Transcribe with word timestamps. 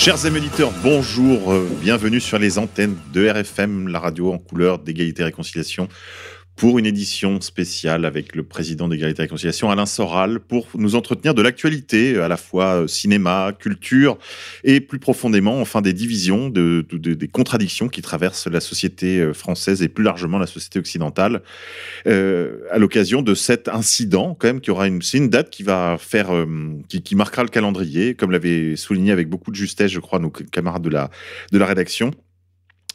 Chers 0.00 0.24
amis 0.24 0.40
bonjour, 0.82 1.52
euh, 1.52 1.68
bienvenue 1.78 2.20
sur 2.20 2.38
les 2.38 2.56
antennes 2.56 2.96
de 3.12 3.28
RFM, 3.28 3.86
la 3.86 3.98
radio 3.98 4.32
en 4.32 4.38
couleur 4.38 4.78
d'égalité 4.78 5.20
et 5.20 5.24
réconciliation, 5.26 5.88
pour 6.60 6.78
une 6.78 6.84
édition 6.84 7.40
spéciale 7.40 8.04
avec 8.04 8.36
le 8.36 8.42
président 8.42 8.86
d'égalité 8.86 9.22
et 9.22 9.24
réconciliation, 9.24 9.70
Alain 9.70 9.86
Soral, 9.86 10.40
pour 10.40 10.66
nous 10.74 10.94
entretenir 10.94 11.32
de 11.32 11.40
l'actualité, 11.40 12.18
à 12.18 12.28
la 12.28 12.36
fois 12.36 12.82
euh, 12.82 12.86
cinéma, 12.86 13.52
culture, 13.58 14.18
et 14.62 14.80
plus 14.82 14.98
profondément, 14.98 15.58
enfin, 15.62 15.80
des 15.80 15.94
divisions, 15.94 16.50
de, 16.50 16.84
de- 16.86 16.98
de- 16.98 17.14
des 17.14 17.28
contradictions 17.28 17.88
qui 17.88 18.02
traversent 18.02 18.46
la 18.46 18.60
société 18.60 19.20
euh, 19.20 19.32
française 19.32 19.80
et 19.80 19.88
plus 19.88 20.04
largement 20.04 20.36
la 20.38 20.46
société 20.46 20.78
occidentale, 20.78 21.40
euh, 22.06 22.58
à 22.70 22.76
l'occasion 22.76 23.22
de 23.22 23.34
cet 23.34 23.68
incident, 23.68 24.36
quand 24.38 24.48
même, 24.48 24.60
qui 24.60 24.70
aura 24.70 24.86
une, 24.86 25.00
une 25.14 25.30
date 25.30 25.48
qui 25.48 25.62
va 25.62 25.96
faire, 25.98 26.28
qui 26.88 27.14
marquera 27.16 27.42
le 27.42 27.48
calendrier, 27.48 28.14
comme 28.14 28.32
l'avait 28.32 28.76
souligné 28.76 29.12
avec 29.12 29.30
beaucoup 29.30 29.50
de 29.50 29.56
justesse, 29.56 29.90
je 29.92 30.00
crois, 30.00 30.18
nos 30.18 30.28
camarades 30.28 30.82
de 30.82 30.90
la, 30.90 31.10
de 31.52 31.56
la 31.58 31.64
rédaction. 31.64 32.10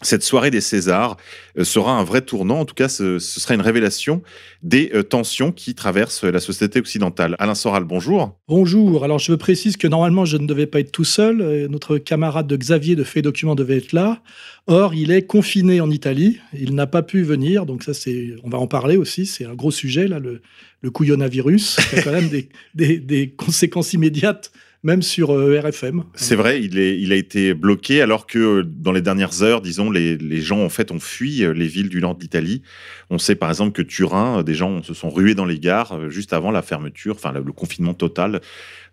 Cette 0.01 0.23
soirée 0.23 0.51
des 0.51 0.59
Césars 0.59 1.15
euh, 1.57 1.63
sera 1.63 1.93
un 1.93 2.03
vrai 2.03 2.21
tournant, 2.21 2.59
en 2.59 2.65
tout 2.65 2.75
cas 2.75 2.89
ce, 2.89 3.17
sera 3.17 3.53
une 3.53 3.61
révélation 3.61 4.21
des 4.61 4.91
euh, 4.93 5.03
tensions 5.03 5.53
qui 5.53 5.73
traversent 5.73 6.25
la 6.25 6.41
société 6.41 6.79
occidentale. 6.79 7.37
Alain 7.39 7.55
Soral, 7.55 7.85
bonjour. 7.85 8.37
Bonjour. 8.49 9.05
Alors, 9.05 9.19
je 9.19 9.31
veux 9.31 9.37
préciser 9.37 9.77
que 9.77 9.87
normalement, 9.87 10.25
je 10.25 10.35
ne 10.35 10.47
devais 10.47 10.67
pas 10.67 10.81
être 10.81 10.91
tout 10.91 11.05
seul. 11.05 11.39
Euh, 11.39 11.69
Notre 11.69 11.97
camarade 11.97 12.45
de 12.45 12.57
Xavier 12.57 12.97
de 12.97 13.05
Fait 13.05 13.21
Document 13.21 13.55
devait 13.55 13.77
être 13.77 13.93
là. 13.93 14.21
Or, 14.67 14.93
il 14.93 15.11
est 15.11 15.25
confiné 15.25 15.79
en 15.79 15.89
Italie. 15.89 16.39
Il 16.53 16.75
n'a 16.75 16.87
pas 16.87 17.01
pu 17.01 17.23
venir. 17.23 17.65
Donc, 17.65 17.83
ça, 17.83 17.93
c'est, 17.93 18.35
on 18.43 18.49
va 18.49 18.57
en 18.57 18.67
parler 18.67 18.97
aussi. 18.97 19.25
C'est 19.25 19.45
un 19.45 19.53
gros 19.55 19.71
sujet, 19.71 20.09
là, 20.09 20.19
le, 20.19 20.41
le 20.81 20.91
couillonavirus. 20.91 21.77
qui 21.89 21.99
a 21.99 22.01
quand 22.01 22.11
même 22.11 22.29
des 22.73 23.33
conséquences 23.37 23.93
immédiates, 23.93 24.51
même 24.85 25.01
sur 25.01 25.31
euh, 25.31 25.59
RFM. 25.59 26.03
C'est 26.13 26.35
vrai, 26.35 26.61
il, 26.61 26.77
est, 26.77 26.99
il 27.01 27.11
a 27.11 27.15
été 27.15 27.55
bloqué 27.55 28.03
alors 28.03 28.27
que 28.27 28.37
euh, 28.37 28.63
dans 28.63 28.91
les 28.91 29.01
dernières 29.01 29.41
heures, 29.41 29.61
disons, 29.61 29.89
les, 29.89 30.15
les 30.15 30.41
gens 30.41 30.59
en 30.63 30.69
fait 30.69 30.91
ont 30.91 30.99
fui 30.99 31.43
euh, 31.43 31.53
les 31.53 31.65
villes 31.65 31.89
du 31.89 31.99
nord 32.01 32.13
d'Italie. 32.13 32.61
On 33.09 33.17
sait 33.17 33.33
par 33.33 33.49
exemple 33.49 33.71
que 33.71 33.81
Turin, 33.81 34.43
des 34.43 34.53
gens 34.53 34.83
se 34.83 34.93
sont 34.93 35.09
rués 35.09 35.33
dans 35.33 35.45
les 35.45 35.59
gares 35.59 36.11
juste 36.11 36.33
avant 36.33 36.51
la 36.51 36.61
fermeture, 36.61 37.15
enfin 37.15 37.33
le 37.33 37.51
confinement 37.51 37.95
total 37.95 38.41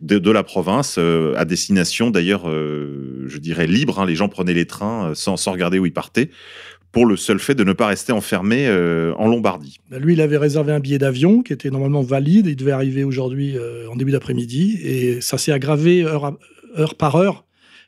de, 0.00 0.18
de 0.18 0.30
la 0.30 0.42
province, 0.42 0.98
à 0.98 1.44
destination 1.44 2.10
d'ailleurs, 2.10 2.44
je 2.46 3.38
dirais 3.38 3.66
libre. 3.66 4.00
hein. 4.00 4.06
les 4.06 4.14
gens 4.14 4.28
prenaient 4.28 4.52
les 4.52 4.66
trains 4.66 5.12
sans, 5.14 5.38
sans 5.38 5.52
regarder 5.52 5.78
où 5.78 5.86
ils 5.86 5.92
partaient, 5.94 6.28
pour 6.92 7.06
le 7.06 7.16
seul 7.16 7.38
fait 7.38 7.54
de 7.54 7.64
ne 7.64 7.72
pas 7.72 7.86
rester 7.86 8.12
enfermés 8.12 8.66
euh, 8.68 9.14
en 9.16 9.26
Lombardie. 9.26 9.78
Bah, 9.90 9.98
Lui, 9.98 10.12
il 10.12 10.20
avait 10.20 10.36
réservé 10.36 10.72
un 10.72 10.80
billet 10.80 10.98
d'avion 10.98 11.42
qui 11.42 11.52
était 11.54 11.70
normalement 11.70 12.02
valide. 12.02 12.46
Il 12.46 12.56
devait 12.56 12.72
arriver 12.72 13.02
aujourd'hui 13.02 13.56
euh, 13.56 13.88
en 13.90 13.96
début 13.96 14.12
d'après-midi. 14.12 14.78
Et 14.84 15.20
ça 15.22 15.38
s'est 15.38 15.52
aggravé 15.52 16.02
heure, 16.04 16.24
à- 16.26 16.38
heure 16.78 16.94
par 16.96 17.16
heure. 17.16 17.44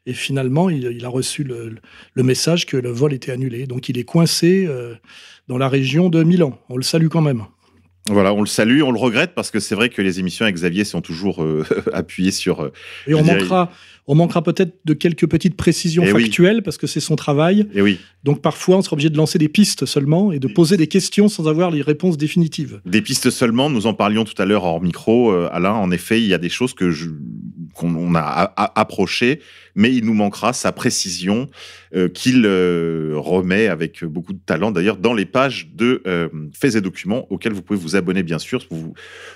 Et 0.06 0.12
finalement, 0.14 0.70
il, 0.70 0.84
il 0.84 1.04
a 1.04 1.08
reçu 1.08 1.44
le, 1.44 1.74
le 2.14 2.22
message 2.22 2.66
que 2.66 2.76
le 2.78 2.90
vol 2.90 3.12
était 3.12 3.32
annulé. 3.32 3.66
Donc, 3.66 3.88
il 3.90 3.98
est 3.98 4.04
coincé 4.04 4.66
euh, 4.68 4.94
dans 5.48 5.58
la 5.58 5.68
région 5.68 6.08
de 6.08 6.22
Milan. 6.22 6.58
On 6.70 6.76
le 6.78 6.82
salue 6.82 7.08
quand 7.08 7.20
même. 7.22 7.42
Voilà, 8.10 8.34
on 8.34 8.40
le 8.40 8.46
salue, 8.46 8.82
on 8.82 8.92
le 8.92 8.98
regrette 8.98 9.34
parce 9.34 9.50
que 9.50 9.60
c'est 9.60 9.74
vrai 9.74 9.88
que 9.88 10.02
les 10.02 10.20
émissions 10.20 10.44
avec 10.44 10.56
Xavier 10.56 10.84
sont 10.84 11.00
toujours 11.00 11.42
appuyées 11.94 12.32
sur 12.32 12.70
Et 13.06 13.14
on 13.14 13.22
dirais- 13.22 13.36
manquera, 13.38 13.70
on 14.06 14.14
manquera 14.14 14.42
peut-être 14.42 14.76
de 14.84 14.92
quelques 14.94 15.26
petites 15.26 15.56
précisions 15.56 16.02
Eh 16.06 16.12
oui. 16.12 16.22
factuelles 16.24 16.62
parce 16.62 16.76
que 16.76 16.86
c'est 16.86 17.00
son 17.00 17.16
travail. 17.16 17.66
et 17.74 17.80
oui, 17.80 17.98
Donc, 18.22 18.42
parfois, 18.42 18.76
on 18.76 18.82
sera 18.82 18.94
obligé 18.94 19.08
de 19.10 19.16
lancer 19.16 19.38
des 19.38 19.48
pistes 19.48 19.86
seulement 19.86 20.30
et 20.32 20.38
de 20.38 20.46
poser 20.48 20.76
des 20.76 20.86
questions 20.88 21.28
sans 21.28 21.48
avoir 21.48 21.70
les 21.70 21.80
réponses 21.82 22.18
définitives. 22.18 22.80
Des 22.84 23.00
pistes 23.00 23.30
seulement, 23.30 23.70
nous 23.70 23.86
en 23.86 23.94
parlions 23.94 24.24
tout 24.24 24.40
à 24.40 24.44
l'heure 24.44 24.64
hors 24.64 24.82
micro, 24.82 25.30
euh, 25.32 25.48
Alain. 25.52 25.72
En 25.72 25.90
effet, 25.90 26.20
il 26.20 26.26
y 26.28 26.34
a 26.34 26.38
des 26.38 26.48
choses 26.50 26.74
que 26.74 26.90
je- 26.90 27.08
qu'on 27.74 27.94
on 27.94 28.14
a 28.14 28.20
a- 28.20 28.52
a- 28.56 28.80
approchées, 28.80 29.40
mais 29.74 29.92
il 29.92 30.04
nous 30.04 30.14
manquera 30.14 30.52
sa 30.52 30.72
précision 30.72 31.48
euh, 31.94 32.08
qu'il 32.08 32.44
euh, 32.46 33.12
remet 33.16 33.66
avec 33.68 34.04
beaucoup 34.04 34.32
de 34.32 34.38
talent, 34.44 34.70
d'ailleurs, 34.70 34.96
dans 34.96 35.12
les 35.14 35.26
pages 35.26 35.68
de 35.74 36.02
euh, 36.06 36.28
Faits 36.52 36.76
et 36.76 36.80
Documents, 36.80 37.26
auxquels 37.30 37.52
vous 37.52 37.62
pouvez 37.62 37.78
vous 37.78 37.96
abonner, 37.96 38.22
bien 38.22 38.38
sûr. 38.38 38.66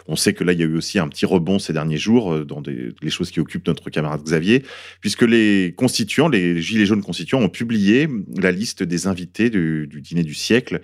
On 0.06 0.16
sait 0.16 0.32
que 0.32 0.44
là, 0.44 0.52
il 0.52 0.60
y 0.60 0.62
a 0.62 0.66
eu 0.66 0.76
aussi 0.76 0.98
un 0.98 1.08
petit 1.08 1.26
rebond 1.26 1.58
ces 1.58 1.72
derniers 1.72 1.98
jours 1.98 2.44
dans 2.44 2.62
les 3.02 3.10
choses 3.10 3.30
qui 3.30 3.40
occupent 3.40 3.66
notre 3.66 3.90
camarade 3.90 4.22
Xavier, 4.22 4.62
puisque 5.00 5.22
les 5.22 5.74
constituants, 5.76 6.28
les 6.28 6.60
Gilets 6.62 6.86
jaunes 6.86 7.02
constituants, 7.02 7.40
ont 7.40 7.48
publié 7.48 8.08
la 8.36 8.52
liste 8.52 8.82
des 8.82 9.06
invités 9.06 9.50
du 9.50 9.88
dîner 10.00 10.22
du 10.22 10.34
siècle 10.34 10.80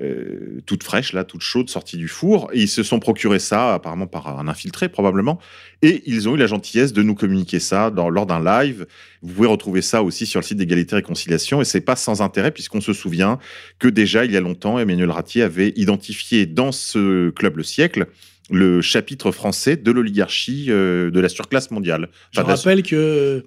euh, 0.00 0.60
toute 0.66 0.82
fraîche, 0.84 1.12
là, 1.12 1.24
toute 1.24 1.40
chaude, 1.42 1.68
sortie 1.70 1.96
du 1.96 2.08
four. 2.08 2.50
Et 2.52 2.60
ils 2.60 2.68
se 2.68 2.82
sont 2.82 2.98
procuré 3.00 3.38
ça, 3.38 3.74
apparemment 3.74 4.06
par 4.06 4.38
un 4.38 4.48
infiltré, 4.48 4.88
probablement. 4.88 5.38
Et 5.82 6.02
ils 6.06 6.28
ont 6.28 6.34
eu 6.34 6.38
la 6.38 6.46
gentillesse 6.46 6.92
de 6.92 7.02
nous 7.02 7.14
communiquer 7.14 7.60
ça 7.60 7.90
dans- 7.90 8.08
lors 8.10 8.26
d'un 8.26 8.42
live. 8.42 8.86
Vous 9.22 9.34
pouvez 9.34 9.48
retrouver 9.48 9.82
ça 9.82 10.02
aussi 10.02 10.26
sur 10.26 10.40
le 10.40 10.44
site 10.44 10.58
d'égalité 10.58 10.92
et 10.92 10.96
réconciliation. 10.96 11.60
Et 11.60 11.64
c'est 11.64 11.80
pas 11.80 11.96
sans 11.96 12.22
intérêt, 12.22 12.50
puisqu'on 12.50 12.80
se 12.80 12.92
souvient 12.92 13.38
que 13.78 13.88
déjà, 13.88 14.24
il 14.24 14.32
y 14.32 14.36
a 14.36 14.40
longtemps, 14.40 14.78
Emmanuel 14.78 15.10
Ratier 15.10 15.42
avait 15.42 15.72
identifié 15.76 16.46
dans 16.46 16.72
ce 16.72 17.30
club 17.30 17.56
Le 17.56 17.62
Siècle 17.62 18.06
le 18.52 18.80
chapitre 18.80 19.30
français 19.30 19.76
de 19.76 19.90
l'oligarchie 19.92 20.66
euh, 20.70 21.10
de 21.12 21.20
la 21.20 21.28
surclasse 21.28 21.70
mondiale. 21.70 22.08
Je 22.32 22.40
Enfin, 22.40 22.48
la- 22.48 22.56
rappelle 22.56 22.82
que, 22.82 23.44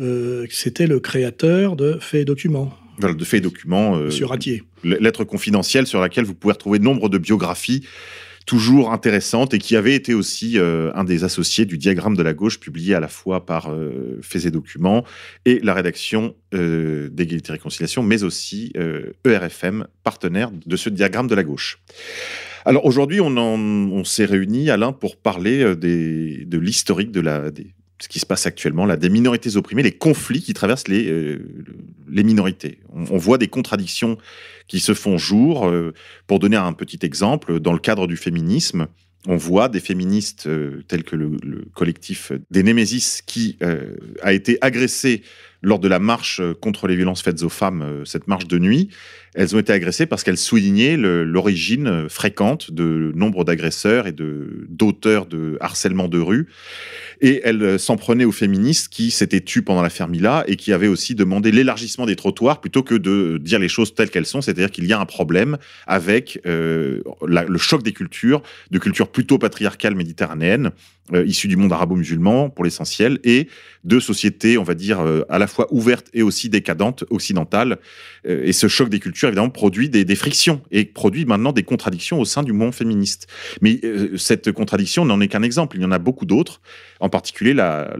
euh, 0.00 0.46
que 0.46 0.54
c'était 0.54 0.86
le 0.86 0.98
créateur 0.98 1.76
de 1.76 1.98
Faits 2.00 2.22
et 2.22 2.24
Documents, 2.24 2.72
voilà, 3.00 3.14
de 3.14 3.24
faits 3.24 3.38
et 3.38 3.42
documents. 3.42 3.96
euh, 3.96 4.06
Monsieur 4.06 4.26
Ratier. 4.26 4.62
lettre 4.84 5.24
confidentielle 5.24 5.86
sur 5.86 6.00
laquelle 6.00 6.24
vous 6.24 6.34
pouvez 6.34 6.52
retrouver 6.52 6.78
nombre 6.78 7.08
de 7.08 7.18
biographies 7.18 7.84
toujours 8.46 8.92
intéressantes 8.92 9.54
et 9.54 9.58
qui 9.58 9.76
avait 9.76 9.94
été 9.94 10.14
aussi 10.14 10.58
euh, 10.58 10.90
un 10.94 11.04
des 11.04 11.22
associés 11.22 11.66
du 11.66 11.78
diagramme 11.78 12.16
de 12.16 12.22
la 12.22 12.32
gauche 12.32 12.58
publié 12.58 12.94
à 12.94 13.00
la 13.00 13.08
fois 13.08 13.46
par 13.46 13.70
euh, 13.70 14.18
Faits 14.22 14.46
et 14.46 14.50
Documents 14.50 15.04
et 15.44 15.60
la 15.62 15.74
rédaction 15.74 16.34
euh, 16.54 17.08
d'égalité 17.10 17.50
et 17.50 17.52
réconciliation, 17.52 18.02
mais 18.02 18.24
aussi 18.24 18.72
euh, 18.76 19.12
ERFM, 19.24 19.86
partenaire 20.02 20.50
de 20.50 20.76
ce 20.76 20.90
diagramme 20.90 21.28
de 21.28 21.34
la 21.34 21.44
gauche. 21.44 21.78
Alors 22.64 22.84
aujourd'hui, 22.84 23.20
on, 23.20 24.04
s'est 24.04 24.24
réunis, 24.26 24.68
Alain, 24.68 24.92
pour 24.92 25.16
parler 25.16 25.76
des, 25.76 26.44
de 26.44 26.58
l'historique 26.58 27.10
de 27.10 27.20
la, 27.20 27.50
des, 27.50 27.72
ce 28.00 28.08
qui 28.08 28.18
se 28.18 28.26
passe 28.26 28.46
actuellement, 28.46 28.86
là, 28.86 28.96
des 28.96 29.10
minorités 29.10 29.56
opprimées, 29.56 29.82
les 29.82 29.92
conflits 29.92 30.42
qui 30.42 30.54
traversent 30.54 30.88
les, 30.88 31.10
euh, 31.10 31.38
les 32.08 32.24
minorités. 32.24 32.78
On, 32.92 33.18
voit 33.18 33.38
des 33.38 33.48
contradictions 33.48 34.16
qui 34.66 34.80
se 34.80 34.94
font 34.94 35.18
jour. 35.18 35.66
euh, 35.68 35.92
pour 36.26 36.38
donner 36.38 36.56
un 36.56 36.72
petit 36.72 36.98
exemple, 37.02 37.60
dans 37.60 37.72
le 37.72 37.78
cadre 37.78 38.06
du 38.06 38.16
féminisme, 38.16 38.86
on 39.26 39.36
voit 39.36 39.68
des 39.68 39.80
féministes 39.80 40.46
euh, 40.46 40.82
tels 40.88 41.04
que 41.04 41.16
le, 41.16 41.36
le 41.42 41.66
collectif 41.74 42.32
des 42.50 42.62
Némésis 42.62 43.22
qui 43.22 43.58
euh, 43.62 43.96
a 44.22 44.32
été 44.32 44.56
agressé 44.62 45.22
lors 45.62 45.78
de 45.78 45.88
la 45.88 45.98
marche 45.98 46.40
euh, 46.40 46.54
contre 46.54 46.86
les 46.86 46.96
violences 46.96 47.22
faites 47.22 47.42
aux 47.42 47.48
femmes, 47.48 47.82
euh, 47.82 48.04
cette 48.04 48.28
marche 48.28 48.46
de 48.46 48.58
nuit. 48.58 48.88
Elles 49.34 49.54
ont 49.54 49.60
été 49.60 49.72
agressées 49.72 50.06
parce 50.06 50.24
qu'elles 50.24 50.36
soulignaient 50.36 50.96
l'origine 50.96 51.86
euh, 51.86 52.08
fréquente 52.08 52.72
de 52.72 53.12
nombre 53.14 53.44
d'agresseurs 53.44 54.06
et 54.06 54.12
de 54.12 54.66
d'auteurs 54.68 55.26
de 55.26 55.56
harcèlement 55.60 56.08
de 56.08 56.18
rue. 56.18 56.48
Et 57.20 57.40
elles 57.44 57.78
s'en 57.78 57.96
prenaient 57.96 58.24
aux 58.24 58.32
féministes 58.32 58.88
qui 58.88 59.10
s'étaient 59.10 59.42
tues 59.42 59.62
pendant 59.62 59.82
l'affaire 59.82 60.08
Mila 60.08 60.44
et 60.46 60.56
qui 60.56 60.72
avaient 60.72 60.88
aussi 60.88 61.14
demandé 61.14 61.52
l'élargissement 61.52 62.06
des 62.06 62.16
trottoirs 62.16 62.60
plutôt 62.60 62.82
que 62.82 62.94
de 62.94 63.38
dire 63.38 63.58
les 63.58 63.68
choses 63.68 63.94
telles 63.94 64.10
qu'elles 64.10 64.26
sont, 64.26 64.40
c'est-à-dire 64.40 64.70
qu'il 64.70 64.86
y 64.86 64.92
a 64.92 64.98
un 64.98 65.04
problème 65.06 65.58
avec 65.86 66.40
la- 66.44 67.44
le 67.44 67.58
choc 67.58 67.82
des 67.82 67.92
cultures, 67.92 68.42
de 68.70 68.78
cultures 68.78 69.08
plutôt 69.08 69.38
patriarcales 69.38 69.94
méditerranéennes, 69.94 70.70
issues 71.26 71.48
du 71.48 71.56
monde 71.56 71.72
arabo-musulman 71.72 72.48
pour 72.48 72.64
l'essentiel, 72.64 73.18
et 73.24 73.48
de 73.84 73.98
sociétés, 73.98 74.58
on 74.58 74.62
va 74.62 74.74
dire, 74.74 75.00
euh, 75.00 75.22
à 75.28 75.38
la 75.38 75.46
fois 75.46 75.66
ouvertes 75.70 76.08
et 76.12 76.22
aussi 76.22 76.48
décadentes, 76.48 77.04
occidentales. 77.10 77.78
Euh, 78.26 78.42
et 78.44 78.52
ce 78.52 78.68
choc 78.68 78.88
des 78.88 79.00
cultures, 79.00 79.28
évidemment, 79.28 79.50
produit 79.50 79.88
des, 79.88 80.14
frictions 80.14 80.62
et 80.70 80.84
produit 80.84 81.24
maintenant 81.24 81.52
des 81.52 81.62
contradictions 81.62 82.20
au 82.20 82.24
sein 82.24 82.42
du 82.42 82.52
mouvement 82.52 82.72
féministe. 82.72 83.26
Mais 83.62 83.80
euh, 83.84 84.16
cette 84.18 84.52
contradiction 84.52 85.04
n'en 85.04 85.20
est 85.20 85.28
qu'un 85.28 85.42
exemple. 85.42 85.76
Il 85.76 85.82
y 85.82 85.84
en 85.86 85.92
a 85.92 85.98
beaucoup 85.98 86.26
d'autres, 86.26 86.60
en 87.00 87.08
particulier 87.08 87.54
la, 87.54 87.94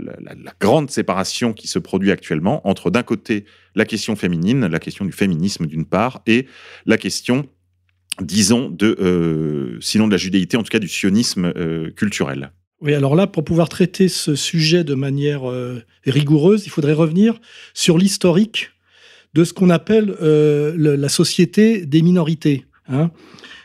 grande 0.60 0.90
séparation 0.90 1.52
qui 1.52 1.68
se 1.68 1.78
produit 1.78 2.10
actuellement 2.10 2.66
entre, 2.68 2.90
d'un 2.90 3.02
côté, 3.02 3.46
la 3.74 3.84
question 3.84 4.16
féminine, 4.16 4.66
la 4.66 4.78
question 4.78 5.04
du 5.04 5.12
féminisme 5.12 5.66
d'une 5.66 5.86
part, 5.86 6.20
et 6.26 6.46
la 6.86 6.98
question 6.98 7.46
disons, 8.20 8.68
de, 8.68 9.78
sinon 9.80 10.06
de 10.06 10.12
la 10.12 10.18
judéité, 10.18 10.58
en 10.58 10.62
tout 10.62 10.68
cas 10.68 10.78
du 10.78 10.88
sionisme 10.88 11.52
culturel. 11.94 12.52
Oui, 12.80 12.94
alors 12.94 13.14
là, 13.14 13.26
pour 13.26 13.44
pouvoir 13.44 13.68
traiter 13.68 14.08
ce 14.08 14.34
sujet 14.34 14.84
de 14.84 14.94
manière 14.94 15.48
euh, 15.50 15.82
rigoureuse, 16.06 16.64
il 16.66 16.70
faudrait 16.70 16.94
revenir 16.94 17.38
sur 17.74 17.98
l'historique 17.98 18.70
de 19.34 19.44
ce 19.44 19.52
qu'on 19.52 19.70
appelle 19.70 20.16
euh, 20.22 20.74
la 20.76 21.08
société 21.08 21.84
des 21.84 22.02
minorités. 22.02 22.64
Hein 22.88 23.10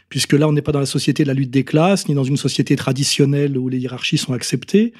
puisque 0.10 0.34
là, 0.34 0.48
on 0.48 0.54
n'est 0.54 0.62
pas 0.62 0.72
dans 0.72 0.80
la 0.80 0.86
société 0.86 1.24
de 1.24 1.28
la 1.28 1.34
lutte 1.34 1.52
des 1.52 1.64
classes, 1.64 2.08
ni 2.08 2.16
dans 2.16 2.24
une 2.24 2.38
société 2.38 2.76
traditionnelle 2.76 3.58
où 3.58 3.70
les 3.70 3.80
hiérarchies 3.80 4.18
sont 4.18 4.34
acceptées. 4.34 4.94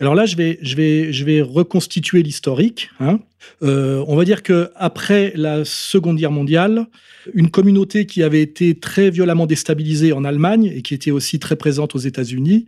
Alors 0.00 0.14
là, 0.14 0.26
je 0.26 0.36
vais, 0.36 0.58
je 0.62 0.74
vais, 0.74 1.12
je 1.12 1.24
vais 1.24 1.42
reconstituer 1.42 2.22
l'historique. 2.22 2.90
Hein. 2.98 3.20
Euh, 3.62 4.02
on 4.08 4.16
va 4.16 4.24
dire 4.24 4.42
que 4.42 4.70
après 4.74 5.32
la 5.36 5.64
Seconde 5.64 6.16
Guerre 6.16 6.30
mondiale, 6.30 6.86
une 7.34 7.50
communauté 7.50 8.06
qui 8.06 8.22
avait 8.22 8.40
été 8.40 8.74
très 8.74 9.10
violemment 9.10 9.46
déstabilisée 9.46 10.12
en 10.12 10.24
Allemagne 10.24 10.72
et 10.74 10.82
qui 10.82 10.94
était 10.94 11.10
aussi 11.10 11.38
très 11.38 11.56
présente 11.56 11.94
aux 11.94 11.98
États-Unis 11.98 12.66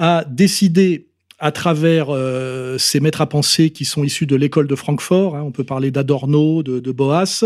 a 0.00 0.24
décidé 0.24 1.06
à 1.38 1.52
travers 1.52 2.06
euh, 2.08 2.78
ces 2.78 3.00
maîtres 3.00 3.20
à 3.20 3.28
penser 3.28 3.70
qui 3.70 3.84
sont 3.84 4.02
issus 4.02 4.26
de 4.26 4.34
l'école 4.34 4.66
de 4.66 4.74
Francfort, 4.74 5.36
hein, 5.36 5.42
on 5.44 5.52
peut 5.52 5.64
parler 5.64 5.90
d'Adorno, 5.90 6.62
de, 6.62 6.92
Boas, 6.92 7.44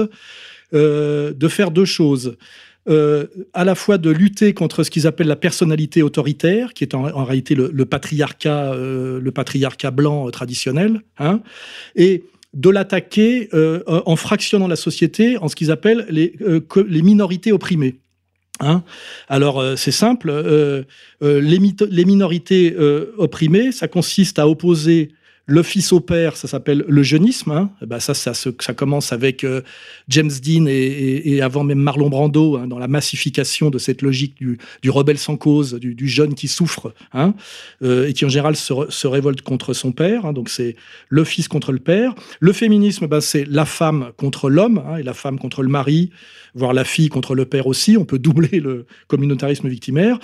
euh, 0.72 1.32
de 1.32 1.48
faire 1.48 1.70
deux 1.70 1.84
choses. 1.84 2.36
Euh, 2.88 3.26
à 3.54 3.64
la 3.64 3.74
fois 3.74 3.98
de 3.98 4.10
lutter 4.10 4.52
contre 4.52 4.82
ce 4.84 4.90
qu'ils 4.90 5.06
appellent 5.06 5.26
la 5.26 5.36
personnalité 5.36 6.02
autoritaire, 6.02 6.74
qui 6.74 6.84
est 6.84 6.94
en, 6.94 7.24
réalité 7.24 7.54
le, 7.54 7.84
patriarcat, 7.84 8.72
euh, 8.74 9.20
le 9.20 9.30
patriarcat 9.32 9.90
blanc 9.90 10.30
traditionnel, 10.30 11.00
hein, 11.18 11.40
et 11.96 12.24
de 12.52 12.70
l'attaquer 12.70 13.48
en 13.86 14.14
fractionnant 14.14 14.68
la 14.68 14.76
société 14.76 15.38
en 15.38 15.48
ce 15.48 15.56
qu'ils 15.56 15.72
appellent 15.72 16.06
les 16.08 17.02
minorités 17.02 17.50
opprimées. 17.50 17.96
Hein? 18.60 18.82
Alors 19.28 19.62
c'est 19.76 19.90
simple, 19.90 20.32
les, 21.20 21.58
les, 21.90 22.04
minorités 22.04 22.76
opprimées, 23.18 23.72
ça 23.72 23.88
consiste 23.88 24.38
à 24.38 24.48
opposer 24.48 25.10
le 25.46 25.62
fils 25.62 25.92
au 25.92 26.00
père, 26.00 26.36
ça 26.36 26.48
s'appelle 26.48 26.84
le 26.88 27.02
jeunisme. 27.02 27.50
Hein. 27.50 27.70
Eh 27.82 27.86
ben 27.86 28.00
ça, 28.00 28.14
ça, 28.14 28.32
ça, 28.34 28.74
commence 28.74 29.12
avec 29.12 29.44
euh, 29.44 29.60
James 30.08 30.30
Dean 30.42 30.66
et, 30.66 31.40
avant 31.42 31.64
même 31.64 31.80
Marlon 31.80 32.08
Brando 32.08 32.56
hein, 32.56 32.66
dans 32.66 32.78
la 32.78 32.88
massification 32.88 33.68
de 33.70 33.78
cette 33.78 34.00
logique 34.00 34.36
du, 34.38 34.58
rebelle 34.90 35.18
sans 35.18 35.36
cause, 35.36 35.74
du, 35.74 36.08
jeune 36.08 36.34
qui 36.34 36.48
souffre 36.48 36.94
hein, 37.12 37.34
euh, 37.82 38.08
et 38.08 38.12
qui 38.14 38.24
en 38.24 38.28
général 38.28 38.56
se, 38.56 39.06
révolte 39.06 39.42
contre 39.42 39.74
son 39.74 39.92
père. 39.92 40.32
donc 40.32 40.48
c'est 40.48 40.76
le 41.08 41.24
fils 41.24 41.48
contre 41.48 41.72
le 41.72 41.78
père. 41.78 42.14
Le 42.40 42.52
féminisme, 42.52 43.06
ben, 43.06 43.20
c'est 43.20 43.44
la 43.44 43.66
femme 43.66 44.12
contre 44.16 44.48
l'homme 44.48 44.82
et 44.98 45.02
la 45.02 45.14
femme 45.14 45.38
contre 45.38 45.62
le 45.62 45.68
mari 45.68 46.10
voire 46.54 46.72
la 46.72 46.84
fille 46.84 47.08
contre 47.08 47.34
le 47.34 47.44
père 47.44 47.66
aussi. 47.66 47.96
On 47.96 48.04
peut 48.04 48.18
doubler 48.18 48.60
le 48.60 48.86
communautarisme 49.08 49.68
victimaire. 49.68 50.18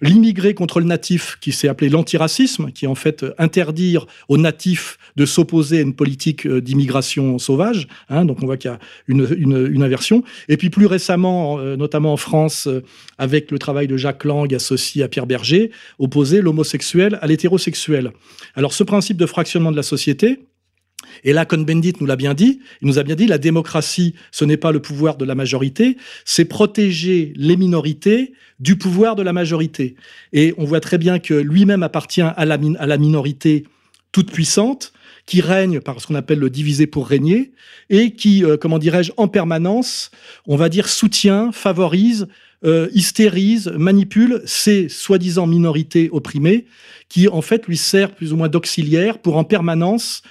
L'immigré 0.00 0.54
contre 0.54 0.80
le 0.80 0.86
natif, 0.86 1.38
qui 1.40 1.52
s'est 1.52 1.68
appelé 1.68 1.88
l'antiracisme, 1.88 2.72
qui 2.72 2.84
est 2.84 2.88
en 2.88 2.94
fait 2.94 3.24
interdire 3.38 4.06
aux 4.28 4.38
natifs 4.38 4.98
de 5.16 5.24
s'opposer 5.24 5.78
à 5.78 5.80
une 5.82 5.94
politique 5.94 6.46
euh, 6.46 6.60
d'immigration 6.60 7.38
sauvage. 7.38 7.88
Hein. 8.08 8.24
donc 8.24 8.42
on 8.42 8.46
voit 8.46 8.56
qu'il 8.56 8.70
y 8.70 8.74
a 8.74 8.78
une, 9.06 9.82
inversion. 9.82 10.24
Et 10.48 10.56
puis 10.56 10.70
plus 10.70 10.86
récemment, 10.86 11.58
euh, 11.58 11.76
notamment 11.76 12.12
en 12.12 12.16
France, 12.16 12.66
euh, 12.66 12.82
avec 13.18 13.50
le 13.50 13.58
travail 13.58 13.86
de 13.86 13.96
Jacques 13.96 14.24
Lang 14.24 14.52
associé 14.54 15.02
à 15.02 15.08
Pierre 15.08 15.26
Berger, 15.26 15.70
opposer 15.98 16.40
l'homosexuel 16.40 17.18
à 17.22 17.26
l'hétérosexuel. 17.26 18.12
Alors 18.54 18.72
ce 18.72 18.84
principe 18.84 19.16
de 19.16 19.26
fractionnement 19.26 19.70
de 19.70 19.76
la 19.76 19.82
société, 19.82 20.40
et 21.24 21.32
là, 21.32 21.44
Cohn-Bendit 21.44 21.94
nous 22.00 22.06
l'a 22.06 22.16
bien 22.16 22.34
dit. 22.34 22.60
Il 22.82 22.88
nous 22.88 22.98
a 22.98 23.02
bien 23.02 23.14
dit, 23.14 23.26
la 23.26 23.38
démocratie, 23.38 24.14
ce 24.30 24.44
n'est 24.44 24.56
pas 24.56 24.72
le 24.72 24.80
pouvoir 24.80 25.16
de 25.16 25.24
la 25.24 25.34
majorité, 25.34 25.96
c'est 26.24 26.44
protéger 26.44 27.32
les 27.36 27.56
minorités 27.56 28.32
du 28.60 28.76
pouvoir 28.76 29.16
de 29.16 29.22
la 29.22 29.32
majorité. 29.32 29.96
Et 30.32 30.54
on 30.56 30.64
voit 30.64 30.80
très 30.80 30.98
bien 30.98 31.18
que 31.18 31.34
lui-même 31.34 31.82
appartient 31.82 32.22
à 32.22 32.44
la, 32.44 32.98
minorité 32.98 33.64
toute 34.12 34.32
puissante, 34.32 34.92
qui 35.26 35.40
règne 35.40 35.80
par 35.80 36.00
ce 36.00 36.06
qu'on 36.06 36.14
appelle 36.14 36.38
le 36.38 36.50
divisé 36.50 36.86
pour 36.86 37.08
régner, 37.08 37.52
et 37.90 38.12
qui, 38.12 38.44
euh, 38.44 38.56
comment 38.56 38.78
dirais-je, 38.78 39.12
en 39.16 39.28
permanence, 39.28 40.10
on 40.46 40.56
va 40.56 40.68
dire, 40.68 40.88
soutient, 40.88 41.50
favorise, 41.50 42.28
euh, 42.64 42.88
hystérise, 42.94 43.68
manipule 43.76 44.40
ces 44.46 44.88
soi-disant 44.88 45.46
minorités 45.46 46.08
opprimées, 46.12 46.66
qui 47.08 47.28
en 47.28 47.42
fait 47.42 47.66
lui 47.66 47.76
sert 47.76 48.14
plus 48.14 48.32
ou 48.32 48.36
moins 48.36 48.48
d'auxiliaire 48.48 49.18
pour 49.18 49.36
en 49.36 49.44
permanence 49.44 50.22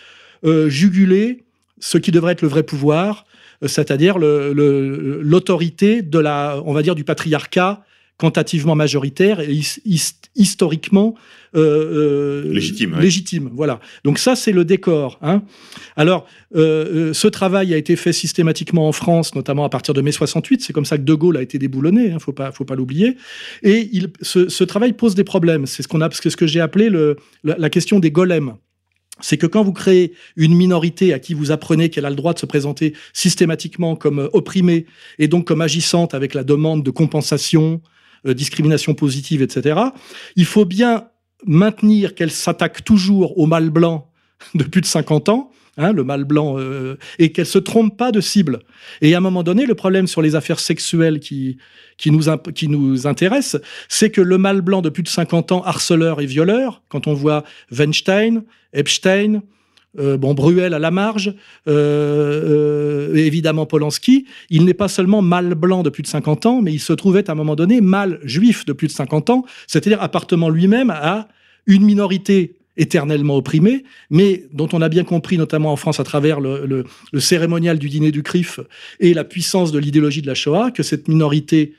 euh, 0.45 0.69
juguler 0.69 1.43
ce 1.79 1.97
qui 1.97 2.11
devrait 2.11 2.33
être 2.33 2.41
le 2.41 2.47
vrai 2.47 2.63
pouvoir, 2.63 3.25
euh, 3.63 3.67
c'est-à-dire 3.67 4.17
l'autorité 4.19 6.01
de 6.01 6.19
la, 6.19 6.61
on 6.65 6.73
va 6.73 6.81
dire, 6.81 6.95
du 6.95 7.03
patriarcat 7.03 7.83
quantitativement 8.17 8.75
majoritaire 8.75 9.41
et 9.41 9.59
historiquement 10.35 11.15
euh, 11.55 12.53
légitime. 12.53 12.97
Légitime, 12.97 13.49
voilà. 13.53 13.81
Donc 14.05 14.19
ça, 14.19 14.37
c'est 14.37 14.53
le 14.53 14.63
décor. 14.63 15.19
Hein. 15.21 15.43
Alors, 15.97 16.25
ce 16.53 17.27
travail 17.27 17.73
a 17.73 17.77
été 17.77 17.95
fait 17.95 18.13
systématiquement 18.13 18.87
en 18.87 18.91
France, 18.93 19.35
notamment 19.35 19.65
à 19.65 19.69
partir 19.69 19.93
de 19.93 20.01
mai 20.01 20.11
68. 20.11 20.61
C'est 20.61 20.73
comme 20.73 20.85
ça 20.85 20.97
que 20.97 21.03
De 21.03 21.13
Gaulle 21.13 21.37
a 21.37 21.41
été 21.41 21.57
déboulonné. 21.57 22.11
Hein, 22.11 22.19
faut 22.19 22.33
pas, 22.33 22.51
faut 22.51 22.65
pas 22.65 22.75
l'oublier. 22.75 23.17
Et 23.63 23.89
il, 23.91 24.09
ce, 24.21 24.63
travail 24.63 24.93
pose 24.93 25.15
des 25.15 25.25
problèmes. 25.25 25.65
C'est 25.65 25.83
ce 25.83 25.87
qu'on 25.87 26.01
a, 26.01 26.09
ce 26.11 26.35
que 26.35 26.47
j'ai 26.47 26.61
appelé 26.61 26.89
le, 26.89 27.17
la, 27.43 27.69
question 27.69 27.99
des 27.99 28.11
golems 28.11 28.55
c'est 29.21 29.37
que 29.37 29.47
quand 29.47 29.63
vous 29.63 29.73
créez 29.73 30.13
une 30.35 30.55
minorité 30.55 31.13
à 31.13 31.19
qui 31.19 31.33
vous 31.33 31.51
apprenez 31.51 31.89
qu'elle 31.89 32.05
a 32.05 32.09
le 32.09 32.15
droit 32.15 32.33
de 32.33 32.39
se 32.39 32.45
présenter 32.45 32.93
systématiquement 33.13 33.95
comme 33.95 34.19
euh, 34.19 34.29
opprimée 34.33 34.85
et 35.19 35.27
donc 35.27 35.45
comme 35.47 35.61
agissante 35.61 36.13
avec 36.13 36.33
la 36.33 36.43
demande 36.43 36.83
de 36.83 36.91
compensation, 36.91 37.81
euh, 38.25 38.33
discrimination 38.33 38.93
positive, 38.93 39.41
etc., 39.41 39.79
il 40.35 40.45
faut 40.45 40.65
bien 40.65 41.07
maintenir 41.45 42.15
qu'elle 42.15 42.31
s'attaque 42.31 42.83
toujours 42.83 43.37
au 43.37 43.45
mal 43.45 43.69
blanc 43.69 44.11
de 44.53 44.63
plus 44.63 44.81
de 44.81 44.85
50 44.85 45.29
ans, 45.29 45.51
hein, 45.77 45.93
le 45.93 46.03
mal 46.03 46.23
blanc, 46.23 46.55
euh, 46.57 46.97
et 47.19 47.31
qu'elle 47.31 47.45
se 47.45 47.59
trompe 47.59 47.97
pas 47.97 48.11
de 48.11 48.21
cible. 48.21 48.59
Et 49.01 49.13
à 49.13 49.17
un 49.17 49.21
moment 49.21 49.43
donné, 49.43 49.65
le 49.65 49.75
problème 49.75 50.07
sur 50.07 50.21
les 50.21 50.35
affaires 50.35 50.59
sexuelles 50.59 51.19
qui, 51.19 51.57
qui, 51.97 52.11
nous, 52.11 52.23
qui 52.53 52.67
nous 52.67 53.07
intéresse, 53.07 53.57
c'est 53.87 54.09
que 54.09 54.21
le 54.21 54.37
mal 54.37 54.61
blanc 54.61 54.81
de 54.81 54.89
plus 54.89 55.03
de 55.03 55.07
50 55.07 55.51
ans, 55.51 55.63
harceleur 55.63 56.21
et 56.21 56.25
violeur, 56.25 56.81
quand 56.89 57.07
on 57.07 57.13
voit 57.13 57.43
Weinstein, 57.71 58.43
Epstein, 58.73 59.41
euh, 59.97 60.17
bon, 60.17 60.33
Bruel 60.33 60.73
à 60.73 60.79
la 60.79 60.91
marge, 60.91 61.33
euh, 61.67 63.11
euh, 63.11 63.15
évidemment 63.15 63.65
Polanski, 63.65 64.25
il 64.49 64.65
n'est 64.65 64.73
pas 64.73 64.87
seulement 64.87 65.21
mal 65.21 65.55
blanc 65.55 65.83
de 65.83 65.89
plus 65.89 66.03
de 66.03 66.07
50 66.07 66.45
ans, 66.45 66.61
mais 66.61 66.73
il 66.73 66.79
se 66.79 66.93
trouvait 66.93 67.29
à 67.29 67.33
un 67.33 67.35
moment 67.35 67.55
donné 67.55 67.79
mal 67.81 68.19
juif 68.23 68.65
de 68.65 68.73
plus 68.73 68.87
de 68.87 68.91
50 68.91 69.29
ans, 69.29 69.45
c'est-à-dire 69.67 70.01
appartement 70.01 70.49
lui-même 70.49 70.89
à 70.89 71.27
une 71.65 71.83
minorité 71.83 72.55
éternellement 72.77 73.37
opprimée, 73.37 73.83
mais 74.09 74.43
dont 74.53 74.67
on 74.73 74.81
a 74.81 74.89
bien 74.89 75.03
compris, 75.03 75.37
notamment 75.37 75.71
en 75.71 75.75
France, 75.75 75.99
à 75.99 76.03
travers 76.03 76.39
le, 76.39 76.85
cérémonial 77.17 77.79
du 77.79 77.89
dîner 77.89 78.11
du 78.11 78.23
CRIF 78.23 78.59
et 78.99 79.13
la 79.13 79.23
puissance 79.23 79.71
de 79.71 79.79
l'idéologie 79.79 80.21
de 80.21 80.27
la 80.27 80.35
Shoah, 80.35 80.71
que 80.71 80.83
cette 80.83 81.07
minorité 81.07 81.73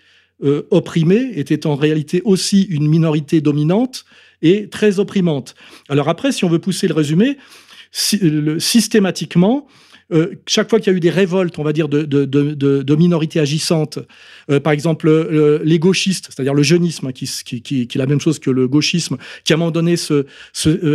opprimée 0.70 1.32
était 1.36 1.66
en 1.66 1.76
réalité 1.76 2.20
aussi 2.24 2.62
une 2.62 2.86
minorité 2.88 3.40
dominante 3.40 4.04
et 4.42 4.68
très 4.68 4.98
opprimante. 4.98 5.54
Alors 5.88 6.08
après, 6.08 6.32
si 6.32 6.44
on 6.44 6.48
veut 6.48 6.58
pousser 6.58 6.88
le 6.88 6.94
résumé, 6.94 7.38
systématiquement, 7.92 9.66
euh, 10.12 10.36
chaque 10.46 10.70
fois 10.70 10.78
qu'il 10.78 10.92
y 10.92 10.94
a 10.94 10.96
eu 10.96 11.00
des 11.00 11.10
révoltes, 11.10 11.58
on 11.58 11.64
va 11.64 11.72
dire, 11.72 11.88
de, 11.88 12.94
minorités 12.94 13.40
agissantes, 13.40 13.98
euh, 14.50 14.60
par 14.60 14.72
exemple 14.72 15.08
euh, 15.08 15.60
les 15.64 15.78
gauchistes, 15.78 16.28
c'est-à-dire 16.30 16.54
le 16.54 16.62
jeunisme, 16.62 17.08
hein, 17.08 17.12
qui, 17.12 17.26
qui, 17.26 17.82
est 17.82 17.98
la 17.98 18.06
même 18.06 18.20
chose 18.20 18.38
que 18.38 18.50
le 18.50 18.68
gauchisme, 18.68 19.16
qui 19.44 19.52
à 19.52 19.56
un 19.56 19.58
moment 19.58 19.72
donné 19.72 19.96
se, 19.96 20.26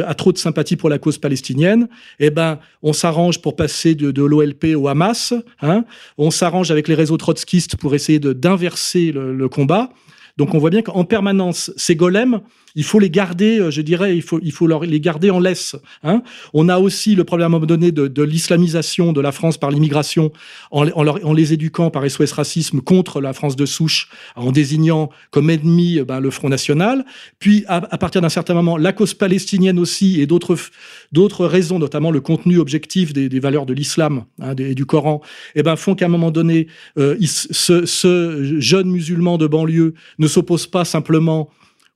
a 0.06 0.14
trop 0.14 0.32
de 0.32 0.38
sympathie 0.38 0.78
pour 0.78 0.90
la 0.90 0.98
cause 0.98 1.18
palestinienne, 1.18 1.90
eh 2.20 2.30
ben, 2.30 2.60
on 2.82 2.94
s'arrange 2.94 3.42
pour 3.42 3.56
passer 3.56 3.96
de, 3.96 4.24
l'OLP 4.24 4.76
au 4.76 4.88
Hamas, 4.88 5.34
hein, 5.62 5.84
on 6.18 6.32
s'arrange 6.32 6.72
avec 6.72 6.88
les 6.88 6.96
réseaux 6.96 7.18
trotskistes 7.18 7.76
pour 7.76 7.94
essayer 7.96 8.20
d'inverser 8.20 9.12
le, 9.12 9.50
combat. 9.50 9.92
Donc 10.38 10.54
on 10.54 10.60
voit 10.60 10.70
bien 10.70 10.82
qu'en 10.82 11.04
permanence, 11.04 11.74
ces 11.76 11.96
golems, 11.96 12.40
il 12.76 12.84
faut 12.84 13.00
les 13.00 13.10
garder, 13.10 13.60
euh, 13.60 13.72
je 13.72 13.82
dirais, 13.82 14.16
il 14.16 14.22
faut, 14.22 14.40
il 14.42 14.52
faut 14.52 14.68
les 14.84 15.00
garder 15.00 15.30
en 15.30 15.40
laisse. 15.40 15.76
Hein. 16.04 16.22
On 16.54 16.70
a 16.70 16.80
aussi 16.80 17.16
le 17.16 17.24
problème 17.24 17.46
à 17.46 17.48
un 17.48 17.50
moment 17.50 17.66
donné 17.66 17.92
de, 17.92 18.24
l'islamisation 18.24 19.14
de 19.14 19.22
la 19.22 19.32
France 19.32 19.58
par 19.58 19.72
l'immigration, 19.72 20.32
en, 20.72 20.88
en, 20.90 21.34
les 21.34 21.54
éduquant 21.54 21.90
par 21.90 22.10
SOS 22.10 22.32
Racisme 22.34 22.82
contre 22.82 23.22
la 23.22 23.34
France 23.34 23.56
de 23.56 23.66
souche, 23.66 24.10
en 24.36 24.52
désignant 24.52 25.10
comme 25.32 25.50
ennemi 25.50 25.98
eh 25.98 26.04
ben, 26.04 26.20
le 26.20 26.30
Front 26.30 26.50
National. 26.50 27.06
Puis, 27.40 27.64
à, 27.68 27.82
partir 27.98 28.22
d'un 28.22 28.30
certain 28.30 28.54
moment, 28.54 28.78
la 28.78 28.94
cause 28.94 29.14
palestinienne 29.14 29.80
aussi 29.80 30.22
et 30.22 30.28
d'autres 30.28 31.46
raisons, 31.46 31.80
notamment 31.80 32.12
le 32.12 32.22
contenu 32.22 32.58
objectif 32.58 33.14
des, 33.14 33.40
valeurs 33.40 33.66
de 33.66 33.74
l'islam 33.74 34.26
hein, 34.40 34.56
et 34.58 34.76
du 34.76 34.86
Coran, 34.86 35.22
eh 35.56 35.64
ben, 35.64 35.76
font 35.76 35.96
qu'à 35.96 36.06
un 36.06 36.10
moment 36.10 36.32
donné, 36.32 36.68
euh, 36.98 37.16
ce, 37.26 37.86
ce 37.86 38.60
jeune 38.60 38.90
musulman 38.92 39.38
de 39.38 39.48
banlieue 39.48 39.94
ne 40.20 40.28
s'oppose 40.28 40.68
pas 40.68 40.86
simplement 40.86 41.50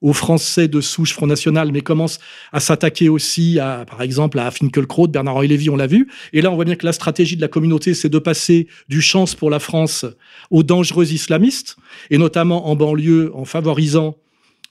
aux 0.08 0.14
Français 0.14 0.68
de 0.68 0.82
souche 0.82 1.14
Front 1.14 1.26
National, 1.36 1.72
mais 1.74 1.82
commence 1.82 2.20
à 2.52 2.60
s'attaquer 2.60 3.10
aussi, 3.10 3.60
à, 3.60 3.86
par 3.90 4.02
exemple, 4.04 4.38
à 4.38 4.52
Finkielkraut, 4.52 5.08
Bernard-Henri 5.08 5.48
Lévy, 5.48 5.70
on 5.72 5.76
l'a 5.76 5.88
vu. 5.88 6.08
Et 6.32 6.42
là, 6.42 6.52
on 6.52 6.56
voit 6.56 6.66
bien 6.66 6.76
que 6.76 6.86
la 6.86 6.94
stratégie 6.94 7.36
de 7.36 7.42
la 7.42 7.48
communauté, 7.48 7.94
c'est 7.96 8.10
de 8.10 8.20
passer 8.20 8.68
du 8.88 9.02
chance 9.02 9.34
pour 9.34 9.50
la 9.50 9.60
France 9.60 10.06
aux 10.52 10.62
dangereux 10.62 11.12
islamistes, 11.12 11.76
et 12.12 12.18
notamment 12.20 12.68
en 12.70 12.76
banlieue, 12.76 13.32
en 13.34 13.46
favorisant 13.46 14.16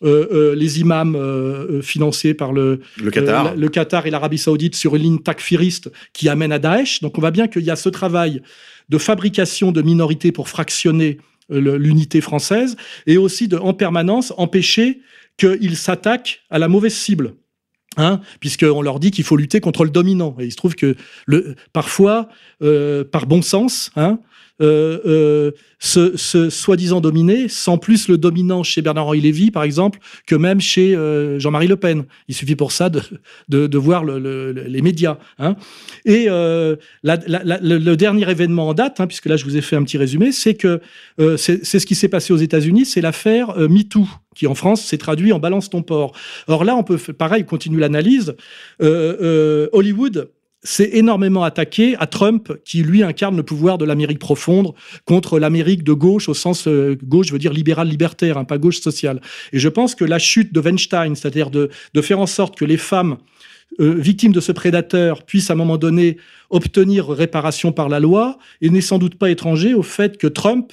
euh, 0.04 0.26
euh, 0.32 0.54
les 0.54 0.80
imams 0.80 1.16
euh, 1.16 1.82
financés 1.82 2.34
par 2.34 2.52
le, 2.52 2.80
Le 3.02 3.10
Qatar. 3.10 3.44
la- 3.44 3.54
le 3.56 3.68
Qatar 3.68 4.06
et 4.06 4.10
l'Arabie 4.10 4.38
Saoudite 4.38 4.76
sur 4.76 4.94
une 4.96 5.02
ligne 5.02 5.18
takfiriste 5.18 5.90
qui 6.12 6.28
amène 6.28 6.52
à 6.52 6.58
Daesh. 6.60 7.00
Donc 7.00 7.18
on 7.18 7.20
voit 7.20 7.30
bien 7.32 7.48
qu'il 7.48 7.62
y 7.62 7.70
a 7.70 7.76
ce 7.76 7.88
travail 7.88 8.40
de 8.88 8.98
fabrication 8.98 9.72
de 9.72 9.82
minorités 9.82 10.30
pour 10.30 10.48
fractionner 10.48 11.18
l'unité 11.50 12.20
française 12.22 12.74
et 13.06 13.18
aussi 13.18 13.48
de, 13.48 13.56
en 13.58 13.74
permanence, 13.74 14.32
empêcher 14.38 15.00
qu'ils 15.36 15.76
s'attaquent 15.76 16.42
à 16.50 16.58
la 16.58 16.68
mauvaise 16.68 16.94
cible. 16.94 17.34
Hein, 17.96 18.20
puisqu'on 18.40 18.82
leur 18.82 18.98
dit 18.98 19.12
qu'il 19.12 19.22
faut 19.22 19.36
lutter 19.36 19.60
contre 19.60 19.84
le 19.84 19.90
dominant. 19.90 20.34
Et 20.40 20.46
il 20.46 20.50
se 20.50 20.56
trouve 20.56 20.74
que 20.74 20.96
parfois, 21.72 22.28
euh, 22.60 23.04
par 23.04 23.26
bon 23.26 23.40
sens, 23.40 23.92
hein, 23.94 24.18
euh, 24.60 24.98
euh, 25.04 25.50
ce, 25.78 26.16
ce 26.16 26.48
soi-disant 26.50 27.00
dominé 27.00 27.48
sent 27.48 27.78
plus 27.80 28.08
le 28.08 28.16
dominant 28.18 28.62
chez 28.62 28.82
Bernard-Henri 28.82 29.20
Lévy, 29.20 29.50
par 29.50 29.64
exemple, 29.64 29.98
que 30.26 30.34
même 30.34 30.60
chez 30.60 30.94
euh, 30.94 31.38
Jean-Marie 31.38 31.66
Le 31.66 31.76
Pen. 31.76 32.04
Il 32.28 32.34
suffit 32.34 32.56
pour 32.56 32.72
ça 32.72 32.88
de, 32.90 33.02
de, 33.48 33.66
de 33.66 33.78
voir 33.78 34.04
le- 34.04 34.18
le- 34.18 34.52
le- 34.52 34.62
les 34.64 34.82
médias. 34.82 35.18
Hein. 35.38 35.56
Et 36.04 36.26
euh, 36.28 36.76
la- 37.02 37.18
la- 37.26 37.42
la- 37.44 37.58
le, 37.60 37.96
dernier 37.96 38.30
événement 38.30 38.68
en 38.68 38.74
date, 38.74 39.00
hein, 39.00 39.06
puisque 39.06 39.26
là 39.26 39.36
je 39.36 39.44
vous 39.44 39.56
ai 39.56 39.60
fait 39.60 39.76
un 39.76 39.82
petit 39.82 39.98
résumé, 39.98 40.32
c'est 40.32 40.54
que 40.54 40.80
c'est 41.36 41.64
ce 41.64 41.86
qui 41.86 41.94
s'est 41.94 42.08
passé 42.08 42.32
aux 42.32 42.36
États-Unis, 42.38 42.86
c'est 42.86 43.00
l'affaire 43.00 43.56
MeToo, 43.58 44.06
qui 44.34 44.46
en 44.46 44.54
France 44.54 44.82
s'est 44.84 44.98
traduit 44.98 45.32
en 45.32 45.38
balance 45.38 45.70
ton 45.70 45.82
port. 45.82 46.12
Or 46.48 46.64
là, 46.64 46.74
on 46.76 46.82
peut, 46.82 46.98
pareil, 46.98 47.44
continue 47.44 47.78
l'analyse. 47.78 48.34
Euh, 48.82 49.16
euh, 49.22 49.68
Hollywood 49.72 50.30
s'est 50.64 50.90
énormément 50.94 51.44
attaqué 51.44 51.94
à 51.98 52.06
Trump, 52.06 52.52
qui 52.64 52.82
lui 52.82 53.02
incarne 53.02 53.36
le 53.36 53.42
pouvoir 53.42 53.76
de 53.76 53.84
l'Amérique 53.84 54.18
profonde 54.18 54.72
contre 55.04 55.38
l'Amérique 55.38 55.84
de 55.84 55.92
gauche, 55.92 56.28
au 56.28 56.34
sens 56.34 56.66
euh, 56.66 56.96
gauche, 57.04 57.28
je 57.28 57.32
veux 57.32 57.38
dire 57.38 57.52
libéral 57.52 57.86
libertaire, 57.86 58.38
hein, 58.38 58.44
pas 58.44 58.58
gauche 58.58 58.80
sociale. 58.80 59.20
Et 59.52 59.58
je 59.58 59.68
pense 59.68 59.94
que 59.94 60.04
la 60.04 60.18
chute 60.18 60.52
de 60.54 60.60
Weinstein, 60.60 61.14
c'est-à-dire 61.14 61.50
de, 61.50 61.68
de 61.92 62.00
faire 62.00 62.18
en 62.18 62.26
sorte 62.26 62.56
que 62.56 62.64
les 62.64 62.78
femmes 62.78 63.18
euh, 63.80 63.94
victimes 63.94 64.32
de 64.32 64.40
ce 64.40 64.52
prédateur 64.52 65.24
puissent 65.24 65.50
à 65.50 65.52
un 65.52 65.56
moment 65.56 65.76
donné 65.76 66.16
obtenir 66.48 67.08
réparation 67.08 67.70
par 67.72 67.88
la 67.88 68.00
loi, 68.00 68.38
et 68.62 68.70
n'est 68.70 68.80
sans 68.80 68.98
doute 68.98 69.16
pas 69.16 69.30
étranger 69.30 69.74
au 69.74 69.82
fait 69.82 70.16
que 70.16 70.26
Trump 70.26 70.72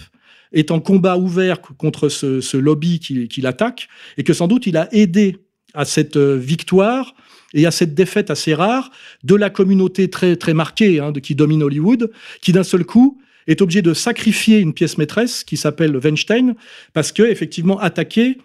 est 0.54 0.72
en 0.72 0.80
combat 0.80 1.18
ouvert 1.18 1.62
contre 1.62 2.10
ce, 2.10 2.42
ce 2.42 2.58
lobby 2.58 3.00
qui, 3.00 3.28
qui 3.28 3.42
l'attaque, 3.42 3.90
et 4.18 4.24
que 4.24 4.34
sans 4.34 4.48
doute 4.48 4.68
il 4.68 4.78
a 4.78 4.88
aidé 4.94 5.38
à 5.74 5.84
cette 5.84 6.16
euh, 6.18 6.36
victoire 6.38 7.14
et 7.53 7.65
à 7.65 7.72
cette 7.72 7.93
défaite 7.93 8.29
assez 8.29 8.53
rare 8.53 8.91
de 9.24 9.36
la 9.36 9.50
communauté 9.50 10.10
très, 10.10 10.36
très 10.36 10.53
marquée 10.53 11.00
hein, 11.00 11.12
de, 11.12 11.20
qui 11.20 11.36
domine 11.36 11.63
Hollywood, 11.63 12.12
qui 12.41 12.51
d'un 12.51 12.63
seul 12.63 12.86
coup 12.86 13.20
est 13.48 13.62
obligé 13.62 13.81
de 13.81 13.93
sacrifier 13.93 14.60
une 14.60 14.74
pièce 14.74 14.98
maîtresse 14.98 15.43
qui 15.43 15.58
s'appelle 15.58 15.98
Weinstein, 15.98 16.55
parce 16.93 17.12
que 17.12 17.24
effectivement 17.24 17.79
attaqué 17.79 18.38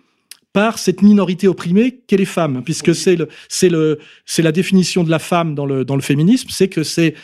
par 0.52 0.78
cette 0.78 1.02
minorité 1.02 1.48
opprimée 1.48 2.00
qu'est 2.06 2.16
les 2.16 2.24
femmes, 2.24 2.62
puisque 2.64 2.94
c'est 2.94 3.14
le, 3.14 3.28
c'est 3.48 3.68
le, 3.68 3.98
c'est 4.24 4.42
la 4.42 4.52
définition 4.52 5.04
de 5.04 5.10
la 5.10 5.18
femme 5.18 5.54
dans 5.54 5.66
le, 5.66 5.84
dans 5.84 5.96
le 5.96 6.02
féminisme, 6.02 6.48
c'est 6.50 6.68
que 6.68 6.82
c'est 6.82 7.14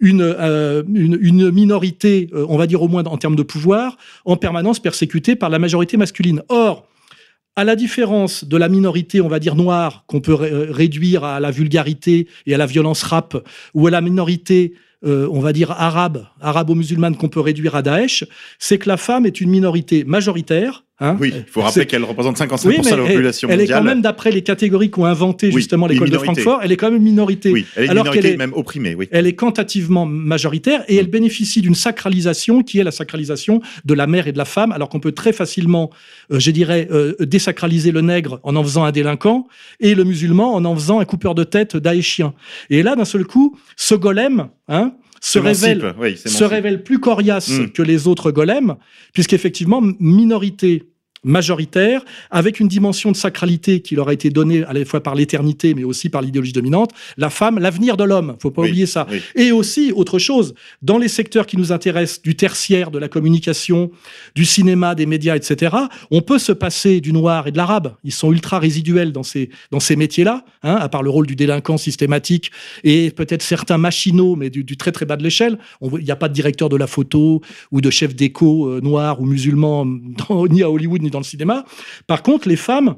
une, 0.00 0.22
euh, 0.22 0.82
une, 0.92 1.16
une 1.20 1.50
minorité, 1.52 2.28
euh, 2.32 2.46
on 2.48 2.56
va 2.56 2.66
dire 2.66 2.82
au 2.82 2.88
moins 2.88 3.04
en 3.04 3.16
termes 3.16 3.36
de 3.36 3.44
pouvoir, 3.44 3.96
en 4.24 4.36
permanence 4.36 4.80
persécutée 4.80 5.36
par 5.36 5.50
la 5.50 5.60
majorité 5.60 5.96
masculine. 5.96 6.42
Or, 6.48 6.88
à 7.60 7.64
la 7.64 7.76
différence 7.76 8.44
de 8.44 8.56
la 8.56 8.70
minorité, 8.70 9.20
on 9.20 9.28
va 9.28 9.38
dire 9.38 9.54
noire, 9.54 10.04
qu'on 10.06 10.22
peut 10.22 10.32
ré- 10.32 10.50
réduire 10.70 11.24
à 11.24 11.40
la 11.40 11.50
vulgarité 11.50 12.26
et 12.46 12.54
à 12.54 12.58
la 12.58 12.64
violence 12.64 13.02
rap, 13.02 13.36
ou 13.74 13.86
à 13.86 13.90
la 13.90 14.00
minorité, 14.00 14.72
euh, 15.04 15.28
on 15.30 15.40
va 15.40 15.52
dire 15.52 15.70
arabe, 15.72 16.24
arabo-musulmane, 16.40 17.16
qu'on 17.16 17.28
peut 17.28 17.40
réduire 17.40 17.76
à 17.76 17.82
Daesh, 17.82 18.24
c'est 18.58 18.78
que 18.78 18.88
la 18.88 18.96
femme 18.96 19.26
est 19.26 19.42
une 19.42 19.50
minorité 19.50 20.04
majoritaire. 20.04 20.84
Hein. 21.00 21.16
Oui, 21.20 21.32
il 21.34 21.44
faut 21.50 21.60
rappeler 21.62 21.86
qu'elle 21.86 22.04
représente 22.04 22.38
55% 22.38 22.66
oui, 22.68 22.78
de 22.78 22.84
la 22.84 22.90
elle, 22.96 23.02
population 23.08 23.48
elle 23.48 23.54
est 23.60 23.62
mondiale. 23.64 23.78
quand 23.78 23.84
même, 23.84 24.02
d'après 24.02 24.30
les 24.30 24.42
catégories 24.42 24.90
qu'ont 24.90 25.04
inventé 25.06 25.48
Oui, 25.48 25.54
justement 25.54 25.86
l'école 25.86 26.10
de. 26.10 26.18
Francfort, 26.18 26.60
elle 26.62 26.70
est 26.72 26.76
quand 26.76 26.90
même 26.90 27.02
minorité. 27.02 27.50
Oui, 27.50 27.66
elle 27.76 27.84
est 27.84 27.88
Alors 27.88 28.04
minorité 28.04 28.22
qu'elle 28.22 28.32
est- 28.34 28.36
même 28.36 28.52
opprimée, 28.54 28.94
oui. 28.94 29.08
Elle 29.10 29.26
est 29.26 29.34
quantitativement 29.34 30.06
majoritaire 30.06 30.84
et 30.88 30.96
elle 30.96 31.06
bénéficie 31.08 31.60
d'une 31.62 31.74
sacralisation 31.74 32.62
qui 32.62 32.78
est 32.78 32.84
la 32.84 32.90
sacralisation 32.90 33.60
de 33.84 33.94
la 33.94 34.06
mère 34.06 34.28
et 34.28 34.32
de 34.32 34.38
la 34.38 34.44
femme, 34.44 34.72
alors 34.72 34.88
qu'on 34.88 35.00
peut 35.00 35.12
très 35.12 35.32
facilement, 35.32 35.90
euh, 36.32 36.38
je 36.38 36.50
dirais, 36.50 36.88
euh, 36.90 37.14
désacraliser 37.20 37.90
le 37.92 38.00
nègre 38.02 38.40
en 38.42 38.54
en 38.56 38.62
faisant 38.62 38.84
un 38.84 38.92
délinquant 38.92 39.46
et 39.80 39.94
le 39.94 40.04
musulman 40.04 40.54
en 40.54 40.64
en 40.64 40.74
faisant 40.74 41.00
un 41.00 41.04
coupeur 41.04 41.34
de 41.34 41.44
tête 41.44 41.76
daéchien. 41.76 42.34
Et 42.68 42.82
là, 42.82 42.94
d'un 42.96 43.04
seul 43.04 43.24
coup, 43.24 43.56
ce 43.76 43.94
golem 43.94 44.48
hein, 44.68 44.92
se 45.20 45.38
révèle 45.38 45.94
oui, 46.00 46.16
se 46.16 46.44
révèle 46.44 46.82
plus 46.82 46.98
coriace 46.98 47.48
Mm. 47.50 47.70
que 47.70 47.82
les 47.82 48.06
autres 48.06 48.30
golems, 48.30 48.76
puisqu'effectivement, 49.12 49.82
minorité 49.98 50.84
majoritaire, 51.24 52.04
avec 52.30 52.60
une 52.60 52.68
dimension 52.68 53.10
de 53.12 53.16
sacralité 53.16 53.80
qui 53.80 53.94
leur 53.94 54.08
a 54.08 54.12
été 54.12 54.30
donnée 54.30 54.64
à 54.64 54.72
la 54.72 54.84
fois 54.84 55.02
par 55.02 55.14
l'éternité, 55.14 55.74
mais 55.74 55.84
aussi 55.84 56.08
par 56.08 56.22
l'idéologie 56.22 56.52
dominante, 56.52 56.90
la 57.16 57.30
femme, 57.30 57.58
l'avenir 57.58 57.96
de 57.96 58.04
l'homme, 58.04 58.36
faut 58.40 58.50
pas 58.50 58.62
Oui, 58.62 58.68
oublier 58.68 58.86
ça. 58.86 59.06
oui. 59.10 59.20
Et 59.36 59.52
aussi, 59.52 59.92
autre 59.92 60.18
chose, 60.18 60.54
dans 60.82 60.98
les 60.98 61.08
secteurs 61.08 61.46
qui 61.46 61.56
nous 61.56 61.72
intéressent, 61.72 62.22
du 62.22 62.34
tertiaire, 62.36 62.90
de 62.90 62.98
la 62.98 63.08
communication, 63.08 63.90
du 64.34 64.44
cinéma, 64.44 64.94
des 64.94 65.06
médias, 65.06 65.36
etc., 65.36 65.76
on 66.10 66.20
peut 66.22 66.38
se 66.38 66.52
passer 66.52 67.00
du 67.00 67.12
noir 67.12 67.46
et 67.46 67.52
de 67.52 67.56
l'arabe. 67.56 67.94
Ils 68.04 68.12
sont 68.12 68.32
ultra 68.32 68.58
résiduels 68.58 69.12
dans 69.12 69.22
ces, 69.22 69.50
dans 69.70 69.80
ces 69.80 69.96
métiers-là, 69.96 70.44
hein, 70.62 70.76
à 70.76 70.88
part 70.88 71.02
le 71.02 71.10
rôle 71.10 71.26
du 71.26 71.36
délinquant 71.36 71.76
systématique 71.76 72.50
et 72.84 73.10
peut-être 73.10 73.42
certains 73.42 73.78
machinaux, 73.78 74.36
mais 74.36 74.50
du, 74.50 74.64
du 74.64 74.76
très 74.76 74.92
très 74.92 75.06
bas 75.06 75.16
de 75.16 75.22
l'échelle. 75.22 75.58
Il 75.82 76.04
n'y 76.04 76.10
a 76.10 76.16
pas 76.16 76.28
de 76.28 76.34
directeur 76.34 76.68
de 76.68 76.76
la 76.76 76.86
photo 76.86 77.40
ou 77.72 77.80
de 77.80 77.90
chef 77.90 78.14
d'éco 78.14 78.66
euh, 78.68 78.80
noir 78.80 79.20
ou 79.20 79.26
musulman 79.26 79.86
dans- 80.28 80.46
ni 80.46 80.62
à 80.62 80.70
Hollywood 80.70 81.02
ni 81.02 81.09
dans 81.10 81.18
le 81.18 81.24
cinéma. 81.24 81.64
Par 82.06 82.22
contre, 82.22 82.48
les 82.48 82.56
femmes 82.56 82.96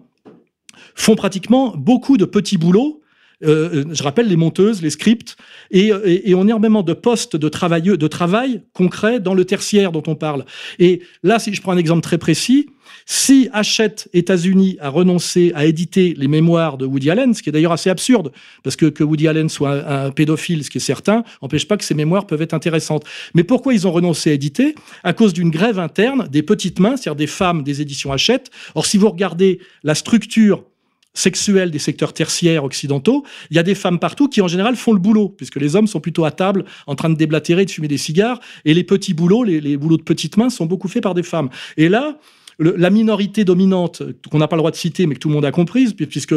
font 0.95 1.17
pratiquement 1.17 1.75
beaucoup 1.77 2.17
de 2.17 2.25
petits 2.25 2.59
boulots. 2.59 3.01
Euh, 3.45 3.85
je 3.91 4.03
rappelle 4.05 4.29
les 4.29 4.37
monteuses, 4.37 4.83
les 4.83 4.91
scripts, 4.91 5.37
et, 5.73 5.89
et, 5.89 6.29
et 6.29 6.31
énormément 6.31 6.83
de 6.83 6.93
postes 6.93 7.37
de, 7.37 7.49
travailleux, 7.49 7.97
de 7.97 8.07
travail 8.07 8.63
concret 8.73 9.19
dans 9.19 9.35
le 9.35 9.45
tertiaire 9.45 9.91
dont 9.91 10.05
on 10.07 10.15
parle. 10.15 10.45
Et 10.79 11.03
là, 11.25 11.41
si 11.41 11.53
je 11.53 11.61
prends 11.61 11.73
un 11.73 11.77
exemple 11.77 12.03
très 12.03 12.19
précis, 12.19 12.69
si 13.07 13.49
Hachette 13.53 14.09
États-Unis 14.13 14.77
a 14.81 14.89
renoncé 14.89 15.53
à 15.55 15.67
éditer 15.67 16.15
les 16.17 16.29
mémoires 16.29 16.79
de 16.79 16.87
Woody 16.87 17.11
Allen, 17.11 17.35
ce 17.35 17.43
qui 17.43 17.49
est 17.49 17.53
d'ailleurs 17.53 17.73
assez 17.73 17.91
absurde, 17.91 18.33
parce 18.63 18.77
que 18.77 18.87
que 18.87 19.05
Woody 19.05 19.29
Allen 19.29 19.49
soit 19.49 19.89
un, 19.89 20.11
pédophile, 20.11 20.65
ce 20.65 20.71
qui 20.71 20.79
est 20.79 20.83
certain, 20.83 21.25
n'empêche 21.41 21.67
pas 21.67 21.77
que 21.77 21.85
ses 21.85 21.95
mémoires 21.95 22.27
peuvent 22.27 22.43
être 22.43 22.55
intéressantes. 22.55 23.05
Mais 23.35 23.45
pourquoi 23.45 23.75
ils 23.75 23.87
ont 23.87 23.93
renoncé 23.93 24.31
à 24.31 24.33
éditer? 24.35 24.75
À 25.05 25.13
cause 25.13 25.33
d'une 25.33 25.51
grève 25.51 25.79
interne 25.79 26.29
des 26.31 26.43
petites 26.43 26.79
mains, 26.79 26.97
c'est-à-dire 26.97 27.17
des 27.17 27.27
femmes 27.27 27.63
des 27.63 27.81
éditions 27.81 28.13
Hachette. 28.13 28.51
Or, 28.75 28.87
si 28.87 28.99
vous 28.99 29.09
regardez 29.09 29.61
la 29.83 29.95
structure 29.95 30.65
sexuelle 31.15 31.71
des 31.71 31.79
secteurs 31.79 32.15
tertiaires 32.15 32.65
occidentaux, 32.65 33.25
il 33.51 33.57
y 33.57 33.61
a 33.61 33.63
des 33.63 33.75
femmes 33.75 33.99
partout 33.99 34.29
qui 34.29 34.41
en 34.41 34.49
général 34.49 34.77
font 34.77 34.93
le 34.93 34.99
boulot, 34.99 35.29
puisque 35.29 35.57
les 35.57 35.77
hommes 35.77 35.87
sont 35.87 36.01
plutôt 36.01 36.25
à 36.25 36.31
table 36.31 36.65
en 36.87 36.95
train 36.95 37.11
de 37.11 37.17
déblatérer, 37.17 37.67
de 37.67 37.71
fumer 37.71 37.89
des 37.89 37.99
cigares, 37.99 38.41
et 38.65 38.73
les 38.73 38.85
petits 38.85 39.13
boulots, 39.13 39.45
les 39.45 39.77
boulots 39.77 39.99
de 39.99 40.03
petites 40.03 40.39
mains 40.39 40.49
sont 40.49 40.65
beaucoup 40.65 40.89
faits 40.89 41.03
par 41.03 41.15
des 41.15 41.23
femmes. 41.23 41.51
Et 41.77 41.91
là, 41.91 42.19
le- 42.59 42.75
la 42.77 42.91
minorité 42.91 43.45
dominante, 43.45 44.03
qu'on 44.31 44.39
n'a 44.39 44.49
pas 44.49 44.57
le 44.57 44.61
droit 44.61 44.71
de 44.71 44.77
citer, 44.77 45.07
mais 45.07 45.15
que 45.15 45.21
tout 45.21 45.29
le 45.29 45.35
monde 45.35 45.45
a 45.45 45.51
comprise, 45.53 45.95
pu- 45.95 46.07
puisque 46.07 46.35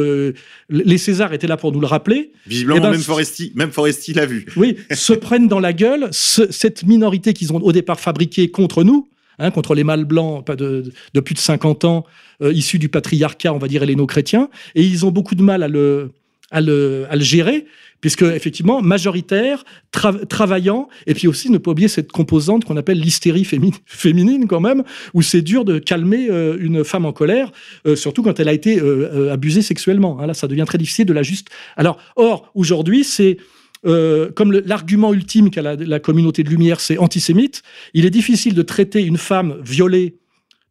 les 0.70 0.98
Césars 0.98 1.34
étaient 1.34 1.48
là 1.48 1.58
pour 1.58 1.72
nous 1.72 1.80
le 1.80 1.88
rappeler, 1.88 2.32
Visiblement, 2.48 2.78
Eh 2.78 2.82
ben, 2.82 2.92
même 2.92 3.02
Foresti, 3.02 3.52
même 3.56 3.72
Foresti 3.72 4.14
l'a 4.14 4.26
vu. 4.26 4.46
oui, 4.56 4.78
se 4.92 5.14
prennent 5.14 5.48
dans 5.48 5.60
la 5.60 5.74
gueule 5.74 6.08
ce- 6.12 6.52
cette 6.52 6.86
minorité 6.86 7.34
qu'ils 7.34 7.54
ont 7.54 7.58
au 7.58 7.72
départ 7.72 8.00
fabriquée 8.00 8.50
contre 8.50 8.84
nous, 8.84 9.08
hein, 9.40 9.52
contre 9.52 9.76
les 9.76 9.84
mâles 9.84 10.06
blancs 10.06 10.46
de, 10.56 10.92
de 11.14 11.20
plus 11.20 11.34
de 11.34 11.40
50 11.40 11.86
ans, 11.86 12.06
euh, 12.42 12.52
issus 12.54 12.80
du 12.80 12.90
patriarcat, 12.90 13.54
on 13.54 13.58
va 13.58 13.68
dire, 13.68 13.84
helléno-chrétien, 13.84 14.50
et 14.76 14.84
ils 14.84 15.06
ont 15.06 15.12
beaucoup 15.12 15.36
de 15.36 15.44
mal 15.44 15.64
à 15.64 15.68
le, 15.68 16.12
à 16.52 16.62
le, 16.62 17.08
gérer, 17.20 17.66
puisque 18.02 18.22
effectivement, 18.22 18.82
majoritaire, 18.82 19.64
tra- 19.92 20.26
travaillant, 20.28 20.88
et 21.08 21.14
puis 21.14 21.28
aussi 21.28 21.50
ne 21.50 21.58
pas 21.58 21.72
oublier 21.72 21.88
cette 21.88 22.12
composante 22.12 22.66
qu'on 22.66 22.78
appelle 22.78 23.00
l'hystérie 23.00 23.44
fémi- 23.44 23.74
féminine 23.86 24.48
quand 24.48 24.60
même, 24.60 24.84
où 25.14 25.22
c'est 25.22 25.42
dur 25.42 25.66
de 25.66 25.80
calmer 25.80 26.28
euh, 26.30 26.58
une 26.60 26.84
femme 26.84 27.06
en 27.06 27.14
colère, 27.14 27.52
euh, 27.88 27.96
surtout 27.96 28.22
quand 28.22 28.40
elle 28.40 28.48
a 28.48 28.54
été 28.54 28.80
euh, 28.80 29.34
abusée 29.34 29.62
sexuellement. 29.62 30.20
hein. 30.20 30.28
là, 30.28 30.34
ça 30.34 30.48
devient 30.48 30.66
très 30.68 30.78
difficile 30.78 31.06
de 31.06 31.14
la 31.14 31.24
juste. 31.24 31.50
Alors, 31.78 31.98
or, 32.16 32.52
aujourd'hui, 32.56 33.04
c'est 33.04 33.38
comme 34.36 34.52
l'argument 34.52 35.14
ultime 35.14 35.52
qu'a 35.52 35.62
la 35.76 36.00
communauté 36.00 36.42
de 36.42 36.50
lumière, 36.50 36.80
c'est 36.80 36.98
antisémite, 36.98 37.62
il 37.94 38.08
est 38.08 38.10
difficile 38.10 38.56
de 38.56 38.64
traiter 38.64 39.04
une 39.04 39.18
femme 39.18 39.58
violée 39.64 40.16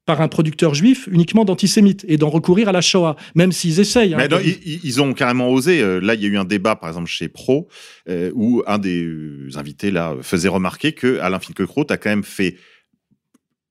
par 0.07 0.21
un 0.21 0.29
producteur 0.29 0.75
juif 0.75 1.09
uniquement 1.11 1.45
d'antisémite 1.47 2.05
et 2.09 2.19
d'en 2.19 2.29
recourir 2.29 2.69
à 2.69 2.73
la 2.73 2.83
Shoah, 2.83 3.17
même 3.35 3.53
s'ils 3.53 3.81
essayent. 3.81 4.13
hein. 4.13 4.19
Mais 4.19 4.29
non, 4.29 4.39
ils, 4.39 4.59
ils- 4.67 4.81
ils 4.85 5.01
ont 5.03 5.15
carrément 5.15 5.49
osé. 5.51 5.81
Euh, 5.81 5.99
Là, 6.01 6.15
il 6.15 6.23
y 6.23 6.27
a 6.27 6.29
eu 6.29 6.37
un 6.37 6.45
débat, 6.45 6.77
par 6.77 6.91
exemple, 6.91 7.09
chez 7.09 7.29
Pro, 7.29 7.69
euh, 8.09 8.31
où 8.35 8.63
un 8.67 8.79
des 8.79 9.03
euh, 9.03 9.49
invités 9.55 9.91
là 9.91 10.15
faisait 10.21 10.49
remarquer 10.49 10.93
que 10.93 11.19
Alain 11.21 11.39
Finkielkraut 11.41 11.87
a 11.89 11.97
quand 11.97 12.11
même 12.11 12.23
fait 12.25 12.57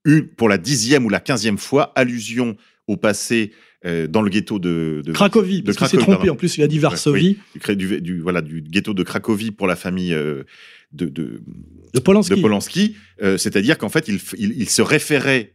une, 0.05 0.27
pour 0.27 0.49
la 0.49 0.57
dixième 0.57 1.05
ou 1.05 1.09
la 1.09 1.19
quinzième 1.19 1.57
fois 1.57 1.91
allusion 1.95 2.57
au 2.87 2.97
passé 2.97 3.51
euh, 3.85 4.07
dans 4.07 4.21
le 4.21 4.29
ghetto 4.29 4.59
de, 4.59 5.01
de 5.05 5.11
Cracovie, 5.11 5.61
de 5.61 5.65
parce 5.65 5.77
qu'il 5.77 5.87
s'est 5.87 5.97
trompé, 5.97 6.17
pardon. 6.17 6.31
en 6.33 6.35
plus 6.35 6.57
il 6.57 6.63
a 6.63 6.67
dit 6.67 6.79
Varsovie, 6.79 7.37
du, 7.53 7.59
cré- 7.59 7.75
du, 7.75 8.01
du- 8.01 8.19
voilà, 8.21 8.41
du 8.41 8.61
ghetto 8.61 8.93
de 8.93 9.03
Cracovie 9.03 9.51
pour 9.51 9.67
la 9.67 9.75
famille 9.75 10.13
euh, 10.13 10.43
de, 10.93 11.05
de, 11.05 11.41
de 11.93 11.99
Polanski. 11.99 12.35
de 12.35 12.41
Polanski. 12.41 12.95
Euh, 13.21 13.37
C'est-à-dire 13.37 13.77
qu'en 13.77 13.89
fait, 13.89 14.07
il, 14.07 14.15
f- 14.15 14.35
il, 14.37 14.53
il 14.59 14.69
se 14.69 14.81
référait 14.81 15.53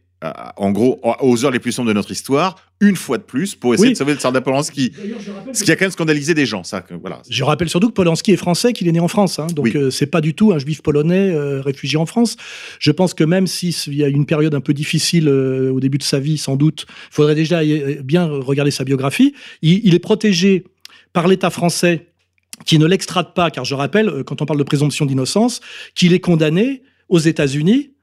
en 0.57 0.71
gros, 0.71 0.99
aux 1.21 1.45
heures 1.45 1.51
les 1.51 1.59
plus 1.59 1.71
sombres 1.71 1.87
de 1.87 1.93
notre 1.93 2.11
histoire, 2.11 2.55
une 2.81 2.95
fois 2.97 3.17
de 3.17 3.23
plus, 3.23 3.55
pour 3.55 3.73
essayer 3.73 3.87
Oui. 3.89 3.93
de 3.93 3.97
sauver 3.97 4.13
le 4.13 4.19
soldat 4.19 4.41
Polanski. 4.41 4.91
Ce 5.53 5.63
qui 5.63 5.71
a 5.71 5.75
quand 5.77 5.85
même 5.85 5.91
scandalisé 5.91 6.33
des 6.33 6.45
gens, 6.45 6.63
ça. 6.63 6.81
que- 6.81 6.93
Voilà. 6.93 7.21
Je 7.29 7.43
rappelle 7.43 7.69
surtout 7.69 7.87
que 7.87 7.93
Polanski 7.93 8.31
est 8.33 8.37
français, 8.37 8.73
qu'il 8.73 8.87
est 8.87 8.91
né 8.91 8.99
en 8.99 9.07
France. 9.07 9.39
hein. 9.39 9.47
donc 9.47 9.65
Oui. 9.65 9.71
euh, 9.75 9.89
c'est 9.91 10.07
pas 10.07 10.19
du 10.21 10.33
tout 10.33 10.51
un 10.51 10.59
juif 10.59 10.81
polonais 10.81 11.29
euh, 11.31 11.61
réfugié 11.61 11.97
en 11.97 12.05
France. 12.05 12.35
Je 12.79 12.91
pense 12.91 13.13
que 13.13 13.23
même 13.23 13.47
s'il 13.47 13.93
y 13.95 14.03
a 14.03 14.07
une 14.07 14.25
période 14.25 14.53
un 14.55 14.61
peu 14.61 14.73
difficile 14.73 15.27
euh, 15.29 15.71
au 15.71 15.79
début 15.79 15.97
de 15.97 16.03
sa 16.03 16.19
vie, 16.19 16.37
sans 16.37 16.55
doute, 16.57 16.85
il 16.89 17.13
faudrait 17.15 17.35
déjà 17.35 17.59
euh, 17.61 18.01
bien 18.03 18.25
regarder 18.25 18.71
sa 18.71 18.83
biographie. 18.83 19.33
Il, 19.61 19.81
il 19.85 19.95
est 19.95 19.99
protégé 19.99 20.65
par 21.13 21.27
l'État 21.27 21.49
français 21.49 22.07
qui 22.65 22.77
ne 22.77 22.85
l'extrade 22.85 23.33
pas, 23.33 23.51
car 23.51 23.63
je 23.63 23.73
rappelle, 23.73 24.09
euh, 24.09 24.23
quand 24.23 24.41
on 24.41 24.45
parle 24.45 24.59
de 24.59 24.63
présomption 24.63 25.05
d'innocence, 25.05 25.61
qu'il 25.95 26.13
est 26.13 26.19
condamné 26.19 26.83
aux 27.07 27.19
États-Unis 27.19 27.91
euh, 27.91 27.93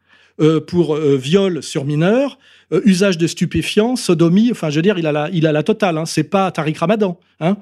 pour 0.67 0.97
euh, 0.97 1.17
viol 1.17 1.63
sur 1.63 1.85
mineur, 1.85 2.39
euh, 2.73 2.81
usage 2.85 3.19
de 3.19 3.27
stupéfiants, 3.27 3.97
sodomie. 3.97 4.51
Enfin, 4.51 4.71
je 4.71 4.77
veux 4.77 4.83
dire, 4.83 4.99
il 4.99 5.07
a 5.07 5.13
la, 5.13 5.31
il 5.33 5.47
a 5.47 5.53
la 5.53 5.63
totale. 5.63 5.99
Hein. 5.99 6.07
C'est 6.07 6.25
pas 6.25 6.51
Tariq 6.51 6.79
Ramadan. 6.79 7.19
Hein. 7.41 7.57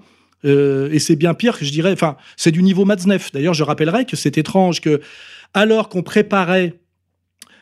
Euh, 0.45 0.90
et 0.93 0.99
c'est 0.99 1.16
bien 1.16 1.35
pire 1.35 1.59
que 1.59 1.64
je 1.64 1.71
dirais. 1.71 1.93
Enfin, 1.93 2.16
c'est 2.37 2.50
du 2.50 2.62
niveau 2.62 2.85
Matzneff. 2.85 3.33
D'ailleurs, 3.33 3.54
je 3.54 3.62
rappellerai 3.62 4.04
que 4.04 4.16
c'est 4.16 4.38
étrange 4.38 4.81
que, 4.81 5.00
alors 5.54 5.88
qu'on 5.88 6.02
préparait 6.02 6.75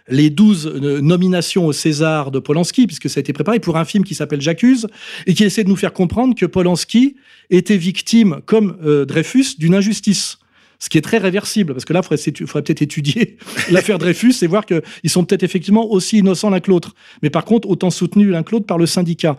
les 0.08 0.30
12 0.30 0.66
euh, 0.66 1.00
nominations 1.00 1.66
au 1.66 1.72
César 1.72 2.30
de 2.30 2.38
Polanski, 2.38 2.86
puisque 2.86 3.08
ça 3.08 3.18
a 3.18 3.22
été 3.22 3.32
préparé 3.32 3.60
pour 3.60 3.76
un 3.76 3.84
film 3.84 4.04
qui 4.04 4.14
s'appelle 4.14 4.40
J'accuse, 4.40 4.88
et 5.26 5.34
qui 5.34 5.44
essaie 5.44 5.64
de 5.64 5.68
nous 5.68 5.76
faire 5.76 5.92
comprendre 5.92 6.34
que 6.34 6.46
Polanski 6.46 7.16
était 7.50 7.76
victime, 7.76 8.40
comme 8.46 8.76
euh, 8.84 9.04
Dreyfus, 9.04 9.56
d'une 9.58 9.74
injustice. 9.74 10.38
Ce 10.82 10.88
qui 10.88 10.98
est 10.98 11.02
très 11.02 11.18
réversible, 11.18 11.74
parce 11.74 11.84
que 11.84 11.92
là, 11.92 12.00
il 12.00 12.46
faudrait, 12.48 12.62
peut-être 12.62 12.82
étudier 12.82 13.36
l'affaire 13.70 13.98
Dreyfus 13.98 14.34
et 14.42 14.48
voir 14.48 14.66
qu'ils 14.66 14.82
sont 15.06 15.24
peut-être 15.24 15.44
effectivement 15.44 15.88
aussi 15.88 16.18
innocents 16.18 16.50
l'un 16.50 16.58
que 16.58 16.72
l'autre. 16.72 16.96
Mais 17.22 17.30
par 17.30 17.44
contre, 17.44 17.70
autant 17.70 17.90
soutenus 17.90 18.30
l'un 18.30 18.42
que 18.42 18.50
l'autre 18.50 18.66
par 18.66 18.78
le 18.78 18.86
syndicat. 18.86 19.36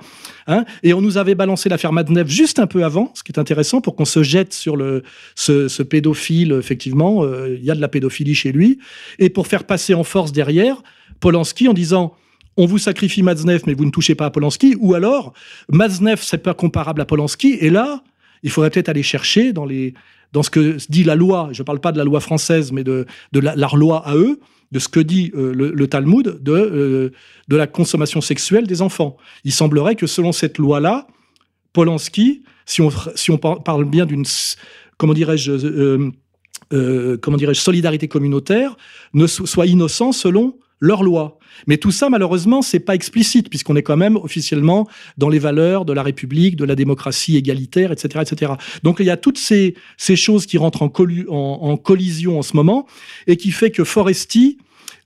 Hein 0.47 0.63
et 0.83 0.93
on 0.93 1.01
nous 1.01 1.17
avait 1.17 1.35
balancé 1.35 1.67
l'affaire 1.67 1.91
Madnev 1.91 2.29
juste 2.29 2.59
un 2.59 2.65
peu 2.65 2.85
avant, 2.85 3.11
ce 3.13 3.23
qui 3.23 3.33
est 3.33 3.39
intéressant 3.39 3.81
pour 3.81 3.97
qu'on 3.97 4.05
se 4.05 4.23
jette 4.23 4.53
sur 4.53 4.77
le, 4.77 5.03
ce, 5.35 5.67
ce 5.67 5.83
pédophile. 5.83 6.53
Effectivement, 6.57 7.25
euh, 7.25 7.57
il 7.59 7.65
y 7.65 7.71
a 7.71 7.75
de 7.75 7.81
la 7.81 7.89
pédophilie 7.89 8.35
chez 8.35 8.53
lui. 8.53 8.79
Et 9.19 9.29
pour 9.29 9.47
faire 9.47 9.65
passer 9.65 9.93
en 9.93 10.05
force 10.05 10.31
derrière, 10.31 10.81
Polanski 11.19 11.67
en 11.67 11.73
disant 11.73 12.15
on 12.55 12.67
vous 12.67 12.77
sacrifie 12.77 13.21
Matzneff, 13.21 13.65
mais 13.67 13.73
vous 13.73 13.83
ne 13.83 13.91
touchez 13.91 14.15
pas 14.15 14.27
à 14.27 14.29
Polanski. 14.29 14.77
Ou 14.79 14.93
alors, 14.93 15.33
Matzneff, 15.67 16.23
c'est 16.23 16.37
pas 16.37 16.53
comparable 16.53 17.01
à 17.01 17.05
Polanski. 17.05 17.57
Et 17.59 17.69
là, 17.69 18.01
il 18.43 18.49
faudrait 18.49 18.69
peut-être 18.69 18.87
aller 18.87 19.03
chercher 19.03 19.51
dans, 19.51 19.65
les, 19.65 19.93
dans 20.33 20.43
ce 20.43 20.49
que 20.49 20.77
dit 20.89 21.03
la 21.03 21.15
loi. 21.15 21.49
Je 21.51 21.61
ne 21.61 21.65
parle 21.65 21.79
pas 21.79 21.91
de 21.91 21.97
la 21.97 22.03
loi 22.03 22.19
française, 22.19 22.71
mais 22.71 22.83
de, 22.83 23.05
de 23.31 23.39
la, 23.39 23.55
leur 23.55 23.75
loi 23.77 24.05
à 24.05 24.15
eux, 24.15 24.39
de 24.71 24.79
ce 24.79 24.89
que 24.89 24.99
dit 24.99 25.31
euh, 25.35 25.53
le, 25.53 25.87
Talmud 25.87 26.39
de, 26.41 26.51
euh, 26.51 27.11
de 27.47 27.55
la 27.55 27.67
consommation 27.67 28.19
sexuelle 28.21 28.65
des 28.67 28.81
enfants. 28.81 29.15
Il 29.43 29.51
semblerait 29.53 29.95
que 29.95 30.07
selon 30.07 30.31
cette 30.31 30.57
loi-là, 30.57 31.07
Polanski, 31.73 32.43
si 32.65 32.81
on, 32.81 32.89
si 33.15 33.31
on 33.31 33.37
par- 33.37 33.63
parle 33.63 33.85
bien 33.85 34.05
d'une, 34.05 34.25
comment 34.97 35.13
dirais-je, 35.13 35.51
euh, 36.73 37.17
comment 37.21 37.37
dirais-je, 37.37 37.59
solidarité 37.59 38.07
communautaire, 38.07 38.75
ne 39.13 39.27
so- 39.27 39.45
soit 39.45 39.67
innocent 39.67 40.11
selon 40.11 40.57
leur 40.83 41.01
loi. 41.01 41.39
Mais 41.65 41.77
tout 41.77 41.91
ça, 41.91 42.09
malheureusement, 42.09 42.61
c'est 42.61 42.81
pas 42.81 42.93
explicite, 42.93 43.49
puisqu'on 43.49 43.77
est 43.77 43.83
quand 43.83 43.95
même 43.95 44.17
officiellement 44.17 44.85
dans 45.17 45.29
les 45.29 45.39
valeurs 45.39 45.85
de 45.85 45.93
la 45.93 46.03
République, 46.03 46.57
de 46.57 46.65
la 46.65 46.75
démocratie 46.75 47.37
égalitaire, 47.37 47.93
etc., 47.93 48.25
etc. 48.29 48.53
Donc 48.83 48.97
il 48.99 49.05
y 49.05 49.09
a 49.09 49.15
toutes 49.15 49.37
ces, 49.37 49.75
choses 49.97 50.45
qui 50.45 50.57
rentrent 50.57 50.81
en, 50.81 51.77
collision 51.77 52.37
en 52.37 52.41
ce 52.41 52.55
moment, 52.57 52.85
et 53.27 53.37
qui 53.37 53.51
fait 53.51 53.71
que 53.71 53.85
Foresti 53.85 54.57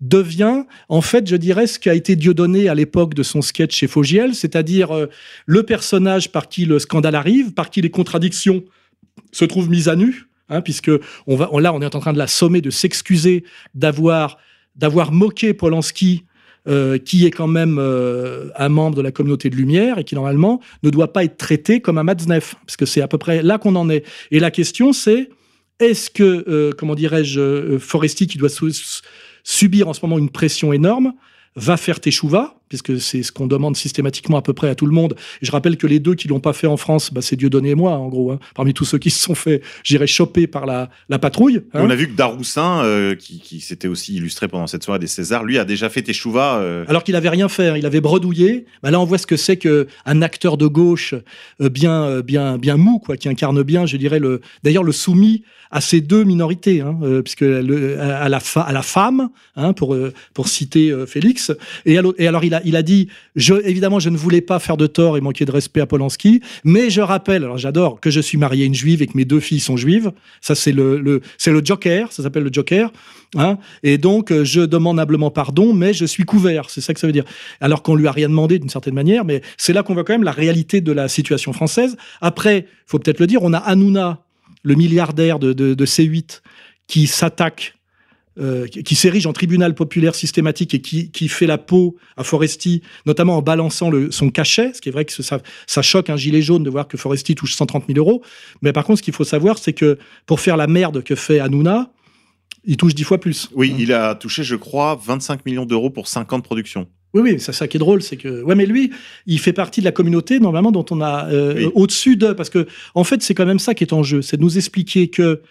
devient, 0.01 0.63
en 0.89 1.01
fait, 1.01 1.27
je 1.27 1.35
dirais, 1.35 1.67
ce 1.67 1.77
qu'a 1.77 1.93
été 1.93 2.15
Dieudonné 2.15 2.69
à 2.69 2.75
l'époque 2.75 3.13
de 3.13 3.21
son 3.21 3.43
sketch 3.43 3.75
chez 3.75 3.87
Fogiel, 3.87 4.33
c'est-à-dire 4.33 4.91
euh, 4.91 5.05
le 5.45 5.63
personnage 5.63 6.31
par 6.31 6.49
qui 6.49 6.65
le 6.65 6.79
scandale 6.79 7.15
arrive, 7.15 7.53
par 7.53 7.69
qui 7.69 7.81
les 7.81 7.91
contradictions 7.91 8.63
se 9.31 9.45
trouvent 9.45 9.69
mises 9.69 9.89
à 9.89 9.95
nu, 9.95 10.27
hein, 10.49 10.61
puisque 10.61 10.91
on 11.27 11.35
va, 11.35 11.49
là, 11.59 11.73
on 11.73 11.81
est 11.81 11.95
en 11.95 11.99
train 11.99 12.13
de 12.13 12.17
la 12.17 12.27
sommer, 12.27 12.61
de 12.61 12.71
s'excuser 12.71 13.43
d'avoir 13.75 14.37
d'avoir 14.77 15.11
moqué 15.11 15.53
Polanski, 15.53 16.25
euh, 16.67 16.97
qui 16.97 17.25
est 17.25 17.31
quand 17.31 17.47
même 17.47 17.77
euh, 17.79 18.49
un 18.55 18.69
membre 18.69 18.97
de 18.97 19.01
la 19.01 19.11
communauté 19.11 19.49
de 19.49 19.55
Lumière 19.55 19.99
et 19.99 20.03
qui 20.03 20.15
normalement 20.15 20.59
ne 20.83 20.89
doit 20.89 21.13
pas 21.13 21.23
être 21.23 21.37
traité 21.37 21.79
comme 21.79 21.97
un 21.97 22.03
Matzneff, 22.03 22.55
parce 22.65 22.77
que 22.77 22.85
c'est 22.85 23.01
à 23.01 23.07
peu 23.07 23.17
près 23.17 23.41
là 23.41 23.57
qu'on 23.57 23.75
en 23.75 23.89
est. 23.89 24.05
Et 24.31 24.39
la 24.39 24.51
question, 24.51 24.91
c'est 24.91 25.29
est-ce 25.79 26.09
que, 26.09 26.43
euh, 26.47 26.71
comment 26.77 26.95
dirais-je, 26.95 27.39
euh, 27.39 27.79
Foresti, 27.79 28.27
qui 28.27 28.37
doit 28.37 28.49
subir 29.43 29.87
en 29.87 29.93
ce 29.93 30.01
moment 30.01 30.17
une 30.17 30.29
pression 30.29 30.73
énorme, 30.73 31.13
va 31.55 31.77
faire 31.77 31.99
Teshuva, 31.99 32.56
puisque 32.69 32.99
c'est 32.99 33.23
ce 33.23 33.31
qu'on 33.31 33.47
demande 33.47 33.75
systématiquement 33.77 34.37
à 34.37 34.41
peu 34.41 34.53
près 34.53 34.69
à 34.69 34.75
tout 34.75 34.85
le 34.85 34.91
monde. 34.91 35.15
Et 35.41 35.45
je 35.45 35.51
rappelle 35.51 35.77
que 35.77 35.87
les 35.87 35.99
deux 35.99 36.15
qui 36.15 36.27
l'ont 36.27 36.39
pas 36.39 36.53
fait 36.53 36.67
en 36.67 36.77
France, 36.77 37.13
bah, 37.13 37.21
c'est 37.21 37.35
Dieudonné 37.35 37.69
et 37.71 37.75
moi, 37.75 37.91
en 37.93 38.07
gros. 38.09 38.31
hein. 38.31 38.39
Parmi 38.55 38.73
tous 38.73 38.85
ceux 38.85 38.97
qui 38.97 39.09
se 39.09 39.19
sont 39.23 39.35
fait, 39.35 39.61
j'irais, 39.83 40.07
choper 40.07 40.47
par 40.47 40.65
la, 40.65 40.89
la 41.09 41.19
patrouille. 41.19 41.61
hein. 41.73 41.81
On 41.83 41.89
a 41.89 41.95
vu 41.95 42.07
que 42.09 42.15
Daroussin, 42.15 42.83
euh, 42.83 43.15
qui, 43.15 43.39
qui 43.39 43.59
s'était 43.61 43.87
aussi 43.87 44.15
illustré 44.15 44.47
pendant 44.47 44.67
cette 44.67 44.83
soirée 44.83 44.99
des 44.99 45.07
Césars, 45.07 45.43
lui 45.43 45.57
a 45.57 45.65
déjà 45.65 45.89
fait 45.89 46.01
Teshuva. 46.01 46.57
euh, 46.59 46.85
Alors 46.87 47.03
qu'il 47.03 47.15
avait 47.15 47.29
rien 47.29 47.49
fait, 47.49 47.67
hein. 47.69 47.77
il 47.77 47.85
avait 47.85 48.01
bredouillé. 48.01 48.65
Bah 48.83 48.91
là, 48.91 48.99
on 48.99 49.05
voit 49.05 49.17
ce 49.17 49.27
que 49.27 49.37
c'est 49.37 49.57
que 49.57 49.87
un 50.05 50.21
acteur 50.21 50.57
de 50.57 50.67
gauche 50.67 51.13
euh, 51.61 51.69
bien, 51.69 52.03
euh, 52.03 52.21
bien, 52.21 52.57
bien 52.57 52.77
mou, 52.77 52.99
quoi, 52.99 53.17
qui 53.17 53.29
incarne 53.29 53.61
bien, 53.63 53.85
je 53.85 53.97
dirais 53.97 54.19
le. 54.19 54.41
D'ailleurs, 54.63 54.83
le 54.83 54.91
soumis 54.91 55.43
à 55.69 55.81
ces 55.81 55.99
deux 55.99 56.23
minorités, 56.23 56.81
puisque 57.25 57.41
le, 57.41 57.99
à, 57.99 58.29
la 58.29 58.39
fa- 58.39 58.61
à 58.61 58.71
la 58.71 58.81
femme, 58.81 59.29
pour 59.75 59.97
pour 60.33 60.47
citer 60.47 60.93
Félix. 61.07 61.51
Et, 61.85 61.97
à 61.97 62.01
l'autre- 62.01 62.19
et 62.21 62.27
alors, 62.27 62.45
il 62.45 62.53
a, 62.53 62.56
il 62.65 62.75
a 62.75 62.83
dit, 62.83 63.07
évidemment, 63.35 63.99
je 63.99 64.09
ne 64.09 64.17
voulais 64.17 64.41
pas 64.41 64.59
faire 64.59 64.77
de 64.77 64.87
tort 64.87 65.17
et 65.17 65.21
manquer 65.21 65.45
de 65.45 65.51
respect 65.51 65.81
à 65.81 65.85
Polanski, 65.85 66.41
mais 66.63 66.89
je 66.89 67.01
rappelle, 67.01 67.43
alors 67.43 67.57
j'adore 67.57 67.99
que 67.99 68.09
je 68.09 68.19
suis 68.19 68.37
marié 68.37 68.63
à 68.63 68.67
une 68.67 68.73
juive 68.73 69.01
et 69.01 69.07
que 69.07 69.15
mes 69.15 69.25
deux 69.25 69.39
filles 69.39 69.59
sont 69.59 69.77
juives. 69.77 70.11
Ça, 70.41 70.55
c'est 70.55 70.71
le, 70.71 71.21
c'est 71.37 71.51
le 71.51 71.63
Joker, 71.63 72.11
ça 72.11 72.23
s'appelle 72.23 72.43
le 72.43 72.51
Joker. 72.51 72.91
Hein 73.35 73.57
et 73.83 73.97
donc, 73.97 74.31
euh, 74.31 74.45
je 74.45 74.61
demande 74.61 74.99
humblement 74.99 75.31
pardon, 75.31 75.73
mais 75.73 75.93
je 75.93 76.05
suis 76.05 76.23
couvert. 76.23 76.69
C'est 76.69 76.81
ça 76.81 76.93
que 76.93 76.99
ça 76.99 77.07
veut 77.07 77.13
dire. 77.13 77.25
Alors 77.59 77.83
qu'on 77.83 77.95
lui 77.95 78.07
a 78.07 78.11
rien 78.11 78.29
demandé 78.29 78.59
d'une 78.59 78.69
certaine 78.69 78.93
manière, 78.93 79.25
mais 79.25 79.41
c'est 79.57 79.73
là 79.73 79.83
qu'on 79.83 79.93
voit 79.93 80.03
quand 80.03 80.13
même 80.13 80.23
la 80.23 80.31
réalité 80.31 80.81
de 80.81 80.91
la 80.91 81.07
situation 81.07 81.53
française. 81.53 81.97
Après, 82.21 82.67
faut 82.85 82.99
peut-être 82.99 83.19
le 83.19 83.27
dire, 83.27 83.43
on 83.43 83.53
a 83.53 83.57
Hanouna, 83.57 84.23
le 84.63 84.75
milliardaire 84.75 85.39
de, 85.39 85.53
de 85.53 85.85
C8, 85.85 86.41
qui 86.87 87.05
s'attaque, 87.07 87.76
euh, 88.39 88.67
qui, 88.67 88.95
s'érige 88.95 89.25
en 89.25 89.33
tribunal 89.33 89.75
populaire 89.75 90.15
systématique 90.15 90.73
et 90.73 90.81
qui, 90.81 91.11
qui 91.11 91.27
fait 91.27 91.47
la 91.47 91.57
peau 91.57 91.95
à 92.17 92.23
Foresti, 92.23 92.81
notamment 93.05 93.37
en 93.37 93.41
balançant 93.41 93.89
le, 93.89 94.11
son 94.11 94.29
cachet. 94.29 94.73
Ce 94.73 94.81
qui 94.81 94.89
est 94.89 94.91
vrai 94.91 95.05
que 95.05 95.11
ça, 95.11 95.41
ça 95.65 95.81
choque 95.81 96.09
un 96.09 96.17
gilet 96.17 96.41
jaune 96.41 96.63
de 96.63 96.69
voir 96.69 96.87
que 96.87 96.97
Foresti 96.97 97.35
touche 97.35 97.55
130 97.55 97.85
000 97.87 97.97
euros. 97.99 98.21
Mais 98.61 98.73
par 98.73 98.83
contre, 98.83 98.99
ce 98.99 99.03
qu'il 99.03 99.13
faut 99.13 99.23
savoir, 99.23 99.57
c'est 99.57 99.73
que 99.73 99.97
pour 100.25 100.39
faire 100.39 100.57
la 100.57 100.67
merde 100.67 101.03
que 101.03 101.15
fait 101.15 101.39
Hanouna, 101.39 101.91
il 102.63 102.77
touche 102.77 102.93
dix 102.93 103.03
fois 103.03 103.19
plus. 103.19 103.49
Oui, 103.53 103.73
il 103.79 103.93
a 103.93 104.13
touché, 104.15 104.43
je 104.43 104.55
crois, 104.55 104.99
25 105.03 105.45
millions 105.45 105.65
d'euros 105.65 105.89
pour 105.89 106.07
5 106.07 106.33
ans 106.33 106.37
de 106.37 106.43
production. 106.43 106.87
Oui, 107.13 107.21
oui, 107.21 107.39
c'est 107.39 107.53
ça 107.53 107.67
qui 107.67 107.77
est 107.77 107.79
drôle, 107.79 108.01
c'est 108.01 108.17
que 108.17 108.43
ouais, 108.43 108.55
mais 108.55 108.65
lui, 108.65 108.91
il 109.25 109.39
fait 109.39 109.53
partie 109.53 109.79
de 109.79 109.85
la 109.85 109.91
communauté 109.91 110.39
normalement 110.39 110.71
dont 110.71 110.85
on 110.91 110.99
a 111.01 111.29
euh, 111.29 111.53
Oui. 111.55 111.71
au-dessus 111.73 112.17
de, 112.17 112.33
parce 112.33 112.49
que 112.49 112.67
en 112.93 113.03
fait, 113.03 113.23
c'est 113.23 113.33
quand 113.33 113.45
même 113.45 113.59
ça 113.59 113.73
qui 113.73 113.83
est 113.83 113.93
en 113.93 114.03
jeu, 114.03 114.21
c'est 114.21 114.37
de 114.37 114.41
nous 114.41 114.57
expliquer 114.57 115.07
que 115.07 115.41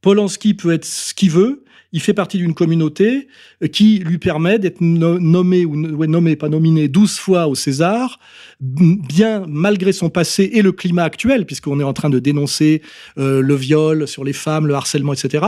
Polanski 0.00 0.54
peut 0.54 0.72
être 0.72 0.84
ce 0.84 1.12
qu'il 1.14 1.30
veut. 1.30 1.63
Il 1.94 2.00
fait 2.00 2.12
partie 2.12 2.38
d'une 2.38 2.54
communauté 2.54 3.28
euh, 3.62 3.68
qui 3.68 4.00
lui 4.00 4.18
permet 4.18 4.58
d'être 4.58 4.80
no- 4.80 5.20
nommé 5.20 5.64
ou 5.64 5.76
nommé, 5.76 6.34
pas 6.34 6.48
nominé, 6.48 6.88
12 6.88 7.18
fois 7.18 7.46
au 7.46 7.54
César, 7.54 8.18
bien 8.60 9.44
malgré 9.48 9.92
son 9.92 10.10
passé 10.10 10.50
et 10.52 10.60
le 10.60 10.72
climat 10.72 11.04
actuel, 11.04 11.46
puisqu'on 11.46 11.78
est 11.78 11.84
en 11.84 11.92
train 11.92 12.10
de 12.10 12.18
dénoncer 12.18 12.82
euh, 13.16 13.40
le 13.40 13.54
viol 13.54 14.08
sur 14.08 14.24
les 14.24 14.32
femmes, 14.32 14.66
le 14.66 14.74
harcèlement, 14.74 15.12
etc. 15.12 15.46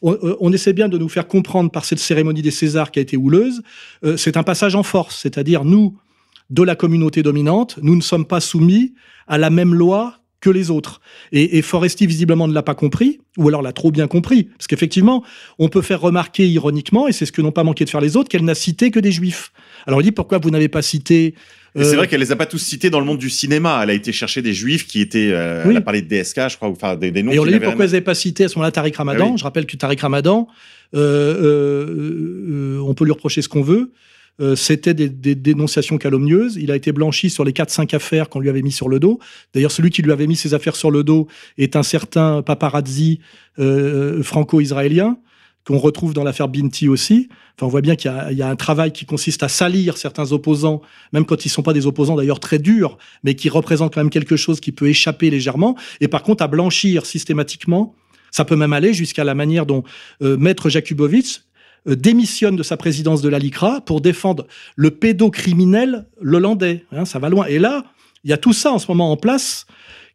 On, 0.00 0.12
euh, 0.12 0.36
on 0.38 0.52
essaie 0.52 0.72
bien 0.72 0.88
de 0.88 0.98
nous 0.98 1.08
faire 1.08 1.26
comprendre 1.26 1.70
par 1.70 1.84
cette 1.84 1.98
cérémonie 1.98 2.42
des 2.42 2.52
Césars 2.52 2.92
qui 2.92 3.00
a 3.00 3.02
été 3.02 3.16
houleuse, 3.16 3.62
c'est 4.16 4.36
un 4.36 4.44
passage 4.44 4.76
en 4.76 4.84
force, 4.84 5.18
c'est-à-dire 5.20 5.64
nous, 5.64 5.98
de 6.50 6.62
la 6.62 6.76
communauté 6.76 7.24
dominante, 7.24 7.78
nous 7.82 7.96
ne 7.96 8.00
sommes 8.00 8.24
pas 8.24 8.40
soumis 8.40 8.94
à 9.26 9.36
la 9.36 9.50
même 9.50 9.74
loi 9.74 10.20
que 10.40 10.50
les 10.50 10.70
autres. 10.70 11.00
Et, 11.32 11.58
et 11.58 11.62
Foresti, 11.62 12.06
visiblement, 12.06 12.46
ne 12.46 12.54
l'a 12.54 12.62
pas 12.62 12.74
compris, 12.74 13.20
ou 13.36 13.48
alors 13.48 13.60
l'a 13.62 13.72
trop 13.72 13.90
bien 13.90 14.06
compris. 14.06 14.44
Parce 14.44 14.66
qu'effectivement, 14.68 15.24
on 15.58 15.68
peut 15.68 15.82
faire 15.82 16.00
remarquer 16.00 16.48
ironiquement, 16.48 17.08
et 17.08 17.12
c'est 17.12 17.26
ce 17.26 17.32
que 17.32 17.42
n'ont 17.42 17.52
pas 17.52 17.64
manqué 17.64 17.84
de 17.84 17.90
faire 17.90 18.00
les 18.00 18.16
autres, 18.16 18.28
qu'elle 18.28 18.44
n'a 18.44 18.54
cité 18.54 18.90
que 18.90 19.00
des 19.00 19.12
juifs. 19.12 19.52
Alors 19.86 19.98
on 19.98 20.02
dit, 20.02 20.12
pourquoi 20.12 20.38
vous 20.38 20.50
n'avez 20.50 20.68
pas 20.68 20.82
cité... 20.82 21.34
Et 21.74 21.84
c'est 21.84 21.92
euh, 21.92 21.96
vrai 21.96 22.08
qu'elle 22.08 22.20
les 22.20 22.32
a 22.32 22.36
pas 22.36 22.46
tous 22.46 22.58
cités 22.58 22.88
dans 22.88 22.98
le 22.98 23.04
monde 23.06 23.18
du 23.18 23.30
cinéma. 23.30 23.80
Elle 23.82 23.90
a 23.90 23.92
été 23.92 24.10
chercher 24.10 24.40
des 24.40 24.54
juifs 24.54 24.86
qui 24.86 25.00
étaient. 25.00 25.30
euh, 25.32 25.62
Oui. 25.64 25.70
Elle 25.72 25.76
a 25.76 25.80
parlé 25.82 26.02
de 26.02 26.08
DSK, 26.08 26.48
je 26.48 26.56
crois, 26.56 26.68
ou 26.68 26.72
enfin 26.72 26.96
des, 26.96 27.10
des 27.10 27.22
noms. 27.22 27.30
Et 27.30 27.38
on 27.38 27.44
lui 27.44 27.52
dit 27.52 27.58
pourquoi 27.60 27.84
vous 27.84 27.92
n'avez 27.92 28.00
pas 28.00 28.14
cité 28.14 28.44
à 28.44 28.48
ce 28.48 28.56
moment-là 28.58 28.72
Tariq 28.72 28.96
Ramadan. 28.96 29.26
Ah 29.28 29.32
oui. 29.32 29.38
Je 29.38 29.44
rappelle 29.44 29.66
que 29.66 29.76
Tariq 29.76 30.00
Ramadan, 30.00 30.48
euh, 30.94 30.98
euh, 30.98 32.78
euh, 32.78 32.80
on 32.80 32.94
peut 32.94 33.04
lui 33.04 33.12
reprocher 33.12 33.42
ce 33.42 33.48
qu'on 33.48 33.62
veut. 33.62 33.92
Euh, 34.40 34.54
C'était 34.54 34.94
des, 34.94 35.08
dénonciations 35.34 35.98
calomnieuses. 35.98 36.56
Il 36.56 36.70
a 36.70 36.76
été 36.76 36.92
blanchi 36.92 37.30
sur 37.30 37.44
les 37.44 37.52
4-5 37.52 37.94
affaires 37.94 38.28
qu'on 38.28 38.40
lui 38.40 38.48
avait 38.48 38.62
mis 38.62 38.72
sur 38.72 38.88
le 38.88 39.00
dos. 39.00 39.18
D'ailleurs, 39.54 39.72
celui 39.72 39.90
qui 39.90 40.02
lui 40.02 40.12
avait 40.12 40.26
mis 40.26 40.36
ces 40.36 40.54
affaires 40.54 40.76
sur 40.76 40.90
le 40.90 41.04
dos 41.04 41.26
est 41.56 41.76
un 41.76 41.82
certain 41.82 42.42
paparazzi 42.42 43.20
euh, 43.58 44.22
franco-israélien 44.22 45.18
qu'on 45.66 45.78
retrouve 45.78 46.14
dans 46.14 46.24
l'affaire 46.24 46.48
Binti 46.48 46.88
aussi. 46.88 47.28
Enfin, 47.56 47.66
on 47.66 47.68
voit 47.68 47.82
bien 47.82 47.94
qu'il 47.94 48.10
y, 48.30 48.42
a 48.42 48.48
un 48.48 48.56
travail 48.56 48.90
qui 48.90 49.04
consiste 49.04 49.42
à 49.42 49.48
salir 49.48 49.98
certains 49.98 50.32
opposants, 50.32 50.80
même 51.12 51.26
quand 51.26 51.44
ils 51.44 51.50
sont 51.50 51.62
pas 51.62 51.74
des 51.74 51.86
opposants 51.86 52.16
d'ailleurs 52.16 52.40
très 52.40 52.58
durs, 52.58 52.96
mais 53.22 53.34
qui 53.34 53.50
représentent 53.50 53.92
quand 53.92 54.00
même 54.00 54.08
quelque 54.08 54.36
chose 54.36 54.60
qui 54.60 54.72
peut 54.72 54.88
échapper 54.88 55.28
légèrement. 55.28 55.76
Et 56.00 56.08
par 56.08 56.22
contre, 56.22 56.42
à 56.42 56.48
blanchir 56.48 57.04
systématiquement. 57.04 57.94
Ça 58.30 58.44
peut 58.44 58.56
même 58.56 58.72
aller 58.74 58.92
jusqu'à 58.92 59.24
la 59.24 59.34
manière 59.34 59.64
dont 59.66 59.84
euh, 60.22 60.36
Maître 60.36 60.68
Jakubowicz 60.68 61.47
démissionne 61.94 62.56
de 62.56 62.62
sa 62.62 62.76
présidence 62.76 63.22
de 63.22 63.28
la 63.28 63.38
LICRA 63.38 63.80
pour 63.82 64.00
défendre 64.00 64.46
le 64.76 64.90
pédocriminel 64.90 66.06
hollandais. 66.20 66.84
Hein, 66.92 67.04
ça 67.04 67.18
va 67.18 67.28
loin. 67.28 67.46
Et 67.46 67.58
là, 67.58 67.84
il 68.24 68.30
y 68.30 68.32
a 68.32 68.38
tout 68.38 68.52
ça 68.52 68.72
en 68.72 68.78
ce 68.78 68.86
moment 68.88 69.10
en 69.10 69.16
place 69.16 69.66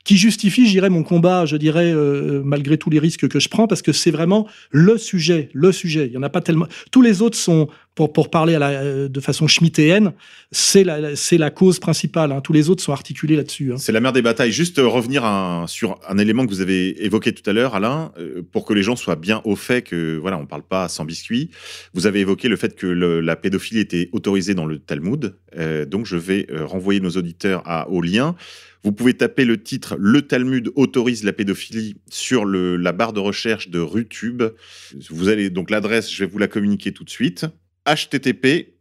qui 0.03 0.17
justifie, 0.17 0.67
j'irais, 0.67 0.89
mon 0.89 1.03
combat, 1.03 1.45
je 1.45 1.55
dirais, 1.55 1.93
euh, 1.93 2.41
malgré 2.43 2.77
tous 2.77 2.89
les 2.89 2.99
risques 2.99 3.27
que 3.27 3.39
je 3.39 3.47
prends, 3.47 3.67
parce 3.67 3.81
que 3.81 3.93
c'est 3.93 4.11
vraiment 4.11 4.47
le 4.69 4.97
sujet, 4.97 5.49
le 5.53 5.71
sujet. 5.71 6.07
Il 6.07 6.13
y 6.13 6.17
en 6.17 6.23
a 6.23 6.29
pas 6.29 6.41
tellement. 6.41 6.67
Tous 6.91 7.01
les 7.01 7.21
autres 7.21 7.37
sont, 7.37 7.69
pour, 7.95 8.11
pour 8.11 8.29
parler 8.29 8.55
à 8.55 8.59
la, 8.59 8.69
euh, 8.69 9.07
de 9.07 9.19
façon 9.19 9.47
schmittéenne, 9.47 10.13
c'est 10.51 10.83
la, 10.83 10.99
la 11.31 11.49
cause 11.51 11.79
principale. 11.79 12.31
Hein. 12.31 12.41
Tous 12.41 12.53
les 12.53 12.69
autres 12.69 12.81
sont 12.81 12.91
articulés 12.91 13.35
là-dessus. 13.35 13.73
Hein. 13.73 13.77
C'est 13.77 13.91
la 13.91 13.99
mère 13.99 14.13
des 14.13 14.21
batailles. 14.21 14.51
Juste 14.51 14.79
euh, 14.79 14.87
revenir 14.87 15.25
un, 15.25 15.67
sur 15.67 15.99
un 16.07 16.17
élément 16.17 16.45
que 16.45 16.51
vous 16.51 16.61
avez 16.61 17.05
évoqué 17.05 17.33
tout 17.33 17.47
à 17.49 17.53
l'heure, 17.53 17.75
Alain, 17.75 18.11
pour 18.51 18.65
que 18.65 18.73
les 18.73 18.83
gens 18.83 18.95
soient 18.95 19.15
bien 19.15 19.41
au 19.45 19.55
fait 19.55 19.81
que, 19.81 20.17
voilà, 20.17 20.37
on 20.37 20.45
parle 20.45 20.63
pas 20.63 20.87
sans 20.87 21.05
biscuit. 21.05 21.51
Vous 21.93 22.07
avez 22.07 22.21
évoqué 22.21 22.47
le 22.47 22.55
fait 22.55 22.75
que 22.75 22.87
la 22.87 23.35
pédophilie 23.35 23.79
était 23.79 24.09
autorisée 24.11 24.53
dans 24.53 24.65
le 24.65 24.79
Talmud. 24.79 25.35
donc, 25.87 26.05
je 26.05 26.17
vais 26.17 26.47
renvoyer 26.51 26.99
nos 26.99 27.11
auditeurs 27.11 27.61
à, 27.65 27.89
au 27.89 28.01
lien. 28.01 28.35
Vous 28.83 28.91
pouvez 28.91 29.13
taper 29.13 29.45
le 29.45 29.61
titre 29.61 29.95
Le 29.97 30.21
Talmud 30.23 30.71
autorise 30.75 31.23
la 31.23 31.31
pédophilie 31.31 31.95
sur 32.09 32.43
le, 32.43 32.75
la 32.75 32.91
barre 32.91 33.13
de 33.13 33.21
recherche 33.21 33.69
de 33.69 33.79
RuTube. 33.79 34.43
Vous 35.09 35.29
allez 35.29 35.49
donc 35.49 35.69
l'adresse, 35.69 36.11
je 36.11 36.23
vais 36.25 36.29
vous 36.29 36.37
la 36.37 36.47
communiquer 36.47 36.91
tout 36.91 37.05
de 37.05 37.09
suite. 37.09 37.45
Http 37.85 38.73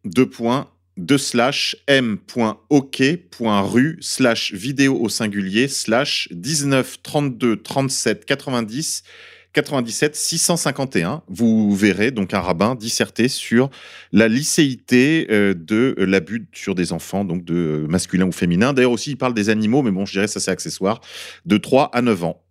m.ok.ru 1.86 3.96
slash 4.00 4.52
vidéo 4.52 4.98
au 5.00 5.08
singulier 5.08 5.68
slash 5.68 6.28
19 6.32 7.02
32 7.02 7.62
37 7.62 8.24
90 8.24 9.04
97 9.52 10.16
651, 10.16 11.22
vous 11.28 11.74
verrez 11.74 12.10
donc 12.10 12.32
un 12.32 12.40
rabbin 12.40 12.74
disserter 12.74 13.28
sur 13.28 13.70
la 14.10 14.28
licéité 14.28 15.26
euh, 15.30 15.54
de 15.54 15.94
l'abus 15.98 16.48
sur 16.52 16.74
des 16.74 16.92
enfants, 16.92 17.24
donc 17.24 17.44
de 17.44 17.86
masculin 17.88 18.26
ou 18.26 18.32
féminin. 18.32 18.72
D'ailleurs 18.72 18.92
aussi, 18.92 19.10
il 19.10 19.16
parle 19.16 19.34
des 19.34 19.50
animaux, 19.50 19.82
mais 19.82 19.90
bon, 19.90 20.06
je 20.06 20.12
dirais 20.12 20.28
ça 20.28 20.40
c'est 20.40 20.50
accessoire, 20.50 21.00
de 21.44 21.58
3 21.58 21.90
à 21.92 22.00
9 22.00 22.24
ans. 22.24 22.41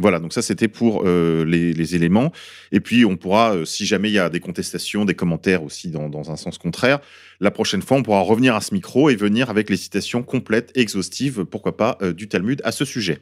Voilà, 0.00 0.20
donc 0.20 0.32
ça 0.32 0.42
c'était 0.42 0.68
pour 0.68 1.02
euh, 1.04 1.44
les, 1.44 1.94
éléments. 1.94 2.32
Et 2.72 2.80
puis 2.80 3.04
on 3.04 3.16
pourra, 3.16 3.56
si 3.64 3.84
jamais 3.84 4.08
il 4.08 4.14
y 4.14 4.18
a 4.18 4.28
des 4.28 4.40
contestations, 4.40 5.04
des 5.04 5.14
commentaires 5.14 5.62
aussi 5.62 5.90
dans, 5.90 6.30
un 6.30 6.36
sens 6.36 6.56
contraire, 6.58 7.00
la 7.40 7.50
prochaine 7.50 7.82
fois 7.82 7.96
on 7.96 8.02
pourra 8.02 8.20
revenir 8.20 8.54
à 8.54 8.60
ce 8.60 8.74
micro 8.74 9.10
et 9.10 9.16
venir 9.16 9.50
avec 9.50 9.70
les 9.70 9.76
citations 9.76 10.22
complètes, 10.22 10.70
exhaustives, 10.74 11.44
pourquoi 11.44 11.76
pas, 11.76 11.98
du 12.16 12.28
Talmud 12.28 12.60
à 12.64 12.72
ce 12.72 12.84
sujet. 12.84 13.20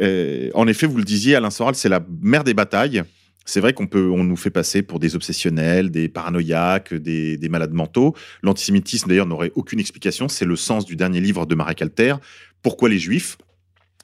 Euh, 0.00 0.50
en 0.54 0.66
effet, 0.66 0.86
vous 0.86 0.96
le 0.96 1.04
disiez, 1.04 1.34
Alain 1.34 1.50
Soral, 1.50 1.74
c'est 1.74 1.88
la 1.88 2.04
mère 2.20 2.44
des 2.44 2.54
batailles. 2.54 3.02
C'est 3.44 3.60
vrai 3.60 3.72
qu'on 3.72 3.88
peut, 3.88 4.08
on 4.08 4.22
nous 4.22 4.36
fait 4.36 4.50
passer 4.50 4.82
pour 4.82 5.00
des 5.00 5.16
obsessionnels, 5.16 5.90
des 5.90 6.08
paranoïaques, 6.08 6.94
des, 6.94 7.48
malades 7.48 7.72
mentaux. 7.72 8.14
L'antisémitisme, 8.42 9.08
d'ailleurs, 9.08 9.26
n'aurait 9.26 9.50
aucune 9.56 9.80
explication. 9.80 10.28
C'est 10.28 10.44
le 10.44 10.56
sens 10.56 10.84
du 10.84 10.94
dernier 10.94 11.20
livre 11.20 11.44
de 11.44 11.54
Marek 11.54 11.82
Alter. 11.82 12.16
Pourquoi 12.62 12.88
les 12.88 13.00
Juifs? 13.00 13.38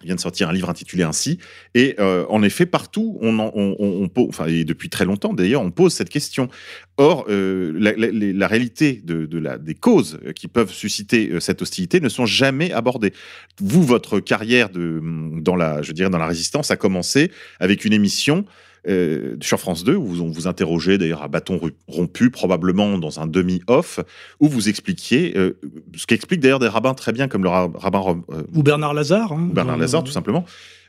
Il 0.02 0.06
vient 0.06 0.14
de 0.14 0.20
sortir 0.20 0.48
un 0.48 0.52
livre 0.52 0.70
intitulé 0.70 1.02
ainsi. 1.02 1.38
Et 1.74 1.96
euh, 1.98 2.24
en 2.28 2.42
effet, 2.42 2.66
partout, 2.66 3.18
on, 3.20 3.38
on, 3.38 4.10
enfin, 4.28 4.46
et 4.46 4.64
depuis 4.64 4.88
très 4.88 5.04
longtemps 5.04 5.32
d'ailleurs, 5.32 5.62
on 5.62 5.70
pose 5.70 5.92
cette 5.92 6.08
question. 6.08 6.48
Or, 6.96 7.26
euh, 7.28 7.72
la, 7.76 8.48
réalité 8.48 9.00
de, 9.04 9.38
la, 9.38 9.58
des 9.58 9.74
causes 9.74 10.18
qui 10.34 10.48
peuvent 10.48 10.72
susciter 10.72 11.30
euh, 11.30 11.40
cette 11.40 11.62
hostilité 11.62 12.00
ne 12.00 12.08
sont 12.08 12.26
jamais 12.26 12.72
abordées. 12.72 13.12
Vous, 13.60 13.82
votre 13.82 14.20
carrière 14.20 14.70
de, 14.70 15.00
dans, 15.40 15.56
la, 15.56 15.82
je 15.82 15.92
dirais, 15.92 16.10
dans 16.10 16.18
la 16.18 16.26
résistance 16.26 16.70
a 16.70 16.76
commencé 16.76 17.30
avec 17.60 17.84
une 17.84 17.92
émission 17.92 18.44
euh, 18.86 19.36
sur 19.40 19.58
France 19.58 19.84
2, 19.84 19.94
où 19.94 20.20
on 20.20 20.30
vous 20.30 20.46
interrogeait 20.46 20.98
d'ailleurs 20.98 21.22
à 21.22 21.28
bâton 21.28 21.60
rompu, 21.86 22.30
probablement 22.30 22.98
dans 22.98 23.20
un 23.20 23.26
demi-off, 23.26 24.00
où 24.40 24.48
vous 24.48 24.68
expliquiez, 24.68 25.36
euh, 25.36 25.58
ce 25.94 26.06
qu'expliquent 26.06 26.40
d'ailleurs 26.40 26.58
des 26.58 26.68
rabbins 26.68 26.94
très 26.94 27.12
bien, 27.12 27.28
comme 27.28 27.42
le 27.42 27.48
rabbin... 27.48 28.22
Euh, 28.30 28.42
ou 28.54 28.62
Bernard 28.62 28.94
Lazare. 28.94 29.32
Hein, 29.32 29.50
Bernard 29.52 29.78
Lazare, 29.78 30.04
tout 30.04 30.12
simplement. 30.12 30.44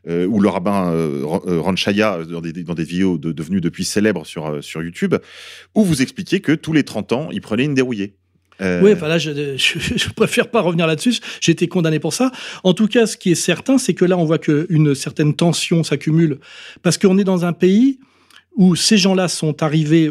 ou 0.08 0.40
le 0.40 0.50
rabbin 0.50 0.94
Ron 1.24 1.76
Chaya, 1.76 2.20
dans 2.24 2.42
des, 2.42 2.52
dans 2.52 2.76
des 2.76 2.84
vidéos 2.84 3.18
devenues 3.18 3.62
depuis 3.62 3.86
célèbres 3.86 4.26
sur, 4.26 4.64
sur 4.64 4.82
YouTube, 4.82 5.16
où 5.76 5.84
vous 5.84 6.02
expliquiez 6.02 6.40
que 6.42 6.52
tous 6.52 6.74
les 6.74 6.84
30 6.84 7.14
ans, 7.14 7.30
il 7.32 7.42
prenait 7.42 7.66
une 7.66 7.74
dérouillée. 7.74 8.19
Euh, 8.62 8.82
oui, 8.82 8.94
enfin 8.94 9.08
là, 9.08 9.18
je, 9.18 9.32
je, 9.58 10.10
préfère 10.10 10.50
pas 10.50 10.62
revenir 10.62 10.88
là-dessus. 10.88 11.20
J'ai 11.42 11.52
été 11.52 11.68
condamné 11.68 12.00
pour 12.00 12.14
ça. 12.14 12.32
En 12.64 12.74
tout 12.74 12.88
cas, 12.88 13.06
ce 13.06 13.18
qui 13.18 13.32
est 13.32 13.36
certain, 13.36 13.78
c'est 13.78 13.94
que 13.94 14.06
là, 14.06 14.18
on 14.18 14.26
voit 14.26 14.40
qu'une 14.40 14.96
certaine 14.96 15.34
tension 15.34 15.84
s'accumule 15.84 16.40
parce 16.84 16.98
qu'on 16.98 17.18
est 17.18 17.24
dans 17.24 17.46
un 17.46 17.54
pays 17.54 18.00
où 18.56 18.76
ces 18.76 18.98
gens-là 18.98 19.28
sont 19.28 19.64
arrivés 19.64 20.10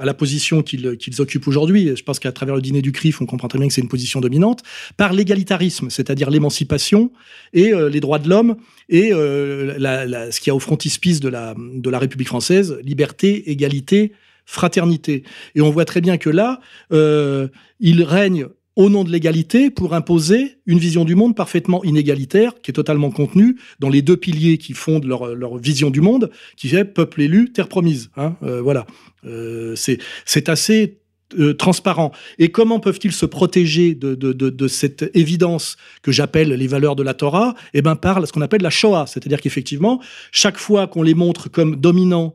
à 0.00 0.04
la 0.04 0.14
position 0.14 0.62
qu'ils 0.62 1.20
occupent 1.20 1.46
aujourd'hui, 1.46 1.92
je 1.94 2.02
pense 2.02 2.18
qu'à 2.18 2.32
travers 2.32 2.56
le 2.56 2.62
dîner 2.62 2.82
du 2.82 2.90
CRIF, 2.90 3.20
on 3.20 3.26
comprend 3.26 3.46
très 3.46 3.58
bien 3.58 3.68
que 3.68 3.74
c'est 3.74 3.80
une 3.80 3.88
position 3.88 4.20
dominante, 4.20 4.62
par 4.96 5.12
l'égalitarisme, 5.12 5.88
c'est-à-dire 5.88 6.30
l'émancipation 6.30 7.12
et 7.52 7.72
euh, 7.72 7.88
les 7.88 8.00
droits 8.00 8.18
de 8.18 8.28
l'homme 8.28 8.56
et 8.88 9.12
euh, 9.12 9.76
la, 9.78 10.32
ce 10.32 10.40
qui 10.40 10.48
y 10.48 10.50
a 10.50 10.56
au 10.56 10.58
frontispice 10.58 11.20
de 11.20 11.28
la, 11.28 11.54
de 11.56 11.90
la 11.90 11.98
République 11.98 12.28
française, 12.28 12.78
liberté, 12.82 13.50
égalité, 13.50 14.12
fraternité. 14.48 15.24
Et 15.54 15.60
on 15.60 15.70
voit 15.70 15.84
très 15.84 16.00
bien 16.00 16.16
que 16.16 16.30
là, 16.30 16.58
euh, 16.90 17.48
il 17.80 18.02
règne 18.02 18.46
au 18.76 18.88
nom 18.88 19.04
de 19.04 19.10
l'égalité 19.10 19.70
pour 19.70 19.92
imposer 19.92 20.56
une 20.64 20.78
vision 20.78 21.04
du 21.04 21.14
monde 21.14 21.36
parfaitement 21.36 21.84
inégalitaire, 21.84 22.52
qui 22.62 22.70
est 22.70 22.74
totalement 22.74 23.10
contenue 23.10 23.58
dans 23.78 23.90
les 23.90 24.00
deux 24.00 24.16
piliers 24.16 24.56
qui 24.56 24.72
fondent 24.72 25.04
leur, 25.04 25.58
vision 25.58 25.90
du 25.90 26.00
monde, 26.00 26.30
qui 26.56 26.74
est 26.74 26.84
peuple 26.84 27.20
élu, 27.22 27.52
terre 27.52 27.68
promise. 27.68 28.10
Hein, 28.16 28.36
euh, 28.42 28.62
voilà, 28.62 28.86
euh, 29.26 29.74
c'est 29.76 30.48
assez 30.48 31.00
euh, 31.38 31.52
transparent. 31.52 32.10
Et 32.38 32.50
comment 32.50 32.80
peuvent-ils 32.80 33.12
se 33.12 33.26
protéger 33.26 33.94
de 33.94 34.68
cette 34.68 35.10
évidence 35.12 35.76
que 36.00 36.10
j'appelle 36.10 36.48
les 36.48 36.66
valeurs 36.68 36.96
de 36.96 37.02
la 37.02 37.12
Torah? 37.12 37.54
Eh 37.74 37.82
ben 37.82 37.96
par 37.96 38.26
ce 38.26 38.32
qu'on 38.32 38.40
appelle 38.40 38.62
la 38.62 38.70
Shoah, 38.70 39.06
c'est-à-dire 39.06 39.42
qu'effectivement, 39.42 40.00
chaque 40.32 40.56
fois 40.56 40.86
qu'on 40.86 41.02
les 41.02 41.14
montre 41.14 41.50
comme 41.50 41.76
dominants 41.76 42.34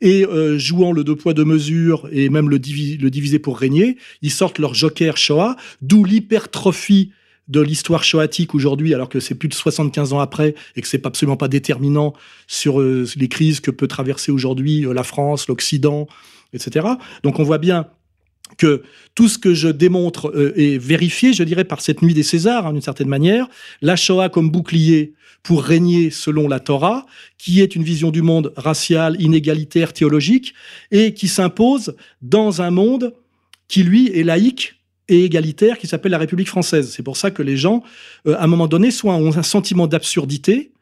et 0.00 0.26
euh, 0.26 0.58
jouant 0.58 0.92
le 0.92 1.04
deux 1.04 1.16
poids 1.16 1.34
deux 1.34 1.44
mesures 1.44 2.08
et 2.12 2.28
même 2.28 2.48
le, 2.48 2.56
le 2.56 3.10
diviser 3.10 3.38
pour 3.38 3.58
régner, 3.58 3.96
ils 4.22 4.30
sortent 4.30 4.58
leur 4.58 4.74
joker 4.74 5.16
Shoah, 5.16 5.56
d'où 5.82 6.04
l'hypertrophie 6.04 7.12
de 7.48 7.60
l'histoire 7.60 8.04
shoatique 8.04 8.54
aujourd'hui, 8.54 8.94
alors 8.94 9.08
que 9.08 9.20
c'est 9.20 9.34
plus 9.34 9.48
de 9.48 9.54
75 9.54 10.12
ans 10.14 10.20
après 10.20 10.54
et 10.76 10.80
que 10.80 10.88
c'est 10.88 11.04
absolument 11.06 11.36
pas 11.36 11.48
déterminant 11.48 12.14
sur 12.46 12.80
euh, 12.80 13.06
les 13.16 13.28
crises 13.28 13.60
que 13.60 13.70
peut 13.70 13.88
traverser 13.88 14.32
aujourd'hui 14.32 14.86
euh, 14.86 14.94
la 14.94 15.02
France, 15.02 15.48
l'Occident, 15.48 16.06
etc. 16.52 16.86
Donc 17.22 17.38
on 17.38 17.42
voit 17.42 17.58
bien 17.58 17.88
que 18.58 18.82
tout 19.14 19.28
ce 19.28 19.38
que 19.38 19.54
je 19.54 19.68
démontre 19.68 20.32
est 20.56 20.78
vérifié, 20.78 21.32
je 21.32 21.42
dirais, 21.42 21.64
par 21.64 21.80
cette 21.80 22.02
nuit 22.02 22.14
des 22.14 22.22
Césars, 22.22 22.66
hein, 22.66 22.72
d'une 22.72 22.82
certaine 22.82 23.08
manière. 23.08 23.48
La 23.82 23.96
Shoah 23.96 24.28
comme 24.28 24.50
bouclier 24.50 25.14
pour 25.42 25.62
régner 25.62 26.10
selon 26.10 26.48
la 26.48 26.58
Torah, 26.58 27.06
qui 27.38 27.60
est 27.60 27.76
une 27.76 27.82
vision 27.82 28.10
du 28.10 28.22
monde 28.22 28.52
raciale, 28.56 29.20
inégalitaire, 29.20 29.92
théologique, 29.92 30.54
et 30.90 31.14
qui 31.14 31.28
s'impose 31.28 31.94
dans 32.22 32.62
un 32.62 32.70
monde 32.70 33.14
qui, 33.68 33.82
lui, 33.82 34.08
est 34.08 34.24
laïque 34.24 34.76
et 35.08 35.24
égalitaire, 35.24 35.78
qui 35.78 35.86
s'appelle 35.86 36.12
la 36.12 36.18
République 36.18 36.48
française. 36.48 36.90
C'est 36.90 37.02
pour 37.02 37.16
ça 37.16 37.30
que 37.30 37.42
les 37.42 37.58
gens, 37.58 37.82
euh, 38.26 38.36
à 38.36 38.44
un 38.44 38.46
moment 38.46 38.66
donné, 38.66 38.90
soit 38.90 39.14
ont 39.14 39.36
un 39.36 39.42
sentiment 39.42 39.86
d'absurdité, 39.86 40.72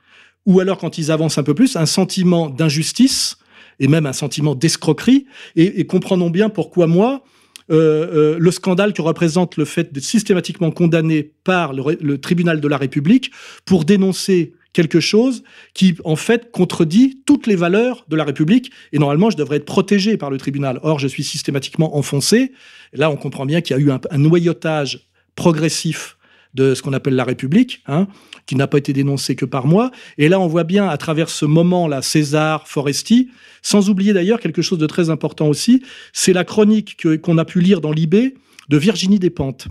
ou 0.46 0.60
alors, 0.60 0.78
quand 0.78 0.98
ils 0.98 1.10
avancent 1.10 1.38
un 1.38 1.42
peu 1.42 1.54
plus, 1.54 1.76
un 1.76 1.86
sentiment 1.86 2.48
d'injustice, 2.48 3.38
et 3.80 3.88
même 3.88 4.06
un 4.06 4.12
sentiment 4.12 4.54
d'escroquerie, 4.54 5.26
et, 5.56 5.84
comprenons 5.86 6.30
bien 6.30 6.48
pourquoi 6.48 6.86
moi, 6.86 7.24
euh, 7.72 8.34
euh, 8.34 8.36
le 8.38 8.50
scandale 8.50 8.92
que 8.92 9.02
représente 9.02 9.56
le 9.56 9.64
fait 9.64 9.92
d'être 9.92 10.04
systématiquement 10.04 10.70
condamné 10.70 11.32
par 11.44 11.72
le, 11.72 12.18
tribunal 12.18 12.60
de 12.60 12.68
la 12.68 12.76
République 12.76 13.30
pour 13.64 13.84
dénoncer 13.84 14.52
quelque 14.72 15.00
chose 15.00 15.42
qui, 15.74 15.96
en 16.04 16.16
fait, 16.16 16.50
contredit 16.50 17.22
toutes 17.26 17.46
les 17.46 17.56
valeurs 17.56 18.04
de 18.08 18.16
la 18.16 18.24
République. 18.24 18.70
Et 18.92 18.98
normalement, 18.98 19.30
je 19.30 19.36
devrais 19.36 19.56
être 19.56 19.64
protégé 19.64 20.16
par 20.16 20.30
le 20.30 20.38
tribunal. 20.38 20.80
Or, 20.82 20.98
je 20.98 21.08
suis 21.08 21.24
systématiquement 21.24 21.96
enfoncé. 21.96 22.52
Et 22.92 22.96
là, 22.96 23.10
on 23.10 23.16
comprend 23.16 23.46
bien 23.46 23.60
qu'il 23.60 23.76
y 23.76 23.78
a 23.78 23.82
eu 23.82 23.90
un, 23.90 24.00
un 24.10 24.18
noyautage 24.18 25.08
progressif 25.34 26.16
de 26.54 26.74
ce 26.74 26.82
qu'on 26.82 26.92
appelle 26.92 27.14
la 27.14 27.24
République, 27.24 27.82
hein, 27.86 28.06
qui 28.46 28.56
n'a 28.56 28.66
pas 28.66 28.78
été 28.78 28.92
dénoncé 28.92 29.36
que 29.36 29.44
par 29.44 29.66
moi. 29.66 29.90
Et 30.18 30.28
là, 30.28 30.38
on 30.38 30.46
voit 30.46 30.64
bien 30.64 30.88
à 30.88 30.96
travers 30.96 31.30
ce 31.30 31.44
moment-là, 31.44 32.02
César, 32.02 32.68
Foresti, 32.68 33.30
sans 33.62 33.88
oublier 33.88 34.12
d'ailleurs 34.12 34.40
quelque 34.40 34.62
chose 34.62 34.78
de 34.78 34.86
très 34.86 35.10
important 35.10 35.48
aussi, 35.48 35.82
c'est 36.12 36.32
la 36.32 36.44
chronique 36.44 37.06
qu'on 37.20 37.38
a 37.38 37.44
pu 37.44 37.60
lire 37.60 37.80
dans 37.80 37.92
l'IB 37.92 38.34
de 38.68 38.76
Virginie 38.76 39.18
Despentes, 39.18 39.68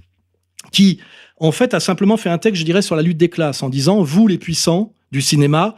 qui 0.71 0.99
en 1.37 1.51
fait 1.51 1.73
a 1.73 1.79
simplement 1.79 2.17
fait 2.17 2.29
un 2.29 2.37
texte, 2.37 2.59
je 2.59 2.65
dirais, 2.65 2.81
sur 2.81 2.95
la 2.95 3.01
lutte 3.01 3.17
des 3.17 3.29
classes, 3.29 3.63
en 3.63 3.69
disant, 3.69 4.01
vous 4.01 4.27
les 4.27 4.37
puissants 4.37 4.93
du 5.11 5.21
cinéma, 5.21 5.75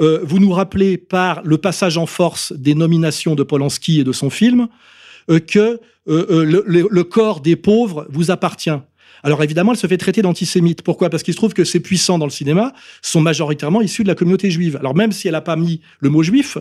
euh, 0.00 0.20
vous 0.22 0.38
nous 0.38 0.52
rappelez 0.52 0.96
par 0.96 1.42
le 1.44 1.58
passage 1.58 1.98
en 1.98 2.06
force 2.06 2.52
des 2.52 2.74
nominations 2.74 3.34
de 3.34 3.42
Polanski 3.42 4.00
et 4.00 4.04
de 4.04 4.12
son 4.12 4.30
film 4.30 4.68
euh, 5.30 5.38
que 5.38 5.80
euh, 6.08 6.64
le 6.66 7.04
corps 7.04 7.40
des 7.40 7.56
pauvres 7.56 8.06
vous 8.10 8.30
appartient. 8.30 8.70
Alors 9.22 9.42
évidemment, 9.42 9.72
elle 9.72 9.78
se 9.78 9.86
fait 9.86 9.96
traiter 9.98 10.22
d'antisémite. 10.22 10.82
Pourquoi? 10.82 11.10
Parce 11.10 11.22
qu'il 11.22 11.32
se 11.34 11.38
trouve 11.38 11.54
que 11.54 11.64
ces 11.64 11.80
puissants 11.80 12.18
dans 12.18 12.26
le 12.26 12.30
cinéma 12.30 12.72
sont 13.02 13.20
majoritairement 13.20 13.80
issus 13.80 14.02
de 14.02 14.08
la 14.08 14.14
communauté 14.14 14.50
juive. 14.50 14.76
Alors 14.80 14.94
même 14.94 15.12
si 15.12 15.28
elle 15.28 15.32
n'a 15.32 15.40
pas 15.40 15.56
mis 15.56 15.80
le 16.00 16.10
mot 16.10 16.22
juif, 16.22 16.58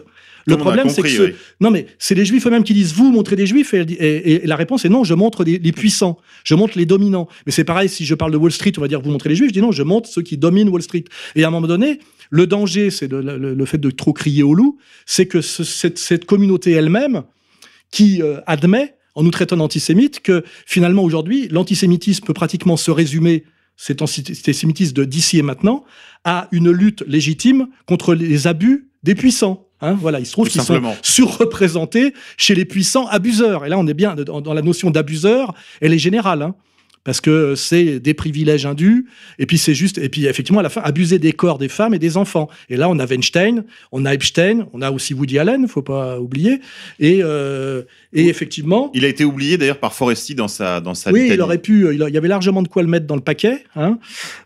le 0.47 0.57
problème 0.57 0.89
c'est 0.89 1.01
que 1.03 1.07
ce- 1.09 1.21
oui. 1.23 1.33
non 1.59 1.69
mais 1.71 1.85
c'est 1.99 2.15
les 2.15 2.25
juifs 2.25 2.45
eux-mêmes 2.47 2.63
qui 2.63 2.73
disent 2.73 2.93
vous 2.93 3.11
montrez 3.11 3.35
des 3.35 3.45
juifs 3.45 3.73
et, 3.75 4.41
la 4.45 4.55
réponse 4.55 4.85
est 4.85 4.89
non, 4.89 5.03
je 5.03 5.13
montre 5.13 5.43
des- 5.43 5.59
les 5.59 5.71
puissants, 5.71 6.17
je 6.43 6.55
montre 6.55 6.77
les 6.77 6.85
dominants. 6.85 7.27
Mais 7.45 7.51
c'est 7.51 7.63
pareil 7.63 7.89
si 7.89 8.05
je 8.05 8.15
parle 8.15 8.31
de 8.31 8.37
Wall 8.37 8.51
Street, 8.51 8.71
on 8.77 8.81
va 8.81 8.87
dire 8.87 9.01
vous 9.01 9.11
montrez 9.11 9.29
les 9.29 9.35
juifs, 9.35 9.49
je 9.49 9.53
dis 9.53 9.61
non, 9.61 9.71
je 9.71 9.83
montre 9.83 10.09
ceux 10.09 10.21
qui 10.23 10.37
dominent 10.37 10.69
Wall 10.69 10.81
Street. 10.81 11.03
Et 11.35 11.43
à 11.43 11.47
un 11.47 11.51
moment 11.51 11.67
donné, 11.67 11.99
le 12.31 12.47
danger, 12.47 12.89
c'est 12.91 13.11
le, 13.11 13.21
le 13.53 13.65
fait 13.65 13.77
de 13.77 13.91
trop 13.91 14.13
crier 14.13 14.41
au 14.43 14.53
loup, 14.55 14.77
c'est 15.05 15.25
que 15.27 15.41
ce- 15.41 15.63
cette, 15.63 15.97
cette 15.99 16.25
communauté 16.25 16.71
elle-même 16.71 17.23
qui 17.91 18.21
euh, 18.23 18.39
admet, 18.47 18.95
en 19.15 19.24
nous 19.24 19.32
traitant 19.32 19.58
d'antisémites, 19.58 20.21
que 20.21 20.43
finalement 20.65 21.04
aujourd'hui, 21.04 21.47
l'antisémitisme 21.50 22.26
peut 22.26 22.34
pratiquement 22.34 22.78
se 22.78 22.91
résumer, 22.91 23.43
cet 23.78 24.02
antisémitisme 24.02 24.93
de 24.93 25.06
d'ici 25.06 25.39
et 25.39 25.41
maintenant, 25.41 25.84
à 26.24 26.47
une 26.52 26.71
lutte 26.71 27.04
légitime 27.08 27.67
contre 27.86 28.13
les 28.13 28.47
abus 28.47 28.89
des 29.04 29.15
puissants. 29.15 29.67
Hein, 29.82 29.97
voilà, 30.00 30.19
il 30.19 30.26
se 30.26 30.34
trouve 30.34 30.47
qu'ils 30.47 30.62
sont 30.62 30.80
surreprésentés 31.02 32.13
chez 32.38 32.54
les 32.54 32.65
puissants 32.65 33.08
abuseurs. 33.08 33.65
Et 33.65 33.69
là, 33.69 33.80
on 33.80 33.88
est 33.88 33.95
bien 33.95 34.15
dans, 34.15 34.39
dans 34.39 34.54
la 34.54 34.62
notion 34.62 34.91
d'abuseur, 34.91 35.56
elle 35.82 35.93
est 35.93 36.00
générale. 36.00 36.43
Hein, 36.43 36.56
parce 37.03 37.21
que 37.21 37.55
c'est 37.55 37.99
des 37.99 38.13
privilèges 38.13 38.65
indus, 38.65 39.07
et 39.39 39.45
puis 39.45 39.57
c'est 39.57 39.73
juste, 39.73 39.97
et 39.97 40.09
puis 40.09 40.25
effectivement, 40.25 40.59
à 40.59 40.63
la 40.63 40.69
fin, 40.69 40.81
abuser 40.81 41.17
des 41.19 41.31
corps 41.33 41.57
des 41.57 41.69
femmes 41.69 41.93
et 41.93 41.99
des 41.99 42.17
enfants. 42.17 42.49
Et 42.69 42.77
là, 42.77 42.89
on 42.89 42.99
a 42.99 43.05
Weinstein, 43.05 43.63
on 43.91 44.05
a 44.05 44.13
Epstein, 44.13 44.67
on 44.73 44.81
a 44.81 44.91
aussi 44.91 45.13
Woody 45.13 45.39
Allen, 45.39 45.67
faut 45.67 45.81
pas 45.81 46.19
oublier. 46.19 46.59
Et, 46.99 47.19
euh, 47.23 47.83
et 48.13 48.27
effectivement, 48.27 48.91
Il 48.93 49.05
a 49.05 49.07
été 49.07 49.25
oublié 49.25 49.57
d'ailleurs 49.57 49.79
par 49.79 49.93
Foresti 49.93 50.35
dans 50.35 50.47
sa 50.47 50.81
dans 50.81 50.93
sa 50.93 51.11
oui, 51.11 51.21
litanie. 51.21 51.37
il 51.37 51.41
aurait 51.41 51.57
pu, 51.57 51.87
il 51.93 51.99
y 51.99 52.17
avait 52.17 52.27
largement 52.27 52.61
de 52.61 52.67
quoi 52.67 52.81
le 52.83 52.87
mettre 52.89 53.07
dans 53.07 53.15
le 53.15 53.21
paquet. 53.21 53.63
Hein. 53.75 53.97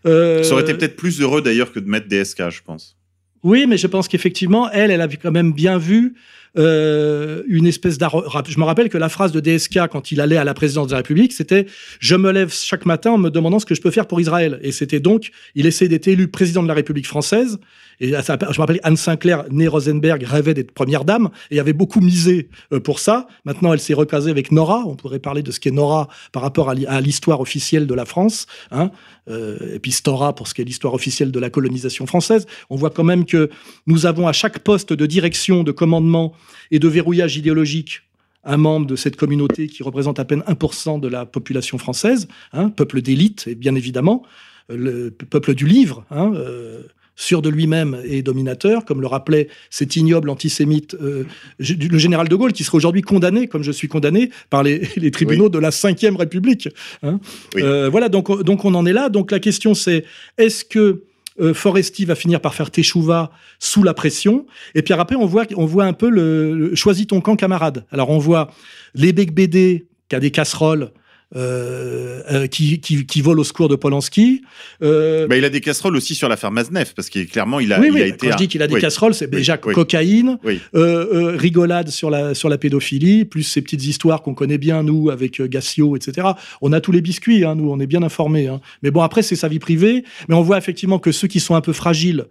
Euh, 0.06 0.42
Ça 0.42 0.52
aurait 0.54 0.62
été 0.62 0.74
peut-être 0.74 0.96
plus 0.96 1.20
heureux 1.20 1.42
d'ailleurs 1.42 1.72
que 1.72 1.80
de 1.80 1.88
mettre 1.88 2.08
DSK, 2.08 2.50
je 2.50 2.62
pense. 2.64 2.96
Oui, 3.42 3.66
mais 3.68 3.76
je 3.76 3.86
pense 3.86 4.08
qu'effectivement, 4.08 4.70
elle, 4.72 4.90
elle 4.90 5.00
avait 5.00 5.18
quand 5.18 5.30
même 5.30 5.52
bien 5.52 5.78
vu 5.78 6.14
euh, 6.58 7.42
une 7.48 7.66
espèce 7.66 7.98
d'arro- 7.98 8.24
Je 8.48 8.58
me 8.58 8.64
rappelle 8.64 8.88
que 8.88 8.98
la 8.98 9.08
phrase 9.08 9.32
de 9.32 9.40
DSK 9.40 9.88
quand 9.90 10.12
il 10.12 10.20
allait 10.20 10.36
à 10.36 10.44
la 10.44 10.54
présidence 10.54 10.86
de 10.88 10.92
la 10.92 10.98
République, 10.98 11.32
c'était 11.32 11.66
"Je 12.00 12.16
me 12.16 12.30
lève 12.32 12.52
chaque 12.52 12.86
matin 12.86 13.12
en 13.12 13.18
me 13.18 13.30
demandant 13.30 13.58
ce 13.58 13.66
que 13.66 13.74
je 13.74 13.80
peux 13.80 13.90
faire 13.90 14.06
pour 14.06 14.20
Israël." 14.20 14.58
Et 14.62 14.72
c'était 14.72 15.00
donc, 15.00 15.30
il 15.54 15.66
essayait 15.66 15.88
d'être 15.88 16.08
élu 16.08 16.28
président 16.28 16.62
de 16.62 16.68
la 16.68 16.74
République 16.74 17.06
française. 17.06 17.58
Et 18.00 18.08
je 18.08 18.12
me 18.14 18.58
rappelle 18.58 18.80
Anne 18.82 18.96
Sinclair, 18.96 19.44
née 19.50 19.68
Rosenberg, 19.68 20.22
rêvait 20.24 20.54
d'être 20.54 20.72
première 20.72 21.04
dame 21.04 21.30
et 21.50 21.60
avait 21.60 21.72
beaucoup 21.72 22.00
misé 22.00 22.48
euh, 22.72 22.80
pour 22.80 22.98
ça. 22.98 23.26
Maintenant, 23.44 23.72
elle 23.72 23.80
s'est 23.80 23.94
recasée 23.94 24.30
avec 24.30 24.52
Nora. 24.52 24.82
On 24.86 24.96
pourrait 24.96 25.18
parler 25.18 25.42
de 25.42 25.50
ce 25.50 25.60
qu'est 25.60 25.70
Nora 25.70 26.08
par 26.32 26.42
rapport 26.42 26.68
à 26.68 26.74
l'hi- 26.74 26.86
à 26.86 27.00
l'histoire 27.00 27.40
officielle 27.40 27.86
de 27.86 27.94
la 27.94 28.04
France. 28.04 28.46
Hein. 28.70 28.90
Euh, 29.28 29.74
et 29.74 29.78
puis 29.78 29.92
Stora 29.92 30.34
pour 30.34 30.46
ce 30.48 30.54
qui 30.54 30.62
est 30.62 30.64
l'histoire 30.64 30.94
officielle 30.94 31.32
de 31.32 31.38
la 31.40 31.50
colonisation 31.50 32.06
française. 32.06 32.46
On 32.70 32.76
voit 32.76 32.90
quand 32.90 33.04
même 33.04 33.24
que 33.24 33.50
nous 33.86 34.06
avons 34.06 34.28
à 34.28 34.32
chaque 34.32 34.58
poste 34.60 34.92
de 34.92 35.06
direction, 35.06 35.62
de 35.64 35.72
commandement 35.72 36.32
et 36.70 36.78
de 36.78 36.88
verrouillage 36.88 37.36
idéologique 37.36 38.02
un 38.48 38.58
membre 38.58 38.86
de 38.86 38.94
cette 38.94 39.16
communauté 39.16 39.66
qui 39.66 39.82
représente 39.82 40.20
à 40.20 40.24
peine 40.24 40.44
1% 40.46 41.00
de 41.00 41.08
la 41.08 41.26
population 41.26 41.78
française, 41.78 42.28
hein, 42.52 42.68
peuple 42.70 43.02
d'élite, 43.02 43.48
et 43.48 43.56
bien 43.56 43.74
évidemment, 43.74 44.22
euh, 44.70 44.76
le 44.76 45.10
pe- 45.10 45.24
peuple 45.26 45.54
du 45.54 45.66
livre, 45.66 46.04
hein, 46.12 46.30
sûr 47.16 47.40
de 47.42 47.48
lui-même 47.48 47.98
et 48.04 48.22
dominateur, 48.22 48.84
comme 48.84 49.00
le 49.00 49.06
rappelait 49.06 49.48
cet 49.70 49.96
ignoble 49.96 50.28
antisémite, 50.30 50.94
euh, 51.00 51.24
le 51.58 51.98
général 51.98 52.28
de 52.28 52.36
Gaulle, 52.36 52.52
qui 52.52 52.62
serait 52.62 52.76
aujourd'hui 52.76 53.02
condamné, 53.02 53.48
comme 53.48 53.62
je 53.62 53.72
suis 53.72 53.88
condamné, 53.88 54.30
par 54.50 54.62
les, 54.62 54.82
les 54.96 55.10
tribunaux 55.10 55.48
de 55.48 55.58
la 55.58 55.70
Ve 55.70 56.16
République. 56.16 56.68
hein. 57.02 57.18
Oui. 57.54 57.62
Euh, 57.62 57.88
voilà, 57.88 58.08
donc, 58.10 58.42
donc 58.42 58.64
on 58.64 58.74
en 58.74 58.84
est 58.86 58.92
là. 58.92 59.08
Donc 59.08 59.30
la 59.32 59.40
question 59.40 59.72
c'est, 59.74 60.04
est-ce 60.38 60.64
que 60.64 61.02
euh, 61.40 61.52
Foresti 61.54 62.04
va 62.04 62.14
finir 62.14 62.40
par 62.40 62.54
faire 62.54 62.70
teshuva 62.70 63.30
sous 63.58 63.82
la 63.82 63.94
pression? 63.94 64.46
Et 64.74 64.82
puis 64.82 64.92
après, 64.94 65.16
on 65.16 65.26
voit, 65.26 65.46
on 65.56 65.64
voit 65.66 65.84
un 65.84 65.92
peu 65.94 66.10
le, 66.10 66.54
le- 66.54 66.74
choisis 66.74 67.06
ton 67.06 67.20
camp, 67.22 67.36
camarade. 67.36 67.84
Alors 67.90 68.10
on 68.10 68.18
voit 68.18 68.50
les 68.94 69.12
BD 69.12 69.86
qui 70.08 70.16
a 70.16 70.20
des 70.20 70.30
casseroles. 70.30 70.90
Euh, 71.34 72.22
euh, 72.30 72.46
qui, 72.46 72.80
qui, 72.80 73.04
qui 73.04 73.20
volent 73.20 73.40
au 73.40 73.44
secours 73.44 73.68
de 73.68 73.74
Polanski. 73.74 74.42
Euh, 74.82 75.26
Bah, 75.26 75.36
il 75.36 75.44
a 75.44 75.50
des 75.50 75.60
casseroles 75.60 75.96
aussi 75.96 76.14
sur 76.14 76.28
l'affaire 76.28 76.52
Maznev 76.52 76.92
parce 76.94 77.08
qu'il 77.10 77.26
clairement 77.26 77.58
il 77.58 77.72
a, 77.72 77.80
oui, 77.80 77.88
il 77.88 77.92
oui, 77.94 78.02
a 78.02 78.08
quand 78.10 78.14
été. 78.14 78.30
je 78.32 78.36
dis 78.36 78.48
qu'il 78.48 78.62
a 78.62 78.66
des 78.68 78.74
oui. 78.74 78.80
casseroles, 78.80 79.14
c'est 79.14 79.28
déjà 79.28 79.56
cocaïne, 79.56 80.38
euh, 80.74 81.36
rigolade 81.36 81.88
sur 81.88 82.10
la, 82.10 82.34
sur 82.34 82.48
la 82.48 82.58
pédophilie, 82.58 83.24
plus 83.24 83.42
ces 83.42 83.60
petites 83.62 83.84
histoires 83.84 84.22
qu'on 84.22 84.34
connaît 84.34 84.58
bien, 84.58 84.82
nous, 84.84 85.10
avec 85.10 85.42
Gassio, 85.42 85.96
etc. 85.96 86.28
On 86.62 86.72
a 86.72 86.80
tous 86.80 86.92
les 86.92 87.00
biscuits, 87.00 87.44
hein, 87.44 87.54
nous, 87.56 87.70
on 87.70 87.80
est 87.80 87.86
bien 87.88 88.02
informés. 88.02 88.46
hein. 88.46 88.60
Mais 88.82 88.90
bon, 88.92 89.02
après, 89.02 89.22
c'est 89.22 89.36
sa 89.36 89.48
vie 89.48 89.58
privée. 89.58 90.04
Mais 90.28 90.34
on 90.34 90.42
voit 90.42 90.58
effectivement 90.58 90.98
que 90.98 91.10
ceux 91.12 91.28
qui 91.28 91.40
sont 91.40 91.54
un 91.56 91.60
peu 91.60 91.72
fragiles, 91.72 92.26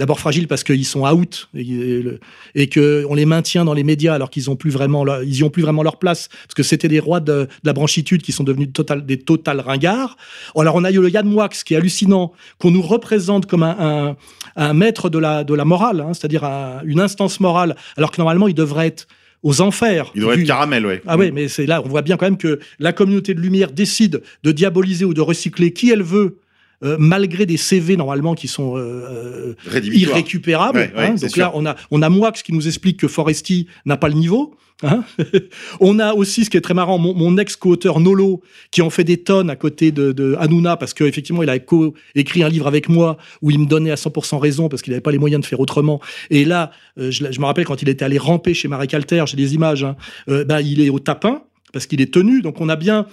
d'abord 0.00 0.18
fragiles 0.18 0.48
parce 0.48 0.64
qu'ils 0.64 0.84
sont 0.86 1.06
out 1.06 1.48
et, 1.54 1.60
et 1.60 2.02
le- 2.02 2.18
et 2.54 2.68
que 2.68 3.04
on 3.08 3.14
les 3.14 3.26
maintient 3.26 3.64
dans 3.64 3.74
les 3.74 3.84
médias 3.84 4.14
alors 4.14 4.30
qu'ils 4.30 4.50
ont 4.50 4.56
plus 4.56 4.70
vraiment 4.70 5.04
leur- 5.04 5.22
ils 5.22 5.36
y 5.36 5.42
ont 5.44 5.50
plus 5.50 5.62
vraiment 5.62 5.82
leur 5.84 5.98
place 5.98 6.28
parce 6.28 6.54
que 6.54 6.62
c'était 6.64 6.88
des 6.88 6.98
rois 6.98 7.20
de, 7.20 7.32
de 7.42 7.48
la 7.64 7.72
branchitude 7.74 8.22
qui 8.22 8.32
sont 8.32 8.42
devenus 8.42 8.72
total, 8.72 9.04
des 9.06 9.18
total 9.18 9.60
ringards. 9.60 10.16
Alors 10.56 10.74
on 10.74 10.84
a 10.84 10.90
eu 10.90 11.00
le 11.00 11.10
Yann 11.10 11.26
Moix 11.28 11.48
qui 11.50 11.74
est 11.74 11.76
hallucinant 11.76 12.32
qu'on 12.58 12.70
nous 12.70 12.82
représente 12.82 13.44
comme 13.46 13.62
un, 13.62 13.76
un, 13.78 14.16
un 14.56 14.72
maître 14.74 15.10
de 15.10 15.18
la 15.18 15.44
de 15.44 15.54
la 15.54 15.64
morale, 15.66 16.00
hein, 16.00 16.12
c'est-à-dire 16.14 16.44
un- 16.44 16.80
une 16.84 16.98
instance 17.00 17.38
morale 17.38 17.76
alors 17.98 18.10
que 18.10 18.18
normalement 18.20 18.48
il 18.48 18.54
devrait 18.54 18.86
être 18.88 19.06
aux 19.42 19.60
enfers. 19.60 20.10
Il 20.14 20.20
devrait 20.22 20.38
être 20.40 20.46
caramel, 20.46 20.84
ouais. 20.86 21.02
ah 21.06 21.16
oui, 21.18 21.30
mais 21.30 21.48
c'est 21.48 21.66
là, 21.66 21.80
on 21.84 21.88
voit 21.88 22.02
bien 22.02 22.16
quand 22.18 22.26
même 22.26 22.36
que 22.36 22.58
la 22.78 22.92
communauté 22.92 23.32
de 23.34 23.40
lumière 23.40 23.70
décide 23.72 24.22
de 24.44 24.52
diaboliser 24.52 25.04
ou 25.04 25.14
de 25.14 25.20
recycler 25.22 25.72
qui 25.72 25.90
elle 25.90 26.02
veut, 26.02 26.38
euh, 26.82 26.96
malgré 26.98 27.46
des 27.46 27.56
CV 27.56 27.96
normalement 27.96 28.34
qui 28.34 28.48
sont 28.48 28.76
euh, 28.76 29.54
euh, 29.70 29.80
irrécupérables. 29.92 30.78
Ouais, 30.78 30.92
ouais, 30.96 31.06
hein. 31.08 31.14
Donc 31.20 31.30
sûr. 31.30 31.42
là, 31.42 31.52
on 31.54 31.66
a, 31.66 31.76
on 31.90 32.02
a 32.02 32.08
Moix 32.08 32.32
qui 32.32 32.52
nous 32.52 32.66
explique 32.66 32.98
que 32.98 33.08
Foresti 33.08 33.66
n'a 33.84 33.96
pas 33.96 34.08
le 34.08 34.14
niveau. 34.14 34.54
hein. 34.82 35.04
on 35.80 35.98
a 35.98 36.14
aussi, 36.14 36.44
ce 36.44 36.50
qui 36.50 36.56
est 36.56 36.62
très 36.62 36.72
marrant, 36.74 36.96
mon, 36.98 37.14
mon 37.14 37.36
ex-co-auteur 37.36 38.00
Nolo, 38.00 38.40
qui 38.70 38.80
en 38.80 38.88
fait 38.90 39.04
des 39.04 39.18
tonnes 39.18 39.50
à 39.50 39.56
côté 39.56 39.92
de, 39.92 40.12
de 40.12 40.36
Hanouna, 40.38 40.76
parce 40.78 40.94
qu'effectivement, 40.94 41.42
il 41.42 41.50
a 41.50 41.58
co-écrit 41.58 42.42
un 42.42 42.48
livre 42.48 42.66
avec 42.66 42.88
moi 42.88 43.18
où 43.42 43.50
il 43.50 43.58
me 43.58 43.66
donnait 43.66 43.90
à 43.90 43.96
100% 43.96 44.38
raison, 44.38 44.68
parce 44.70 44.80
qu'il 44.80 44.92
n'avait 44.92 45.02
pas 45.02 45.12
les 45.12 45.18
moyens 45.18 45.42
de 45.42 45.46
faire 45.46 45.60
autrement. 45.60 46.00
Et 46.30 46.44
là, 46.46 46.70
euh, 46.98 47.10
je, 47.10 47.30
je 47.30 47.40
me 47.40 47.44
rappelle 47.44 47.66
quand 47.66 47.82
il 47.82 47.88
était 47.90 48.04
allé 48.06 48.16
ramper 48.16 48.54
chez 48.54 48.68
Marie 48.68 48.88
Calter, 48.88 49.22
j'ai 49.26 49.36
des 49.36 49.54
images, 49.54 49.84
hein, 49.84 49.96
euh, 50.30 50.44
bah, 50.44 50.62
il 50.62 50.80
est 50.80 50.88
au 50.88 50.98
tapin, 50.98 51.42
parce 51.74 51.86
qu'il 51.86 52.00
est 52.00 52.12
tenu. 52.12 52.40
Donc 52.40 52.60
on 52.62 52.68
a 52.70 52.76
bien, 52.76 53.06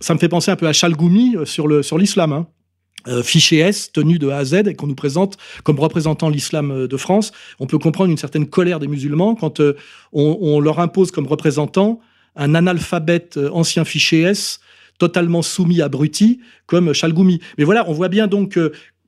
ça 0.00 0.12
me 0.12 0.18
fait 0.18 0.28
penser 0.28 0.50
un 0.50 0.56
peu 0.56 0.66
à 0.66 0.74
Chalgoumi 0.74 1.36
sur 1.44 1.66
le 1.66 1.82
sur 1.82 1.96
l'islam. 1.96 2.32
Hein. 2.32 2.46
Euh, 3.08 3.22
fiché 3.22 3.58
S, 3.58 3.92
tenu 3.92 4.18
de 4.18 4.28
A 4.28 4.38
à 4.38 4.44
Z, 4.44 4.54
et 4.66 4.74
qu'on 4.74 4.86
nous 4.86 4.94
présente 4.94 5.36
comme 5.62 5.78
représentant 5.78 6.28
l'islam 6.28 6.70
euh, 6.70 6.88
de 6.88 6.96
France, 6.96 7.32
on 7.60 7.66
peut 7.66 7.78
comprendre 7.78 8.10
une 8.10 8.16
certaine 8.16 8.46
colère 8.46 8.80
des 8.80 8.88
musulmans 8.88 9.34
quand 9.34 9.60
euh, 9.60 9.76
on, 10.12 10.60
leur 10.60 10.80
impose 10.80 11.10
comme 11.10 11.26
représentant 11.26 12.00
un 12.34 12.54
analphabète 12.54 13.36
euh, 13.36 13.50
ancien 13.52 13.84
fiché 13.84 14.22
S, 14.22 14.60
totalement 14.98 15.42
soumis 15.42 15.82
à 15.82 15.88
Bruti, 15.88 16.40
comme 16.66 16.92
Chalgoumi. 16.92 17.40
Mais 17.58 17.64
voilà, 17.64 17.88
on 17.88 17.92
voit 17.92 18.08
bien 18.08 18.26
donc 18.26 18.58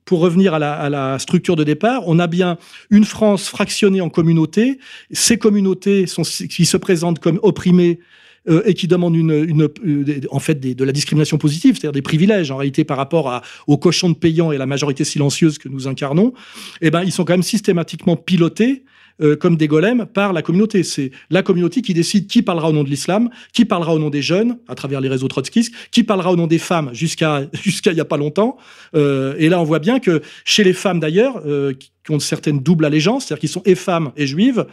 pour 0.05 0.19
revenir 0.21 0.53
à 0.53 0.59
la, 0.59 0.73
à 0.73 0.89
la 0.89 1.19
structure 1.19 1.55
de 1.55 1.63
départ, 1.63 2.03
on 2.05 2.19
a 2.19 2.27
bien 2.27 2.57
une 2.89 3.05
France 3.05 3.47
fractionnée 3.47 4.01
en 4.01 4.09
communautés. 4.09 4.79
Ces 5.11 5.37
communautés 5.37 6.07
sont, 6.07 6.21
qui 6.21 6.65
se 6.65 6.77
présentent 6.77 7.19
comme 7.19 7.39
opprimées 7.41 7.99
euh, 8.47 8.61
et 8.65 8.73
qui 8.73 8.87
demandent 8.87 9.15
une, 9.15 9.31
une, 9.31 9.63
euh, 9.63 10.21
en 10.31 10.39
fait 10.39 10.59
de 10.59 10.83
la 10.83 10.91
discrimination 10.91 11.37
positive, 11.37 11.75
c'est-à-dire 11.75 11.91
des 11.91 12.01
privilèges 12.01 12.51
en 12.51 12.57
réalité 12.57 12.83
par 12.83 12.97
rapport 12.97 13.29
à, 13.29 13.41
aux 13.67 13.77
cochons 13.77 14.09
de 14.09 14.15
payants 14.15 14.51
et 14.51 14.57
la 14.57 14.65
majorité 14.65 15.03
silencieuse 15.03 15.57
que 15.57 15.67
nous 15.67 15.87
incarnons, 15.87 16.33
eh 16.81 16.91
ben, 16.91 17.03
ils 17.03 17.11
sont 17.11 17.25
quand 17.25 17.33
même 17.33 17.43
systématiquement 17.43 18.15
pilotés 18.15 18.83
euh, 19.21 19.35
comme 19.35 19.57
des 19.57 19.67
golems 19.67 20.05
par 20.05 20.33
la 20.33 20.41
communauté. 20.41 20.83
C'est 20.83 21.11
la 21.29 21.43
communauté 21.43 21.81
qui 21.81 21.93
décide 21.93 22.27
qui 22.27 22.41
parlera 22.41 22.69
au 22.69 22.73
nom 22.73 22.83
de 22.83 22.89
l'islam, 22.89 23.29
qui 23.53 23.65
parlera 23.65 23.93
au 23.93 23.99
nom 23.99 24.09
des 24.09 24.21
jeunes 24.21 24.57
à 24.67 24.75
travers 24.75 25.01
les 25.01 25.09
réseaux 25.09 25.27
trotskistes, 25.27 25.73
qui 25.91 26.03
parlera 26.03 26.31
au 26.31 26.35
nom 26.35 26.47
des 26.47 26.57
femmes 26.57 26.89
jusqu'à 26.93 27.43
jusqu'à 27.53 27.91
il 27.91 27.97
y 27.97 28.01
a 28.01 28.05
pas 28.05 28.17
longtemps. 28.17 28.57
Euh, 28.95 29.35
et 29.37 29.49
là, 29.49 29.59
on 29.59 29.63
voit 29.63 29.79
bien 29.79 29.99
que 29.99 30.21
chez 30.45 30.63
les 30.63 30.73
femmes 30.73 30.99
d'ailleurs, 30.99 31.41
euh, 31.45 31.73
qui 31.73 32.11
ont 32.11 32.19
certaines 32.19 32.59
doubles 32.59 32.85
allégeances, 32.85 33.25
c'est-à-dire 33.25 33.41
qui 33.41 33.47
sont 33.47 33.61
et 33.65 33.75
femmes 33.75 34.11
et 34.17 34.27
juives, 34.27 34.65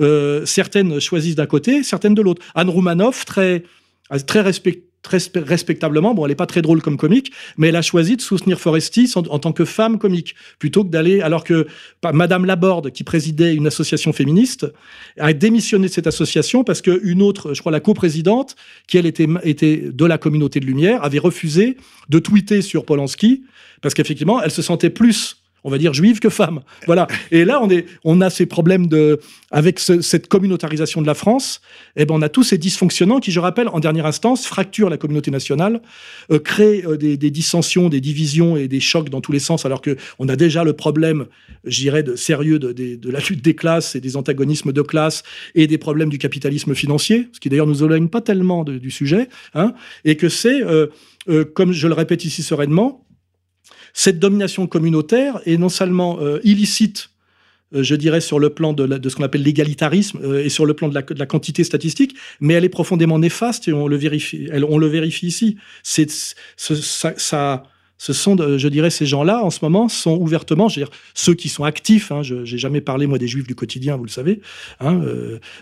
euh, 0.00 0.44
certaines 0.46 1.00
choisissent 1.00 1.36
d'un 1.36 1.46
côté, 1.46 1.82
certaines 1.82 2.14
de 2.14 2.22
l'autre. 2.22 2.42
Anne 2.54 2.70
Roumanoff, 2.70 3.24
très 3.24 3.64
très 4.26 4.42
respect- 4.42 4.84
très 5.02 5.18
spe- 5.18 5.44
respectablement, 5.44 6.14
bon, 6.14 6.24
elle 6.24 6.32
est 6.32 6.36
pas 6.36 6.46
très 6.46 6.62
drôle 6.62 6.80
comme 6.80 6.96
comique, 6.96 7.32
mais 7.56 7.68
elle 7.68 7.76
a 7.76 7.82
choisi 7.82 8.16
de 8.16 8.22
soutenir 8.22 8.60
Foresti 8.60 9.12
en, 9.16 9.38
tant 9.38 9.52
que 9.52 9.64
femme 9.64 9.98
comique, 9.98 10.34
plutôt 10.58 10.84
que 10.84 10.90
d'aller, 10.90 11.20
alors 11.20 11.44
que 11.44 11.66
Madame 12.12 12.44
Laborde, 12.44 12.90
qui 12.90 13.04
présidait 13.04 13.54
une 13.54 13.66
association 13.66 14.12
féministe, 14.12 14.66
a 15.18 15.32
démissionné 15.32 15.88
de 15.88 15.92
cette 15.92 16.06
association 16.06 16.64
parce 16.64 16.80
que 16.80 17.00
une 17.04 17.22
autre, 17.22 17.54
je 17.54 17.60
crois 17.60 17.72
la 17.72 17.80
coprésidente, 17.80 18.56
qui 18.86 18.98
elle 18.98 19.06
était, 19.06 19.28
était 19.42 19.76
de 19.92 20.04
la 20.04 20.18
communauté 20.18 20.60
de 20.60 20.66
lumière, 20.66 21.02
avait 21.04 21.18
refusé 21.18 21.76
de 22.08 22.18
tweeter 22.18 22.62
sur 22.62 22.84
Polanski, 22.84 23.42
parce 23.80 23.94
qu'effectivement, 23.94 24.40
elle 24.40 24.50
se 24.50 24.62
sentait 24.62 24.90
plus 24.90 25.41
on 25.64 25.70
va 25.70 25.78
dire 25.78 25.94
juive 25.94 26.18
que 26.18 26.28
femme. 26.28 26.60
Voilà. 26.86 27.06
Et 27.30 27.44
là, 27.44 27.60
on, 27.62 27.70
est, 27.70 27.86
on 28.04 28.20
a 28.20 28.30
ces 28.30 28.46
problèmes 28.46 28.86
de, 28.86 29.20
avec 29.50 29.78
cette 29.78 30.28
communautarisation 30.28 31.02
de 31.02 31.06
la 31.06 31.14
France, 31.14 31.60
eh 31.96 32.04
ben, 32.04 32.14
on 32.14 32.22
a 32.22 32.28
tous 32.28 32.42
ces 32.42 32.58
dysfonctionnants 32.58 33.20
qui, 33.20 33.30
je 33.30 33.40
rappelle, 33.40 33.68
en 33.68 33.80
dernière 33.80 34.06
instance, 34.06 34.46
fracturent 34.46 34.90
la 34.90 34.96
communauté 34.96 35.30
nationale, 35.30 35.82
euh, 36.30 36.38
créent 36.38 36.84
euh, 36.84 36.96
des, 36.96 37.16
dissensions, 37.30 37.88
des 37.88 38.00
divisions 38.00 38.56
et 38.56 38.68
des 38.68 38.80
chocs 38.80 39.08
dans 39.08 39.20
tous 39.20 39.32
les 39.32 39.38
sens, 39.38 39.64
alors 39.64 39.82
qu'on 39.82 40.28
a 40.28 40.36
déjà 40.36 40.64
le 40.64 40.72
problème, 40.72 41.26
j'irais, 41.64 42.02
de 42.02 42.16
sérieux 42.16 42.58
de, 42.58 42.72
de, 42.72 43.10
la 43.10 43.20
lutte 43.20 43.42
des 43.42 43.54
classes 43.54 43.94
et 43.94 44.00
des 44.00 44.16
antagonismes 44.16 44.72
de 44.72 44.82
classe 44.82 45.22
et 45.54 45.66
des 45.66 45.78
problèmes 45.78 46.08
du 46.08 46.18
capitalisme 46.18 46.74
financier, 46.74 47.28
ce 47.32 47.40
qui 47.40 47.48
d'ailleurs 47.48 47.66
nous 47.66 47.84
éloigne 47.84 48.08
pas 48.08 48.20
tellement 48.20 48.64
du 48.64 48.90
sujet, 48.90 49.28
hein, 49.54 49.74
et 50.04 50.16
que 50.16 50.28
c'est, 50.28 50.62
euh, 50.62 50.88
comme 51.54 51.72
je 51.72 51.86
le 51.86 51.94
répète 51.94 52.24
ici 52.24 52.42
sereinement, 52.42 53.04
cette 53.92 54.18
domination 54.18 54.66
communautaire 54.66 55.40
est 55.46 55.56
non 55.56 55.68
seulement 55.68 56.18
euh, 56.20 56.40
illicite, 56.44 57.10
euh, 57.74 57.82
je 57.82 57.94
dirais, 57.94 58.20
sur 58.20 58.38
le 58.38 58.50
plan 58.50 58.72
de, 58.72 59.08
ce 59.08 59.16
qu'on 59.16 59.22
appelle 59.22 59.42
l'égalitarisme 59.42 60.20
euh, 60.22 60.44
et 60.44 60.48
sur 60.48 60.66
le 60.66 60.74
plan 60.74 60.88
de 60.88 60.94
la, 60.94 61.26
quantité 61.26 61.64
statistique, 61.64 62.16
mais 62.40 62.54
elle 62.54 62.64
est 62.64 62.70
profondément 62.70 63.18
néfaste 63.18 63.68
et 63.68 63.72
on 63.72 63.88
le 63.88 63.96
vérifie, 63.96 64.48
on 64.68 64.78
le 64.78 64.86
vérifie 64.86 65.26
ici. 65.26 65.56
C'est, 65.82 66.10
ça, 66.56 67.62
ce 67.98 68.12
sont, 68.12 68.36
je 68.58 68.68
dirais, 68.68 68.90
ces 68.90 69.06
gens-là, 69.06 69.44
en 69.44 69.50
ce 69.50 69.60
moment, 69.62 69.88
sont 69.88 70.16
ouvertement, 70.16 70.68
je 70.68 70.80
veux 70.80 70.86
dire, 70.86 70.94
ceux 71.14 71.34
qui 71.34 71.48
sont 71.48 71.64
actifs, 71.64 72.10
hein, 72.10 72.22
je 72.22 72.34
n'ai 72.34 72.58
jamais 72.58 72.80
parlé, 72.80 73.06
moi, 73.06 73.18
des 73.18 73.28
juifs 73.28 73.46
du 73.46 73.54
quotidien, 73.54 73.96
vous 73.96 74.04
le 74.04 74.10
savez, 74.10 74.40
hein, 74.80 75.02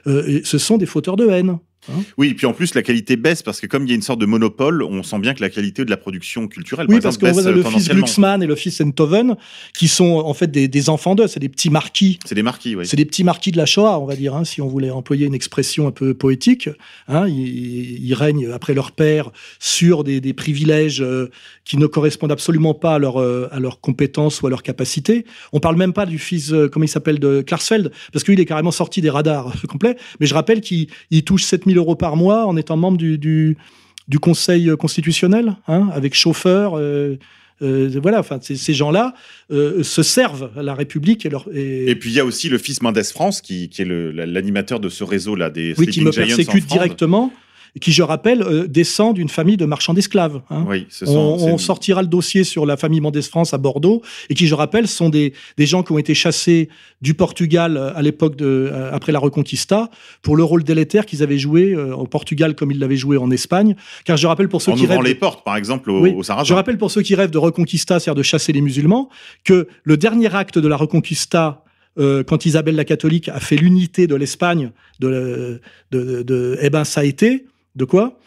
ce 0.07 0.59
sont 0.59 0.79
des 0.79 0.87
fauteurs 0.87 1.17
de 1.17 1.29
haine. 1.29 1.59
Hein 1.89 2.03
oui, 2.19 2.29
et 2.29 2.35
puis 2.35 2.47
en 2.47 2.53
plus, 2.53 2.75
la 2.75 2.83
qualité 2.83 3.17
baisse 3.17 3.43
parce 3.43 3.61
que 3.61 3.67
comme 3.67 3.85
il 3.85 3.89
y 3.89 3.93
a 3.93 3.95
une 3.95 4.03
sorte 4.03 4.21
de 4.21 4.27
monopole, 4.27 4.83
on 4.83 5.03
sent 5.03 5.19
bien 5.19 5.33
que 5.35 5.41
la 5.41 5.49
qualité 5.49 5.85
de 5.85 5.91
la 5.91 5.97
production 5.97 6.47
culturelle, 6.47 6.87
oui, 6.89 7.01
parce 7.01 7.17
qu'on 7.17 7.33
voit 7.33 7.43
le 7.51 7.63
fils 7.63 7.89
Glucksmann 7.89 8.43
et 8.43 8.47
le 8.47 8.55
fils 8.55 8.81
Enthoven, 8.81 9.37
qui 9.77 9.89
sont 9.89 10.23
en 10.25 10.35
fait 10.35 10.51
des, 10.51 10.91
enfants 10.91 11.15
d'eux, 11.15 11.27
c'est 11.27 11.41
des 11.41 11.49
petits 11.49 11.71
marquis. 11.71 12.19
C'est 12.27 12.35
des 12.35 12.43
marquis, 12.43 12.77
oui. 12.77 12.87
C'est 12.87 12.97
des 12.97 13.05
petits 13.05 13.25
marquis 13.25 13.51
de 13.51 13.57
la 13.57 13.67
Shoah, 13.67 13.99
on 13.99 14.05
va 14.05 14.17
dire, 14.17 14.35
hein, 14.35 14.45
si 14.45 14.61
on 14.61 14.69
voulait 14.69 14.91
employer 14.91 15.27
une 15.27 15.35
expression 15.35 15.87
un 15.87 15.91
peu 15.91 16.15
poétique. 16.15 16.69
Hein, 17.09 17.27
ils, 17.29 18.15
règnent 18.15 18.51
après 18.51 18.75
leur 18.75 18.93
père 18.93 19.31
sur 19.61 20.05
des, 20.05 20.21
privilèges 20.35 21.01
euh, 21.01 21.31
qui 21.65 21.77
ne 21.77 21.87
correspondent 21.87 22.33
absolument 22.33 22.75
pas 22.75 22.97
à, 22.97 22.99
leur, 22.99 23.21
euh, 23.21 23.49
à 23.53 23.61
leurs 23.61 23.81
compétences 23.81 24.43
ou 24.43 24.47
à 24.47 24.51
leurs 24.51 24.63
capacités. 24.63 25.25
On 25.53 25.61
parle 25.61 25.77
même 25.77 25.93
pas 25.93 26.07
du 26.07 26.19
fils, 26.19 26.53
euh, 26.53 26.69
comment 26.69 26.85
il 26.85 26.89
s'appelle, 26.89 27.19
de 27.19 27.41
Klarsfeld, 27.41 27.91
parce 28.13 28.25
qu'il 28.25 28.39
est 28.39 28.45
carrément 28.45 28.71
sorti 28.71 29.01
des 29.01 29.11
radars 29.11 29.55
complets. 29.69 29.97
Mais 30.19 30.27
je 30.27 30.35
rappelle 30.35 30.61
qu'il 30.61 30.89
touche 31.25 31.45
7000 31.45 31.70
euros 31.75 31.97
par 31.97 32.17
mois 32.17 32.47
en 32.47 32.57
étant 32.57 32.77
membre 32.77 32.99
du, 32.99 33.19
du, 33.19 34.19
Conseil 34.21 34.71
constitutionnel, 34.79 35.57
hein, 35.69 35.89
avec 35.93 36.15
chauffeur. 36.15 36.77
Euh, 36.77 37.17
euh, 37.63 37.91
voilà, 38.03 38.21
enfin, 38.21 38.39
ces 38.41 38.75
gens-là 38.75 39.15
euh, 39.51 39.83
se 39.83 40.03
servent 40.03 40.51
à 40.57 40.63
la 40.63 40.75
République. 40.75 41.27
Et, 41.27 41.29
leur, 41.29 41.47
et... 41.55 41.95
puis 41.95 42.11
il 42.11 42.15
y 42.15 42.21
a 42.21 42.25
aussi 42.25 42.49
le 42.49 42.59
fils 42.59 42.83
Mendes 42.83 43.03
France, 43.03 43.41
qui, 43.41 43.69
qui 43.69 43.83
est 43.83 43.85
l'animateur 43.85 44.81
de 44.81 44.89
ce 44.89 45.05
réseau-là 45.05 45.51
des 45.51 45.75
oui, 45.77 45.87
qui 45.87 46.03
me 46.03 46.11
persécute 46.11 46.67
directement 46.67 47.33
qui, 47.79 47.93
je 47.93 48.03
rappelle, 48.03 48.43
euh, 48.43 48.67
descend 48.67 49.15
d'une 49.15 49.29
famille 49.29 49.57
de 49.57 49.65
marchands 49.65 49.95
d'esclaves. 49.95 50.41
Hein. 50.51 50.65
Oui, 50.67 50.87
on, 51.07 51.59
sortira 51.59 52.03
le 52.03 52.09
dossier 52.09 52.43
sur 52.43 52.67
la 52.67 52.77
famille 52.77 53.01
Mendès 53.01 53.23
France 53.23 53.55
à 53.55 53.59
Bordeaux, 53.59 54.03
et 54.29 54.35
qui, 54.35 54.47
je 54.47 54.55
rappelle, 54.55 54.89
sont 54.89 55.09
des, 55.09 55.35
des 55.57 55.67
gens 55.67 55.83
qui 55.83 55.93
ont 55.93 55.99
été 55.99 56.15
chassés 56.15 56.69
du 57.01 57.15
Portugal 57.15 57.77
euh, 57.77 57.93
à 57.95 58.03
l'époque 58.03 58.37
de 58.37 58.71
euh, 58.73 58.91
après 58.93 59.13
la 59.13 59.19
Reconquista 59.19 59.91
pour 60.23 60.37
le 60.37 60.43
rôle 60.43 60.65
délétère 60.65 61.07
qu'ils 61.07 61.23
avaient 61.23 61.39
joué 61.39 61.77
au 61.77 62.07
Portugal 62.07 62.55
comme 62.55 62.71
ils 62.71 62.79
l'avaient 62.79 62.97
joué 62.97 63.17
en 63.17 63.31
Espagne. 63.31 63.77
Car 64.05 64.17
je 64.17 64.27
rappelle 64.27 64.49
pour 64.49 64.63
ceux 64.63 64.73
en 64.73 64.75
qui 64.75 64.87
rêvent 64.87 65.03
les 65.03 65.15
portes, 65.15 65.45
par 65.45 65.57
exemple, 65.57 65.91
au, 65.91 66.05
au 66.05 66.23
Je 66.23 66.55
rappelle 66.55 66.79
pour 66.79 66.91
ceux 66.91 67.03
qui 67.03 67.15
rêvent 67.15 67.31
de 67.31 67.39
Reconquista, 67.39 68.01
c'est-à-dire 68.01 68.19
de 68.19 68.23
chasser 68.23 68.53
les 68.53 68.61
musulmans, 68.61 69.09
que 69.45 69.69
le 69.85 69.97
dernier 69.97 70.35
acte 70.35 70.59
de 70.59 70.69
la 70.69 70.77
Reconquista 70.77 71.65
quand 71.97 72.47
Isabelle 72.47 72.77
la 72.77 72.85
catholique 72.85 73.29
a 73.29 73.41
fait 73.41 73.57
l'unité 73.57 74.07
de 74.07 74.15
l'Espagne, 74.15 74.71
de, 75.01 75.61
de, 75.91 76.23
de, 76.23 76.57
eh 76.63 76.71
ben 76.71 76.85
ça 76.85 77.03
a 77.03 77.05
été 77.05 77.45
de 77.77 77.85
quoi? 77.85 78.19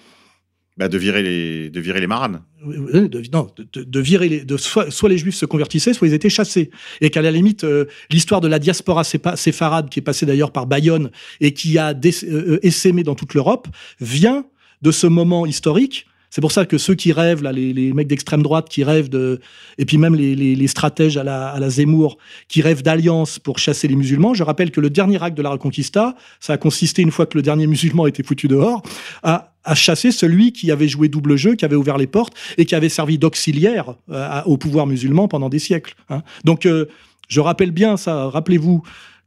Bah 0.75 0.87
de 0.87 0.97
virer 0.97 1.21
les 1.21 1.69
de 1.69 1.79
virer 1.79 1.99
les 1.99 2.07
maranes. 2.07 2.41
De, 2.65 3.21
non, 3.31 3.47
de, 3.73 3.99
virer 3.99 4.27
les, 4.27 4.43
de 4.43 4.57
soit, 4.57 4.89
soit, 4.89 5.09
les 5.09 5.19
juifs 5.19 5.35
se 5.35 5.45
convertissaient, 5.45 5.93
soit 5.93 6.07
ils 6.07 6.13
étaient 6.13 6.29
chassés, 6.29 6.71
et 7.01 7.11
qu'à 7.11 7.21
la 7.21 7.29
limite 7.29 7.63
euh, 7.63 7.85
l'histoire 8.09 8.41
de 8.41 8.47
la 8.47 8.57
diaspora 8.57 9.03
séfarade 9.03 9.89
qui 9.89 9.99
est 9.99 10.03
passée 10.03 10.25
d'ailleurs 10.25 10.51
par 10.51 10.65
Bayonne 10.65 11.11
et 11.41 11.53
qui 11.53 11.77
a 11.77 11.93
euh, 11.93 12.59
essaimé 12.63 13.03
dans 13.03 13.15
toute 13.15 13.35
l'Europe 13.35 13.67
vient 13.99 14.45
de 14.81 14.91
ce 14.91 15.05
moment 15.05 15.45
historique 15.45 16.07
c'est 16.33 16.41
pour 16.41 16.51
ça 16.51 16.65
que 16.65 16.79
ceux 16.79 16.95
qui 16.95 17.11
rêvent, 17.11 17.43
là, 17.43 17.51
les, 17.51 17.93
mecs 17.93 18.07
d'extrême 18.07 18.41
droite 18.41 18.67
qui 18.67 18.83
rêvent 18.83 19.07
de, 19.07 19.39
et 19.77 19.85
puis 19.85 19.99
même 19.99 20.15
les, 20.15 20.67
stratèges 20.67 21.15
à 21.15 21.23
la, 21.23 21.69
Zemmour 21.69 22.17
qui 22.47 22.63
rêvent 22.63 22.81
d'alliance 22.81 23.37
pour 23.37 23.59
chasser 23.59 23.87
les 23.87 23.95
musulmans, 23.95 24.33
je 24.33 24.41
rappelle 24.41 24.71
que 24.71 24.81
le 24.81 24.89
dernier 24.89 25.21
acte 25.21 25.37
de 25.37 25.43
la 25.43 25.51
Reconquista, 25.51 26.15
ça 26.39 26.53
a 26.53 26.57
consisté, 26.57 27.03
une 27.03 27.11
fois 27.11 27.27
que 27.27 27.37
le 27.37 27.43
dernier 27.43 27.67
musulman 27.67 28.07
été 28.07 28.23
foutu 28.23 28.47
dehors, 28.47 28.81
à, 29.21 29.53
à 29.63 29.75
chasser 29.75 30.11
celui 30.11 30.53
qui 30.53 30.71
avait 30.71 30.87
joué 30.87 31.07
double 31.07 31.35
jeu, 31.35 31.53
qui 31.53 31.65
avait 31.65 31.75
ouvert 31.75 31.99
les 31.99 32.07
portes 32.07 32.33
et 32.57 32.65
qui 32.65 32.73
avait 32.73 32.89
servi 32.89 33.19
d'auxiliaire 33.19 33.93
euh, 34.09 34.41
au 34.47 34.57
pouvoir 34.57 34.87
musulman 34.87 35.27
pendant 35.27 35.49
des 35.49 35.59
siècles. 35.59 35.93
Hein. 36.09 36.23
Donc, 36.45 36.65
euh, 36.65 36.87
je 37.27 37.41
rappelle 37.41 37.69
bien 37.69 37.95
ça, 37.95 38.27
rappelez-vous, 38.29 38.81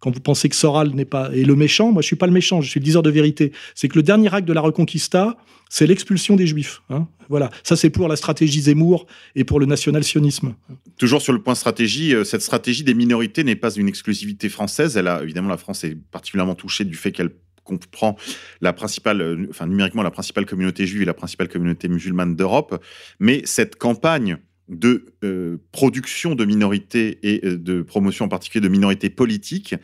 quand 0.07 0.13
vous 0.13 0.21
pensez 0.21 0.49
que 0.49 0.55
Soral 0.55 0.91
n'est 0.95 1.05
pas 1.05 1.33
est 1.35 1.43
le 1.43 1.57
méchant, 1.57 1.91
moi 1.91 2.01
je 2.01 2.07
suis 2.07 2.15
pas 2.15 2.29
le 2.29 2.33
méchant, 2.33 2.61
je 2.61 2.71
suis 2.71 2.79
le 2.79 2.85
diseur 2.85 3.03
de 3.03 3.11
vérité. 3.11 3.51
C'est 3.75 3.89
que 3.89 3.97
le 3.97 4.05
dernier 4.05 4.33
acte 4.33 4.47
de 4.47 4.53
la 4.53 4.61
Reconquista, 4.61 5.37
c'est 5.69 5.85
l'expulsion 5.85 6.37
des 6.37 6.47
Juifs. 6.47 6.81
Hein. 6.91 7.09
Voilà, 7.29 7.51
ça 7.65 7.75
c'est 7.75 7.91
pour 7.91 8.07
la 8.07 8.15
stratégie 8.15 8.61
Zemmour 8.61 9.09
et 9.35 9.43
pour 9.43 9.59
le 9.59 9.67
national-sionisme. 9.67 10.55
Toujours 10.97 11.23
sur 11.23 11.33
le 11.33 11.43
point 11.43 11.57
stratégie, 11.57 12.15
euh, 12.15 12.23
cette 12.23 12.43
stratégie 12.43 12.85
des 12.85 12.95
minorités 12.95 13.43
n'est 13.43 13.57
pas 13.57 13.75
une 13.75 13.89
exclusivité 13.89 14.49
française. 14.49 14.97
Elle 14.97 15.09
a 15.09 15.25
évidemment 15.25 15.49
la 15.49 15.57
France 15.57 15.83
est 15.83 15.97
particulièrement 15.97 16.55
touchée 16.55 16.85
du 16.85 16.95
fait 16.95 17.11
qu'elle 17.11 17.31
comprend 17.65 18.17
la 18.61 18.73
principale, 18.73 19.21
euh, 19.21 19.49
enfin 19.51 19.67
numériquement 19.67 20.05
la 20.05 20.13
principale 20.13 20.47
communauté 20.47 20.87
juive 20.87 21.03
et 21.03 21.07
la 21.07 21.15
principale 21.15 21.49
communauté 21.49 21.89
musulmane 21.89 22.37
d'Europe. 22.37 22.81
Mais 23.19 23.43
cette 23.45 23.75
campagne 23.75 24.39
de 24.69 25.07
euh, 25.25 25.59
production 25.73 26.35
de 26.35 26.45
minorités 26.45 27.19
et 27.23 27.57
de 27.57 27.83
promotion 27.83 28.25
en 28.25 28.29
particulier 28.29 28.63
de 28.63 28.69
minorités 28.69 29.11
politiques. 29.11 29.75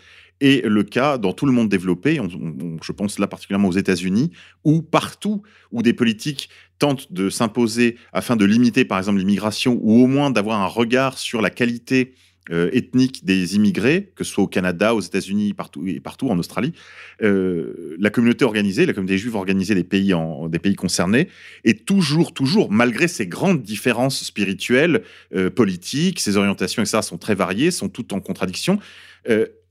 Et 0.41 0.61
le 0.63 0.83
cas 0.83 1.19
dans 1.19 1.33
tout 1.33 1.47
le 1.47 1.53
monde 1.53 1.69
développé, 1.69 2.21
je 2.83 2.93
pense 2.93 3.21
là 3.21 3.29
particulièrement 3.29 3.69
aux 3.69 3.77
États-Unis, 3.77 4.33
où 4.65 4.83
partout 4.83 5.43
où 5.71 5.83
des 5.83 5.93
politiques 5.93 6.49
tentent 6.81 7.13
de 7.13 7.31
s'imposer 7.31 7.97
afin 8.13 8.35
de 8.35 8.45
limiter 8.45 8.85
par 8.85 8.99
exemple 8.99 9.19
l'immigration 9.19 9.79
ou 9.83 10.03
au 10.03 10.09
moins 10.09 10.33
d'avoir 10.33 10.61
un 10.61 10.67
regard 10.67 11.17
sur 11.17 11.43
la 11.43 11.51
qualité 11.51 12.15
euh, 12.51 12.71
ethnique 12.73 13.25
des 13.25 13.55
immigrés, 13.55 14.11
que 14.17 14.25
ce 14.25 14.33
soit 14.33 14.43
au 14.43 14.49
Canada, 14.49 14.97
aux 14.97 15.01
États-Unis 15.01 15.55
partout, 15.55 15.87
et 15.87 16.01
partout 16.01 16.29
en 16.29 16.37
Australie, 16.41 16.73
euh, 17.23 17.97
la 18.01 18.11
communauté 18.11 18.45
organisée, 18.45 18.85
la 18.85 18.95
communauté 18.95 19.17
juive 19.17 19.37
organisée 19.37 19.77
des 19.77 19.85
pays, 19.85 20.13
en, 20.13 20.49
des 20.49 20.59
pays 20.59 20.75
concernés, 20.75 21.29
est 21.63 21.85
toujours, 21.85 22.35
toujours, 22.35 22.73
malgré 22.73 23.07
ces 23.07 23.29
grandes 23.29 23.63
différences 23.63 24.25
spirituelles, 24.25 25.05
euh, 25.37 25.51
politiques, 25.51 26.19
ses 26.19 26.37
orientations, 26.37 26.83
etc., 26.83 26.99
sont 27.03 27.17
très 27.17 27.37
variées, 27.37 27.71
sont 27.71 27.89
toutes 27.89 28.13
en 28.13 28.21
contradiction 28.21 28.79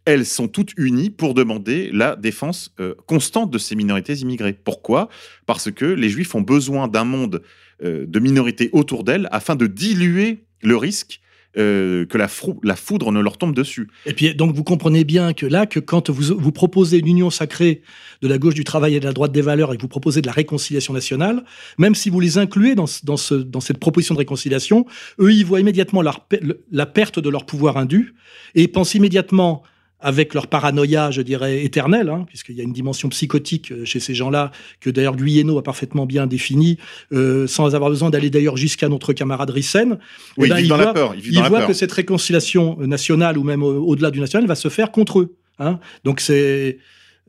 elles 0.06 0.26
sont 0.26 0.48
toutes 0.48 0.72
unies 0.78 1.12
pour 1.12 1.36
demander 1.36 1.92
la 1.92 2.16
défense 2.16 2.74
constante 3.06 3.52
de 3.52 3.58
ces 3.58 3.76
minorités 3.76 4.14
immigrées. 4.14 4.54
Pourquoi? 4.54 5.10
Parce 5.46 5.70
que 5.70 5.86
les 5.86 6.10
Juifs 6.10 6.34
ont 6.34 6.42
besoin 6.42 6.88
d'un 6.88 7.04
monde 7.04 7.44
de 7.84 8.20
minorités 8.20 8.70
autour 8.72 9.04
d'elles 9.04 9.28
afin 9.32 9.56
de 9.56 9.68
diluer 9.68 10.46
le 10.64 10.78
risque 10.78 11.22
euh, 11.58 12.06
que 12.06 12.18
la, 12.18 12.28
foudre 12.28 13.12
ne 13.12 13.20
leur 13.20 13.38
tombe 13.38 13.54
dessus. 13.54 13.90
Et 14.06 14.14
puis, 14.14 14.34
donc, 14.34 14.56
vous 14.56 14.64
comprenez 14.64 15.04
bien 15.04 15.34
que 15.34 15.46
là, 15.46 15.66
que 15.66 15.80
quand 15.80 16.10
vous, 16.10 16.34
vous 16.38 16.52
proposez 16.52 17.00
une 17.00 17.08
union 17.08 17.30
sacrée 17.30 17.82
de 18.22 18.28
la 18.28 18.38
gauche 18.38 18.54
du 18.54 18.64
travail 18.64 18.96
et 18.96 19.00
de 19.00 19.06
la 19.06 19.12
droite 19.12 19.34
des 19.34 19.42
valeurs 19.42 19.74
et 19.74 19.78
que 19.78 19.82
vous 19.82 19.90
proposez 19.90 20.22
de 20.22 20.28
la 20.28 20.34
réconciliation 20.34 20.94
nationale, 20.94 21.44
même 21.78 21.94
si 21.94 22.10
vous 22.10 22.22
les 22.22 22.38
incluez 22.38 22.74
dans, 22.76 22.86
dans, 23.04 23.18
ce, 23.18 23.36
dans 23.36 23.60
cette 23.60 23.80
proposition 23.80 24.16
de 24.16 24.20
réconciliation, 24.20 24.86
eux, 25.20 25.34
ils 25.34 25.46
voient 25.46 25.60
immédiatement 25.60 26.02
la 26.02 26.86
perte 26.86 27.20
de 27.20 27.30
leur 27.30 27.46
pouvoir 27.46 27.78
indu 27.78 28.16
et 28.56 28.68
pensent 28.70 28.96
immédiatement 28.96 29.64
avec 30.02 30.34
leur 30.34 30.48
paranoïa, 30.48 31.12
je 31.12 31.22
dirais, 31.22 31.64
éternelle, 31.64 32.10
hein, 32.10 32.26
puisqu'il 32.28 32.56
y 32.56 32.62
a 32.62 32.64
une 32.64 32.74
dimension 32.74 33.10
psychotique 33.10 33.72
euh, 33.72 33.86
chez 33.86 34.00
ces 34.00 34.14
gens-là, 34.16 34.52
que 34.80 34.90
d'ailleurs 34.90 35.16
Guyeno 35.16 35.58
a 35.58 35.64
parfaitement 35.64 36.06
bien 36.06 36.28
défini, 36.28 36.78
euh, 37.14 37.48
sans 37.48 37.76
avoir 37.76 37.90
besoin 37.90 38.10
d'aller 38.10 38.30
d'ailleurs 38.30 38.58
jusqu'à 38.58 38.90
notre 38.90 39.14
camarade 39.14 39.50
Rissen. 39.50 40.00
Oui, 40.38 40.48
eh 40.48 40.50
ben, 40.50 40.60
il, 40.60 40.68
dans 40.68 40.78
la 40.78 40.94
peur. 40.94 41.16
Il, 41.16 41.40
voit 41.44 41.66
que 41.66 41.74
cette 41.74 41.92
réconciliation 41.92 42.78
nationale, 42.80 43.38
ou 43.38 43.44
même 43.44 43.64
au-delà 43.64 44.12
du 44.12 44.20
national, 44.20 44.48
va 44.48 44.56
se 44.56 44.70
faire 44.70 44.92
contre 44.92 45.20
eux. 45.20 45.36
Hein. 45.60 45.80
Donc 46.04 46.20
c'est... 46.20 46.80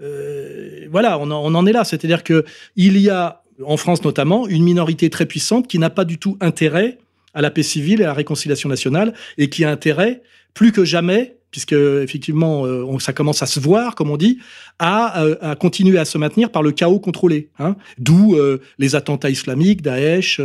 Euh, 0.00 0.86
voilà, 0.90 1.18
on 1.18 1.30
en, 1.30 1.44
on 1.44 1.54
en, 1.54 1.66
est 1.66 1.72
là. 1.72 1.84
C'est-à-dire 1.84 2.24
que 2.24 2.44
il 2.74 2.98
y 2.98 3.10
a, 3.10 3.42
en 3.64 3.76
France 3.76 4.02
notamment, 4.02 4.48
une 4.48 4.64
minorité 4.64 5.10
très 5.10 5.26
puissante 5.26 5.68
qui 5.68 5.78
n'a 5.78 5.90
pas 5.90 6.04
du 6.04 6.18
tout 6.18 6.36
intérêt 6.40 6.98
à 7.34 7.40
la 7.40 7.50
paix 7.50 7.62
civile 7.62 8.00
et 8.00 8.04
à 8.04 8.08
la 8.08 8.14
réconciliation 8.14 8.68
nationale, 8.68 9.14
et 9.38 9.48
qui 9.48 9.64
a 9.64 9.70
intérêt, 9.70 10.22
plus 10.54 10.72
que 10.72 10.84
jamais, 10.84 11.36
puisque 11.52 11.74
effectivement 11.74 12.66
euh, 12.66 12.98
ça 12.98 13.12
commence 13.12 13.42
à 13.42 13.46
se 13.46 13.60
voir, 13.60 13.94
comme 13.94 14.10
on 14.10 14.16
dit, 14.16 14.38
euh, 14.82 15.36
à, 15.40 15.54
continuer 15.54 15.98
à 15.98 16.04
se 16.04 16.18
maintenir 16.18 16.50
par 16.50 16.62
le 16.62 16.72
chaos 16.72 16.98
contrôlé. 16.98 17.50
Hein. 17.60 17.76
D'où 17.98 18.34
euh, 18.34 18.58
les 18.78 18.96
attentats 18.96 19.30
islamiques, 19.30 19.82
Daesh, 19.82 20.40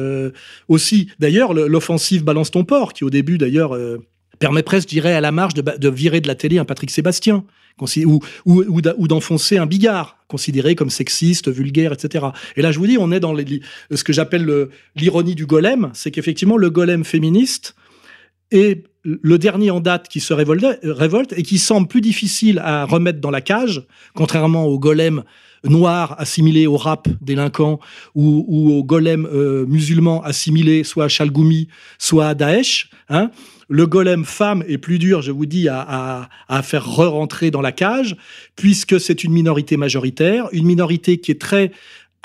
aussi. 0.67 1.09
D'ailleurs, 1.17 1.53
l'offensive 1.53 2.23
Balance 2.23 2.51
ton 2.51 2.65
port, 2.65 2.93
qui 2.93 3.03
au 3.03 3.09
début 3.09 3.37
d'ailleurs 3.37 3.75
permet 4.37 4.61
presque, 4.61 4.89
je 4.89 4.95
dirais, 4.95 5.13
à 5.13 5.21
la 5.21 5.31
marge 5.31 5.53
de, 5.53 5.89
virer 5.89 6.19
de 6.19 6.27
la 6.27 6.35
télé 6.35 6.59
un 6.59 6.65
Patrick 6.65 6.91
Sébastien, 6.91 7.45
ou, 8.05 8.21
ou, 8.45 8.81
d'enfoncer 8.81 9.57
un 9.57 9.65
Bigard, 9.65 10.17
considéré 10.27 10.75
comme 10.75 10.89
sexiste, 10.89 11.49
vulgaire, 11.49 11.93
etc. 11.93 12.25
Et 12.57 12.61
là, 12.61 12.71
je 12.71 12.79
vous 12.79 12.87
dis, 12.87 12.97
on 12.97 13.11
est 13.11 13.21
dans 13.21 13.35
ce 13.35 14.03
que 14.03 14.11
j'appelle 14.11 14.67
l'ironie 14.95 15.35
du 15.35 15.45
golem, 15.45 15.89
c'est 15.93 16.11
qu'effectivement, 16.11 16.57
le 16.57 16.69
golem 16.69 17.05
féministe 17.05 17.75
est 18.51 18.83
le 19.07 19.37
dernier 19.37 19.71
en 19.71 19.79
date 19.79 20.09
qui 20.09 20.19
se 20.19 20.33
révolte, 20.33 21.33
et 21.35 21.43
qui 21.43 21.57
semble 21.57 21.87
plus 21.87 22.01
difficile 22.01 22.59
à 22.59 22.85
remettre 22.85 23.21
dans 23.21 23.31
la 23.31 23.41
cage, 23.41 23.83
contrairement 24.13 24.65
au 24.65 24.77
golem 24.77 25.23
noir 25.63 26.15
assimilé 26.19 26.67
au 26.67 26.77
rap 26.77 27.07
délinquant 27.21 27.79
ou, 28.15 28.45
ou 28.47 28.71
au 28.73 28.83
golem 28.83 29.25
euh, 29.25 29.65
musulman 29.65 30.21
assimilé 30.23 30.83
soit 30.83 31.05
à 31.05 31.07
Chalgoumi, 31.07 31.67
soit 31.97 32.27
à 32.27 32.35
Daesh. 32.35 32.89
Hein. 33.09 33.31
Le 33.69 33.85
golem 33.85 34.23
femme 34.23 34.63
est 34.67 34.77
plus 34.77 34.99
dur, 34.99 35.21
je 35.21 35.31
vous 35.31 35.45
dis, 35.45 35.67
à, 35.67 36.29
à, 36.47 36.61
faire 36.61 36.85
re-rentrer 36.85 37.51
dans 37.51 37.61
la 37.61 37.73
cage, 37.73 38.15
puisque 38.55 38.99
c'est 38.99 39.23
une 39.23 39.33
minorité 39.33 39.75
majoritaire, 39.75 40.47
une 40.53 40.65
minorité 40.65 41.17
qui 41.17 41.31
est 41.31 41.41
très 41.41 41.71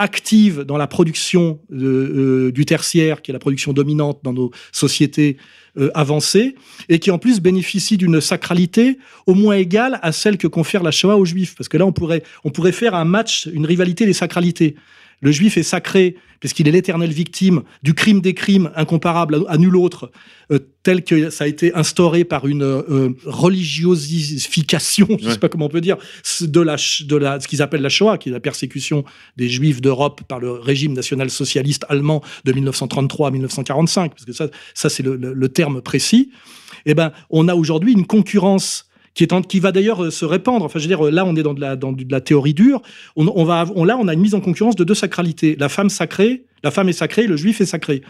active 0.02 0.62
dans 0.62 0.76
la 0.76 0.88
production 0.88 1.60
euh, 1.72 2.50
du 2.50 2.64
tertiaire, 2.66 3.22
qui 3.22 3.30
est 3.30 3.32
la 3.32 3.38
production 3.38 3.72
dominante 3.72 4.18
dans 4.24 4.32
nos 4.32 4.50
sociétés 4.72 5.36
euh, 5.78 5.90
avancées, 5.94 6.56
et 6.88 6.98
qui 6.98 7.10
en 7.12 7.18
plus 7.18 7.40
bénéficie 7.40 7.96
d'une 7.96 8.20
sacralité 8.20 8.98
au 9.26 9.34
moins 9.34 9.54
égale 9.54 10.00
à 10.02 10.10
celle 10.10 10.38
que 10.38 10.48
confère 10.48 10.82
la 10.82 10.90
Shoah 10.90 11.16
aux 11.16 11.24
Juifs. 11.24 11.54
Parce 11.56 11.68
que 11.68 11.78
là, 11.78 11.86
on 11.86 11.92
pourrait, 11.92 12.24
on 12.42 12.50
pourrait 12.50 12.72
faire 12.72 12.94
un 12.96 13.04
match, 13.04 13.48
une 13.52 13.64
rivalité 13.64 14.04
des 14.04 14.12
sacralités. 14.12 14.74
Le 15.22 15.32
juif 15.32 15.56
est 15.56 15.62
sacré 15.62 16.16
puisqu'il 16.42 16.66
est 16.66 16.72
l'éternelle 16.72 17.12
victime 17.12 17.62
du 17.84 17.94
crime 17.94 18.20
des 18.20 18.34
crimes 18.34 18.72
incomparable 18.74 19.44
à, 19.46 19.56
nul 19.58 19.76
autre, 19.76 20.10
euh, 20.50 20.58
tel 20.82 21.04
que 21.04 21.30
ça 21.30 21.44
a 21.44 21.46
été 21.46 21.72
instauré 21.76 22.24
par 22.24 22.48
une 22.48 22.64
euh, 22.64 23.10
religiosification, 23.24 25.06
je 25.20 25.24
ne 25.24 25.30
sais 25.30 25.38
pas 25.38 25.48
comment 25.48 25.66
on 25.66 25.68
peut 25.68 25.80
dire, 25.80 25.98
de 26.40 26.60
la, 26.60 26.74
de 26.74 27.16
la, 27.16 27.38
ce 27.38 27.46
qu'ils 27.46 27.62
appellent 27.62 27.80
la 27.80 27.88
Shoah, 27.88 28.18
qui 28.18 28.28
est 28.28 28.32
la 28.32 28.40
persécution 28.40 29.04
des 29.36 29.48
juifs 29.48 29.80
d'Europe 29.80 30.22
par 30.26 30.40
le 30.40 30.50
régime 30.50 30.94
national-socialiste 30.94 31.86
allemand 31.88 32.24
de 32.44 32.52
1933 32.52 33.28
à 33.28 33.30
1945, 33.30 34.10
parce 34.10 34.24
que 34.24 34.32
ça, 34.32 34.48
ça 34.74 34.88
c'est 34.90 35.04
le, 35.04 35.14
le, 35.14 35.48
terme 35.48 35.80
précis. 35.80 36.32
Eh 36.86 36.94
ben, 36.94 37.12
on 37.30 37.46
a 37.46 37.54
aujourd'hui 37.54 37.92
une 37.92 38.06
concurrence 38.06 38.90
qui, 39.14 39.24
est 39.24 39.46
qui 39.46 39.60
va 39.60 39.72
d'ailleurs 39.72 40.04
euh, 40.04 40.10
se 40.10 40.24
répandre. 40.24 40.64
Enfin, 40.64 40.78
je 40.78 40.88
veux 40.88 40.94
dire, 40.94 41.02
là, 41.10 41.24
on 41.24 41.36
est 41.36 41.42
dans 41.42 41.54
de 41.54 41.60
la, 41.60 41.76
dans 41.76 41.92
de 41.92 42.04
la 42.10 42.20
théorie 42.20 42.54
dure. 42.54 42.82
On, 43.16 43.26
on 43.34 43.44
va, 43.44 43.66
on, 43.74 43.84
là, 43.84 43.96
on 43.98 44.08
a 44.08 44.14
une 44.14 44.20
mise 44.20 44.34
en 44.34 44.40
concurrence 44.40 44.76
de 44.76 44.84
deux 44.84 44.94
sacralités. 44.94 45.56
La 45.58 45.68
femme 45.68 45.90
sacrée, 45.90 46.44
la 46.62 46.70
femme 46.70 46.88
est 46.88 46.94
sacrée, 46.94 47.26
le 47.26 47.36
juif 47.36 47.60
est 47.60 47.66
sacré. 47.66 48.02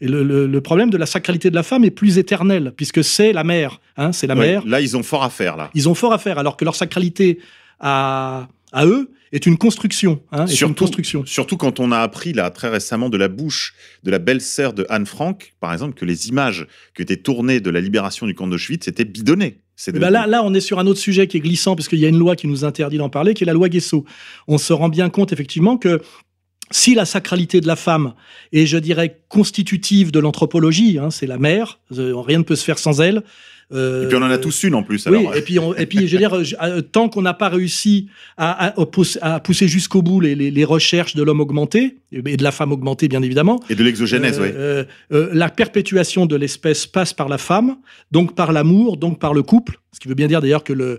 Et 0.00 0.08
le, 0.08 0.22
le, 0.22 0.60
problème 0.60 0.90
de 0.90 0.96
la 0.96 1.06
sacralité 1.06 1.50
de 1.50 1.54
la 1.54 1.62
femme 1.62 1.84
est 1.84 1.90
plus 1.90 2.18
éternel, 2.18 2.72
puisque 2.76 3.04
c'est 3.04 3.32
la 3.32 3.44
mère. 3.44 3.80
Hein, 3.96 4.12
c'est 4.12 4.26
la 4.26 4.34
mère. 4.34 4.66
Là, 4.66 4.80
ils 4.80 4.96
ont 4.96 5.02
fort 5.02 5.22
à 5.22 5.30
faire, 5.30 5.56
là. 5.56 5.70
Ils 5.74 5.88
ont 5.88 5.94
fort 5.94 6.12
à 6.12 6.18
faire, 6.18 6.38
alors 6.38 6.56
que 6.56 6.64
leur 6.64 6.74
sacralité 6.74 7.38
à, 7.80 8.48
à 8.72 8.86
eux 8.86 9.10
est 9.32 9.46
une 9.46 9.56
construction. 9.56 10.22
Hein, 10.30 10.46
surtout, 10.46 10.68
une 10.68 10.74
construction. 10.74 11.24
surtout 11.26 11.56
quand 11.56 11.80
on 11.80 11.90
a 11.90 11.98
appris 11.98 12.32
là 12.32 12.50
très 12.50 12.68
récemment 12.68 13.08
de 13.08 13.16
la 13.16 13.28
bouche 13.28 13.74
de 14.02 14.10
la 14.10 14.18
belle-sœur 14.18 14.72
de 14.72 14.86
Anne 14.88 15.06
Frank, 15.06 15.54
par 15.60 15.72
exemple, 15.72 15.94
que 15.94 16.04
les 16.04 16.28
images 16.28 16.66
qui 16.94 17.02
étaient 17.02 17.16
tournées 17.16 17.60
de 17.60 17.70
la 17.70 17.80
libération 17.80 18.26
du 18.26 18.34
camp 18.34 18.46
d'Auschwitz 18.46 18.88
étaient 18.88 19.04
bidonnées. 19.04 19.58
Eh 19.86 19.92
ben 19.92 20.10
là, 20.10 20.26
là, 20.26 20.42
on 20.44 20.54
est 20.54 20.60
sur 20.60 20.78
un 20.78 20.86
autre 20.86 21.00
sujet 21.00 21.26
qui 21.26 21.38
est 21.38 21.40
glissant, 21.40 21.74
parce 21.74 21.88
qu'il 21.88 21.98
y 21.98 22.04
a 22.04 22.08
une 22.08 22.18
loi 22.18 22.36
qui 22.36 22.46
nous 22.46 22.64
interdit 22.64 22.98
d'en 22.98 23.08
parler, 23.08 23.34
qui 23.34 23.44
est 23.44 23.46
la 23.46 23.52
loi 23.52 23.68
Guesso. 23.68 24.04
On 24.48 24.58
se 24.58 24.72
rend 24.72 24.88
bien 24.88 25.10
compte, 25.10 25.32
effectivement, 25.32 25.76
que 25.76 26.00
si 26.70 26.94
la 26.94 27.04
sacralité 27.04 27.60
de 27.60 27.66
la 27.66 27.76
femme 27.76 28.14
est, 28.52 28.66
je 28.66 28.78
dirais, 28.78 29.22
constitutive 29.28 30.10
de 30.10 30.20
l'anthropologie, 30.20 30.98
hein, 30.98 31.10
c'est 31.10 31.26
la 31.26 31.38
mère, 31.38 31.80
euh, 31.96 32.14
rien 32.16 32.38
ne 32.38 32.44
peut 32.44 32.56
se 32.56 32.64
faire 32.64 32.78
sans 32.78 33.00
elle, 33.00 33.22
euh, 33.72 34.04
et 34.04 34.08
puis 34.08 34.16
on 34.16 34.22
en 34.22 34.30
a 34.30 34.38
tous 34.38 34.64
une 34.64 34.74
en 34.74 34.82
plus. 34.82 35.06
Oui, 35.06 35.26
et 35.34 35.42
puis, 35.42 35.58
et 35.78 35.86
puis 35.86 36.06
je 36.06 36.12
veux 36.12 36.18
dire, 36.18 36.34
euh, 36.34 36.80
tant 36.80 37.08
qu'on 37.08 37.22
n'a 37.22 37.34
pas 37.34 37.48
réussi 37.48 38.08
à, 38.36 38.74
à, 39.20 39.40
pousser 39.40 39.68
jusqu'au 39.68 40.02
bout 40.02 40.20
les, 40.20 40.34
les, 40.34 40.64
recherches 40.64 41.14
de 41.14 41.22
l'homme 41.22 41.40
augmenté, 41.40 41.96
et 42.12 42.36
de 42.36 42.42
la 42.42 42.52
femme 42.52 42.72
augmentée 42.72 43.08
bien 43.08 43.22
évidemment. 43.22 43.60
Et 43.70 43.74
de 43.74 43.82
l'exogénèse, 43.82 44.38
oui. 44.40 44.48
Euh, 44.54 44.84
la 45.10 45.48
perpétuation 45.48 46.26
de 46.26 46.36
l'espèce 46.36 46.86
passe 46.86 47.12
par 47.12 47.28
la 47.28 47.38
femme, 47.38 47.76
donc 48.10 48.34
par 48.34 48.52
l'amour, 48.52 48.96
donc 48.96 49.18
par 49.18 49.34
le 49.34 49.42
couple, 49.42 49.78
ce 49.92 50.00
qui 50.00 50.08
veut 50.08 50.14
bien 50.14 50.28
dire 50.28 50.40
d'ailleurs 50.40 50.64
que 50.64 50.72
le, 50.72 50.98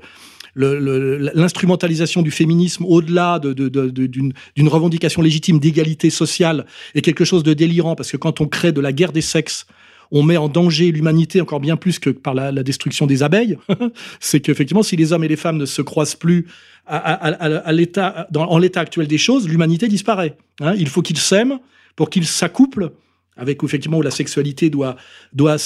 l'instrumentalisation 0.55 2.21
du 2.21 2.31
féminisme 2.31 2.85
au-delà 2.85 3.39
d'une 3.39 3.69
de, 3.69 4.69
revendication 4.69 5.21
légitime 5.21 5.59
d'égalité 5.59 6.09
sociale 6.09 6.65
est 6.93 7.01
quelque 7.01 7.25
chose 7.25 7.43
de 7.43 7.53
délirant 7.53 7.95
parce 7.95 8.11
que 8.11 8.17
quand 8.17 8.39
on 8.39 8.47
crée 8.47 8.71
de 8.71 8.81
la 8.81 8.91
guerre 8.91 9.11
des 9.11 9.21
sexes 9.21 9.65
on 10.11 10.23
met 10.23 10.37
en 10.37 10.49
danger 10.49 10.91
l'humanité 10.91 11.41
encore 11.41 11.59
bien 11.59 11.75
plus 11.75 11.99
que 11.99 12.09
par 12.09 12.33
la, 12.33 12.51
destruction 12.63 13.07
des 13.07 13.23
abeilles, 13.23 13.57
c'est 14.19 14.39
qu'effectivement, 14.39 14.83
si 14.83 14.95
les 14.95 15.13
hommes 15.13 15.23
et 15.23 15.27
les 15.27 15.35
femmes 15.35 15.57
ne 15.57 15.65
se 15.65 15.81
croisent 15.81 16.15
plus 16.15 16.47
à, 16.85 17.71
l'état, 17.71 18.27
en 18.35 18.57
l'état 18.57 18.81
actuel 18.81 19.07
des 19.07 19.17
choses, 19.17 19.47
l'humanité 19.47 19.87
disparaît. 19.87 20.35
Hein. 20.59 20.73
il 20.77 20.89
faut 20.89 21.01
qu'ils 21.01 21.17
s'aiment 21.17 21.59
pour 21.95 22.09
qu'ils 22.09 22.25
s'accouplent 22.25 22.91
avec 23.35 23.63
effectivement 23.63 23.97
où 23.97 24.01
la 24.01 24.11
sexualité 24.11 24.69
doit 24.69 24.95
doit 25.33 25.57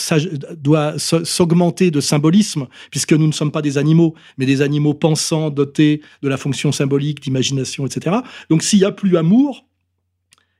doit 0.55 0.97
s'augmenter 0.97 1.91
de 1.91 1.99
symbolisme 1.99 2.67
puisque 2.91 3.13
nous 3.13 3.27
ne 3.27 3.31
sommes 3.31 3.51
pas 3.51 3.61
des 3.61 3.77
animaux 3.77 4.15
mais 4.37 4.45
des 4.45 4.61
animaux 4.61 4.93
pensants 4.93 5.49
dotés 5.49 6.01
de 6.21 6.29
la 6.29 6.37
fonction 6.37 6.71
symbolique 6.71 7.21
d'imagination 7.21 7.85
etc 7.85 8.17
donc 8.49 8.63
s'il 8.63 8.79
y 8.79 8.85
a 8.85 8.91
plus 8.91 9.17
amour 9.17 9.65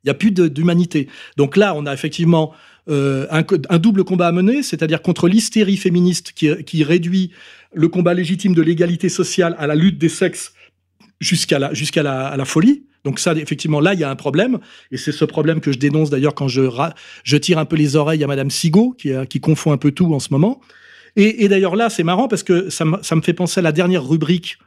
il 0.04 0.08
y 0.08 0.12
a 0.12 0.14
plus 0.14 0.32
d'humanité 0.32 1.08
donc 1.38 1.56
là 1.56 1.74
on 1.76 1.86
a 1.86 1.94
effectivement 1.94 2.54
euh, 2.90 3.28
un, 3.30 3.80
double 3.80 4.04
combat 4.04 4.28
à 4.28 4.32
mener, 4.32 4.64
c'est-à-dire 4.64 5.02
contre 5.02 5.28
l'hystérie 5.28 5.78
féministe 5.78 6.32
qui, 6.34 6.84
réduit 6.84 7.32
le 7.74 7.90
combat 7.90 8.14
légitime 8.14 8.54
de 8.54 8.62
l'égalité 8.62 9.10
sociale 9.10 9.56
à 9.60 9.68
la 9.68 9.76
lutte 9.76 9.98
des 9.98 10.10
sexes 10.10 10.54
jusqu'à 11.20 11.60
la, 11.60 11.74
jusqu'à 11.74 12.04
la, 12.04 12.46
folie. 12.46 12.86
Donc 13.04 13.20
ça, 13.20 13.34
effectivement, 13.34 13.80
là, 13.80 13.94
il 13.94 14.00
y 14.00 14.04
a 14.04 14.10
un 14.10 14.16
problème, 14.16 14.60
et 14.92 14.98
c'est 14.98 15.12
ce 15.12 15.26
problème 15.26 15.60
que 15.60 15.72
je 15.72 15.80
dénonce 15.80 16.10
d'ailleurs 16.10 16.36
quand 16.36 16.48
je, 16.48 16.62
je 17.24 17.38
tire 17.38 17.58
un 17.60 17.66
peu 17.66 17.76
les 17.76 17.96
oreilles 17.96 18.24
à 18.24 18.28
Madame 18.28 18.50
Sigaud, 18.50 18.96
qui, 18.98 19.12
qui 19.30 19.40
confond 19.40 19.72
un 19.72 19.78
peu 19.78 19.92
tout 19.92 20.14
en 20.14 20.20
ce 20.20 20.30
moment. 20.32 20.62
Et, 21.18 21.48
d'ailleurs 21.48 21.76
là, 21.76 21.90
c'est 21.90 22.04
marrant 22.04 22.28
parce 22.28 22.44
que 22.44 22.70
ça, 22.70 22.86
ça 23.02 23.16
me 23.16 23.22
fait 23.22 23.34
penser 23.34 23.60
à 23.60 23.64
la 23.64 23.72
dernière 23.72 24.08
rubrique 24.08 24.60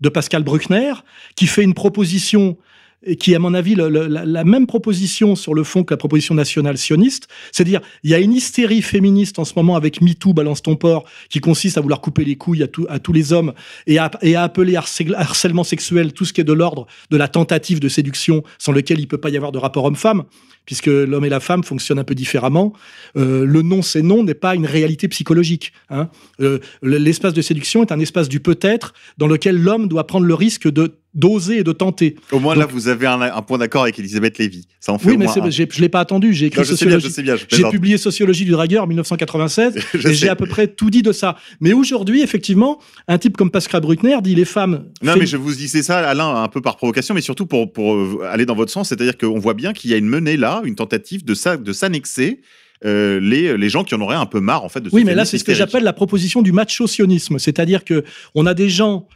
de 0.00 0.08
Pascal 0.08 0.42
Bruckner, 0.42 0.94
qui 1.36 1.46
fait 1.46 1.62
une 1.62 1.74
proposition 1.74 2.56
et 3.04 3.16
qui, 3.16 3.34
à 3.34 3.38
mon 3.38 3.54
avis, 3.54 3.74
la, 3.74 4.44
même 4.44 4.66
proposition 4.66 5.34
sur 5.36 5.54
le 5.54 5.64
fond 5.64 5.84
que 5.84 5.94
la 5.94 5.98
proposition 5.98 6.34
nationale 6.34 6.76
sioniste. 6.76 7.28
C'est-à-dire, 7.52 7.80
il 8.02 8.10
y 8.10 8.14
a 8.14 8.18
une 8.18 8.32
hystérie 8.32 8.82
féministe 8.82 9.38
en 9.38 9.44
ce 9.44 9.54
moment 9.56 9.76
avec 9.76 10.02
MeToo, 10.02 10.32
balance 10.32 10.62
ton 10.62 10.76
port, 10.76 11.04
qui 11.28 11.40
consiste 11.40 11.78
à 11.78 11.80
vouloir 11.80 12.00
couper 12.00 12.24
les 12.24 12.36
couilles 12.36 12.62
à, 12.62 12.98
tous 12.98 13.12
les 13.12 13.32
hommes 13.32 13.52
et 13.86 13.98
à, 13.98 14.10
et 14.22 14.34
à 14.34 14.42
appeler 14.42 14.76
harcèlement 14.76 15.64
sexuel 15.64 16.12
tout 16.12 16.24
ce 16.24 16.32
qui 16.32 16.40
est 16.40 16.44
de 16.44 16.52
l'ordre 16.52 16.86
de 17.10 17.16
la 17.16 17.28
tentative 17.28 17.80
de 17.80 17.88
séduction 17.88 18.42
sans 18.58 18.72
lequel 18.72 19.00
il 19.00 19.08
peut 19.08 19.18
pas 19.18 19.30
y 19.30 19.36
avoir 19.36 19.52
de 19.52 19.58
rapport 19.58 19.84
homme-femme 19.84 20.24
puisque 20.66 20.86
l'homme 20.86 21.24
et 21.24 21.28
la 21.28 21.40
femme 21.40 21.64
fonctionnent 21.64 21.98
un 21.98 22.04
peu 22.04 22.14
différemment. 22.14 22.72
Euh, 23.16 23.44
le 23.44 23.62
non, 23.62 23.82
c'est 23.82 24.02
non 24.02 24.22
n'est 24.22 24.34
pas 24.34 24.54
une 24.54 24.66
réalité 24.66 25.08
psychologique. 25.08 25.72
Hein. 25.88 26.08
Euh, 26.40 26.58
l'espace 26.82 27.34
de 27.34 27.42
séduction 27.42 27.82
est 27.82 27.92
un 27.92 27.98
espace 27.98 28.28
du 28.28 28.40
peut-être 28.40 28.94
dans 29.18 29.26
lequel 29.26 29.60
l'homme 29.60 29.88
doit 29.88 30.06
prendre 30.06 30.26
le 30.26 30.34
risque 30.34 30.70
de 30.70 30.99
d'oser 31.14 31.58
et 31.58 31.64
de 31.64 31.72
tenter. 31.72 32.16
Au 32.30 32.38
moins 32.38 32.54
là, 32.54 32.66
vous 32.66 32.88
avez 32.88 33.06
un, 33.06 33.42
point 33.42 33.58
d'accord 33.58 33.82
avec 33.82 33.98
Elisabeth 33.98 34.38
Lévy. 34.38 34.66
Ça 34.78 34.92
en 34.92 34.98
fait 34.98 35.10
oui, 35.10 35.16
mais 35.16 35.26
je 35.26 35.62
ne 35.62 35.80
l'ai 35.80 35.88
pas 35.88 36.00
attendu. 36.00 36.32
J'ai 36.32 36.46
écrit 36.46 36.64
sociologie. 36.64 37.08
J'ai 37.48 37.64
publié 37.64 37.98
Sociologie 37.98 38.44
du 38.44 38.52
dragueur 38.52 38.84
en 38.84 38.86
1996 38.86 39.76
et 40.04 40.14
j'ai 40.14 40.28
à 40.28 40.36
peu 40.36 40.46
près 40.46 40.68
tout 40.68 40.90
dit 40.90 41.02
de 41.02 41.12
ça. 41.12 41.36
Mais 41.60 41.72
aujourd'hui, 41.72 42.22
effectivement, 42.22 42.80
un 43.08 43.18
type 43.18 43.36
comme 43.36 43.50
Pascal 43.50 43.80
Bruckner 43.80 44.18
dit 44.22 44.34
les 44.34 44.44
femmes. 44.44 44.86
Non, 45.02 45.14
mais 45.18 45.26
je 45.26 45.36
vous 45.36 45.52
disais 45.54 45.82
ça, 45.82 45.98
Alain, 45.98 46.42
un 46.42 46.48
peu 46.48 46.60
par 46.60 46.76
provocation, 46.76 47.14
mais 47.14 47.20
surtout 47.20 47.46
pour, 47.46 47.72
pour 47.72 47.94
euh, 47.94 48.20
aller 48.30 48.46
dans 48.46 48.54
votre 48.54 48.72
sens. 48.72 48.88
C'est-à-dire 48.88 49.18
qu'on 49.18 49.38
voit 49.38 49.54
bien 49.54 49.72
qu'il 49.72 49.90
y 49.90 49.94
a 49.94 49.96
une 49.96 50.08
menée 50.08 50.36
là, 50.36 50.62
une 50.64 50.76
tentative 50.76 51.24
de, 51.24 51.34
de 51.56 51.72
s'annexer 51.72 52.40
euh, 52.84 53.20
les, 53.20 53.58
les 53.58 53.68
gens 53.68 53.84
qui 53.84 53.94
en 53.94 54.00
auraient 54.00 54.16
un 54.16 54.26
peu 54.26 54.40
marre 54.40 54.64
en 54.64 54.70
fait 54.70 54.80
de 54.80 54.88
ce 54.88 54.94
Oui, 54.94 55.04
mais 55.04 55.14
là 55.14 55.26
c'est 55.26 55.36
ce 55.36 55.44
que 55.44 55.52
j'appelle 55.52 55.82
la 55.82 55.92
proposition 55.92 56.40
du 56.40 56.52
macho-sionisme, 56.52 57.38
c'est-à-dire 57.38 57.84
que 57.84 58.04
on 58.34 58.46
a 58.46 58.54
des 58.54 58.70
gens 58.70 59.06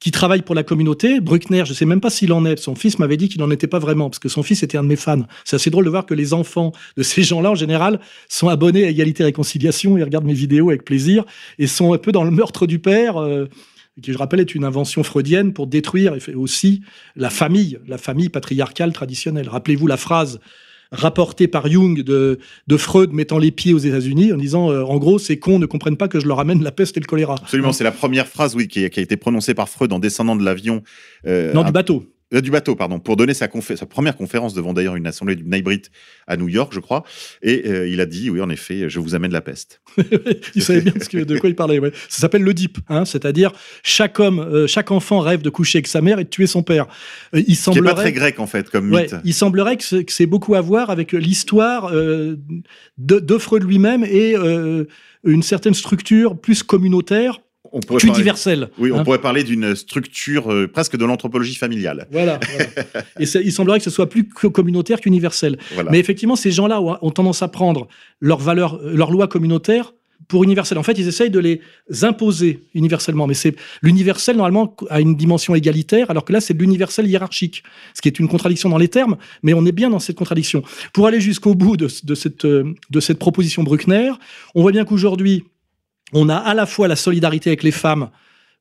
qui 0.00 0.10
travaille 0.10 0.42
pour 0.42 0.54
la 0.54 0.62
communauté. 0.62 1.20
Bruckner, 1.20 1.64
je 1.64 1.72
sais 1.72 1.84
même 1.84 2.00
pas 2.00 2.10
s'il 2.10 2.32
en 2.32 2.44
est. 2.44 2.56
Son 2.58 2.74
fils 2.74 2.98
m'avait 2.98 3.16
dit 3.16 3.28
qu'il 3.28 3.40
n'en 3.40 3.50
était 3.50 3.66
pas 3.66 3.78
vraiment, 3.78 4.10
parce 4.10 4.18
que 4.18 4.28
son 4.28 4.42
fils 4.42 4.62
était 4.62 4.76
un 4.76 4.82
de 4.82 4.88
mes 4.88 4.96
fans. 4.96 5.22
C'est 5.44 5.56
assez 5.56 5.70
drôle 5.70 5.84
de 5.84 5.90
voir 5.90 6.06
que 6.06 6.14
les 6.14 6.34
enfants 6.34 6.72
de 6.96 7.02
ces 7.02 7.22
gens-là, 7.22 7.52
en 7.52 7.54
général, 7.54 8.00
sont 8.28 8.48
abonnés 8.48 8.84
à 8.84 8.88
Égalité 8.88 9.22
et 9.22 9.26
Réconciliation 9.26 9.96
et 9.96 10.02
regardent 10.02 10.26
mes 10.26 10.34
vidéos 10.34 10.70
avec 10.70 10.84
plaisir 10.84 11.24
et 11.58 11.66
sont 11.66 11.92
un 11.92 11.98
peu 11.98 12.12
dans 12.12 12.24
le 12.24 12.30
meurtre 12.30 12.66
du 12.66 12.78
père. 12.78 13.18
Euh, 13.18 13.46
qui, 14.02 14.12
je 14.12 14.18
rappelle, 14.18 14.40
est 14.40 14.54
une 14.54 14.64
invention 14.64 15.02
freudienne 15.02 15.52
pour 15.52 15.66
détruire 15.66 16.16
aussi 16.36 16.82
la 17.16 17.30
famille, 17.30 17.78
la 17.86 17.98
famille 17.98 18.28
patriarcale 18.28 18.92
traditionnelle. 18.92 19.48
Rappelez-vous 19.48 19.86
la 19.86 19.96
phrase 19.96 20.40
rapporté 20.90 21.48
par 21.48 21.68
Jung 21.68 22.02
de, 22.02 22.38
de 22.66 22.76
Freud 22.76 23.12
mettant 23.12 23.38
les 23.38 23.50
pieds 23.50 23.74
aux 23.74 23.78
États-Unis 23.78 24.32
en 24.32 24.36
disant 24.36 24.70
euh, 24.70 24.82
en 24.82 24.96
gros 24.98 25.18
ces 25.18 25.38
cons 25.38 25.58
ne 25.58 25.66
comprennent 25.66 25.96
pas 25.96 26.08
que 26.08 26.20
je 26.20 26.26
leur 26.26 26.40
amène 26.40 26.62
la 26.62 26.72
peste 26.72 26.96
et 26.96 27.00
le 27.00 27.06
choléra. 27.06 27.34
Absolument, 27.34 27.72
c'est 27.72 27.84
la 27.84 27.92
première 27.92 28.26
phrase 28.26 28.54
oui 28.54 28.68
qui 28.68 28.84
a, 28.84 28.86
été 28.86 29.16
prononcée 29.16 29.54
par 29.54 29.68
Freud 29.68 29.92
en 29.92 29.98
descendant 29.98 30.36
de 30.36 30.44
l'avion. 30.44 30.82
Euh, 31.26 31.52
non, 31.52 31.62
du 31.62 31.72
bateau. 31.72 32.04
Euh, 32.34 32.42
du 32.42 32.50
bateau, 32.50 32.76
pardon, 32.76 32.98
pour 32.98 33.16
donner 33.16 33.32
sa, 33.32 33.46
confé- 33.46 33.76
sa 33.76 33.86
première 33.86 34.14
conférence 34.14 34.52
devant 34.52 34.74
d'ailleurs 34.74 34.96
une 34.96 35.06
assemblée 35.06 35.34
du 35.34 35.44
Nybrit 35.44 35.82
à 36.26 36.36
New 36.36 36.48
York, 36.48 36.72
je 36.74 36.80
crois. 36.80 37.02
Et 37.40 37.62
euh, 37.66 37.88
il 37.88 38.02
a 38.02 38.06
dit, 38.06 38.28
oui, 38.28 38.42
en 38.42 38.50
effet, 38.50 38.90
je 38.90 39.00
vous 39.00 39.14
amène 39.14 39.32
la 39.32 39.40
peste. 39.40 39.80
il 40.54 40.62
savait 40.62 40.82
bien 40.82 40.92
ce 41.00 41.08
que- 41.08 41.24
de 41.24 41.38
quoi 41.38 41.48
il 41.48 41.54
parlait. 41.54 41.78
ouais. 41.78 41.90
Ça 42.10 42.20
s'appelle 42.20 42.42
le 42.42 42.52
DIP, 42.52 42.78
hein, 42.90 43.06
c'est-à-dire 43.06 43.52
chaque 43.82 44.20
homme, 44.20 44.40
euh, 44.40 44.66
chaque 44.66 44.90
enfant 44.90 45.20
rêve 45.20 45.40
de 45.40 45.48
coucher 45.48 45.78
avec 45.78 45.86
sa 45.86 46.02
mère 46.02 46.18
et 46.18 46.24
de 46.24 46.28
tuer 46.28 46.46
son 46.46 46.62
père. 46.62 46.86
Euh, 47.34 47.40
il 47.40 47.44
qui 47.44 47.50
n'est 47.50 47.56
pas 47.56 47.94
très 47.94 48.04
semblerait. 48.04 48.12
grec, 48.12 48.40
en 48.40 48.46
fait, 48.46 48.68
comme 48.68 48.92
Ouais, 48.92 49.04
mythe. 49.04 49.16
il 49.24 49.32
semblerait 49.32 49.78
que 49.78 49.84
c'est- 49.84 50.26
beaucoup 50.26 50.54
à 50.54 50.60
voir 50.60 50.90
avec 50.90 51.12
l'histoire 51.12 51.86
euh, 51.94 52.36
de, 52.98 53.18
de 53.20 53.38
Freud 53.38 53.62
lui-même 53.64 54.04
et 54.04 54.34
euh, 54.36 54.84
une 55.24 55.42
certaine 55.42 55.72
structure 55.72 56.38
plus 56.38 56.62
communautaire 56.62 57.40
On 57.78 57.80
pourrait 57.80 58.00
parler-. 58.08 58.24
Oui, 58.78 58.90
on 58.90 58.98
hein. 58.98 59.04
pourrait 59.04 59.20
parler 59.20 59.44
d'une 59.44 59.76
structure 59.76 60.52
euh, 60.52 60.66
presque 60.66 60.96
de 60.96 61.04
l'anthropologie 61.04 61.54
familiale. 61.54 62.08
Voilà. 62.10 62.40
voilà. 62.50 63.04
et 63.20 63.24
il 63.24 63.52
semblerait 63.52 63.78
que 63.78 63.84
ce 63.84 63.90
soit 63.90 64.08
plus 64.08 64.28
co- 64.28 64.50
communautaire 64.50 65.00
qu'universel. 65.00 65.58
Voilà. 65.74 65.90
Mais 65.90 66.00
effectivement, 66.00 66.34
ces 66.34 66.50
gens-là 66.50 66.80
ont, 66.80 67.10
tendance 67.10 67.42
à 67.42 67.48
prendre 67.48 67.86
leurs 68.20 68.40
valeurs, 68.40 68.80
euh, 68.82 68.96
leurs 68.96 69.12
lois 69.12 69.28
communautaires 69.28 69.92
pour 70.26 70.42
universelles. 70.42 70.78
En 70.78 70.82
fait, 70.82 70.98
ils 70.98 71.06
essayent 71.06 71.30
de 71.30 71.38
les 71.38 71.60
imposer 72.02 72.64
universellement. 72.74 73.28
Mais 73.28 73.34
c'est 73.34 73.54
l'universel, 73.80 74.36
normalement, 74.36 74.76
a 74.90 75.00
une 75.00 75.14
dimension 75.14 75.54
égalitaire, 75.54 76.10
alors 76.10 76.24
que 76.24 76.32
là, 76.32 76.40
c'est 76.40 76.54
l'universel 76.54 77.06
hiérarchique. 77.06 77.62
Ce 77.94 78.02
qui 78.02 78.08
est 78.08 78.18
une 78.18 78.28
contradiction 78.28 78.68
dans 78.68 78.78
les 78.78 78.88
termes, 78.88 79.16
mais 79.44 79.54
on 79.54 79.64
est 79.64 79.72
bien 79.72 79.88
dans 79.88 80.00
cette 80.00 80.16
contradiction. 80.16 80.64
Pour 80.92 81.06
aller 81.06 81.20
jusqu'au 81.20 81.54
bout 81.54 81.76
de, 81.76 81.88
de 82.02 82.14
cette, 82.16 82.44
euh, 82.44 82.74
de 82.90 83.00
cette 83.00 83.20
proposition 83.20 83.62
Bruckner, 83.62 84.10
on 84.56 84.62
voit 84.62 84.72
bien 84.72 84.84
qu'aujourd'hui, 84.84 85.44
on 86.12 86.28
a 86.28 86.36
à 86.36 86.54
la 86.54 86.66
fois 86.66 86.88
la 86.88 86.96
solidarité 86.96 87.50
avec 87.50 87.62
les 87.62 87.70
femmes 87.70 88.10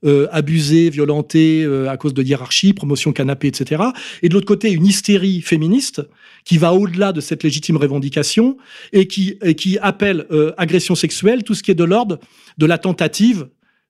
euh, 0.05 0.27
abusées, 0.31 0.91
violentées 0.91 1.63
euh, 1.63 1.89
à 1.89 1.97
cause 1.97 2.13
de 2.13 2.21
hiérarchie, 2.21 2.73
promotion 2.73 3.13
canapé, 3.13 3.47
etc. 3.47 3.81
Et 4.21 4.29
de 4.29 4.35
l'autre 4.35 4.45
côté, 4.45 4.71
une 4.71 4.85
hystérie 4.85 5.41
féministe 5.41 6.03
qui 6.45 6.59
va 6.59 6.73
au-delà 6.73 7.13
de 7.13 7.19
cette 7.19 7.43
légitime 7.43 7.77
revendication 7.77 8.57
et 8.93 9.07
qui, 9.07 9.39
et 9.41 9.55
qui 9.55 9.79
appelle 9.79 10.27
euh, 10.29 10.53
agression 10.57 10.93
sexuelle 10.93 11.43
tout 11.43 11.55
ce 11.55 11.63
qui 11.63 11.71
est 11.71 11.75
de 11.75 11.83
l'ordre 11.83 12.19
de 12.59 12.65
la 12.67 12.77
tentative 12.77 13.47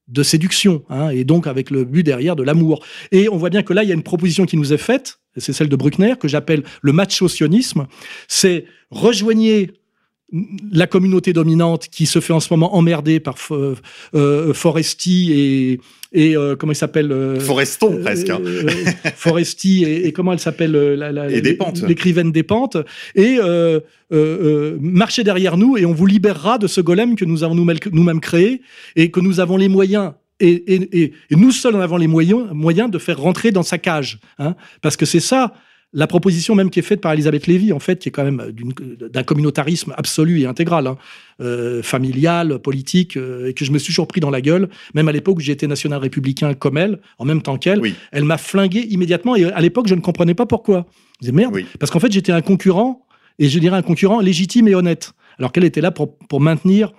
de 0.08 0.24
séduction, 0.24 0.86
hein, 0.90 1.10
et 1.10 1.26
donc 1.26 1.46
avec 1.46 1.70
le 1.72 1.84
but 1.84 2.04
derrière 2.04 2.38
de 2.38 2.44
l'amour. 2.44 2.86
Et 3.12 3.28
on 3.28 3.36
voit 3.36 3.50
bien 3.50 3.62
que 3.62 3.74
là, 3.74 3.84
il 3.84 3.90
y 3.90 3.92
a 3.92 3.96
une 3.96 4.04
proposition 4.04 4.46
qui 4.46 4.56
nous 4.56 4.72
est 4.72 4.78
faite, 4.78 5.20
c'est 5.36 5.52
celle 5.52 5.68
de 5.68 5.76
Bruckner, 5.76 6.14
que 6.18 6.30
j'appelle 6.30 6.64
le 6.82 6.94
macho-sionisme, 6.94 7.86
c'est 8.30 8.64
rejoignez 8.92 9.74
la 10.74 10.88
communauté 10.88 11.32
dominante 11.32 11.88
qui 11.90 12.06
se 12.06 12.20
fait 12.20 12.34
en 12.34 12.42
ce 12.42 12.52
moment 12.52 12.76
emmerder 12.76 13.20
par 13.22 13.36
euh, 13.52 13.76
euh, 14.14 14.54
Foresti 14.54 15.32
et, 15.32 15.80
et 16.12 16.36
euh, 16.36 16.58
comment 16.58 16.74
il 16.74 16.76
s'appelle 16.76 17.14
euh, 17.14 17.40
Foreston, 17.40 18.00
presque. 18.02 18.30
hein. 18.30 18.42
Foresti 19.16 19.86
et, 19.86 20.06
et 20.08 20.12
comment 20.12 20.34
elle 20.34 20.40
s'appelle 20.40 20.76
l'écrivaine 21.88 22.32
des 22.34 22.44
pentes 22.44 22.78
et 23.16 23.38
marchez 24.80 25.24
derrière 25.24 25.58
nous 25.58 25.78
et 25.78 25.86
on 25.86 25.94
vous 25.94 26.06
libérera 26.06 26.58
de 26.58 26.68
ce 26.68 26.82
golem 26.82 27.16
que 27.16 27.26
nous 27.26 27.44
avons 27.44 27.56
nous-mêmes 27.56 27.78
nous-mêmes 27.92 28.20
créé 28.20 28.62
et 28.96 29.12
que 29.12 29.20
nous 29.20 29.40
avons 29.40 29.58
les 29.58 29.70
moyens 29.70 30.14
et, 30.40 30.50
et- 30.50 31.02
et- 31.04 31.14
et 31.32 31.36
nous 31.36 31.52
seuls 31.52 31.76
en 31.76 31.80
avons 31.80 31.98
les 31.98 32.08
moyens, 32.08 32.48
moyens 32.52 32.92
de 32.92 33.00
faire 33.00 33.20
rentrer 33.20 33.52
dans 33.52 33.64
sa 33.64 33.78
cage. 33.78 34.20
hein. 34.40 34.56
parce 34.82 34.96
que 34.98 35.06
c'est 35.06 35.20
ça 35.20 35.54
la 35.98 36.06
proposition 36.06 36.54
même 36.54 36.70
qui 36.70 36.78
est 36.78 36.84
faite 36.84 37.02
par 37.02 37.12
Elisabeth 37.14 37.48
Lévy, 37.48 37.74
en 37.74 37.80
fait, 37.80 37.98
qui 37.98 38.10
est 38.10 38.12
quand 38.12 38.24
même 38.24 38.52
d'une- 38.52 38.72
d'un 39.12 39.24
communautarisme 39.24 39.94
absolu 39.98 40.42
et 40.42 40.46
intégral, 40.46 40.86
hein, 40.86 40.96
euh, 41.42 41.82
familial, 41.82 42.60
politique, 42.60 43.18
euh, 43.18 43.48
et 43.50 43.54
que 43.56 43.66
je 43.66 43.72
me 43.72 43.80
suis 43.80 43.88
toujours 43.92 44.08
pris 44.08 44.22
dans 44.22 44.30
la 44.30 44.40
gueule, 44.42 44.70
même 44.94 45.08
à 45.08 45.12
l'époque 45.12 45.38
où 45.38 45.42
j'étais 45.42 45.66
national 45.66 46.00
républicain 46.00 46.54
comme 46.54 46.78
elle, 46.78 47.00
en 47.18 47.26
même 47.26 47.42
temps 47.42 47.58
qu'elle, 47.58 47.80
Oui. 47.82 47.96
elle 48.12 48.26
m'a 48.26 48.38
flingué 48.38 48.82
immédiatement, 48.82 49.36
et 49.36 49.46
à 49.46 49.60
l'époque, 49.60 49.88
je 49.88 49.96
ne 49.96 50.02
comprenais 50.02 50.36
pas 50.36 50.46
pourquoi. 50.46 50.86
Je 51.16 51.22
disais, 51.22 51.32
merde, 51.32 51.54
Oui. 51.56 51.66
parce 51.80 51.92
qu'en 51.92 52.00
fait, 52.00 52.12
j'étais 52.12 52.32
un 52.32 52.42
concurrent, 52.42 53.04
et 53.40 53.50
je 53.50 53.58
dirais 53.58 53.78
un 53.78 53.82
concurrent 53.82 54.20
légitime 54.20 54.68
et 54.68 54.76
honnête, 54.76 55.14
alors 55.40 55.52
qu'elle 55.52 55.64
était 55.66 55.82
là 55.82 55.90
pour, 55.92 56.16
pour 56.30 56.42
maintenir 56.42 56.94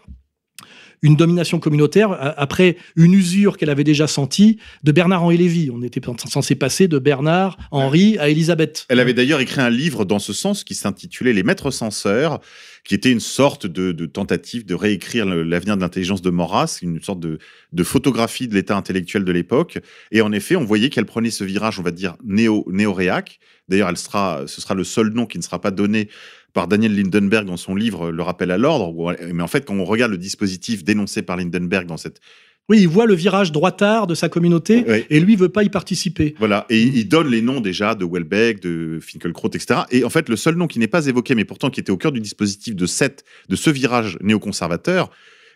une 1.02 1.16
domination 1.16 1.58
communautaire 1.58 2.12
a- 2.12 2.40
après 2.40 2.76
une 2.96 3.14
usure 3.14 3.56
qu'elle 3.56 3.70
avait 3.70 3.84
déjà 3.84 4.06
sentie 4.06 4.58
de 4.84 4.92
Bernard-Henri 4.92 5.36
Lévy. 5.36 5.70
On 5.72 5.82
était 5.82 6.00
censé 6.28 6.54
passer 6.54 6.88
de 6.88 6.98
Bernard, 6.98 7.56
Henri 7.70 8.18
à 8.18 8.28
Élisabeth. 8.28 8.86
Elle 8.88 9.00
avait 9.00 9.14
d'ailleurs 9.14 9.40
écrit 9.40 9.60
un 9.60 9.70
livre 9.70 10.04
dans 10.04 10.18
ce 10.18 10.32
sens 10.32 10.64
qui 10.64 10.74
s'intitulait 10.74 11.32
Les 11.32 11.42
Maîtres 11.42 11.70
censeurs, 11.70 12.40
qui 12.84 12.94
était 12.94 13.10
une 13.10 13.20
sorte 13.20 13.66
de, 13.66 14.06
tentative 14.06 14.64
de 14.64 14.74
réécrire 14.74 15.26
l'avenir 15.26 15.76
de 15.76 15.82
l'intelligence 15.82 16.22
de 16.22 16.30
Maurras, 16.30 16.78
une 16.82 17.02
sorte 17.02 17.20
de, 17.20 17.38
photographie 17.82 18.48
de 18.48 18.54
l'état 18.54 18.76
intellectuel 18.76 19.24
de 19.24 19.32
l'époque. 19.32 19.78
Et 20.10 20.22
en 20.22 20.32
effet, 20.32 20.56
on 20.56 20.64
voyait 20.64 20.88
qu'elle 20.88 21.04
prenait 21.04 21.30
ce 21.30 21.44
virage, 21.44 21.78
on 21.78 21.82
va 21.82 21.90
dire, 21.90 22.16
néo, 22.24 22.64
néo-réac. 22.70 23.40
D'ailleurs, 23.68 23.96
sera, 23.98 24.44
ce 24.46 24.62
sera 24.62 24.74
le 24.74 24.84
seul 24.84 25.10
nom 25.10 25.26
qui 25.26 25.36
ne 25.36 25.42
sera 25.42 25.60
pas 25.60 25.70
donné 25.70 26.08
par 26.52 26.68
Daniel 26.68 26.94
Lindenberg 26.94 27.46
dans 27.46 27.56
son 27.56 27.74
livre 27.74 28.10
Le 28.10 28.22
rappel 28.22 28.50
à 28.50 28.58
l'ordre. 28.58 29.16
Mais 29.32 29.42
en 29.42 29.48
fait, 29.48 29.64
quand 29.64 29.74
on 29.74 29.84
regarde 29.84 30.12
le 30.12 30.18
dispositif 30.18 30.84
dénoncé 30.84 31.22
par 31.22 31.36
Lindenberg 31.36 31.86
dans 31.86 31.96
cette... 31.96 32.20
Oui, 32.68 32.80
il 32.80 32.88
voit 32.88 33.06
le 33.06 33.14
virage 33.14 33.50
droitard 33.50 34.06
de 34.06 34.14
sa 34.14 34.28
communauté 34.28 34.84
et 35.08 35.20
lui 35.20 35.36
veut 35.36 35.48
pas 35.48 35.64
y 35.64 35.70
participer. 35.70 36.34
Voilà, 36.38 36.66
et 36.68 36.82
il 36.82 37.08
donne 37.08 37.28
les 37.28 37.40
noms 37.40 37.60
déjà 37.62 37.94
de 37.94 38.04
Welbeck, 38.04 38.60
de 38.60 38.98
Finkelkraut, 39.00 39.48
etc. 39.48 39.80
Et 39.90 40.04
en 40.04 40.10
fait, 40.10 40.28
le 40.28 40.36
seul 40.36 40.54
nom 40.54 40.66
qui 40.66 40.78
n'est 40.78 40.86
pas 40.86 41.06
évoqué, 41.06 41.34
mais 41.34 41.46
pourtant 41.46 41.70
qui 41.70 41.80
était 41.80 41.92
au 41.92 41.96
cœur 41.96 42.12
du 42.12 42.20
dispositif 42.20 42.76
de, 42.76 42.84
cette, 42.84 43.24
de 43.48 43.56
ce 43.56 43.70
virage 43.70 44.18
néoconservateur, 44.20 45.10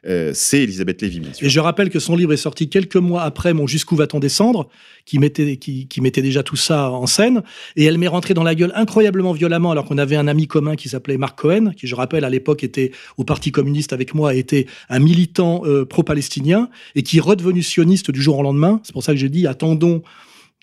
euh, 0.04 0.32
c'est 0.34 0.64
Elisabeth 0.64 1.00
Lévy, 1.00 1.20
bien 1.20 1.32
sûr. 1.32 1.46
Et 1.46 1.50
je 1.50 1.60
rappelle 1.60 1.88
que 1.88 2.00
son 2.00 2.16
livre 2.16 2.32
est 2.32 2.38
sorti 2.38 2.68
quelques 2.68 2.96
mois 2.96 3.22
après 3.22 3.54
mon 3.54 3.66
Jusqu'où 3.66 3.94
va-t-on 3.94 4.18
descendre, 4.18 4.68
qui 5.06 5.18
mettait, 5.18 5.56
qui, 5.56 5.86
qui 5.86 6.00
mettait 6.00 6.22
déjà 6.22 6.42
tout 6.42 6.56
ça 6.56 6.90
en 6.90 7.06
scène. 7.06 7.42
Et 7.76 7.84
elle 7.84 7.98
m'est 7.98 8.08
rentrée 8.08 8.34
dans 8.34 8.42
la 8.42 8.54
gueule 8.54 8.72
incroyablement 8.74 9.32
violemment, 9.32 9.70
alors 9.70 9.84
qu'on 9.84 9.98
avait 9.98 10.16
un 10.16 10.26
ami 10.26 10.48
commun 10.48 10.74
qui 10.74 10.88
s'appelait 10.88 11.16
Marc 11.16 11.38
Cohen, 11.38 11.72
qui, 11.76 11.86
je 11.86 11.94
rappelle, 11.94 12.24
à 12.24 12.30
l'époque 12.30 12.64
était 12.64 12.90
au 13.16 13.24
Parti 13.24 13.52
communiste 13.52 13.92
avec 13.92 14.14
moi, 14.14 14.34
était 14.34 14.66
un 14.88 14.98
militant 14.98 15.62
euh, 15.64 15.84
pro-palestinien, 15.84 16.68
et 16.96 17.02
qui 17.02 17.18
est 17.18 17.20
redevenu 17.20 17.62
sioniste 17.62 18.10
du 18.10 18.20
jour 18.20 18.38
au 18.38 18.42
lendemain. 18.42 18.80
C'est 18.82 18.92
pour 18.92 19.04
ça 19.04 19.12
que 19.12 19.18
j'ai 19.18 19.28
dit, 19.28 19.46
attendons 19.46 20.02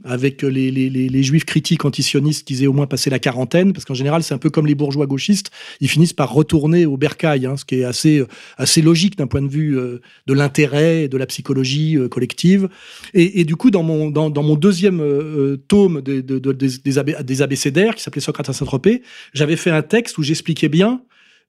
avec 0.04 0.42
les, 0.44 1.24
juifs 1.24 1.46
critiques 1.46 1.86
antisionistes 1.86 2.48
qu'ils 2.48 2.64
aient 2.64 2.68
au 2.68 2.74
moins 2.74 2.88
passé 2.88 3.10
la 3.10 3.20
quarantaine, 3.20 3.74
parce 3.74 3.86
qu'en 3.86 3.94
général, 3.94 4.24
c'est 4.24 4.34
un 4.34 4.38
peu 4.38 4.50
comme 4.50 4.66
les 4.66 4.76
bourgeois 4.76 5.08
gauchistes, 5.08 5.52
ils 5.82 5.90
finissent 5.90 6.14
par 6.14 6.32
retourner 6.32 6.86
au 6.86 6.98
bercail, 6.98 7.46
hein, 7.46 7.58
ce 7.58 7.66
qui 7.66 7.76
est 7.76 7.84
assez, 7.84 8.24
assez 8.58 8.82
logique 8.82 9.18
d'un 9.18 9.28
point 9.28 9.42
de 9.42 9.50
vue 9.50 9.78
euh, 9.78 10.02
de 10.28 10.34
l'intérêt 10.34 11.04
et 11.04 11.08
de 11.08 11.18
la 11.18 11.26
psychologie 11.26 11.98
euh, 11.98 12.08
collective. 12.08 12.70
Et, 13.14 13.44
du 13.44 13.56
coup, 13.56 13.72
dans 13.72 13.84
mon, 13.84 14.56
deuxième 14.56 15.02
euh, 15.02 15.58
tome 15.68 16.02
de, 16.02 16.22
de, 16.22 16.40
de, 16.40 16.52
des, 16.52 16.78
des, 16.78 16.98
AB, 16.98 17.24
des 17.24 17.42
abécédaires, 17.42 17.96
qui 17.96 18.04
s'appelait 18.04 18.22
Socrate 18.22 18.50
à 18.50 18.54
Saint-Tropez, 18.54 19.02
j'avais 19.34 19.56
fait 19.56 19.72
un 19.72 19.82
texte 19.82 20.18
où 20.18 20.24
j'expliquais 20.24 20.70
bien 20.70 21.02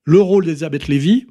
le 0.04 0.20
rôle 0.20 0.44
d'Elisabeth 0.44 0.88
Lévy 0.88 1.26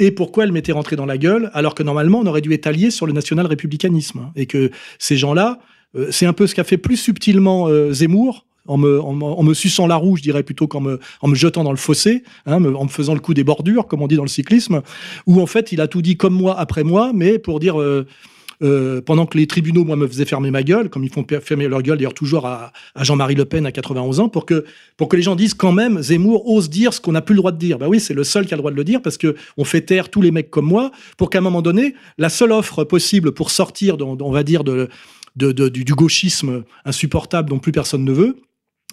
et 0.00 0.10
pourquoi 0.10 0.44
elle 0.44 0.52
m'était 0.52 0.72
rentrée 0.72 0.96
dans 0.96 1.04
la 1.04 1.18
gueule, 1.18 1.50
alors 1.52 1.74
que 1.74 1.82
normalement, 1.82 2.20
on 2.20 2.26
aurait 2.26 2.40
dû 2.40 2.58
allié 2.64 2.90
sur 2.90 3.06
le 3.06 3.12
national-républicanisme. 3.12 4.18
hein, 4.18 4.32
et 4.34 4.46
que 4.46 4.70
ces 4.98 5.16
gens-là, 5.18 5.58
euh, 5.58 5.64
c'est 6.10 6.26
un 6.26 6.32
peu 6.32 6.46
ce 6.46 6.54
qu'a 6.54 6.64
fait 6.64 6.78
plus 6.78 6.96
subtilement 6.96 7.68
euh, 7.68 7.92
Zemmour, 7.92 8.46
en 8.66 8.78
me, 8.78 9.54
suçant 9.54 9.86
la 9.86 9.96
roue, 9.96 10.16
je 10.16 10.22
dirais 10.22 10.42
plutôt 10.42 10.68
qu'en 10.68 10.80
me, 10.80 10.98
jetant 11.32 11.64
dans 11.64 11.72
le 11.72 11.76
fossé, 11.76 12.22
hein, 12.46 12.64
en 12.64 12.84
me 12.84 12.88
faisant 12.88 13.14
le 13.14 13.20
coup 13.20 13.34
des 13.34 13.42
bordures, 13.42 13.86
comme 13.88 14.02
on 14.02 14.06
dit 14.06 14.16
dans 14.16 14.22
le 14.22 14.28
cyclisme, 14.28 14.82
où 15.26 15.40
en 15.40 15.46
fait 15.46 15.72
il 15.72 15.80
a 15.80 15.88
tout 15.88 16.02
dit 16.02 16.16
comme 16.16 16.34
moi 16.34 16.58
après 16.58 16.84
moi, 16.84 17.10
mais 17.12 17.38
pour 17.38 17.58
dire 17.58 17.80
euh, 17.80 18.06
euh, 18.62 19.00
pendant 19.00 19.24
que 19.24 19.38
les 19.38 19.46
tribunaux 19.46 19.84
moi 19.84 19.96
me 19.96 20.06
faisaient 20.06 20.26
fermer 20.26 20.50
ma 20.50 20.62
gueule, 20.62 20.90
comme 20.90 21.02
ils 21.02 21.10
font 21.10 21.24
fermer 21.42 21.66
leur 21.66 21.82
gueule 21.82 21.96
d'ailleurs 21.96 22.14
toujours 22.14 22.46
à, 22.46 22.72
Jean-Marie 23.00 23.34
Le 23.34 23.46
Pen 23.46 23.64
à 23.66 23.72
91 23.72 24.20
ans, 24.20 24.28
pour 24.28 24.44
que 24.44 24.64
pour 24.96 25.08
que 25.08 25.16
les 25.16 25.22
gens 25.22 25.34
disent 25.34 25.54
quand 25.54 25.72
même 25.72 26.02
Zemmour 26.02 26.46
ose 26.48 26.68
dire 26.68 26.92
ce 26.92 27.00
qu'on 27.00 27.12
n'a 27.12 27.22
plus 27.22 27.34
le 27.34 27.38
droit 27.38 27.52
de 27.52 27.58
dire. 27.58 27.78
Bah 27.78 27.88
oui, 27.88 28.00
c'est 28.00 28.14
le 28.14 28.24
seul 28.24 28.46
qui 28.46 28.52
a 28.52 28.56
le 28.56 28.60
droit 28.60 28.70
de 28.70 28.76
le 28.76 28.84
dire 28.84 29.00
parce 29.00 29.16
que 29.16 29.34
on 29.56 29.64
fait 29.64 29.80
taire 29.80 30.10
tous 30.10 30.20
les 30.20 30.30
mecs 30.30 30.50
comme 30.50 30.66
moi, 30.66 30.92
pour 31.16 31.30
qu'à 31.30 31.38
un 31.38 31.42
moment 31.42 31.62
donné, 31.62 31.94
la 32.18 32.28
seule 32.28 32.52
offre 32.52 32.84
possible 32.84 33.32
pour 33.32 33.50
sortir, 33.50 33.96
on 33.98 34.30
va 34.30 34.42
dire 34.42 34.62
de 34.62 34.88
du, 35.36 35.94
gauchisme 35.94 36.64
insupportable 36.84 37.50
dont 37.50 37.58
plus 37.58 37.72
personne 37.72 38.04
ne 38.04 38.12
veut, 38.12 38.36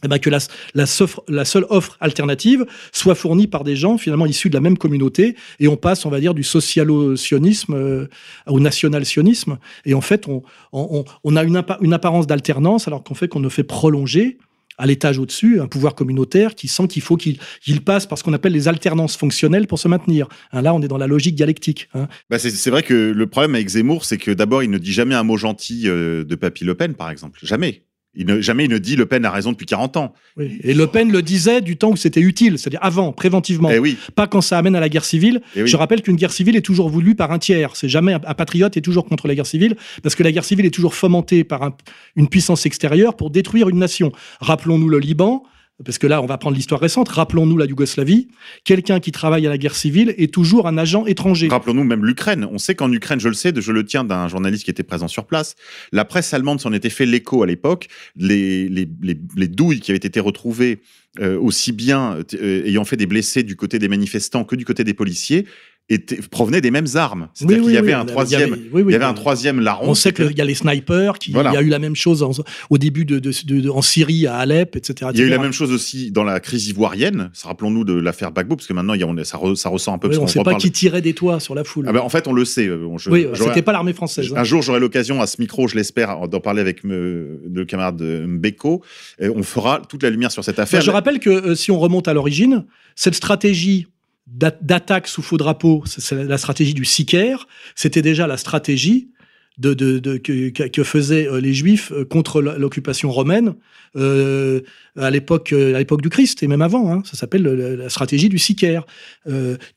eh 0.03 0.07
ben 0.07 0.19
que 0.19 0.29
la, 0.29 1.45
seule 1.45 1.65
offre 1.69 1.97
alternative 1.99 2.65
soit 2.91 3.15
fournie 3.15 3.47
par 3.47 3.63
des 3.63 3.75
gens 3.75 3.97
finalement 3.97 4.27
issus 4.27 4.49
de 4.49 4.53
la 4.53 4.61
même 4.61 4.77
communauté 4.77 5.35
et 5.59 5.67
on 5.67 5.75
passe, 5.75 6.05
on 6.05 6.09
va 6.09 6.19
dire, 6.19 6.35
du 6.35 6.43
socialo-sionisme 6.43 7.73
euh, 7.73 8.07
au 8.45 8.59
national-sionisme. 8.59 9.57
Et 9.85 9.95
en 9.95 10.01
fait, 10.01 10.27
on, 10.27 11.35
a 11.35 11.43
une, 11.43 11.63
une 11.81 11.93
apparence 11.93 12.27
d'alternance 12.27 12.87
alors 12.87 13.03
qu'en 13.03 13.15
fait, 13.15 13.27
qu'on 13.27 13.39
ne 13.39 13.49
fait 13.49 13.63
prolonger 13.63 14.37
à 14.77 14.85
l'étage 14.85 15.19
au-dessus, 15.19 15.59
un 15.59 15.67
pouvoir 15.67 15.95
communautaire 15.95 16.55
qui 16.55 16.67
sent 16.67 16.87
qu'il 16.87 17.01
faut 17.01 17.17
qu'il 17.17 17.37
qu 17.37 17.79
passe 17.79 18.05
par 18.05 18.17
ce 18.17 18.23
qu'on 18.23 18.33
appelle 18.33 18.53
les 18.53 18.67
alternances 18.67 19.17
fonctionnelles 19.17 19.67
pour 19.67 19.79
se 19.79 19.87
maintenir. 19.87 20.27
Hein, 20.51 20.61
là, 20.61 20.73
on 20.73 20.81
est 20.81 20.87
dans 20.87 20.97
la 20.97 21.07
logique 21.07 21.35
dialectique. 21.35 21.89
Hein. 21.93 22.07
Bah 22.29 22.39
c'est 22.39 22.69
vrai 22.69 22.83
que 22.83 22.93
le 22.93 23.27
problème 23.27 23.55
avec 23.55 23.67
Zemmour, 23.69 24.05
c'est 24.05 24.17
que 24.17 24.31
d'abord, 24.31 24.63
il 24.63 24.69
ne 24.69 24.77
dit 24.77 24.93
jamais 24.93 25.15
un 25.15 25.23
mot 25.23 25.37
gentil 25.37 25.83
euh, 25.87 26.23
de 26.23 26.35
Papy 26.35 26.63
Le 26.63 26.75
Pen, 26.75 26.93
par 26.93 27.09
exemple. 27.09 27.39
Jamais. 27.43 27.83
Il 28.19 28.25
ne, 28.25 28.41
jamais 28.41 28.65
il 28.65 28.69
ne 28.71 28.79
dit 28.79 28.95
Le 28.95 29.05
Pen 29.05 29.23
a 29.25 29.31
raison 29.31 29.51
depuis 29.51 29.67
40 29.67 29.95
ans. 29.97 30.13
Oui. 30.37 30.57
Et 30.63 30.73
Le 30.73 30.87
Pen 30.87 31.11
le 31.11 31.21
disait 31.21 31.61
du 31.61 31.77
temps 31.77 31.91
où 31.91 31.95
c'était 31.95 32.19
utile, 32.19 32.57
c'est-à-dire 32.57 32.79
avant, 32.81 33.11
préventivement. 33.11 33.69
Eh 33.71 33.77
oui. 33.77 33.95
Pas 34.15 34.25
quand 34.25 34.41
ça 34.41 34.57
amène 34.57 34.75
à 34.75 34.79
la 34.79 34.89
guerre 34.89 35.05
civile. 35.05 35.41
Eh 35.55 35.61
oui. 35.61 35.67
Je 35.67 35.77
rappelle 35.77 36.01
qu'une 36.01 36.15
guerre 36.15 36.31
civile 36.33 36.55
est 36.55 36.61
toujours 36.61 36.89
voulue 36.89 37.13
par 37.13 37.31
un 37.31 37.37
tiers. 37.37 37.75
C'est 37.75 37.89
jamais 37.89 38.13
un, 38.13 38.21
un 38.25 38.33
patriote 38.33 38.75
est 38.75 38.81
toujours 38.81 39.05
contre 39.05 39.27
la 39.27 39.35
guerre 39.35 39.45
civile 39.45 39.75
parce 40.01 40.15
que 40.15 40.23
la 40.23 40.31
guerre 40.31 40.45
civile 40.45 40.65
est 40.65 40.71
toujours 40.73 40.95
fomentée 40.95 41.43
par 41.43 41.61
un- 41.61 41.75
une 42.15 42.27
puissance 42.27 42.65
extérieure 42.65 43.15
pour 43.15 43.29
détruire 43.29 43.69
une 43.69 43.77
nation. 43.77 44.11
Rappelons-nous 44.41 44.89
le 44.89 44.97
Liban. 44.99 45.43
Parce 45.85 45.99
que 45.99 46.07
là, 46.07 46.23
on 46.23 46.25
va 46.25 46.37
prendre 46.39 46.55
l'histoire 46.55 46.81
récente. 46.81 47.07
Rappelons-nous 47.09 47.55
la 47.55 47.65
Yougoslavie. 47.65 48.29
Quelqu'un 48.63 48.99
qui 48.99 49.11
travaille 49.11 49.45
à 49.45 49.49
la 49.49 49.59
guerre 49.59 49.75
civile 49.75 50.15
est 50.17 50.33
toujours 50.33 50.67
un 50.67 50.77
agent 50.77 51.05
étranger. 51.05 51.49
Rappelons-nous 51.49 51.83
même 51.83 52.03
l'Ukraine. 52.03 52.47
On 52.51 52.57
sait 52.57 52.73
qu'en 52.73 52.91
Ukraine, 52.91 53.19
je 53.19 53.27
le 53.27 53.35
sais, 53.35 53.53
je 53.55 53.71
le 53.71 53.85
tiens 53.85 54.03
d'un 54.03 54.27
journaliste 54.27 54.63
qui 54.63 54.71
était 54.71 54.83
présent 54.83 55.07
sur 55.07 55.25
place. 55.25 55.55
La 55.91 56.03
presse 56.03 56.33
allemande 56.33 56.59
s'en 56.59 56.73
était 56.73 56.89
fait 56.89 57.05
l'écho 57.05 57.43
à 57.43 57.45
l'époque. 57.45 57.89
Les, 58.15 58.67
les, 58.69 58.89
les, 59.01 59.19
les 59.35 59.47
douilles 59.47 59.79
qui 59.79 59.91
avaient 59.91 59.97
été 59.97 60.19
retrouvées, 60.19 60.79
euh, 61.19 61.39
aussi 61.39 61.71
bien 61.71 62.17
euh, 62.35 62.65
ayant 62.65 62.85
fait 62.85 62.97
des 62.97 63.07
blessés 63.07 63.41
du 63.41 63.55
côté 63.55 63.79
des 63.79 63.87
manifestants 63.87 64.43
que 64.43 64.55
du 64.55 64.65
côté 64.65 64.83
des 64.83 64.93
policiers, 64.93 65.45
étaient, 65.89 66.17
provenaient 66.17 66.61
des 66.61 66.71
mêmes 66.71 66.87
armes. 66.95 67.29
C'est-à-dire 67.33 67.57
Oui, 67.59 67.63
qu'il 67.63 67.71
y 67.71 67.75
oui, 67.75 67.77
avait 67.79 67.87
oui, 67.95 68.01
un 68.01 68.05
troisième, 68.05 68.41
il 68.41 68.49
y 68.49 68.53
avait- 68.83 68.93
il 68.93 69.01
y 69.01 69.03
un 69.03 69.13
troisième 69.13 69.59
larron. 69.61 69.89
On 69.89 69.93
sait 69.93 70.11
qu'il 70.11 70.37
y 70.37 70.41
a 70.41 70.45
les 70.45 70.53
snipers, 70.55 71.17
qu'il 71.17 71.33
Voilà. 71.33 71.53
y 71.53 71.57
a 71.57 71.61
eu 71.61 71.69
la 71.69 71.79
même 71.79 71.95
chose 71.95 72.23
en- 72.23 72.31
au 72.69 72.77
début 72.77 73.05
de, 73.05 73.19
de- 73.19 73.31
de- 73.45 73.61
de- 73.61 73.69
en 73.69 73.81
Syrie, 73.81 74.27
à 74.27 74.35
Alep, 74.37 74.75
etc. 74.75 75.11
Il 75.13 75.19
y 75.19 75.23
a 75.23 75.25
eu 75.25 75.29
la 75.29 75.37
même 75.37 75.53
chose 75.53 75.71
aussi 75.71 76.11
dans 76.11 76.23
la 76.25 76.39
crise 76.39 76.67
ivoirienne. 76.67 77.31
Rappelons-nous 77.43 77.85
de 77.85 77.93
l'affaire 77.93 78.31
Gbagbo, 78.31 78.55
parce 78.57 78.67
que 78.67 78.73
maintenant, 78.73 78.93
il 78.95 79.03
on 79.05 79.15
ça, 79.23 79.37
re- 79.37 79.55
ça 79.55 79.69
ressort 79.69 79.93
un 79.93 79.97
peu. 79.97 80.09
On 80.17 80.23
ne 80.23 80.27
sait 80.27 80.43
pas 80.43 80.55
qui 80.55 80.71
tirait 80.71 81.01
des 81.01 81.13
toits 81.13 81.39
sur 81.39 81.55
la 81.55 81.63
foule. 81.63 81.85
Ah 81.87 81.93
ben, 81.93 82.01
en 82.01 82.09
fait, 82.09 82.27
on 82.27 82.33
le 82.33 82.43
sait. 82.45 82.67
euh, 82.67 82.85
on- 82.85 82.97
je- 82.97 83.09
oui, 83.09 83.27
c'était 83.35 83.61
pas 83.61 83.71
l'armée 83.71 83.93
française. 83.93 84.27
hein. 84.31 84.39
Un 84.39 84.43
jour, 84.43 84.61
j'aurai 84.61 84.79
l'occasion 84.79 85.21
à 85.21 85.27
ce 85.27 85.37
micro, 85.39 85.67
je 85.67 85.75
l'espère, 85.75 86.27
d'en 86.27 86.39
parler 86.39 86.61
avec 86.61 86.83
me- 86.83 87.39
le 87.51 87.65
camarade 87.65 88.01
Mbeko. 88.01 88.83
Et 89.19 89.29
on 89.29 89.43
fera 89.43 89.81
toute 89.87 90.03
la 90.03 90.09
lumière 90.09 90.31
sur 90.31 90.43
cette 90.43 90.59
affaire. 90.59 90.81
Je 90.81 90.91
rappelle 90.91 91.19
que 91.19 91.29
euh, 91.29 91.55
si 91.55 91.71
on 91.71 91.79
remonte 91.79 92.07
à 92.07 92.13
l'origine, 92.13 92.65
cette 92.95 93.15
stratégie 93.15 93.87
d'attaque 94.27 95.07
sous 95.07 95.21
faux 95.21 95.37
drapeau, 95.37 95.83
c'est- 95.85 96.23
la 96.23 96.37
stratégie 96.37 96.73
du 96.73 96.85
sicaire, 96.85 97.47
c'était 97.75 98.01
déjà 98.01 98.27
la 98.27 98.37
stratégie 98.37 99.09
de, 99.57 99.73
de- 99.73 99.97
de- 99.99 100.17
que, 100.17 100.49
que- 100.49 100.83
faisaient 100.83 101.27
euh, 101.27 101.39
les 101.41 101.53
Juifs 101.53 101.91
euh, 101.91 102.05
contre 102.05 102.41
l'occupation 102.41 103.09
romaine 103.11 103.55
euh, 103.95 104.61
à 104.97 105.09
l'époque 105.09 105.51
euh, 105.53 105.73
à 105.73 105.79
l'époque 105.79 106.01
du 106.03 106.09
Christ 106.09 106.43
et 106.43 106.47
même 106.47 106.61
avant. 106.61 106.91
hein. 106.93 107.01
ça 107.05 107.17
s'appelle 107.17 107.41
le- 107.41 107.75
la 107.75 107.89
stratégie 107.89 108.29
du 108.29 108.37
sicaire. 108.37 108.85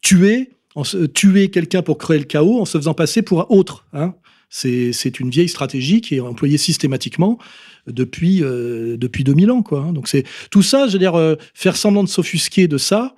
Tuer, 0.03 0.51
tuer 1.15 1.51
quelqu'un 1.51 1.83
pour 1.83 1.97
créer 1.99 2.19
le 2.19 2.25
chaos 2.25 2.61
en 2.61 2.65
se 2.65 2.77
faisant 2.79 2.95
passer 2.95 3.23
pour 3.23 3.51
autre. 3.51 3.87
hein. 3.93 4.15
C'est 4.53 5.21
une 5.21 5.31
vieille 5.31 5.49
stratégie 5.49 6.01
qui 6.01 6.17
est 6.17 6.21
employée 6.21 6.59
systématiquement 6.59 7.39
depuis, 7.87 8.43
euh, 8.43 8.97
depuis 8.97 9.23
2000 9.25 9.51
ans. 9.53 9.63
Quoi, 9.63 9.81
hein. 9.89 9.93
Donc 9.93 10.09
c'est 10.09 10.25
tout 10.51 10.63
ça, 10.63 10.89
je 10.89 10.95
veux 10.95 10.99
dire, 10.99 11.15
faire 11.55 11.77
semblant 11.77 12.03
de 12.03 12.09
s'offusquer 12.09 12.67
de 12.69 12.77
ça, 12.77 13.15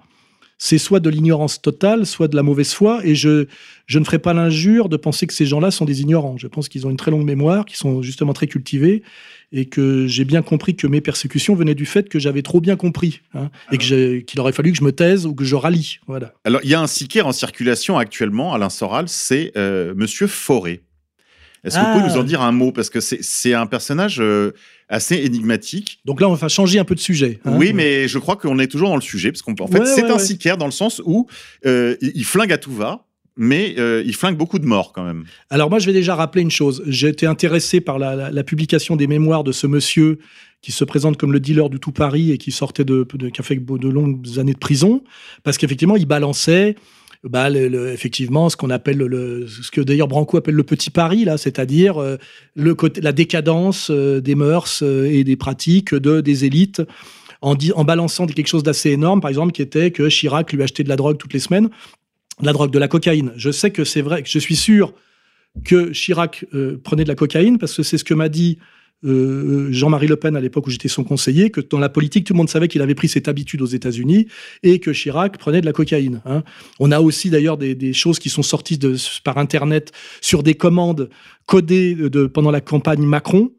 c'est 0.64 0.78
soit 0.78 1.00
de 1.00 1.10
l'ignorance 1.10 1.60
totale, 1.60 2.06
soit 2.06 2.28
de 2.28 2.36
la 2.36 2.44
mauvaise 2.44 2.72
foi. 2.72 3.00
Et 3.02 3.16
je, 3.16 3.46
je 3.86 3.98
ne 3.98 4.04
ferai 4.04 4.20
pas 4.20 4.32
l'injure 4.32 4.88
de 4.88 4.96
penser 4.96 5.26
que 5.26 5.34
ces 5.34 5.44
gens-là 5.44 5.72
sont 5.72 5.84
des 5.84 6.02
ignorants. 6.02 6.36
Je 6.38 6.46
pense 6.46 6.68
qu'ils 6.68 6.86
ont 6.86 6.90
une 6.90 6.96
très 6.96 7.10
longue 7.10 7.24
mémoire, 7.24 7.64
qu'ils 7.64 7.78
sont 7.78 8.00
justement 8.00 8.32
très 8.32 8.46
cultivés, 8.46 9.02
et 9.50 9.64
que 9.64 10.06
j'ai 10.06 10.24
bien 10.24 10.40
compris 10.40 10.76
que 10.76 10.86
mes 10.86 11.00
persécutions 11.00 11.56
venaient 11.56 11.74
du 11.74 11.84
fait 11.84 12.08
que 12.08 12.20
j'avais 12.20 12.42
trop 12.42 12.60
bien 12.60 12.76
compris, 12.76 13.22
hein, 13.34 13.50
et 13.72 13.78
qu'il 13.78 14.38
aurait 14.38 14.52
fallu 14.52 14.70
que 14.70 14.78
je 14.78 14.84
me 14.84 14.92
taise 14.92 15.26
ou 15.26 15.34
que 15.34 15.42
je 15.42 15.56
rallie. 15.56 15.98
Voilà. 16.06 16.32
Alors, 16.44 16.60
il 16.62 16.70
y 16.70 16.74
a 16.74 16.80
un 16.80 16.86
sicaire 16.86 17.26
en 17.26 17.32
circulation 17.32 17.98
actuellement, 17.98 18.54
Alain 18.54 18.70
Soral, 18.70 19.08
c'est 19.08 19.50
euh, 19.56 19.94
Monsieur 19.96 20.28
Forêt. 20.28 20.82
Est-ce 21.64 21.76
que 21.76 21.80
vous 21.80 21.86
Ah. 21.88 21.98
pouvez 22.00 22.12
nous 22.12 22.18
en 22.20 22.24
dire 22.24 22.42
un 22.42 22.52
mot? 22.52 22.72
Parce 22.72 22.90
que 22.90 23.00
c'est 23.00 23.54
un 23.54 23.66
personnage 23.66 24.18
euh, 24.20 24.52
assez 24.88 25.16
énigmatique. 25.16 26.00
Donc 26.04 26.20
là, 26.20 26.28
on 26.28 26.34
va 26.34 26.48
changer 26.48 26.78
un 26.78 26.84
peu 26.84 26.94
de 26.94 27.00
sujet. 27.00 27.38
hein. 27.44 27.54
oui, 27.56 27.72
mais 27.72 28.08
je 28.08 28.18
crois 28.18 28.36
qu'on 28.36 28.58
est 28.58 28.66
toujours 28.66 28.88
dans 28.88 28.96
le 28.96 29.00
sujet, 29.02 29.30
parce 29.30 29.42
qu'en 29.42 29.52
en 29.58 29.66
fait, 29.68 29.78
Ouais, 29.80 29.86
c'est 29.86 30.02
ouais, 30.02 30.10
un 30.10 30.14
ouais. 30.14 30.18
sicaire 30.18 30.56
dans 30.56 30.66
le 30.66 30.72
sens 30.72 31.00
où 31.04 31.26
euh, 31.66 31.96
il 32.02 32.12
il 32.16 32.24
flingue 32.24 32.52
à 32.52 32.58
tout 32.58 32.72
va, 32.72 33.06
mais 33.36 33.76
euh, 33.78 34.02
il 34.04 34.14
flingue 34.14 34.36
beaucoup 34.36 34.58
de 34.58 34.66
morts 34.66 34.92
quand 34.92 35.04
même. 35.04 35.24
Alors 35.50 35.70
moi, 35.70 35.78
je 35.78 35.86
vais 35.86 35.92
déjà 35.92 36.14
rappeler 36.16 36.42
une 36.42 36.50
chose. 36.50 36.82
J'ai 36.86 37.08
été 37.08 37.26
intéressé 37.26 37.80
par 37.80 37.98
la, 37.98 38.14
la- 38.16 38.30
la 38.30 38.44
publication 38.44 38.96
des 38.96 39.06
mémoires 39.06 39.44
de 39.44 39.52
ce 39.52 39.66
monsieur 39.68 40.18
qui 40.60 40.70
se 40.72 40.84
présente 40.84 41.16
comme 41.16 41.32
le 41.32 41.40
dealer 41.40 41.70
du 41.70 41.80
tout 41.80 41.90
Paris 41.92 42.30
et 42.32 42.38
qui 42.38 42.52
sortait 42.52 42.84
de, 42.84 43.06
de 43.14 43.28
qui 43.30 43.40
a 43.40 43.44
fait 43.44 43.56
de 43.56 43.88
longues 43.88 44.38
années 44.38 44.52
de 44.52 44.58
prison, 44.58 45.02
parce 45.44 45.58
qu'effectivement, 45.58 45.96
il 45.96 46.06
balançait. 46.06 46.76
Bah, 47.24 47.48
effectivement, 47.50 48.50
ce 48.50 48.56
qu'on 48.56 48.70
appelle 48.70 48.98
le, 48.98 49.46
ce 49.46 49.70
que 49.70 49.80
d'ailleurs 49.80 50.08
Branco 50.08 50.36
appelle 50.36 50.56
le 50.56 50.64
petit 50.64 50.90
Paris 50.90 51.24
là, 51.24 51.38
c'est-à-dire 51.38 52.02
euh, 52.02 52.16
la 52.56 53.12
décadence 53.12 53.90
euh, 53.90 54.20
des 54.20 54.34
mœurs 54.34 54.82
euh, 54.82 55.04
et 55.04 55.22
des 55.22 55.36
pratiques 55.36 55.94
de 55.94 56.20
des 56.20 56.44
élites, 56.44 56.82
en, 57.40 57.54
en 57.76 57.84
balançant 57.84 58.26
quelque 58.26 58.48
chose 58.48 58.64
d'assez 58.64 58.90
énorme, 58.90 59.20
par 59.20 59.28
exemple, 59.28 59.52
qui 59.52 59.62
était 59.62 59.92
que 59.92 60.08
Chirac 60.08 60.52
lui 60.52 60.64
achetait 60.64 60.82
de 60.82 60.88
la 60.88 60.96
drogue 60.96 61.16
toutes 61.16 61.32
les 61.32 61.38
semaines, 61.38 61.68
de 62.40 62.46
la 62.46 62.52
drogue, 62.52 62.72
de 62.72 62.78
la 62.80 62.88
cocaïne. 62.88 63.32
Je 63.36 63.52
sais 63.52 63.70
que 63.70 63.84
c'est 63.84 64.02
vrai, 64.02 64.24
je 64.26 64.40
suis 64.40 64.56
sûr 64.56 64.92
que 65.64 65.92
Chirac 65.92 66.44
prenait 66.82 67.04
de 67.04 67.08
la 67.08 67.14
cocaïne, 67.14 67.58
parce 67.58 67.76
que 67.76 67.84
c'est 67.84 67.98
ce 67.98 68.04
que 68.04 68.14
m'a 68.14 68.28
dit 68.28 68.58
euh, 69.04 69.72
Jean-Marie 69.72 70.06
Le 70.06 70.16
Pen 70.16 70.36
à 70.36 70.40
l'époque 70.40 70.66
où 70.66 70.70
j'étais 70.70 70.88
son 70.88 71.04
conseiller, 71.04 71.50
que 71.50 71.60
dans 71.60 71.78
la 71.78 71.88
politique, 71.88 72.26
tout 72.26 72.32
le 72.32 72.38
monde 72.38 72.48
savait 72.48 72.68
qu'il 72.68 72.82
avait 72.82 72.94
pris 72.94 73.08
cette 73.08 73.28
habitude 73.28 73.62
aux 73.62 73.66
États-Unis 73.66 74.28
et 74.62 74.78
que 74.78 74.90
Chirac 74.92 75.38
prenait 75.38 75.60
de 75.60 75.66
la 75.66 75.72
cocaïne. 75.72 76.20
hein. 76.24 76.42
On 76.78 76.90
a 76.92 77.00
aussi 77.00 77.30
d'ailleurs 77.30 77.58
des, 77.58 77.74
des 77.74 77.92
choses 77.92 78.18
qui 78.18 78.28
sont 78.28 78.42
sorties 78.42 78.78
de, 78.78 78.96
par 79.24 79.38
Internet 79.38 79.92
sur 80.20 80.42
des 80.42 80.54
commandes 80.54 81.08
codées 81.46 81.94
de, 81.94 82.26
pendant 82.26 82.50
la 82.50 82.60
campagne 82.60 83.02
Macron. 83.04 83.50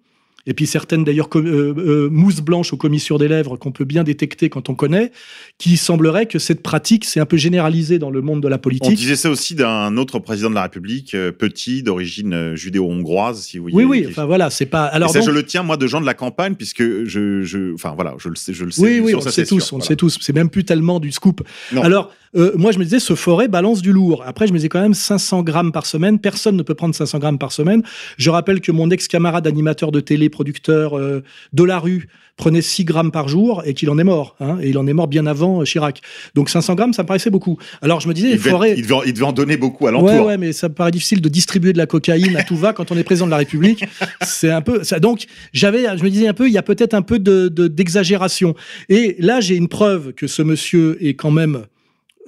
Et 0.45 0.53
puis 0.53 0.67
certaines 0.67 1.03
d'ailleurs 1.05 1.29
euh, 1.35 1.73
euh, 1.77 2.09
mousses 2.09 2.41
blanches 2.41 2.73
aux 2.73 2.77
commissures 2.77 3.17
des 3.17 3.27
lèvres 3.29 3.55
qu'on 3.55 3.71
peut 3.71 3.85
bien 3.85 4.03
détecter 4.03 4.49
quand 4.49 4.69
on 4.69 4.75
connaît, 4.75 5.11
qui 5.57 5.77
semblerait 5.77 6.25
que 6.25 6.37
cette 6.39 6.61
pratique 6.61 7.05
s'est 7.05 7.19
un 7.21 7.25
peu 7.25 7.37
généralisée 7.37 7.97
dans 7.99 8.09
le 8.11 8.21
monde 8.21 8.41
de 8.41 8.47
la 8.49 8.57
On 8.57 8.59
politique. 8.59 8.95
disait 8.97 9.15
ça 9.15 9.29
aussi 9.29 9.55
d'un 9.55 9.95
autre 9.97 10.19
président 10.19 10.49
de 10.49 10.55
la 10.55 10.63
République, 10.63 11.15
euh, 11.15 11.31
petit, 11.31 11.81
d'origine 11.83 12.33
euh, 12.33 12.55
judéo-hongroise, 12.55 13.41
si 13.41 13.57
vous 13.57 13.65
Oui, 13.65 13.83
voyez. 13.85 13.87
oui, 13.87 14.07
enfin 14.09 14.25
voilà, 14.25 14.49
c'est 14.49 14.65
pas. 14.65 14.89
Et 14.91 14.95
Alors 14.95 15.11
ça, 15.11 15.19
donc- 15.19 15.27
je 15.29 15.33
le 15.33 15.43
tiens, 15.43 15.63
moi, 15.63 15.77
de 15.77 15.87
gens 15.87 16.01
de 16.01 16.05
la 16.05 16.13
campagne, 16.13 16.55
puisque 16.55 16.83
je, 17.05 17.43
je, 17.43 17.73
enfin, 17.73 17.93
voilà, 17.95 18.15
je 18.17 18.27
le 18.29 18.35
sais, 18.35 18.53
je 18.53 18.65
le 18.65 18.71
sais. 18.71 18.81
Oui, 18.81 18.99
oui, 19.01 19.15
on 19.15 19.21
ça, 19.21 19.27
le 19.29 19.31
sait 19.31 19.45
tous, 19.45 19.61
sûr, 19.61 19.75
on 19.75 19.79
le 19.79 19.83
sait 19.83 19.95
tous. 19.95 20.17
C'est 20.21 20.33
même 20.33 20.49
plus 20.49 20.65
tellement 20.65 20.99
du 20.99 21.11
scoop. 21.11 21.41
Non. 21.71 21.81
Alors, 21.83 22.11
euh, 22.35 22.51
moi, 22.55 22.71
je 22.71 22.79
me 22.79 22.83
disais, 22.83 22.99
ce 22.99 23.13
forêt 23.15 23.47
balance 23.47 23.81
du 23.81 23.91
lourd. 23.93 24.23
Après, 24.25 24.47
je 24.47 24.53
me 24.53 24.57
disais 24.57 24.69
quand 24.69 24.81
même 24.81 24.95
500 24.95 25.43
grammes 25.43 25.71
par 25.71 25.85
semaine. 25.85 26.19
Personne 26.19 26.57
ne 26.57 26.63
peut 26.63 26.73
prendre 26.73 26.95
500 26.95 27.19
grammes 27.19 27.37
par 27.37 27.51
semaine. 27.51 27.83
Je 28.17 28.29
rappelle 28.31 28.59
que 28.59 28.71
mon 28.71 28.89
ex-camarade 28.89 29.45
animateur 29.47 29.91
de 29.91 29.99
télé, 29.99 30.29
producteur 30.34 30.97
euh, 30.97 31.23
de 31.53 31.63
la 31.63 31.79
rue, 31.79 32.07
prenait 32.36 32.61
6 32.63 32.84
grammes 32.84 33.11
par 33.11 33.27
jour 33.29 33.61
et 33.65 33.73
qu'il 33.75 33.89
en 33.91 33.97
est 33.99 34.03
mort. 34.03 34.36
hein, 34.39 34.57
et 34.61 34.69
il 34.69 34.77
en 34.79 34.88
est 34.88 34.93
mort 34.93 35.07
bien 35.07 35.25
avant 35.27 35.61
euh, 35.61 35.65
Chirac. 35.65 36.01
Donc 36.36 36.49
500 36.49 36.73
grammes, 36.75 36.91
ça 36.93 37.03
me 37.03 37.07
paraissait 37.07 37.29
beaucoup. 37.29 37.57
Alors, 37.81 37.99
je 38.01 38.07
me 38.07 38.13
disais, 38.13 38.31
Il 38.31 38.38
devait, 38.38 38.49
forêt. 38.49 38.73
il, 38.75 38.81
devait, 38.81 38.95
il 39.05 39.13
devait 39.13 39.25
en 39.25 39.31
donner 39.31 39.55
beaucoup 39.55 39.86
à 39.88 39.91
l'entour. 39.91 40.09
Ouais, 40.09 40.19
ouais, 40.19 40.38
mais 40.38 40.51
ça 40.51 40.67
me 40.67 40.73
paraît 40.73 40.91
difficile 40.91 41.21
de 41.21 41.29
distribuer 41.29 41.71
de 41.73 41.77
la 41.77 41.86
cocaïne 41.86 42.36
à 42.36 42.43
tout 42.43 42.55
va 42.57 42.73
quand 42.73 42.91
on 42.91 42.97
est 42.97 43.03
président 43.03 43.27
de 43.27 43.31
la 43.31 43.38
République. 43.38 43.86
C'est 44.23 44.49
un 44.51 44.61
peu 44.61 44.84
ça. 44.84 44.99
Donc, 44.99 45.25
j'avais, 45.53 45.84
je 45.97 46.03
me 46.03 46.09
disais 46.09 46.27
un 46.27 46.34
peu, 46.34 46.47
il 46.47 46.53
y 46.53 46.57
a 46.57 46.63
peut-être 46.63 46.95
un 46.95 47.03
peu 47.03 47.19
de, 47.19 47.47
de- 47.49 47.67
d'exagération. 47.67 48.55
Et 48.89 49.15
là, 49.19 49.39
j'ai 49.39 49.55
une 49.55 49.67
preuve 49.67 50.13
que 50.13 50.25
ce 50.27 50.41
monsieur 50.41 50.97
est 51.05 51.13
quand 51.13 51.31
même 51.31 51.65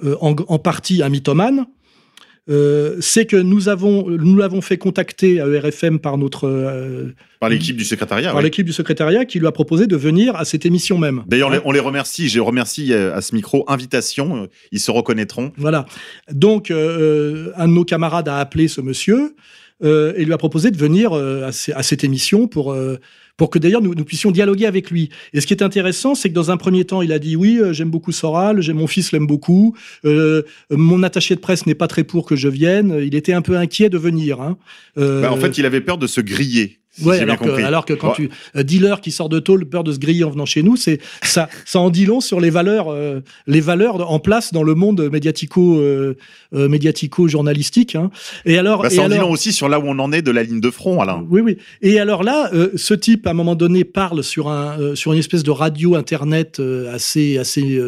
euh, 0.04 0.14
en, 0.20 0.36
en 0.48 0.58
partie 0.60 1.02
un 1.02 1.08
mythomane. 1.08 1.66
Euh, 2.48 2.96
c'est 3.00 3.26
que 3.26 3.36
nous 3.36 3.68
avons, 3.68 4.08
nous 4.08 4.36
l'avons 4.36 4.60
fait 4.60 4.78
contacter 4.78 5.40
à 5.40 5.46
ERFM 5.48 5.98
par 5.98 6.16
notre, 6.16 6.46
euh, 6.46 7.12
Par 7.40 7.48
l'équipe 7.50 7.76
du 7.76 7.84
secrétariat. 7.84 8.28
par 8.28 8.36
oui. 8.38 8.44
l'équipe 8.44 8.64
du 8.64 8.72
secrétariat 8.72 9.24
qui 9.24 9.40
lui 9.40 9.48
a 9.48 9.52
proposé 9.52 9.88
de 9.88 9.96
venir 9.96 10.36
à 10.36 10.44
cette 10.44 10.64
émission 10.64 10.96
même. 10.96 11.24
D'ailleurs, 11.26 11.48
on 11.48 11.52
les- 11.52 11.60
on 11.64 11.72
les 11.72 11.80
remercie. 11.80 12.28
Je 12.28 12.38
remercie 12.38 12.92
euh, 12.92 13.14
à 13.16 13.20
ce 13.20 13.34
micro 13.34 13.64
invitation. 13.68 14.46
Ils 14.70 14.78
se 14.80 14.92
reconnaîtront. 14.92 15.52
Voilà. 15.56 15.86
Donc, 16.30 16.70
euh, 16.70 17.50
un 17.56 17.66
de 17.66 17.72
nos 17.72 17.84
camarades 17.84 18.28
a 18.28 18.38
appelé 18.38 18.68
ce 18.68 18.80
monsieur 18.80 19.34
et 19.84 20.24
lui 20.24 20.32
a 20.32 20.38
proposé 20.38 20.70
de 20.70 20.76
venir 20.78 21.12
à, 21.12 21.52
ce- 21.52 21.72
à 21.72 21.82
cette 21.82 22.02
émission 22.02 22.48
pour, 22.48 22.74
pour 23.36 23.50
que 23.50 23.58
d'ailleurs 23.58 23.82
nous, 23.82 23.94
puissions 24.04 24.30
dialoguer 24.30 24.66
avec 24.66 24.90
lui. 24.90 25.10
Et 25.32 25.40
ce 25.40 25.46
qui 25.46 25.54
est 25.54 25.62
intéressant, 25.62 26.14
c'est 26.14 26.28
que 26.28 26.34
dans 26.34 26.50
un 26.50 26.56
premier 26.56 26.84
temps, 26.84 27.02
il 27.02 27.12
a 27.12 27.18
dit 27.18 27.36
oui, 27.36 27.58
euh, 27.60 27.72
j'aime 27.72 27.90
beaucoup 27.90 28.12
Soral, 28.12 28.60
mon 28.72 28.86
fils 28.86 29.12
l'aime 29.12 29.26
beaucoup, 29.26 29.76
euh, 30.04 30.42
mon 30.70 31.02
attaché 31.02 31.34
de 31.34 31.40
presse 31.40 31.66
n'est 31.66 31.74
pas 31.74 31.88
très 31.88 32.04
pour 32.04 32.26
que 32.26 32.36
je 32.36 32.48
vienne. 32.48 32.98
Il 33.02 33.14
était 33.14 33.32
un 33.32 33.42
peu 33.42 33.56
inquiet 33.56 33.88
de 33.88 33.98
venir. 33.98 34.40
hein. 34.40 34.56
Euh, 34.98 35.22
Bah, 35.22 35.32
en 35.32 35.36
fait, 35.36 35.58
il 35.58 35.66
avait 35.66 35.80
peur 35.80 35.98
de 35.98 36.06
se 36.06 36.20
griller. 36.20 36.78
Si 36.98 37.04
Ouais, 37.04 37.18
j'ai 37.18 37.24
bien 37.24 37.34
alors 37.34 37.38
que, 37.40 37.48
compris. 37.48 37.62
alors 37.64 37.84
que 37.84 37.92
quand 37.94 38.08
Ouais. 38.08 38.14
tu 38.14 38.30
euh, 38.56 38.62
dealer 38.62 39.00
qui 39.00 39.10
sort 39.10 39.28
de 39.28 39.38
tôle, 39.40 39.64
peur 39.66 39.84
de 39.84 39.92
se 39.92 39.98
griller 39.98 40.24
en 40.24 40.30
venant 40.30 40.46
chez 40.46 40.62
nous, 40.62 40.76
c'est 40.76 40.98
ça, 41.22 41.48
ça 41.64 41.80
en 41.80 41.90
dit 41.90 42.06
long 42.06 42.20
sur 42.20 42.40
les 42.40 42.50
valeurs, 42.50 42.88
euh, 42.88 43.20
les 43.46 43.60
valeurs 43.60 44.10
en 44.10 44.18
place 44.18 44.52
dans 44.52 44.62
le 44.62 44.74
monde 44.74 45.08
médiatico, 45.12 45.78
euh, 45.80 46.16
euh, 46.54 46.68
médiatico 46.68 47.28
journalistique. 47.28 47.94
Hein. 47.96 48.10
Et 48.44 48.56
alors, 48.58 48.82
Bah, 48.82 48.88
et 48.88 48.94
ça 48.94 49.02
en 49.02 49.08
dit 49.08 49.18
long 49.18 49.30
aussi 49.30 49.52
sur 49.52 49.68
là 49.68 49.78
où 49.80 49.84
on 49.86 49.98
en 49.98 50.12
est 50.12 50.22
de 50.22 50.30
la 50.30 50.42
ligne 50.42 50.60
de 50.60 50.70
front, 50.70 51.00
Alain. 51.00 51.24
oui, 51.30 51.40
oui. 51.40 51.58
Et 51.82 51.98
alors 52.00 52.22
là, 52.22 52.50
ce 52.76 52.94
type, 52.94 53.26
à 53.26 53.30
un 53.30 53.34
moment 53.34 53.54
donné, 53.54 53.84
parle 53.84 54.22
sur, 54.24 54.48
un, 54.48 54.94
sur 54.94 55.12
une 55.12 55.18
espèce 55.18 55.42
de 55.42 55.50
radio 55.50 55.94
internet 55.96 56.60
assez, 56.92 57.38
assez 57.38 57.78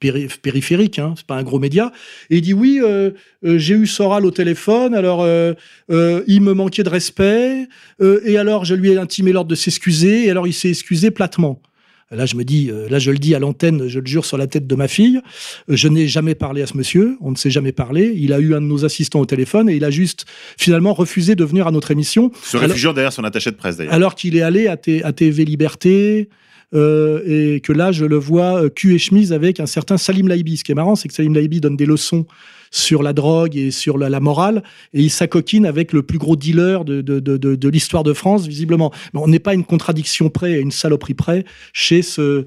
péri- 0.00 0.28
périphérique, 0.42 0.98
hein, 0.98 1.14
c'est 1.16 1.26
pas 1.26 1.36
un 1.36 1.42
gros 1.42 1.58
média, 1.58 1.92
et 2.30 2.36
il 2.36 2.42
dit 2.42 2.52
oui, 2.54 2.80
j'ai 3.42 3.74
eu 3.74 3.86
Soral 3.86 4.26
au 4.26 4.30
téléphone, 4.30 4.94
alors 4.94 5.26
il 5.88 6.40
me 6.42 6.52
manquait 6.52 6.82
de 6.82 6.88
respect, 6.88 7.68
et 8.24 8.36
alors 8.36 8.57
alors 8.58 8.64
je 8.64 8.74
lui 8.74 8.90
ai 8.90 8.98
intimé 8.98 9.30
l'ordre 9.30 9.48
de 9.48 9.54
s'excuser, 9.54 10.26
et 10.26 10.30
alors 10.30 10.48
il 10.48 10.52
s'est 10.52 10.68
excusé 10.68 11.12
platement. 11.12 11.62
Là, 12.10 12.26
je 12.26 12.36
me 12.36 12.42
dis, 12.42 12.70
euh, 12.70 12.88
là, 12.88 12.98
je 12.98 13.10
le 13.10 13.18
dis 13.18 13.34
à 13.34 13.38
l'antenne, 13.38 13.86
je 13.86 14.00
le 14.00 14.06
jure 14.06 14.24
sur 14.24 14.36
la 14.38 14.46
tête 14.46 14.66
de 14.66 14.74
ma 14.74 14.88
fille, 14.88 15.20
euh, 15.70 15.76
je 15.76 15.86
n'ai 15.86 16.08
jamais 16.08 16.34
parlé 16.34 16.62
à 16.62 16.66
ce 16.66 16.76
monsieur, 16.76 17.16
on 17.20 17.30
ne 17.30 17.36
s'est 17.36 17.50
jamais 17.50 17.70
parlé. 17.70 18.14
Il 18.16 18.32
a 18.32 18.40
eu 18.40 18.54
un 18.54 18.60
de 18.60 18.66
nos 18.66 18.84
assistants 18.84 19.20
au 19.20 19.26
téléphone 19.26 19.68
et 19.68 19.76
il 19.76 19.84
a 19.84 19.90
juste 19.90 20.24
finalement 20.56 20.92
refusé 20.92 21.36
de 21.36 21.44
venir 21.44 21.68
à 21.68 21.70
notre 21.70 21.90
émission. 21.90 22.32
Se 22.42 22.56
réfugiant 22.56 22.94
derrière 22.94 23.12
son 23.12 23.24
attaché 23.24 23.50
de 23.50 23.56
presse 23.56 23.76
d'ailleurs. 23.76 23.92
Alors 23.92 24.14
qu'il 24.14 24.36
est 24.36 24.42
allé 24.42 24.66
à 24.66 24.76
TV 24.76 25.44
Liberté. 25.44 26.30
Euh, 26.74 27.22
et 27.24 27.60
que 27.60 27.72
là, 27.72 27.92
je 27.92 28.04
le 28.04 28.16
vois 28.16 28.62
euh, 28.62 28.68
cul 28.68 28.94
et 28.94 28.98
chemise 28.98 29.32
avec 29.32 29.60
un 29.60 29.66
certain 29.66 29.96
Salim 29.96 30.28
Laibi. 30.28 30.56
Ce 30.58 30.64
qui 30.64 30.72
est 30.72 30.74
marrant, 30.74 30.96
c'est 30.96 31.08
que 31.08 31.14
Salim 31.14 31.34
Laibi 31.34 31.60
donne 31.60 31.76
des 31.76 31.86
leçons 31.86 32.26
sur 32.70 33.02
la 33.02 33.14
drogue 33.14 33.56
et 33.56 33.70
sur 33.70 33.96
la, 33.96 34.20
morale, 34.20 34.62
et 34.92 35.00
il 35.00 35.10
s'acoquine 35.10 35.64
avec 35.64 35.94
le 35.94 36.02
plus 36.02 36.18
gros 36.18 36.36
dealer 36.36 36.84
de, 36.84 37.68
l'histoire 37.68 38.02
de 38.02 38.12
France, 38.12 38.46
visiblement. 38.46 38.92
Mais 39.14 39.20
on 39.20 39.28
n'est 39.28 39.38
pas 39.38 39.54
une 39.54 39.64
contradiction 39.64 40.28
près, 40.28 40.60
une 40.60 40.70
saloperie 40.70 41.14
près, 41.14 41.44
chez 41.72 42.02
ce, 42.02 42.46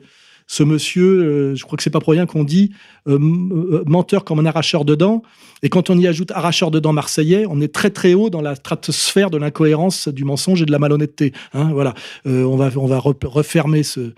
ce 0.51 0.63
monsieur, 0.63 1.05
euh, 1.05 1.55
je 1.55 1.63
crois 1.63 1.77
que 1.77 1.83
c'est 1.83 1.89
pas 1.89 2.01
pour 2.01 2.11
rien 2.11 2.25
qu'on 2.25 2.43
dit 2.43 2.71
euh, 3.07 3.17
euh, 3.17 3.83
menteur 3.87 4.25
comme 4.25 4.39
un 4.39 4.45
arracheur 4.45 4.83
de 4.83 4.95
dents. 4.95 5.21
Et 5.63 5.69
quand 5.69 5.89
on 5.89 5.97
y 5.97 6.07
ajoute 6.07 6.29
arracheur 6.31 6.71
de 6.71 6.79
dents 6.81 6.91
marseillais, 6.91 7.45
on 7.49 7.61
est 7.61 7.73
très 7.73 7.89
très 7.89 8.13
haut 8.13 8.29
dans 8.29 8.41
la 8.41 8.55
stratosphère 8.55 9.29
de 9.29 9.37
l'incohérence, 9.37 10.09
du 10.09 10.25
mensonge 10.25 10.61
et 10.61 10.65
de 10.65 10.71
la 10.73 10.79
malhonnêteté. 10.79 11.31
Hein, 11.53 11.69
voilà, 11.71 11.93
on 12.25 12.57
va 12.57 12.69
on 12.75 12.85
va 12.85 12.97
re- 12.97 13.25
refermer 13.25 13.83
ce 13.83 14.11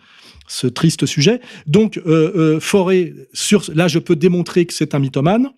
ce 0.48 0.66
triste 0.66 1.06
sujet. 1.06 1.40
Donc 1.68 2.02
Forêt, 2.60 3.14
sur 3.34 3.62
là, 3.76 3.88
je 3.88 4.00
peux 4.00 4.16
démontrer 4.16 4.66
que 4.66 4.74
c'est 4.74 4.96
un 4.96 5.00
mythomane 5.00 5.52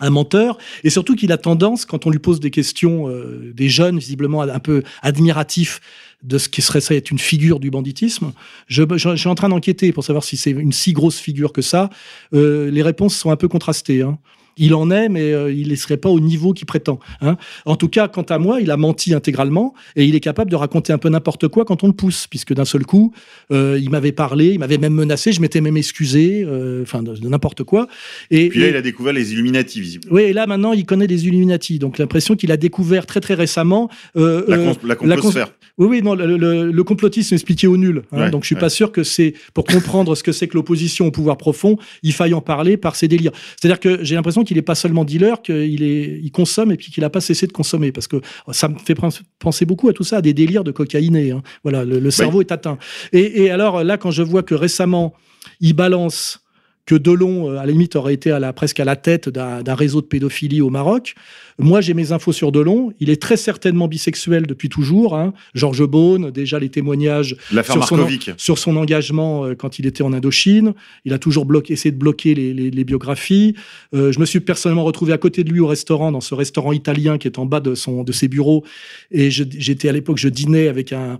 un 0.00 0.10
menteur, 0.10 0.58
et 0.84 0.90
surtout 0.90 1.14
qu'il 1.16 1.32
a 1.32 1.38
tendance, 1.38 1.84
quand 1.84 2.06
on 2.06 2.10
lui 2.10 2.18
pose 2.18 2.38
des 2.40 2.50
questions, 2.50 3.08
euh, 3.08 3.52
des 3.54 3.68
jeunes 3.68 3.98
visiblement 3.98 4.42
un 4.42 4.58
peu 4.58 4.82
admiratifs 5.02 5.80
de 6.22 6.38
ce 6.38 6.48
qui 6.48 6.60
serait 6.62 6.80
ça 6.80 6.94
être 6.94 7.10
une 7.10 7.18
figure 7.18 7.60
du 7.60 7.70
banditisme, 7.70 8.32
je, 8.68 8.82
je- 8.96 9.10
je 9.10 9.16
suis 9.16 9.28
en 9.28 9.34
train 9.34 9.48
d'enquêter 9.48 9.92
pour 9.92 10.04
savoir 10.04 10.24
si 10.24 10.36
c'est 10.36 10.50
une 10.50 10.72
si 10.72 10.92
grosse 10.92 11.18
figure 11.18 11.52
que 11.52 11.62
ça. 11.62 11.90
Euh, 12.34 12.70
les 12.70 12.82
réponses 12.82 13.14
sont 13.16 13.30
un 13.30 13.36
peu 13.36 13.48
contrastées. 13.48 14.02
hein. 14.02 14.18
Il 14.58 14.74
en 14.74 14.90
est, 14.90 15.08
mais 15.08 15.32
euh, 15.32 15.52
il 15.52 15.68
ne 15.68 15.74
serait 15.74 15.96
pas 15.98 16.08
au 16.08 16.18
niveau 16.20 16.52
qu'il 16.52 16.66
prétend. 16.66 16.98
hein. 17.20 17.36
En 17.66 17.76
tout 17.76 17.88
cas, 17.88 18.08
quant 18.08 18.22
à 18.22 18.38
moi, 18.38 18.60
il 18.60 18.70
a 18.70 18.76
menti 18.76 19.12
intégralement 19.14 19.74
et 19.96 20.04
il 20.04 20.14
est 20.14 20.20
capable 20.20 20.50
de 20.50 20.56
raconter 20.56 20.92
un 20.92 20.98
peu 20.98 21.08
n'importe 21.10 21.48
quoi 21.48 21.64
quand 21.64 21.84
on 21.84 21.88
le 21.88 21.92
pousse, 21.92 22.26
puisque 22.26 22.54
d'un 22.54 22.64
seul 22.64 22.84
coup, 22.86 23.12
euh, 23.52 23.78
il 23.80 23.90
m'avait 23.90 24.12
parlé, 24.12 24.48
il 24.52 24.58
m'avait 24.58 24.78
même 24.78 24.94
menacé, 24.94 25.32
je 25.32 25.40
m'étais 25.40 25.60
même 25.60 25.76
excusé, 25.76 26.42
euh, 26.46 26.82
enfin 26.82 27.02
de, 27.02 27.14
de 27.14 27.28
n'importe 27.28 27.64
quoi. 27.64 27.86
Et, 28.30 28.48
Puis 28.48 28.60
là, 28.60 28.66
et- 28.66 28.70
il 28.70 28.76
a 28.76 28.82
découvert 28.82 29.12
les 29.12 29.32
Illuminati, 29.32 29.80
visiblement. 29.80 30.14
oui, 30.14 30.22
et 30.22 30.32
là 30.32 30.46
maintenant, 30.46 30.72
il 30.72 30.86
connaît 30.86 31.06
les 31.06 31.26
Illuminati. 31.26 31.78
Donc 31.78 31.98
l'impression 31.98 32.34
qu'il 32.34 32.50
a 32.50 32.56
découvert 32.56 33.04
très 33.06 33.20
très 33.20 33.34
récemment. 33.34 33.90
La, 34.14 35.16
la 35.16 35.50
oui, 35.78 35.86
oui, 35.90 36.02
non, 36.02 36.14
le, 36.14 36.36
le- 36.38 36.70
le 36.72 36.84
complotisme 36.84 37.34
expliqué 37.34 37.66
au 37.66 37.76
nul. 37.76 38.02
hein. 38.12 38.18
Ouais, 38.22 38.30
donc 38.30 38.42
je 38.44 38.46
suis 38.46 38.54
ouais. 38.54 38.60
pas 38.60 38.70
sûr 38.70 38.90
que 38.92 39.02
c'est 39.02 39.34
pour 39.52 39.64
comprendre 39.64 40.14
ce 40.14 40.22
que 40.22 40.32
c'est 40.32 40.48
que 40.48 40.54
l'opposition 40.56 41.06
au 41.06 41.10
pouvoir 41.10 41.36
profond, 41.36 41.76
il 42.02 42.12
faille 42.14 42.32
en 42.32 42.40
parler 42.40 42.76
par 42.78 42.96
ses 42.96 43.08
délires. 43.08 43.32
C'est-à-dire 43.60 43.80
que 43.80 44.02
j'ai 44.02 44.14
l'impression 44.14 44.42
qu'il 44.46 44.56
est 44.56 44.62
pas 44.62 44.74
seulement 44.74 45.04
dealer, 45.04 45.42
qu'il 45.42 45.82
est, 45.82 46.20
il 46.22 46.30
consomme 46.30 46.72
et 46.72 46.76
puis 46.78 46.90
qu'il 46.90 47.04
a 47.04 47.10
pas 47.10 47.20
cessé 47.20 47.46
de 47.46 47.52
consommer 47.52 47.92
parce 47.92 48.06
que 48.08 48.22
ça 48.52 48.68
me 48.68 48.78
fait 48.78 48.96
penser 49.38 49.66
beaucoup 49.66 49.90
à 49.90 49.92
tout 49.92 50.04
ça, 50.04 50.16
à 50.16 50.22
des 50.22 50.32
délires 50.32 50.64
de 50.64 50.70
cocaïné. 50.70 51.32
hein. 51.32 51.42
Voilà, 51.62 51.84
le, 51.84 51.98
le 51.98 52.10
cerveau 52.10 52.40
est 52.40 52.50
atteint. 52.52 52.78
Et, 53.12 53.42
et 53.42 53.50
alors 53.50 53.84
là, 53.84 53.98
quand 53.98 54.10
je 54.10 54.22
vois 54.22 54.42
que 54.42 54.54
récemment 54.54 55.12
il 55.60 55.74
balance 55.74 56.40
que 56.86 56.94
Delon, 56.94 57.50
euh, 57.50 57.58
à 57.58 57.66
la 57.66 57.72
limite, 57.72 57.96
aurait 57.96 58.14
été 58.14 58.30
à 58.30 58.38
la, 58.38 58.52
presque 58.52 58.80
à 58.80 58.84
la 58.84 58.96
tête 58.96 59.28
d'un 59.28 59.74
réseau 59.74 60.00
de 60.00 60.06
pédophilie 60.06 60.60
au 60.60 60.70
Maroc. 60.70 61.14
Moi, 61.58 61.80
j'ai 61.80 61.94
mes 61.94 62.12
infos 62.12 62.32
sur 62.32 62.52
Delon. 62.52 62.92
Il 63.00 63.10
est 63.10 63.20
très 63.20 63.36
certainement 63.36 63.88
bisexuel 63.88 64.46
depuis 64.46 64.68
toujours. 64.68 65.16
Hein. 65.16 65.32
Georges 65.54 65.84
Beaune, 65.86 66.30
déjà 66.30 66.58
les 66.58 66.68
témoignages 66.68 67.36
sur 67.64 67.82
son, 67.88 67.96
sur 68.36 68.58
son 68.58 68.76
engagement 68.76 69.44
euh, 69.46 69.54
quand 69.54 69.78
il 69.78 69.86
était 69.86 70.02
en 70.02 70.12
Indochine. 70.12 70.74
Il 71.04 71.12
a 71.12 71.18
toujours 71.18 71.44
bloqué, 71.44 71.72
essayé 71.72 71.90
de 71.92 71.98
bloquer 71.98 72.34
les, 72.34 72.54
les- 72.54 72.70
les 72.70 72.84
biographies. 72.84 73.54
Euh, 73.94 74.12
je 74.12 74.20
me 74.20 74.26
suis 74.26 74.40
personnellement 74.40 74.84
retrouvé 74.84 75.12
à 75.12 75.18
côté 75.18 75.42
de 75.44 75.50
lui 75.50 75.60
au 75.60 75.66
restaurant, 75.66 76.12
dans 76.12 76.20
ce 76.20 76.34
restaurant 76.34 76.72
italien 76.72 77.18
qui 77.18 77.26
est 77.26 77.38
en 77.38 77.46
bas 77.46 77.60
de, 77.60 77.74
son, 77.74 78.04
de 78.04 78.12
ses 78.12 78.28
bureaux. 78.28 78.64
Et 79.10 79.30
j'étais 79.32 79.88
à 79.88 79.92
l'époque, 79.92 80.18
je 80.18 80.28
dînais 80.28 80.68
avec 80.68 80.92
un, 80.92 81.18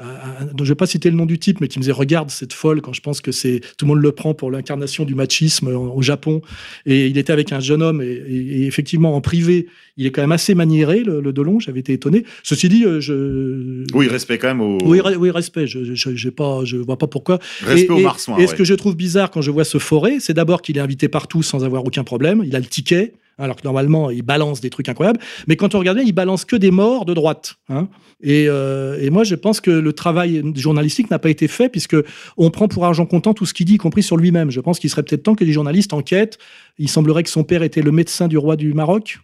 un- 0.00 0.46
dont 0.54 0.64
je 0.64 0.70
vais 0.70 0.74
pas 0.74 0.86
citer 0.86 1.08
le 1.10 1.16
nom 1.16 1.26
du 1.26 1.38
type, 1.38 1.60
mais 1.60 1.68
qui 1.68 1.78
me 1.78 1.82
disait 1.82 1.92
regarde 1.92 2.30
cette 2.30 2.52
folle 2.52 2.80
quand 2.80 2.92
je 2.92 3.00
pense 3.00 3.20
que 3.20 3.30
c'est 3.32 3.60
tout 3.78 3.84
le 3.84 3.90
monde 3.90 4.02
le 4.02 4.12
prend 4.12 4.34
pour 4.34 4.50
l'incarnation 4.50 5.04
du 5.04 5.14
machisme 5.14 5.68
au, 5.68 5.92
au 5.94 6.02
Japon. 6.02 6.42
Et 6.86 7.06
il 7.06 7.16
était 7.18 7.32
avec 7.32 7.52
un 7.52 7.60
jeune 7.60 7.82
homme 7.82 8.02
et, 8.02 8.06
et- 8.06 8.62
et 8.62 8.66
effectivement 8.66 9.14
en 9.14 9.20
privé, 9.20 9.66
il 9.96 10.06
est 10.06 10.10
quand 10.10 10.22
même 10.22 10.32
assez 10.32 10.54
maniéré 10.54 11.04
le, 11.04 11.20
le 11.20 11.32
Delon. 11.32 11.60
J'avais 11.60 11.80
été 11.80 11.92
étonné. 11.92 12.24
Ceci 12.42 12.68
dit, 12.68 12.84
euh, 12.84 13.00
je 13.00 13.84
Oui, 13.94 14.08
respect 14.08 14.38
quand 14.38 14.48
même 14.48 14.60
au, 14.60 14.78
oui, 14.84 14.98
re- 14.98 15.16
oui, 15.16 15.30
respect. 15.30 15.66
Je, 15.66 15.94
je, 15.94 16.28
pas, 16.30 16.64
je 16.64 16.76
vois 16.76 16.98
pas 16.98 17.06
pourquoi. 17.06 17.38
respect 17.62 17.86
et, 17.86 17.90
au 17.90 17.98
et- 17.98 18.02
marsouin. 18.02 18.38
Et 18.38 18.46
ce 18.46 18.54
que 18.54 18.64
je 18.64 18.74
trouve 18.74 18.96
bizarre 18.96 19.30
quand 19.30 19.42
je 19.42 19.50
vois 19.52 19.64
ce 19.64 19.78
forêt, 19.78 20.16
c'est 20.18 20.34
d'abord 20.34 20.62
qu'il 20.62 20.76
est 20.76 20.80
invité 20.80 21.08
partout 21.08 21.42
sans 21.42 21.64
avoir 21.64 21.84
aucun 21.84 22.02
problème. 22.04 22.42
Il 22.44 22.56
a 22.56 22.58
le 22.60 22.66
ticket, 22.66 23.12
alors 23.38 23.56
que 23.56 23.62
normalement 23.64 24.10
il 24.10 24.22
balance 24.22 24.60
des 24.60 24.70
trucs 24.70 24.88
incroyables. 24.88 25.20
Mais 25.48 25.56
quand 25.56 25.74
on 25.74 25.78
regarde 25.78 25.98
bien, 25.98 26.06
il 26.06 26.12
balance 26.12 26.44
que 26.44 26.56
des 26.56 26.70
morts 26.70 27.04
de 27.04 27.14
droite. 27.14 27.54
hein. 27.68 27.88
Et, 28.22 28.46
euh, 28.48 28.96
et 29.02 29.10
moi, 29.10 29.22
je 29.24 29.34
pense 29.34 29.60
que 29.60 29.70
le 29.70 29.92
travail 29.92 30.42
journalistique 30.54 31.10
n'a 31.10 31.18
pas 31.18 31.28
été 31.30 31.46
fait 31.48 31.68
puisque 31.68 31.96
on 32.38 32.50
prend 32.50 32.68
pour 32.68 32.84
argent 32.86 33.04
comptant 33.06 33.34
tout 33.34 33.44
ce 33.44 33.52
qu'il 33.52 33.66
dit, 33.66 33.74
y 33.74 33.76
compris 33.78 34.02
sur 34.02 34.16
lui-même. 34.16 34.50
Je 34.50 34.60
pense 34.60 34.78
qu'il 34.78 34.88
serait 34.88 35.02
peut-être 35.02 35.24
temps 35.24 35.34
que 35.34 35.44
les 35.44 35.52
journalistes 35.52 35.92
enquêtent. 35.92 36.38
Il 36.78 36.88
semblerait 36.88 37.22
que 37.22 37.28
son 37.28 37.44
père 37.44 37.62
était 37.62 37.82
le 37.82 37.92
médecin 37.92 38.26
du 38.28 38.38
roi 38.38 38.56
du 38.56 38.72
Maroc. 38.72 39.18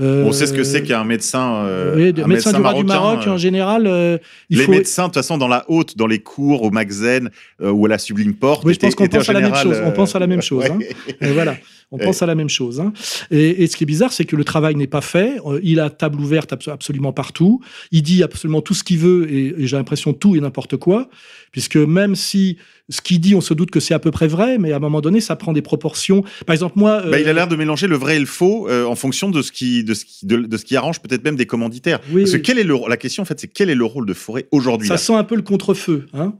Euh, 0.00 0.24
On 0.26 0.30
sait 0.32 0.46
ce 0.46 0.52
que 0.52 0.62
c'est 0.62 0.82
qu'un 0.84 1.02
médecin. 1.04 1.64
euh, 1.64 1.96
oui, 1.96 2.12
de- 2.12 2.22
un 2.22 2.26
médecin, 2.28 2.52
du 2.52 2.60
roi 2.60 2.72
du 2.74 2.84
marocain, 2.84 3.10
Maroc, 3.14 3.26
euh, 3.26 3.30
en 3.32 3.36
général, 3.36 4.20
il 4.48 4.58
les 4.58 4.64
faut. 4.64 4.70
médecins, 4.70 5.04
de 5.04 5.06
toute 5.08 5.14
façon, 5.14 5.38
dans 5.38 5.48
la 5.48 5.64
haute, 5.68 5.96
dans 5.96 6.06
les 6.06 6.20
cours, 6.20 6.62
au 6.62 6.70
Magzen 6.70 7.30
ou 7.60 7.86
à 7.86 7.88
la 7.88 7.98
Sublime 7.98 8.34
Porte. 8.34 8.64
Oui, 8.64 8.74
je 8.74 8.78
pense 8.78 8.94
qu'on 8.94 9.08
pense 9.08 9.28
à 9.28 9.32
la 9.32 9.40
même 9.40 9.54
chose. 9.56 9.76
On 9.84 9.90
pense 9.92 10.14
à 10.14 10.18
la 10.20 10.26
même 10.28 10.42
chose, 10.42 10.64
hein. 10.70 10.78
Voilà, 11.32 11.56
on 11.90 11.98
pense 11.98 12.22
à 12.22 12.26
la 12.26 12.34
même 12.34 12.48
chose. 12.50 12.80
hein. 12.80 12.92
Et, 13.30 13.62
et 13.62 13.66
ce 13.66 13.76
qui 13.76 13.84
est 13.84 13.86
bizarre, 13.86 14.12
c'est 14.12 14.24
que 14.24 14.36
le 14.36 14.44
travail 14.44 14.74
n'est 14.74 14.86
pas 14.86 15.00
fait. 15.00 15.38
Euh, 15.46 15.58
Il 15.62 15.80
a 15.80 15.88
table 15.90 16.20
ouverte 16.20 16.52
abso- 16.52 16.70
absolument 16.70 17.12
partout. 17.12 17.60
Il 17.92 18.02
dit 18.02 18.22
absolument 18.22 18.60
tout 18.60 18.74
ce 18.74 18.84
qu'il 18.84 18.98
veut 18.98 19.30
et, 19.32 19.54
et 19.62 19.66
j'ai 19.66 19.76
l'impression 19.76 20.12
tout 20.12 20.36
et 20.36 20.40
n'importe 20.40 20.76
quoi. 20.76 21.08
Puisque 21.50 21.76
même 21.76 22.14
si 22.14 22.58
ce 22.90 23.00
qu'il 23.00 23.20
dit, 23.20 23.34
on 23.34 23.40
se 23.40 23.52
doute 23.54 23.70
que 23.70 23.80
c'est 23.80 23.94
à 23.94 23.98
peu 23.98 24.10
près 24.10 24.28
vrai, 24.28 24.58
mais 24.58 24.72
à 24.72 24.76
un 24.76 24.80
moment 24.80 25.00
donné, 25.00 25.20
ça 25.20 25.34
prend 25.36 25.52
des 25.52 25.62
proportions. 25.62 26.22
Par 26.46 26.52
exemple, 26.54 26.78
moi. 26.78 27.00
Bah, 27.02 27.16
euh, 27.16 27.20
il 27.20 27.28
a 27.28 27.32
l'air 27.32 27.48
de 27.48 27.56
mélanger 27.56 27.86
le 27.86 27.96
vrai 27.96 28.16
et 28.16 28.20
le 28.20 28.26
faux 28.26 28.68
euh, 28.68 28.84
en 28.84 28.94
fonction 28.94 29.30
de 29.30 29.40
ce 29.42 29.50
qui, 29.52 29.82
de 29.84 29.94
ce 29.94 30.04
qui, 30.04 30.26
de, 30.26 30.36
de 30.36 30.56
ce 30.56 30.64
qui 30.64 30.76
arrange 30.76 31.00
peut-être 31.00 31.24
même 31.24 31.36
des 31.36 31.46
commanditaires. 31.46 32.00
Oui, 32.12 32.22
Parce 32.22 32.32
que 32.32 32.36
quel 32.38 32.58
est 32.58 32.64
le, 32.64 32.76
la 32.88 32.96
question 32.98 33.22
en 33.22 33.26
fait, 33.26 33.40
c'est 33.40 33.48
quel 33.48 33.70
est 33.70 33.74
le 33.74 33.84
rôle 33.84 34.04
de 34.06 34.14
Forêt 34.14 34.46
aujourd'hui 34.52 34.88
Ça 34.88 34.96
sent 34.98 35.14
un 35.14 35.24
peu 35.24 35.36
le 35.36 35.42
contre-feu. 35.42 36.06
Hein 36.14 36.34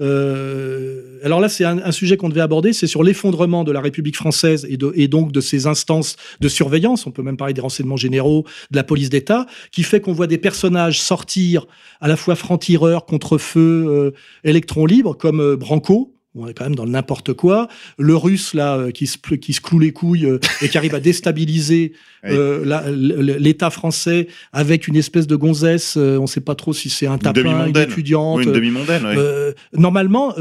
Euh, 0.00 1.18
alors 1.22 1.40
là, 1.40 1.48
c'est 1.48 1.64
un, 1.64 1.92
sujet 1.92 2.16
qu'on 2.16 2.28
devait 2.28 2.40
aborder, 2.40 2.72
c'est 2.72 2.86
sur 2.86 3.02
l'effondrement 3.02 3.64
de 3.64 3.72
la 3.72 3.80
République 3.80 4.16
française 4.16 4.66
et, 4.68 5.08
donc 5.08 5.32
de 5.32 5.40
ses 5.40 5.66
instances 5.66 6.16
de 6.40 6.48
surveillance. 6.48 7.06
On 7.06 7.10
peut 7.10 7.22
même 7.22 7.36
parler 7.36 7.54
des 7.54 7.60
renseignements 7.60 7.96
généraux, 7.96 8.44
de 8.70 8.76
la 8.76 8.84
police 8.84 9.10
d'État, 9.10 9.46
qui 9.72 9.82
fait 9.82 10.00
qu'on 10.00 10.12
voit 10.12 10.26
des 10.26 10.38
personnages 10.38 11.00
sortir 11.00 11.66
à 12.00 12.08
la 12.08 12.16
fois 12.16 12.34
francs-tireurs, 12.34 13.04
contre-feu, 13.04 13.86
euh, 13.88 14.10
électrons 14.44 14.86
libres, 14.86 15.16
comme 15.16 15.40
euh, 15.40 15.56
Branco. 15.56 16.14
On 16.36 16.46
est 16.46 16.54
quand 16.54 16.62
même 16.64 16.76
dans 16.76 16.84
le 16.84 16.92
n'importe 16.92 17.32
quoi. 17.32 17.66
Le 17.98 18.14
russe, 18.14 18.54
là, 18.54 18.76
euh, 18.76 18.90
qui 18.92 19.08
se, 19.08 19.18
qui 19.18 19.52
se 19.52 19.60
cloue 19.60 19.80
les 19.80 19.90
couilles 19.92 20.26
euh, 20.26 20.38
et 20.62 20.68
qui 20.68 20.78
arrive 20.78 20.94
à 20.94 21.00
déstabiliser 21.00 21.92
Oui. 22.22 22.32
euh, 22.34 23.38
l'État 23.38 23.70
français 23.70 24.26
avec 24.52 24.86
une 24.88 24.96
espèce 24.96 25.26
de 25.26 25.36
gonzesse. 25.36 25.96
on 25.96 26.20
ne 26.20 26.26
sait 26.26 26.42
pas 26.42 26.54
trop 26.54 26.74
si 26.74 26.90
c'est 26.90 27.06
un 27.06 27.16
tapin, 27.16 27.66
une 27.66 27.74
étudiante. 27.78 28.40
Oui, 28.40 28.44
une 28.44 28.52
demi-mondaine. 28.52 29.04
Euh, 29.06 29.52
normalement, 29.72 30.34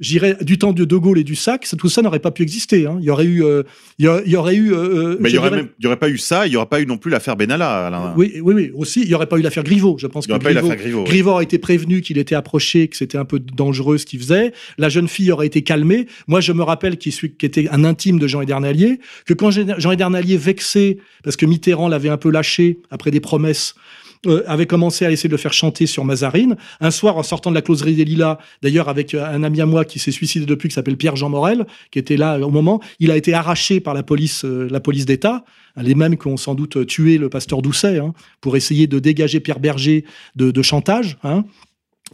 j'irais 0.00 0.36
du 0.40 0.58
temps 0.58 0.72
de 0.72 0.84
De 0.84 0.96
Gaulle 0.96 1.18
et 1.20 1.24
du 1.24 1.36
Sac, 1.36 1.68
tout 1.78 1.88
ça 1.88 2.02
n'aurait 2.02 2.18
pas 2.18 2.32
pu 2.32 2.42
exister. 2.42 2.86
hein. 2.86 2.96
Il 2.98 3.04
y 3.04 3.10
aurait 3.10 3.26
eu, 3.26 3.44
il 4.00 4.06
y 4.26 4.36
aurait 4.36 4.56
eu. 4.56 4.72
Mais 5.20 5.28
il 5.28 5.30
je 5.30 5.34
y 5.36 5.38
aurait, 5.38 5.68
aurait 5.84 5.96
pas 6.00 6.08
eu 6.10 6.18
ça, 6.18 6.48
il 6.48 6.52
y 6.52 6.56
aurait 6.56 6.66
pas 6.66 6.80
eu 6.80 6.86
non 6.86 6.98
plus 6.98 7.12
l'affaire 7.12 7.36
Benalla. 7.36 7.86
Alain. 7.86 8.12
Oui, 8.16 8.32
oui, 8.42 8.54
oui, 8.54 8.72
aussi. 8.74 9.02
Il 9.02 9.06
n'y 9.08 9.14
aurait 9.14 9.28
pas 9.28 9.38
eu 9.38 9.42
l'affaire 9.42 9.62
Griveaux. 9.62 9.96
Je 10.00 10.08
pense 10.08 10.24
il 10.26 10.30
y 10.30 10.32
aurait 10.32 10.40
que 10.40 10.44
pas 10.44 10.50
eu 10.50 10.54
Griveaux, 10.54 10.68
l'affaire 10.68 10.82
Griveaux. 10.84 11.04
Griveaux 11.04 11.36
a 11.36 11.42
été 11.44 11.58
prévenu 11.58 12.00
qu'il 12.00 12.18
était 12.18 12.34
approché, 12.34 12.88
que 12.88 12.96
c'était 12.96 13.18
un 13.18 13.24
peu 13.24 13.38
dangereux 13.38 13.98
ce 13.98 14.06
qu'il 14.06 14.18
faisait. 14.18 14.52
La 14.78 14.88
jeune 14.88 15.06
fille 15.06 15.29
aurait 15.32 15.46
été 15.46 15.62
calmée. 15.62 16.06
Moi, 16.26 16.40
je 16.40 16.52
me 16.52 16.62
rappelle 16.62 16.96
qu'il 16.96 17.12
était 17.42 17.68
un 17.68 17.84
intime 17.84 18.18
de 18.18 18.26
Jean 18.26 18.40
Edernalier, 18.40 19.00
que 19.26 19.34
quand 19.34 19.50
Jean 19.50 19.92
Edernalier, 19.92 20.36
vexé, 20.36 20.98
parce 21.22 21.36
que 21.36 21.46
Mitterrand 21.46 21.88
l'avait 21.88 22.08
un 22.08 22.16
peu 22.16 22.30
lâché 22.30 22.78
après 22.90 23.10
des 23.10 23.20
promesses, 23.20 23.74
euh, 24.26 24.42
avait 24.46 24.66
commencé 24.66 25.06
à 25.06 25.10
essayer 25.10 25.28
de 25.28 25.34
le 25.34 25.38
faire 25.38 25.54
chanter 25.54 25.86
sur 25.86 26.04
Mazarine. 26.04 26.56
Un 26.80 26.90
soir, 26.90 27.16
en 27.16 27.22
sortant 27.22 27.48
de 27.48 27.54
la 27.54 27.62
closerie 27.62 27.94
des 27.94 28.04
Lilas, 28.04 28.36
d'ailleurs 28.62 28.90
avec 28.90 29.14
euh, 29.14 29.24
un 29.24 29.42
ami 29.42 29.62
à 29.62 29.66
moi 29.66 29.86
qui 29.86 29.98
s'est 29.98 30.10
suicidé 30.10 30.44
depuis, 30.44 30.68
qui 30.68 30.74
s'appelle 30.74 30.98
Pierre-Jean 30.98 31.30
Morel, 31.30 31.64
qui 31.90 31.98
était 31.98 32.18
là 32.18 32.38
au 32.38 32.50
moment, 32.50 32.82
il 32.98 33.10
a 33.10 33.16
été 33.16 33.32
arraché 33.32 33.80
par 33.80 33.94
la 33.94 34.02
police, 34.02 34.44
euh, 34.44 34.68
la 34.70 34.80
police 34.80 35.06
d'État, 35.06 35.42
les 35.80 35.94
mêmes 35.94 36.18
qui 36.18 36.26
ont 36.26 36.36
sans 36.36 36.54
doute 36.54 36.86
tué 36.86 37.16
le 37.16 37.30
pasteur 37.30 37.62
Doucet, 37.62 37.98
hein, 37.98 38.12
pour 38.42 38.56
essayer 38.56 38.86
de 38.86 38.98
dégager 38.98 39.40
Pierre 39.40 39.60
Berger 39.60 40.04
de, 40.36 40.50
de 40.50 40.62
chantage. 40.62 41.16
hein. 41.24 41.44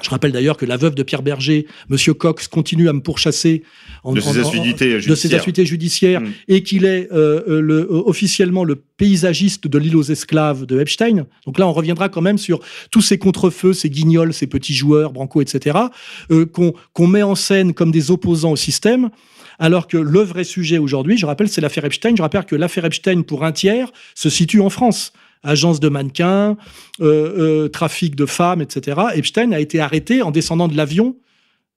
Je 0.02 0.10
rappelle 0.10 0.30
d'ailleurs 0.32 0.56
que 0.58 0.66
la 0.66 0.76
veuve 0.76 0.94
de 0.94 1.02
Pierre 1.02 1.22
Berger, 1.22 1.66
Monsieur 1.88 2.12
Cox, 2.12 2.48
continue 2.48 2.88
à 2.88 2.92
me 2.92 3.00
pourchasser 3.00 3.62
en, 4.04 4.12
De 4.12 4.20
ses 4.20 4.28
en- 4.28 4.42
en- 4.42 4.48
assiduités 4.48 4.84
de 4.94 5.00
ses 5.00 5.00
judiciaires. 5.00 5.36
assiduités 5.40 5.66
judiciaires 5.66 6.20
Mm. 6.20 6.32
et 6.48 6.62
qu'il 6.62 6.84
est 6.84 7.08
euh, 7.12 7.42
euh, 7.48 7.60
le, 7.60 7.78
euh, 7.90 8.02
officiellement 8.06 8.64
le 8.64 8.76
paysagiste 8.76 9.66
de 9.66 9.78
l'île 9.78 9.96
aux 9.96 10.02
esclaves 10.02 10.66
de 10.66 10.80
Epstein. 10.80 11.26
Donc 11.46 11.58
là, 11.58 11.66
on 11.66 11.72
reviendra 11.72 12.08
quand 12.10 12.20
même 12.20 12.38
sur 12.38 12.60
tous 12.90 13.00
ces 13.00 13.16
contrefeux, 13.18 13.72
ces 13.72 13.88
guignols, 13.88 14.34
ces 14.34 14.46
petits 14.46 14.74
joueurs, 14.74 15.12
Branco, 15.12 15.40
etc., 15.40 15.78
euh, 16.30 16.44
qu'on 16.46 16.74
qu'on 16.92 17.06
met 17.06 17.22
en 17.22 17.34
scène 17.34 17.72
comme 17.72 17.90
des 17.90 18.10
opposants 18.10 18.52
au 18.52 18.56
système. 18.56 19.10
Alors 19.58 19.86
que 19.86 19.96
le 19.96 20.20
vrai 20.20 20.44
sujet 20.44 20.76
aujourd'hui, 20.76 21.16
je 21.16 21.24
rappelle, 21.24 21.48
c'est 21.48 21.62
l'affaire 21.62 21.86
Epstein. 21.86 22.14
Je 22.14 22.20
rappelle 22.20 22.44
que 22.44 22.54
l'affaire 22.56 22.84
Epstein, 22.84 23.22
pour 23.22 23.42
un 23.44 23.52
tiers, 23.52 23.90
se 24.14 24.28
situe 24.28 24.60
en 24.60 24.68
France. 24.68 25.14
Agence 25.42 25.80
de 25.80 25.88
mannequins, 25.88 26.56
euh, 27.00 27.64
euh, 27.64 27.68
trafic 27.68 28.16
de 28.16 28.26
femmes, 28.26 28.62
etc. 28.62 29.00
Epstein 29.14 29.52
a 29.52 29.60
été 29.60 29.80
arrêté 29.80 30.22
en 30.22 30.30
descendant 30.30 30.68
de 30.68 30.76
l'avion 30.76 31.16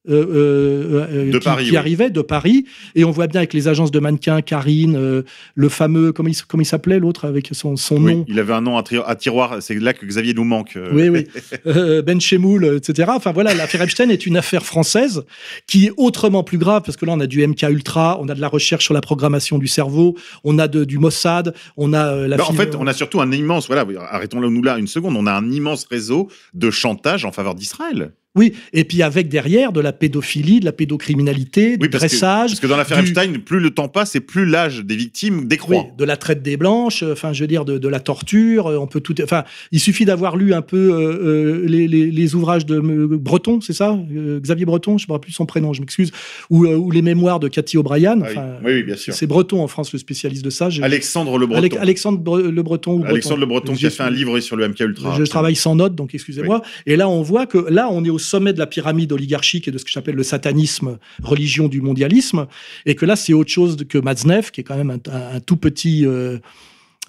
euh, 0.07 0.13
euh, 0.13 1.07
euh, 1.11 1.31
De 1.31 1.37
qui, 1.39 1.43
Paris, 1.45 1.65
qui 1.65 1.71
oui. 1.71 1.77
arrivait 1.77 2.09
de 2.09 2.21
Paris. 2.21 2.65
Et 2.95 3.03
on 3.03 3.11
voit 3.11 3.27
bien 3.27 3.41
avec 3.41 3.53
les 3.53 3.67
agences 3.67 3.91
de 3.91 3.99
mannequins, 3.99 4.41
Karine, 4.41 4.95
euh, 4.95 5.23
le 5.55 5.69
fameux, 5.69 6.13
comment 6.13 6.29
il, 6.29 6.31
s- 6.31 6.43
comment 6.47 6.61
il 6.61 6.65
s'appelait 6.65 6.99
l'autre 6.99 7.25
avec 7.25 7.49
son, 7.51 7.75
son 7.75 7.97
Oui, 8.01 8.15
nom 8.15 8.25
il 8.27 8.39
avait 8.39 8.53
un 8.53 8.61
nom 8.61 8.77
à, 8.77 9.15
tiroir. 9.15 9.57
C'est 9.61 9.75
là 9.75 9.93
que 9.93 10.05
Xavier 10.05 10.33
nous 10.33 10.45
manque. 10.45 10.77
oui, 10.93 11.09
oui. 11.09 11.27
Ben 12.05 12.19
Chemoul, 12.21 12.77
etc. 12.77 13.09
Enfin 13.13 13.31
voilà, 13.33 13.53
l'affaire 13.53 13.81
Epstein 13.81 14.09
est 14.09 14.25
une 14.25 14.37
affaire 14.37 14.65
française 14.65 15.23
qui 15.67 15.87
est 15.87 15.91
autrement 15.97 16.43
plus 16.43 16.57
grave 16.57 16.81
parce 16.85 16.95
que 16.97 17.05
là 17.05 17.13
on 17.15 17.19
a 17.19 17.27
du 17.27 17.45
MK 17.45 17.63
Ultra, 17.63 18.17
on 18.21 18.29
a 18.29 18.35
de 18.35 18.41
la 18.41 18.47
recherche 18.47 18.85
sur 18.85 18.93
la 18.93 19.01
programmation 19.01 19.57
du 19.57 19.67
cerveau, 19.67 20.15
on 20.43 20.59
a 20.59 20.67
de- 20.67 20.85
du 20.85 20.97
Mossad, 20.97 21.53
on 21.77 21.91
a 21.93 22.27
la. 22.27 22.37
Bah, 22.37 22.45
en 22.47 22.53
fait, 22.53 22.75
on 22.75 22.87
a 22.87 22.93
surtout 22.93 23.19
un 23.21 23.31
immense, 23.31 23.67
voilà, 23.67 23.85
arrêtons-nous 24.11 24.63
là 24.63 24.77
une 24.77 24.87
seconde, 24.87 25.15
on 25.17 25.25
a 25.27 25.33
un 25.33 25.51
immense 25.51 25.85
réseau 25.91 26.29
de 26.53 26.71
chantage 26.71 27.25
en 27.25 27.31
faveur 27.31 27.53
d'Israël. 27.55 28.13
Oui, 28.35 28.53
et 28.73 28.83
puis 28.83 29.01
avec 29.01 29.27
derrière 29.27 29.71
de 29.71 29.79
la 29.81 29.91
pédophilie, 29.91 30.59
de 30.59 30.65
la 30.65 30.71
pédocriminalité, 30.71 31.77
du 31.77 31.83
Oui, 31.85 31.89
parce 31.89 32.03
que, 32.03 32.09
dressage. 32.09 32.51
parce 32.51 32.59
que 32.59 32.67
dans 32.67 32.77
l'affaire 32.77 33.01
du- 33.01 33.09
Epstein, 33.09 33.33
plus 33.43 33.59
le 33.59 33.71
temps 33.71 33.87
passe 33.87 34.15
et 34.15 34.19
plus 34.19 34.45
l'âge 34.45 34.83
des 34.85 34.95
victimes 34.95 35.47
décroît. 35.47 35.85
Oui, 35.87 35.97
de 35.97 36.05
la 36.05 36.15
traite 36.15 36.43
des 36.43 36.55
blanches, 36.55 37.01
euh, 37.01 37.13
enfin, 37.13 37.33
je 37.33 37.41
veux 37.41 37.47
dire, 37.47 37.65
de, 37.65 37.79
de 37.79 37.87
la 37.87 37.99
torture, 37.99 38.67
euh, 38.67 38.77
on 38.77 38.85
peut 38.85 39.01
tout. 39.01 39.15
Enfin, 39.23 39.43
il 39.71 39.79
suffit 39.79 40.05
d'avoir 40.05 40.37
lu 40.37 40.53
un 40.53 40.61
peu 40.61 40.77
euh, 40.77 41.63
les, 41.67 41.87
les- 41.87 42.11
les 42.11 42.35
ouvrages 42.35 42.65
de 42.67 42.79
Breton, 42.79 43.61
c'est 43.61 43.73
ça 43.73 43.97
Euh, 44.15 44.39
Xavier 44.39 44.65
Breton, 44.65 44.97
je 44.99 45.05
ne 45.05 45.07
me 45.09 45.13
rappelle 45.13 45.25
plus 45.25 45.33
son 45.33 45.45
prénom, 45.47 45.73
je 45.73 45.81
m'excuse, 45.81 46.11
ou, 46.51 46.65
euh, 46.65 46.75
ou 46.75 46.91
les 46.91 47.01
mémoires 47.01 47.39
de 47.39 47.47
Cathy 47.47 47.77
O'Brien. 47.77 48.19
Ah 48.37 48.59
oui. 48.63 48.83
bien 48.83 48.95
sûr. 48.95 49.13
C'est 49.13 49.27
Breton 49.27 49.61
en 49.63 49.67
France, 49.67 49.91
le 49.91 49.97
spécialiste 49.99 50.45
de 50.45 50.49
ça. 50.51 50.69
Alexandre 50.83 51.37
Le 51.39 51.47
Breton. 51.47 51.77
Alexandre 51.79 52.19
Bre- 52.19 52.47
Le 52.47 52.63
Breton. 52.63 52.99
ou 53.01 53.05
Alexandre 53.05 53.39
Le 53.39 53.45
Breton 53.47 53.73
qui 53.73 53.87
a 53.87 53.89
fait 53.89 54.03
un 54.03 54.11
livre 54.11 54.39
sur 54.39 54.55
le 54.55 54.67
MK 54.67 54.79
Ultra. 54.81 55.15
je 55.17 55.23
travaille 55.23 55.55
sans 55.55 55.75
notes, 55.75 55.95
donc 55.95 56.13
excusez-moi. 56.13 56.61
Et 56.85 56.95
là, 56.95 57.09
on 57.09 57.23
voit 57.23 57.47
que 57.47 57.57
là, 57.69 57.87
on 57.91 58.05
est 58.05 58.09
au 58.09 58.18
sommet 58.19 58.53
de 58.53 58.59
la 58.59 58.67
pyramide 58.67 59.11
oligarchique 59.11 59.67
et 59.67 59.71
de 59.71 59.77
ce 59.77 59.85
que 59.85 59.91
j'appelle 59.91 60.15
le 60.15 60.23
satanisme, 60.23 60.99
religion 61.23 61.67
du 61.67 61.81
mondialisme, 61.81 62.47
et 62.85 62.95
que 62.95 63.05
là, 63.05 63.15
c'est 63.15 63.33
autre 63.33 63.51
chose 63.51 63.77
que 63.89 63.97
Matzneff, 63.97 64.51
qui 64.51 64.61
est 64.61 64.63
quand 64.63 64.77
même 64.77 64.99
un, 65.11 65.39
tout 65.39 65.57
petit, 65.57 66.05
euh, 66.05 66.37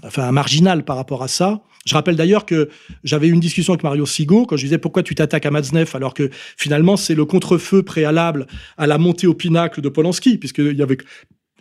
enfin, 0.02 0.24
un 0.24 0.32
marginal 0.32 0.84
par 0.84 0.96
rapport 0.96 1.22
à 1.22 1.28
ça. 1.28 1.62
Je 1.86 1.94
rappelle 1.94 2.16
d'ailleurs 2.16 2.44
que 2.44 2.68
j'avais 3.04 3.28
eu 3.28 3.32
une 3.32 3.40
discussion 3.40 3.72
avec 3.72 3.82
Mario 3.82 4.04
Sigo 4.04 4.44
quand 4.44 4.56
je 4.56 4.62
lui 4.62 4.68
disais 4.68 4.78
pourquoi 4.78 5.02
tu 5.02 5.14
t'attaques 5.14 5.46
à 5.46 5.50
Matzneff 5.50 5.94
alors 5.94 6.12
que 6.12 6.28
finalement 6.58 6.98
c'est 6.98 7.14
le 7.14 7.24
contre-feu 7.24 7.82
préalable 7.82 8.46
à 8.76 8.86
la 8.86 8.98
montée 8.98 9.26
au 9.26 9.32
pinacle 9.32 9.80
de 9.80 9.88
Polanski, 9.88 10.36
puisqu'il 10.36 10.76
y 10.76 10.82
avait 10.82 10.98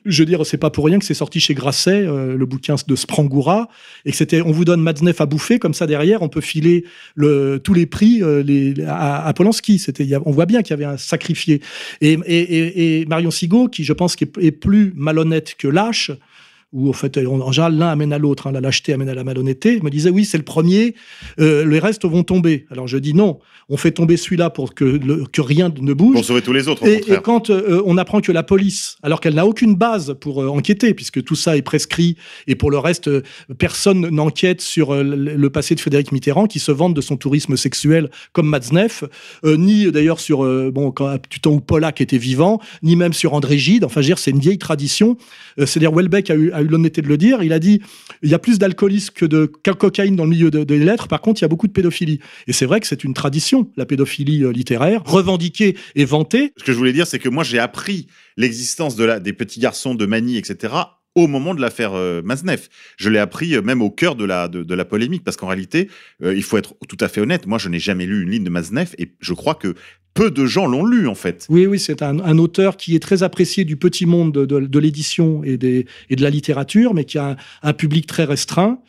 je 0.05 0.21
veux 0.21 0.25
dire, 0.25 0.45
c'est 0.45 0.57
pas 0.57 0.69
pour 0.69 0.85
rien 0.85 0.99
que 0.99 1.05
c'est 1.05 1.13
sorti 1.13 1.39
chez 1.39 1.53
Grasset, 1.53 2.05
euh, 2.05 2.35
le 2.35 2.45
bouquin 2.45 2.75
de 2.87 2.95
Sprangoura, 2.95 3.69
et 4.05 4.11
que 4.11 4.17
c'était, 4.17 4.41
on 4.41 4.51
vous 4.51 4.65
donne 4.65 4.81
Matzneff 4.81 5.21
à 5.21 5.25
bouffer, 5.25 5.59
comme 5.59 5.73
ça 5.73 5.87
derrière, 5.87 6.21
on 6.21 6.29
peut 6.29 6.41
filer 6.41 6.85
le, 7.15 7.59
tous 7.63 7.73
les 7.73 7.85
prix 7.85 8.21
euh, 8.21 8.73
à, 8.87 9.27
à 9.27 9.33
Polanski. 9.33 9.83
On 10.25 10.31
voit 10.31 10.45
bien 10.45 10.61
qu'il 10.61 10.71
y 10.71 10.73
avait 10.73 10.85
un 10.85 10.97
sacrifié. 10.97 11.61
Et, 12.01 13.05
Marion 13.07 13.31
Sigaud, 13.31 13.67
qui 13.67 13.83
je 13.83 13.93
pense 13.93 14.15
est 14.21 14.51
plus 14.51 14.93
malhonnête 14.95 15.55
que 15.57 15.67
lâche, 15.67 16.11
où 16.71 16.89
en 16.89 16.93
fait, 16.93 17.17
en 17.17 17.51
général, 17.51 17.75
l'un 17.77 17.87
amène 17.89 18.13
à 18.13 18.19
l'autre, 18.19 18.47
hein, 18.47 18.51
la 18.51 18.61
lâcheté 18.61 18.93
amène 18.93 19.09
à 19.09 19.15
la 19.15 19.23
malhonnêteté, 19.23 19.79
me 19.81 19.89
disait 19.89 20.09
oui, 20.11 20.23
c'est 20.25 20.37
le 20.37 20.43
premier, 20.43 20.93
euh, 21.39 21.65
les 21.65 21.79
restes 21.79 22.05
vont 22.05 22.23
tomber. 22.23 22.65
Alors 22.69 22.87
je 22.87 22.97
dis 22.97 23.13
non, 23.15 23.39
on 23.69 23.77
fait 23.77 23.91
tomber 23.91 24.17
celui-là 24.17 24.49
pour 24.51 24.75
que, 24.75 24.85
le- 24.85 25.25
que 25.31 25.41
rien 25.41 25.73
ne 25.81 25.93
bouge. 25.93 26.13
Pour 26.15 26.25
sauver 26.25 26.41
tous 26.41 26.53
les 26.53 26.67
autres, 26.67 26.83
au 26.83 26.85
Et, 26.87 27.03
et 27.07 27.17
quand 27.23 27.49
euh, 27.49 27.81
on 27.85 27.97
apprend 27.97 28.21
que 28.21 28.31
la 28.31 28.43
police, 28.43 28.97
alors 29.01 29.19
qu'elle 29.19 29.33
n'a 29.35 29.47
aucune 29.47 29.75
base 29.75 30.15
pour 30.19 30.43
euh, 30.43 30.47
enquêter, 30.47 30.93
puisque 30.93 31.23
tout 31.23 31.35
ça 31.35 31.57
est 31.57 31.61
prescrit, 31.63 32.17
et 32.47 32.53
pour 32.55 32.69
le 32.69 32.77
reste, 32.77 33.09
personne 33.57 34.07
n'enquête 34.09 34.61
sur 34.61 34.93
le 34.95 35.49
passé 35.49 35.73
de 35.75 35.79
Frédéric 35.79 36.11
Mitterrand, 36.11 36.45
qui 36.45 36.59
se 36.59 36.71
vante 36.71 36.93
de 36.93 37.01
son 37.01 37.17
tourisme 37.17 37.57
sexuel 37.57 38.09
comme 38.31 38.47
Matzneff, 38.47 39.03
ni 39.43 39.91
d'ailleurs 39.91 40.19
sur, 40.19 40.39
bon, 40.71 40.91
quand, 40.91 41.17
du 41.29 41.39
temps 41.39 41.51
où 41.51 41.59
Pollack 41.59 42.01
était 42.01 42.17
vivant, 42.17 42.59
ni 42.83 42.95
même 42.95 43.13
sur 43.13 43.33
André 43.33 43.57
Gide. 43.57 43.83
Enfin, 43.85 44.01
je 44.01 44.05
veux 44.07 44.09
dire, 44.09 44.19
c'est 44.19 44.31
une 44.31 44.39
vieille 44.39 44.57
tradition. 44.57 45.17
C'est-à-dire, 45.57 45.91
Welbeck 45.91 46.29
a 46.29 46.35
eu, 46.35 46.51
a 46.59 46.61
eu 46.63 46.67
l'honnêteté 46.67 47.01
de 47.01 47.07
le 47.07 47.17
dire. 47.17 47.41
Il 47.43 47.53
a 47.53 47.59
dit 47.59 47.81
il 48.21 48.29
y 48.29 48.33
a 48.33 48.39
plus 48.39 48.59
d'alcoolisme 48.59 49.13
que 49.15 49.25
de 49.25 49.51
ca- 49.65 49.73
cocaïne 49.73 50.15
dans 50.15 50.25
le 50.25 50.29
milieu 50.31 50.51
de- 50.51 50.63
des 50.63 50.77
lettres. 50.79 51.07
Par 51.07 51.21
contre, 51.21 51.41
il 51.41 51.43
y 51.43 51.45
a 51.45 51.49
beaucoup 51.49 51.67
de 51.67 51.71
pédophilie. 51.73 52.19
Et 52.47 52.53
c'est 52.53 52.65
vrai 52.65 52.79
que 52.79 52.87
c'est 52.87 53.03
une 53.03 53.13
tradition, 53.13 53.71
la 53.77 53.85
pédophilie 53.85 54.43
euh, 54.43 54.51
littéraire, 54.51 55.01
revendiquée 55.05 55.75
et 55.95 56.05
vantée. 56.05 56.53
Ce 56.57 56.63
que 56.63 56.71
je 56.71 56.77
voulais 56.77 56.93
dire, 56.93 57.07
c'est 57.07 57.19
que 57.19 57.29
moi, 57.29 57.43
j'ai 57.43 57.59
appris 57.59 58.07
l'existence 58.37 58.95
de 58.95 59.03
la, 59.03 59.19
des 59.19 59.33
petits 59.33 59.59
garçons 59.59 59.95
de 59.95 60.05
Mani, 60.05 60.37
etc., 60.37 60.73
au 61.15 61.27
moment 61.27 61.55
de 61.55 61.59
l'affaire 61.61 61.93
euh. 61.95 62.21
Je 62.97 63.09
l'ai 63.09 63.19
appris 63.19 63.55
euh, 63.55 63.61
même 63.61 63.81
au 63.81 63.89
cœur 63.89 64.15
de 64.15 64.23
la, 64.25 64.47
de, 64.47 64.73
la 64.73 64.85
polémique, 64.85 65.23
parce 65.23 65.37
qu'en 65.37 65.47
réalité, 65.47 65.89
euh, 66.23 66.33
il 66.35 66.43
faut 66.43 66.57
être 66.57 66.75
tout 66.87 66.97
à 66.99 67.07
fait 67.07 67.19
honnête, 67.19 67.47
moi, 67.47 67.57
je 67.57 67.67
n'ai 67.67 67.79
jamais 67.79 68.05
lu 68.05 68.21
une 68.23 68.29
ligne 68.29 68.43
de 68.43 68.49
Matzneff, 68.49 68.93
et 68.97 69.11
je 69.19 69.33
crois 69.33 69.55
que 69.55 69.73
peu 70.13 70.31
de 70.31 70.45
gens 70.45 70.67
l'ont 70.67 70.85
lu, 70.85 71.07
en 71.07 71.15
fait. 71.15 71.45
Oui, 71.49 71.65
oui, 71.65 71.79
c'est 71.79 72.01
un, 72.01 72.37
auteur 72.37 72.77
qui 72.77 72.95
est 72.95 72.99
très 72.99 73.23
apprécié 73.23 73.63
du 73.63 73.77
petit 73.77 74.05
monde 74.05 74.33
de, 74.33 74.79
l'édition 74.79 75.43
et, 75.43 75.57
de 75.57 75.85
la 76.09 76.29
littérature, 76.29 76.93
mais 76.93 77.05
qui 77.05 77.17
a 77.17 77.37
un 77.63 77.73
public 77.73 78.07
très 78.07 78.25
restreint. 78.25 78.79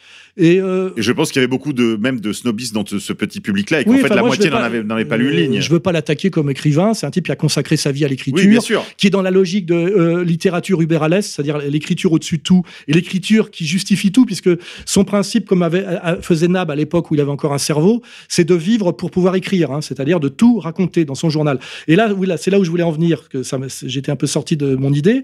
Et, 0.40 0.58
euh, 0.58 0.90
Et 0.96 1.02
je 1.02 1.12
pense 1.12 1.30
qu'il 1.30 1.40
y 1.40 1.42
avait 1.42 1.50
beaucoup 1.50 1.74
de, 1.74 1.96
même 2.00 2.18
de 2.18 2.32
snobistes 2.32 2.72
dans 2.72 2.84
ce, 2.86 3.12
petit 3.12 3.40
public-là, 3.40 3.82
et 3.82 3.84
qu'en 3.84 3.90
oui, 3.90 4.00
fait, 4.00 4.08
la 4.08 4.22
moitié 4.22 4.48
n'en 4.48 4.56
avait, 4.56 5.04
pas 5.04 5.18
lu 5.18 5.26
une 5.30 5.36
euh, 5.36 5.40
ligne. 5.40 5.60
Je 5.60 5.70
veux 5.70 5.80
pas 5.80 5.92
l'attaquer 5.92 6.30
comme 6.30 6.50
écrivain. 6.50 6.94
C'est 6.94 7.04
un 7.04 7.10
type 7.10 7.26
qui 7.26 7.32
a 7.32 7.36
consacré 7.36 7.76
sa 7.76 7.92
vie 7.92 8.06
à 8.06 8.08
l'écriture. 8.08 8.62
Oui, 8.70 8.76
qui 8.96 9.06
est 9.06 9.10
dans 9.10 9.20
la 9.20 9.30
logique 9.30 9.66
de 9.66 9.74
euh, 9.74 10.24
littérature 10.24 10.80
uberales, 10.80 11.22
c'est-à-dire 11.22 11.58
l'écriture 11.58 12.12
au-dessus 12.12 12.38
de 12.38 12.42
tout, 12.42 12.62
et 12.88 12.94
l'écriture 12.94 13.50
qui 13.50 13.66
justifie 13.66 14.12
tout, 14.12 14.24
puisque 14.24 14.50
son 14.86 15.04
principe, 15.04 15.46
comme 15.46 15.62
avait, 15.62 15.84
faisait 16.22 16.48
Nab 16.48 16.70
à 16.70 16.74
l'époque 16.74 17.10
où 17.10 17.14
il 17.14 17.20
avait 17.20 17.30
encore 17.30 17.52
un 17.52 17.58
cerveau, 17.58 18.00
c'est 18.28 18.44
de 18.44 18.54
vivre 18.54 18.92
pour 18.92 19.10
pouvoir 19.10 19.34
écrire, 19.34 19.70
hein, 19.72 19.82
c'est-à-dire 19.82 20.20
de 20.20 20.28
tout 20.28 20.58
raconter 20.58 21.04
dans 21.04 21.14
son 21.14 21.28
journal. 21.28 21.60
Et 21.86 21.96
là, 21.96 22.14
oui, 22.14 22.26
là 22.26 22.38
c'est 22.38 22.50
là 22.50 22.58
où 22.58 22.64
je 22.64 22.70
voulais 22.70 22.82
en 22.82 22.92
venir, 22.92 23.28
que 23.28 23.42
j'étais 23.84 24.10
un 24.10 24.16
peu 24.16 24.26
sorti 24.26 24.56
de 24.56 24.74
mon 24.74 24.94
idée. 24.94 25.22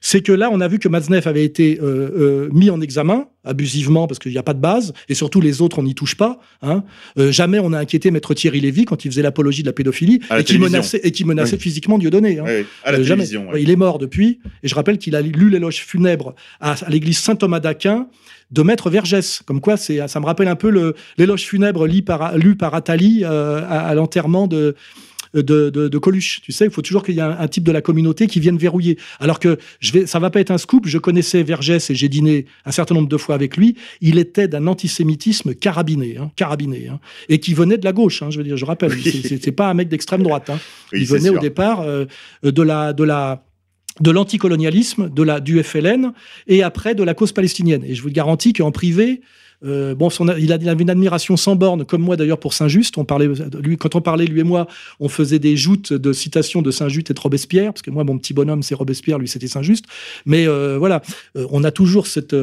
C'est 0.00 0.22
que 0.22 0.32
là, 0.32 0.50
on 0.52 0.60
a 0.60 0.68
vu 0.68 0.78
que 0.78 0.88
Matzneff 0.88 1.26
avait 1.26 1.44
été 1.44 1.78
euh, 1.80 2.10
euh, 2.16 2.48
mis 2.52 2.70
en 2.70 2.80
examen 2.80 3.28
abusivement 3.44 4.06
parce 4.06 4.18
qu'il 4.18 4.32
n'y 4.32 4.38
a 4.38 4.42
pas 4.42 4.54
de 4.54 4.60
base 4.60 4.92
et 5.08 5.14
surtout 5.14 5.40
les 5.40 5.62
autres 5.62 5.78
on 5.78 5.84
n'y 5.84 5.94
touche 5.94 6.16
pas. 6.16 6.40
Hein. 6.62 6.82
Euh, 7.18 7.30
jamais 7.30 7.58
on 7.60 7.72
a 7.72 7.78
inquiété 7.78 8.10
maître 8.10 8.34
Thierry 8.34 8.60
Lévy 8.60 8.84
quand 8.84 9.04
il 9.04 9.10
faisait 9.10 9.22
l'apologie 9.22 9.62
de 9.62 9.68
la 9.68 9.72
pédophilie 9.72 10.20
la 10.30 10.40
et 10.40 10.44
qui 10.44 10.58
menaçait 10.58 11.00
et 11.02 11.12
qui 11.12 11.24
menaçait 11.24 11.56
Oui. 11.56 11.62
physiquement 11.62 11.98
Dieudonné. 11.98 12.40
Hein. 12.40 12.64
À 12.84 12.92
la 12.92 13.02
jamais. 13.02 13.26
Il 13.58 13.70
est 13.70 13.76
mort 13.76 13.98
depuis. 13.98 14.40
Et 14.62 14.68
je 14.68 14.74
rappelle 14.74 14.98
qu'il 14.98 15.14
a 15.14 15.22
lu 15.22 15.48
l'éloge 15.48 15.76
funèbre 15.76 16.34
à, 16.60 16.72
à 16.72 16.90
l'église 16.90 17.18
Saint-Thomas 17.18 17.60
d'Aquin 17.60 18.08
de 18.50 18.62
Maître 18.62 18.90
Vergès. 18.90 19.42
Comme 19.44 19.60
quoi, 19.60 19.76
ça 19.76 20.20
me 20.20 20.26
rappelle 20.26 20.48
un 20.48 20.56
peu 20.56 20.94
l'éloge 21.18 21.42
funèbre 21.42 21.86
lu 21.86 22.02
par, 22.02 22.36
lu 22.36 22.56
par 22.56 22.74
Attali 22.74 23.24
à, 23.24 23.58
à 23.62 23.94
l'enterrement 23.94 24.46
de, 24.46 24.74
de, 25.42 25.70
de, 25.70 25.88
de 25.88 25.98
Coluche. 25.98 26.40
Tu 26.42 26.52
sais, 26.52 26.64
il 26.66 26.70
faut 26.70 26.82
toujours 26.82 27.02
qu'il 27.02 27.14
y 27.14 27.18
ait 27.18 27.22
un, 27.22 27.36
un 27.38 27.48
type 27.48 27.64
de 27.64 27.72
la 27.72 27.80
communauté 27.82 28.26
qui 28.26 28.40
vienne 28.40 28.56
verrouiller. 28.58 28.98
Alors 29.20 29.40
que 29.40 29.58
je 29.80 29.92
vais, 29.92 30.06
ça 30.06 30.18
va 30.18 30.30
pas 30.30 30.40
être 30.40 30.50
un 30.50 30.58
scoop. 30.58 30.86
Je 30.86 30.98
connaissais 30.98 31.42
Vergès 31.42 31.90
et 31.90 31.94
j'ai 31.94 32.08
dîné 32.08 32.46
un 32.64 32.70
certain 32.72 32.94
nombre 32.94 33.08
de 33.08 33.16
fois 33.16 33.34
avec 33.34 33.56
lui. 33.56 33.76
Il 34.00 34.18
était 34.18 34.48
d'un 34.48 34.66
antisémitisme 34.66 35.54
carabiné, 35.54 36.16
hein, 36.18 36.30
carabiné, 36.36 36.88
hein, 36.88 37.00
et 37.28 37.38
qui 37.40 37.54
venait 37.54 37.78
de 37.78 37.84
la 37.84 37.92
gauche. 37.92 38.22
hein, 38.22 38.30
je 38.30 38.38
veux 38.38 38.44
dire, 38.44 38.56
je 38.56 38.64
rappelle, 38.64 38.92
Oui. 38.92 39.38
c'est 39.42 39.52
pas 39.52 39.68
un 39.70 39.74
mec 39.74 39.88
d'extrême 39.88 40.22
droite. 40.22 40.50
Oui, 40.92 41.00
il 41.00 41.06
venait 41.06 41.30
au 41.30 41.38
départ 41.38 41.80
euh, 41.80 42.04
de 42.42 42.62
la, 42.62 42.92
de 42.92 43.04
la, 43.04 43.44
de 44.00 44.10
l'anticolonialisme, 44.10 45.10
de 45.12 45.22
la, 45.22 45.40
du 45.40 45.62
FLN, 45.62 46.12
et 46.46 46.62
après 46.62 46.94
de 46.94 47.02
la 47.02 47.14
cause 47.14 47.32
palestinienne. 47.32 47.82
Et 47.84 47.94
je 47.94 48.02
vous 48.02 48.10
garantis 48.10 48.52
qu'en 48.52 48.70
privé, 48.70 49.20
euh, 49.64 49.94
bon, 49.94 50.08
il, 50.38 50.52
a, 50.52 50.56
avait 50.56 50.82
une 50.82 50.90
admiration 50.90 51.36
sans 51.36 51.56
borne, 51.56 51.84
comme 51.84 52.02
moi 52.02 52.16
d'ailleurs 52.16 52.38
pour 52.38 52.52
Saint-Just. 52.52 52.98
On 52.98 53.04
parlait, 53.04 53.28
lui, 53.60 53.76
quand 53.76 53.94
on 53.94 54.00
parlait, 54.00 54.26
lui 54.26 54.40
et 54.40 54.44
moi, 54.44 54.66
on 55.00 55.08
faisait 55.08 55.38
des 55.38 55.56
joutes 55.56 55.92
de 55.92 56.12
citations 56.12 56.62
de 56.62 56.70
Saint-Just 56.70 57.10
et 57.10 57.14
de 57.14 57.20
Robespierre, 57.20 57.72
parce 57.72 57.82
que 57.82 57.90
moi, 57.90 58.04
mon 58.04 58.18
petit 58.18 58.34
bonhomme, 58.34 58.62
c'est 58.62 58.74
Robespierre, 58.74 59.18
lui, 59.18 59.28
c'était 59.28 59.48
Saint-Just. 59.48 59.84
Mais 60.26 60.46
euh, 60.46 60.76
voilà, 60.78 61.02
euh, 61.36 61.46
on 61.50 61.64
a 61.64 61.70
toujours 61.70 62.06
cette- 62.06 62.36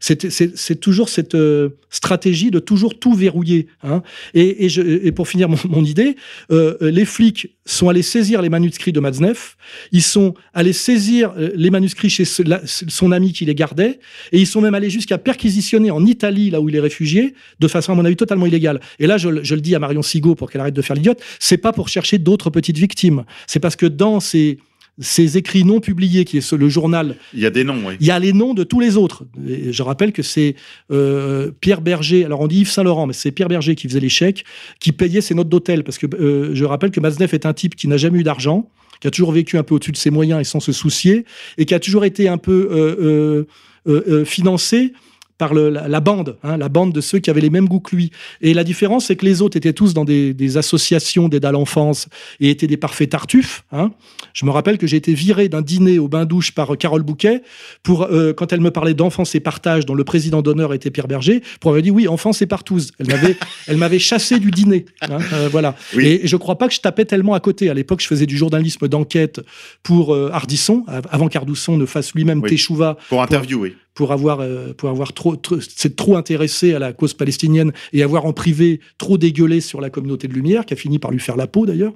c'est 0.00 0.80
toujours 0.80 1.10
cette 1.10 1.34
euh, 1.34 1.70
stratégie 1.90 2.50
de 2.50 2.58
toujours 2.58 2.98
tout 2.98 3.12
verrouiller. 3.12 3.66
Hein. 3.82 4.02
Et, 4.34 5.12
pour 5.12 5.28
finir 5.28 5.48
mon, 5.48 5.84
idée, 5.84 6.16
euh, 6.50 6.76
les 6.80 7.04
flics 7.04 7.48
sont 7.66 7.88
allés 7.88 8.02
saisir 8.02 8.40
les 8.40 8.48
manuscrits 8.48 8.92
de 8.92 9.00
Matzneff, 9.00 9.56
ils 9.92 10.02
sont 10.02 10.34
allés 10.54 10.72
saisir 10.72 11.32
euh, 11.36 11.50
les 11.54 11.70
manuscrits 11.70 12.08
chez 12.10 12.24
son 12.24 13.12
ami 13.12 13.32
qui 13.32 13.44
les 13.44 13.54
gardait, 13.54 14.00
et 14.32 14.40
ils 14.40 14.46
sont 14.46 14.60
même 14.60 14.74
allés 14.74 14.90
jusqu'à 14.90 15.18
perquisitionner 15.18 15.90
en 15.90 16.04
Italie, 16.06 16.50
là 16.50 16.60
où 16.60 16.68
il 16.68 16.76
est 16.76 16.80
réfugié, 16.80 17.34
de 17.60 17.68
façon, 17.68 17.92
à 17.92 17.94
mon 17.94 18.04
avis, 18.04 18.16
totalement 18.16 18.46
illégale. 18.46 18.80
Et 18.98 19.06
là, 19.06 19.18
je, 19.18 19.42
je 19.42 19.54
le 19.54 19.60
dis 19.60 19.74
à 19.74 19.78
Marion 19.78 20.02
Sigaud 20.02 20.34
pour 20.34 20.50
qu'elle 20.50 20.62
arrête 20.62 20.74
de 20.74 20.82
faire 20.82 20.96
l'idiote, 20.96 21.20
c'est 21.38 21.58
pas 21.58 21.72
pour 21.72 21.88
chercher 21.88 22.18
d'autres 22.18 22.48
petites 22.48 22.78
victimes. 22.78 23.24
C'est 23.46 23.60
parce 23.60 23.76
que 23.76 23.86
dans 23.86 24.20
ces, 24.20 24.58
ces 25.00 25.38
écrits 25.38 25.64
non 25.64 25.80
publiés, 25.80 26.24
qui 26.24 26.38
est 26.38 26.52
le 26.52 26.68
journal 26.68 27.16
Il 27.34 27.40
y 27.40 27.46
a 27.46 27.50
des 27.50 27.64
noms, 27.64 27.80
oui. 27.86 27.94
il 28.00 28.06
y 28.06 28.10
a 28.10 28.18
les 28.18 28.32
noms 28.32 28.54
de 28.54 28.64
tous 28.64 28.80
les 28.80 28.96
autres. 28.96 29.24
Et 29.48 29.72
je 29.72 29.82
rappelle 29.82 30.12
que 30.12 30.22
c'est 30.22 30.54
euh, 30.92 31.50
Pierre 31.60 31.80
Berger, 31.80 32.24
alors 32.24 32.40
on 32.40 32.46
dit 32.46 32.60
Yves 32.60 32.70
Saint-Laurent, 32.70 33.06
mais 33.06 33.12
c'est 33.12 33.30
Pierre 33.30 33.48
Berger 33.48 33.74
qui 33.74 33.88
faisait 33.88 34.00
les 34.00 34.08
chèques, 34.08 34.44
qui 34.78 34.92
payait 34.92 35.20
ses 35.20 35.34
notes 35.34 35.48
d'hôtel. 35.48 35.84
Parce 35.84 35.98
que 35.98 36.06
euh, 36.16 36.54
je 36.54 36.64
rappelle 36.64 36.90
que 36.90 37.00
Maznev 37.00 37.34
est 37.34 37.46
un 37.46 37.54
type 37.54 37.74
qui 37.74 37.88
n'a 37.88 37.96
jamais 37.96 38.20
eu 38.20 38.22
d'argent, 38.22 38.68
qui 39.00 39.08
a 39.08 39.10
toujours 39.10 39.32
vécu 39.32 39.56
un 39.56 39.62
peu 39.62 39.74
au-dessus 39.74 39.92
de 39.92 39.96
ses 39.96 40.10
moyens 40.10 40.40
et 40.40 40.44
sans 40.44 40.60
se 40.60 40.72
soucier, 40.72 41.24
et 41.56 41.64
qui 41.64 41.74
a 41.74 41.80
toujours 41.80 42.04
été 42.04 42.28
un 42.28 42.38
peu 42.38 43.46
euh, 43.88 44.24
financé 44.24 44.92
par 45.40 45.54
le- 45.54 45.70
la, 45.70 45.88
la 45.88 46.00
bande, 46.00 46.36
hein, 46.44 46.58
la 46.58 46.68
bande 46.68 46.92
de 46.92 47.00
ceux 47.00 47.18
qui 47.18 47.30
avaient 47.30 47.40
les 47.40 47.48
mêmes 47.48 47.66
goûts 47.66 47.80
que 47.80 47.96
lui. 47.96 48.10
Et 48.42 48.52
la 48.52 48.62
différence, 48.62 49.06
c'est 49.06 49.16
que 49.16 49.24
les 49.24 49.40
autres 49.40 49.56
étaient 49.56 49.72
tous 49.72 49.94
dans 49.94 50.04
des, 50.04 50.34
des 50.34 50.56
associations 50.58 51.28
d'aide 51.30 51.46
à 51.46 51.50
l'enfance 51.50 52.08
et 52.40 52.50
étaient 52.50 52.66
des 52.66 52.76
parfaits 52.76 53.08
tartuffes. 53.10 53.64
hein. 53.72 53.90
Je 54.34 54.44
me 54.44 54.50
rappelle 54.50 54.76
que 54.76 54.86
j'ai 54.86 54.98
été 54.98 55.14
viré 55.14 55.48
d'un 55.48 55.62
dîner 55.62 55.98
au 55.98 56.08
bain-douche 56.08 56.52
par 56.52 56.74
euh, 56.74 56.76
Carole 56.76 57.02
Bouquet 57.02 57.40
pour, 57.82 58.02
euh, 58.02 58.32
quand 58.34 58.52
elle 58.52 58.60
me 58.60 58.70
parlait 58.70 58.92
d'enfance 58.94 59.34
et 59.34 59.40
partage, 59.40 59.86
dont 59.86 59.94
le 59.94 60.04
président 60.04 60.42
d'honneur 60.42 60.74
était 60.74 60.90
Pierre 60.90 61.08
Berger, 61.08 61.42
pour 61.58 61.70
avoir 61.70 61.82
dit 61.82 61.90
oui, 61.90 62.06
enfance 62.06 62.42
et 62.42 62.46
partouze. 62.46 62.92
Elle 62.98 63.06
m'avait, 63.08 63.36
elle 63.66 63.78
m'avait 63.78 63.98
chassé 63.98 64.38
du 64.38 64.50
dîner. 64.50 64.84
hein, 65.00 65.18
euh, 65.32 65.48
voilà. 65.50 65.74
Oui. 65.96 66.06
Et 66.06 66.26
je 66.28 66.36
crois 66.36 66.58
pas 66.58 66.68
que 66.68 66.74
je 66.74 66.80
tapais 66.80 67.06
tellement 67.06 67.32
à 67.32 67.40
côté. 67.40 67.70
À 67.70 67.74
l'époque, 67.74 68.02
je 68.02 68.06
faisais 68.06 68.26
du 68.26 68.36
journalisme 68.36 68.86
d'enquête 68.88 69.40
pour 69.82 70.14
euh, 70.14 70.28
Ardisson, 70.34 70.84
av- 70.86 71.06
avant 71.10 71.28
qu'Ardisson 71.28 71.76
ne 71.78 71.86
fasse 71.86 72.12
lui-même 72.14 72.40
Oui. 72.42 72.50
Teshuva 72.50 72.98
Pour 73.08 73.22
interviewer. 73.22 73.74
Pour 73.94 74.12
avoir, 74.12 74.40
euh, 74.40 74.72
pour 74.72 74.88
avoir 74.88 75.12
trop, 75.12 75.36
trop, 75.36 75.60
s'être 75.60 75.96
trop 75.96 76.16
intéressé 76.16 76.74
à 76.74 76.78
la 76.78 76.92
cause 76.92 77.14
palestinienne 77.14 77.72
et 77.92 78.02
avoir 78.02 78.24
en 78.24 78.32
privé 78.32 78.80
trop 78.98 79.18
dégueulé 79.18 79.60
sur 79.60 79.80
la 79.80 79.90
communauté 79.90 80.28
de 80.28 80.32
Lumière, 80.32 80.64
qui 80.64 80.74
a 80.74 80.76
fini 80.76 80.98
par 80.98 81.10
lui 81.10 81.20
faire 81.20 81.36
la 81.36 81.46
peau 81.46 81.66
d'ailleurs. 81.66 81.92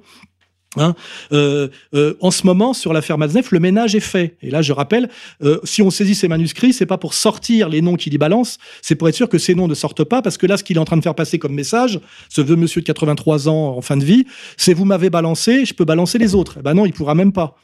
Hein 0.77 0.93
Euh, 1.31 1.69
euh, 1.93 2.15
en 2.19 2.31
ce 2.31 2.45
moment, 2.45 2.73
sur 2.73 2.91
l'affaire 2.91 3.17
Matzneff, 3.17 3.51
le 3.51 3.61
ménage 3.61 3.95
est 3.95 4.01
fait. 4.01 4.35
Et 4.41 4.51
là, 4.51 4.61
je 4.61 4.73
rappelle, 4.73 5.09
si 5.63 5.81
on 5.81 5.89
saisit 5.89 6.15
ces 6.15 6.27
manuscrits, 6.27 6.73
c'est 6.73 6.85
pas 6.85 6.97
pour 6.97 7.13
sortir 7.13 7.69
les 7.69 7.81
noms 7.81 7.95
qu'il 7.95 8.13
y 8.13 8.17
balance, 8.17 8.57
c'est 8.81 8.95
pour 8.95 9.07
être 9.07 9.15
sûr 9.15 9.29
que 9.29 9.37
ces 9.37 9.55
noms 9.55 9.69
ne 9.69 9.73
sortent 9.73 10.03
pas, 10.03 10.21
parce 10.21 10.37
que 10.37 10.45
là, 10.45 10.57
ce 10.57 10.65
qu'il 10.65 10.75
est 10.75 10.79
en 10.79 10.85
train 10.85 10.97
de 10.97 11.01
faire 11.01 11.15
passer 11.15 11.39
comme 11.39 11.53
message, 11.53 12.01
ce 12.27 12.41
vieux 12.41 12.57
monsieur 12.57 12.81
de 12.81 12.85
83 12.85 13.47
ans 13.47 13.77
en 13.77 13.81
fin 13.81 13.95
de 13.95 14.03
vie, 14.03 14.25
c'est 14.57 14.73
vous 14.73 14.83
m'avez 14.83 15.09
balancé, 15.09 15.63
je 15.63 15.73
peux 15.73 15.85
balancer 15.85 16.17
les 16.17 16.35
autres. 16.35 16.57
Eh 16.59 16.61
ben 16.61 16.73
non, 16.73 16.85
il 16.85 16.91
pourra 16.91 17.15
même 17.15 17.31
pas. 17.31 17.55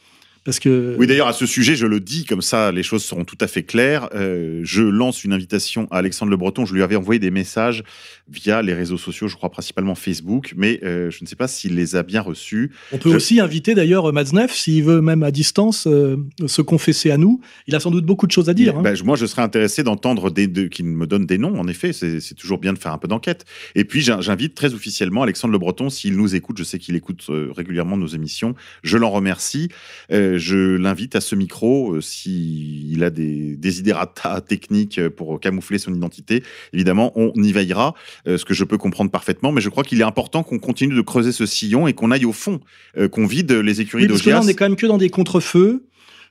Parce 0.44 0.60
que. 0.60 0.96
Oui, 0.98 1.06
d'ailleurs, 1.06 1.28
à 1.28 1.34
ce 1.34 1.46
sujet, 1.46 1.76
je 1.76 1.86
le 1.86 2.00
dis, 2.00 2.26
comme 2.26 2.42
ça, 2.42 2.72
les 2.72 2.82
choses 2.84 3.04
seront 3.04 3.26
tout 3.26 3.38
à 3.42 3.48
fait 3.48 3.62
claires. 3.64 4.10
Euh, 4.16 4.62
je 4.64 4.82
lance 4.82 5.24
une 5.24 5.34
invitation 5.34 5.88
à 5.92 5.98
Alexandre 5.98 6.32
Le 6.32 6.38
Breton. 6.38 6.66
Je 6.66 6.74
lui 6.74 6.82
avais 6.82 6.96
envoyé 6.96 7.20
des 7.20 7.30
messages 7.32 7.84
via 8.28 8.62
les 8.62 8.74
réseaux 8.74 8.98
sociaux, 8.98 9.28
je 9.28 9.36
crois 9.36 9.50
principalement 9.52 9.94
Facebook, 9.94 10.54
mais 10.56 10.80
euh, 10.84 11.12
je 11.12 11.20
ne 11.22 11.28
sais 11.28 11.36
pas 11.36 11.48
s'il 11.50 11.76
les 11.76 11.96
a 11.98 12.04
bien 12.04 12.22
reçus. 12.22 12.72
On 12.94 12.98
peut 12.98 13.12
Je- 13.12 13.18
aussi 13.18 13.40
inviter 13.42 13.76
d'ailleurs 13.76 14.12
Matzneff, 14.14 14.54
s'il 14.54 14.84
veut 14.84 15.02
même 15.02 15.22
à 15.22 15.32
distance 15.32 15.86
euh, 15.86 16.16
se 16.48 16.62
confesser 16.62 17.12
à 17.12 17.18
nous. 17.18 17.42
Il 17.68 17.76
a 17.76 17.80
sans 17.82 17.92
doute 17.92 18.06
beaucoup 18.06 18.26
de 18.28 18.32
choses 18.32 18.48
à 18.50 18.54
dire. 18.54 18.78
hein. 18.78 18.82
Ben, 18.82 18.96
moi, 19.04 19.18
je 19.18 19.26
serais 19.26 19.42
intéressé 19.42 19.84
d'entendre 19.84 20.32
des, 20.32 20.48
de- 20.48 20.68
qu'il 20.68 20.86
me 20.86 21.06
donne 21.08 21.26
des 21.26 21.38
noms, 21.38 21.60
en 21.60 21.68
effet. 21.68 21.92
C'est 21.94 22.36
toujours 22.36 22.58
bien 22.58 22.72
de 22.74 22.80
faire 22.80 22.94
un 22.94 22.98
peu 22.98 23.08
d'enquête. 23.10 23.46
Et 23.76 23.84
puis, 23.84 24.02
j'in- 24.02 24.22
j'invite 24.22 24.56
très 24.56 24.74
officiellement 24.74 25.24
Alexandre 25.24 25.52
Le 25.52 25.60
Breton, 25.60 25.90
s'il 25.90 26.16
nous 26.16 26.34
écoute, 26.34 26.58
je 26.58 26.64
sais 26.64 26.80
qu'il 26.80 26.96
écoute 26.96 27.26
régulièrement 27.56 27.98
nos 27.98 28.08
émissions, 28.08 28.56
je 28.84 28.98
l'en 28.98 29.10
remercie. 29.12 29.70
Euh, 30.12 30.31
je 30.38 30.76
l'invite 30.76 31.16
à 31.16 31.22
ce 31.22 31.36
micro, 31.36 31.96
euh, 31.96 32.02
s'il 32.02 33.04
a 33.04 33.10
des 33.10 33.56
desiderata 33.56 34.42
techniques 34.42 34.98
euh, 34.98 35.10
pour 35.10 35.40
camoufler 35.40 35.78
son 35.78 35.94
identité. 35.94 36.44
Évidemment, 36.74 37.12
on 37.16 37.32
y 37.36 37.52
veillera, 37.52 37.94
euh, 38.28 38.38
ce 38.38 38.46
que 38.46 38.54
je 38.54 38.64
peux 38.64 38.78
comprendre 38.78 39.12
parfaitement, 39.12 39.52
mais 39.52 39.62
je 39.62 39.70
crois 39.70 39.84
qu'il 39.84 40.02
est 40.02 40.06
important 40.06 40.44
qu'on 40.44 40.60
continue 40.60 40.96
de 40.96 41.02
creuser 41.02 41.32
ce 41.32 41.46
sillon 41.46 41.88
et 41.88 41.94
qu'on 41.94 42.12
aille 42.12 42.26
au 42.26 42.34
fond, 42.34 42.60
euh, 42.98 43.08
qu'on 43.08 43.26
vide 43.26 43.52
les 43.52 43.82
écuries 43.82 44.04
Oui, 44.04 44.10
parce 44.10 44.22
que 44.22 44.30
là, 44.30 44.42
on 44.44 44.48
est 44.48 44.54
quand 44.54 44.66
même 44.66 44.76
que 44.76 44.88
dans 44.88 44.98
des 44.98 45.10
contre-feux, 45.10 45.86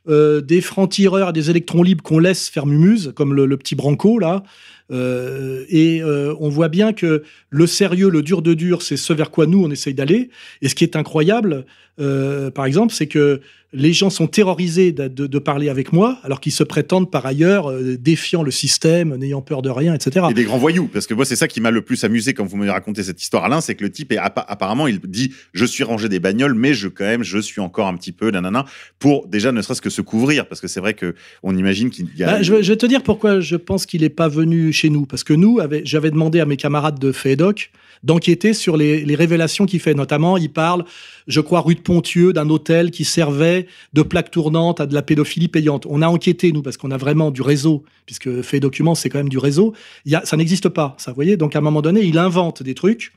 des 0.09 0.61
francs-tireurs 0.61 1.29
et 1.29 1.33
des 1.33 1.51
électrons 1.51 1.83
libres 1.83 2.03
qu'on 2.03 2.19
laisse 2.19 2.49
faire 2.49 2.67
mumuse, 2.67 3.13
comme 3.15 3.35
le, 3.35 3.47
le 3.47 3.57
petit 3.57 3.75
Branco, 3.75 4.19
là. 4.19 4.43
Euh, 4.91 5.65
et 5.69 6.03
euh, 6.03 6.35
on 6.41 6.49
voit 6.49 6.69
bien 6.69 6.93
que 6.93 7.23
le 7.51 7.67
sérieux, 7.67 8.09
le 8.11 8.23
dur 8.23 8.43
de 8.43 8.55
dur, 8.55 8.83
c'est 8.83 8.97
ce 8.97 9.13
vers 9.13 9.31
quoi 9.31 9.47
nous, 9.47 9.63
on 9.65 9.71
essaye 9.71 9.95
d'aller. 9.95 10.31
Et 10.63 10.69
ce 10.69 10.75
qui 10.75 10.85
est 10.85 10.97
incroyable, 10.97 11.65
euh, 12.01 12.51
par 12.51 12.65
exemple, 12.67 12.93
c'est 12.95 13.07
que 13.07 13.41
les 13.73 13.93
gens 13.93 14.11
sont 14.11 14.27
terrorisés 14.27 14.91
de, 14.91 15.07
de- 15.07 15.29
de 15.29 15.39
parler 15.39 15.69
avec 15.69 15.93
moi, 15.93 16.19
alors 16.25 16.41
qu'ils 16.41 16.51
se 16.51 16.65
prétendent 16.65 17.09
par 17.09 17.25
ailleurs 17.25 17.73
défiant 18.01 18.43
le 18.43 18.51
système, 18.51 19.15
n'ayant 19.15 19.43
peur 19.43 19.63
de 19.63 19.71
rien, 19.71 19.95
etc. 19.95 20.27
Et 20.29 20.35
des 20.35 20.43
grands 20.43 20.59
voyous, 20.59 20.89
parce 20.93 21.07
que 21.07 21.15
moi 21.15 21.25
c'est 21.25 21.37
ça 21.37 21.47
qui 21.47 21.61
m'a 21.61 21.71
le 21.71 21.81
plus 21.83 22.03
amusé 22.03 22.35
quand 22.35 22.45
vous 22.45 22.57
m'avez 22.57 22.73
raconté 22.73 23.05
cette 23.05 23.23
histoire 23.23 23.45
Alain, 23.45 23.61
c'est 23.61 23.77
que 23.77 23.85
le 23.85 23.91
type 23.93 24.11
est 24.11 24.17
apparemment 24.19 24.89
il 24.89 24.99
dit 24.99 25.33
je 25.53 25.65
suis 25.65 25.85
rangé 25.85 26.09
des 26.09 26.19
bagnoles, 26.19 26.55
mais 26.55 26.75
je 26.75 26.89
quand 26.89 27.05
même 27.05 27.23
je 27.23 27.39
suis 27.39 27.61
encore 27.61 27.87
un 27.87 27.95
petit 27.97 28.11
peu 28.11 28.33
nanana 28.33 28.65
pour 28.99 29.29
déjà 29.29 29.53
ne 29.53 29.63
serait-ce 29.63 29.83
que 29.83 29.91
se 29.91 30.03
couvrir, 30.03 30.49
parce 30.49 30.61
que 30.61 30.67
c'est 30.67 30.81
vrai 30.81 30.95
que 30.95 31.15
on 31.45 31.57
imagine 31.57 31.91
qu'il 31.91 32.09
y 32.17 32.25
a. 32.25 32.27
Bah, 32.27 32.43
je, 32.43 32.63
je 32.63 32.73
vais 32.73 32.77
te 32.77 32.87
dire 32.87 33.05
pourquoi 33.05 33.39
je 33.39 33.55
pense 33.55 33.87
qu'il 33.87 34.01
n'est 34.01 34.09
pas 34.09 34.27
venu 34.27 34.73
chez 34.81 34.91
nous. 34.91 35.07
Parce 35.07 35.25
que 35.25 35.35
nous, 35.35 35.61
j'avais 35.85 36.11
demandé 36.11 36.41
à 36.41 36.47
mes 36.47 36.57
camarades 36.57 36.99
de 36.99 37.13
FEDOC 37.13 37.71
d'enquêter 38.03 38.55
sur 38.55 38.77
les, 38.77 39.15
révélations 39.15 39.67
qu'il 39.67 39.81
fait. 39.81 39.95
Notamment, 39.95 40.37
il 40.37 40.51
parle, 40.51 40.85
je 41.27 41.41
crois, 41.41 41.61
rue 41.61 41.75
de 41.75 41.81
Pontieux, 41.81 42.33
d'un 42.33 42.49
hôtel 42.49 42.91
qui 42.91 43.05
servait 43.05 43.67
de 43.93 44.03
plaque 44.03 44.31
tournante 44.31 44.81
à 44.81 44.87
de 44.87 44.95
la 44.95 45.03
pédophilie 45.03 45.49
payante. 45.49 45.87
On 45.89 46.01
a 46.01 46.09
enquêté, 46.09 46.53
nous, 46.53 46.63
parce 46.63 46.77
qu'on 46.77 46.91
a 46.91 46.97
vraiment 46.97 47.31
du 47.31 47.43
réseau, 47.43 47.85
puisque 48.07 48.43
fait 48.43 48.61
document, 48.61 48.95
c'est 48.95 49.11
quand 49.11 49.19
même 49.19 49.29
du 49.29 49.39
réseau. 49.39 49.75
Il 50.07 50.13
y 50.13 50.15
a, 50.15 50.25
ça 50.25 50.37
n'existe 50.37 50.69
pas, 50.69 50.95
ça, 50.99 51.11
vous 51.11 51.17
voyez 51.17 51.37
Donc, 51.37 51.55
à 51.55 51.59
un 51.59 51.63
moment 51.63 51.83
donné, 51.83 52.01
il 52.03 52.19
invente 52.19 52.63
des 52.63 52.75
trucs. 52.75 53.13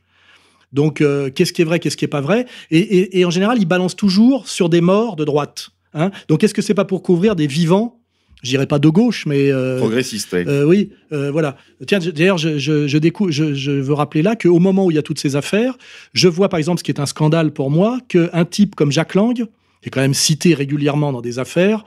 Donc, 0.74 1.02
euh, 1.02 1.30
qu'est-ce 1.30 1.54
qui 1.54 1.62
est 1.62 1.66
vrai, 1.66 1.80
qu'est-ce 1.80 1.96
qui 1.96 2.06
est 2.06 2.10
pas 2.10 2.22
vrai? 2.22 2.46
Et 2.72 3.24
en 3.26 3.30
général, 3.30 3.58
il 3.60 3.66
balance 3.66 3.96
toujours 3.96 4.48
sur 4.50 4.70
des 4.70 4.82
morts 4.82 5.16
de 5.16 5.24
droite. 5.24 5.70
hein. 5.94 6.12
Donc, 6.28 6.44
est-ce 6.44 6.54
que 6.54 6.62
c'est 6.62 6.74
pas 6.74 6.86
pour 6.86 7.04
couvrir 7.04 7.36
des 7.36 7.48
vivants 7.48 8.03
je 8.44 8.50
dirais 8.50 8.68
pas 8.68 8.78
de 8.80 8.90
gauche, 8.90 9.26
mais 9.26 9.52
euh, 9.52 9.78
progressiste. 9.80 10.32
ouais. 10.34 10.46
euh, 10.48 10.66
oui, 10.66 10.92
euh, 11.12 11.32
voilà. 11.32 11.58
Tiens, 11.88 12.00
d'ailleurs, 12.00 12.38
je, 12.38 12.58
je, 12.60 12.88
je, 12.88 12.98
décou- 12.98 13.32
je, 13.32 13.54
je 13.56 13.72
veux 13.72 13.94
rappeler 13.94 14.22
là 14.22 14.36
qu'au 14.36 14.60
moment 14.60 14.86
où 14.86 14.92
il 14.92 14.96
y 14.96 15.00
a 15.00 15.02
toutes 15.02 15.20
ces 15.20 15.36
affaires, 15.36 15.78
je 16.14 16.28
vois 16.28 16.50
par 16.50 16.58
exemple 16.60 16.80
ce 16.80 16.84
qui 16.84 16.92
est 16.92 17.00
un 17.00 17.06
scandale 17.06 17.52
pour 17.52 17.72
moi, 17.72 18.00
qu'un 18.10 18.46
type 18.46 18.76
comme 18.76 18.92
Jacques 18.92 19.16
Lang, 19.16 19.34
qui 19.36 19.88
est 19.88 19.90
quand 19.90 20.02
même 20.02 20.14
cité 20.14 20.54
régulièrement 20.54 21.12
dans 21.12 21.22
des 21.22 21.40
affaires, 21.40 21.84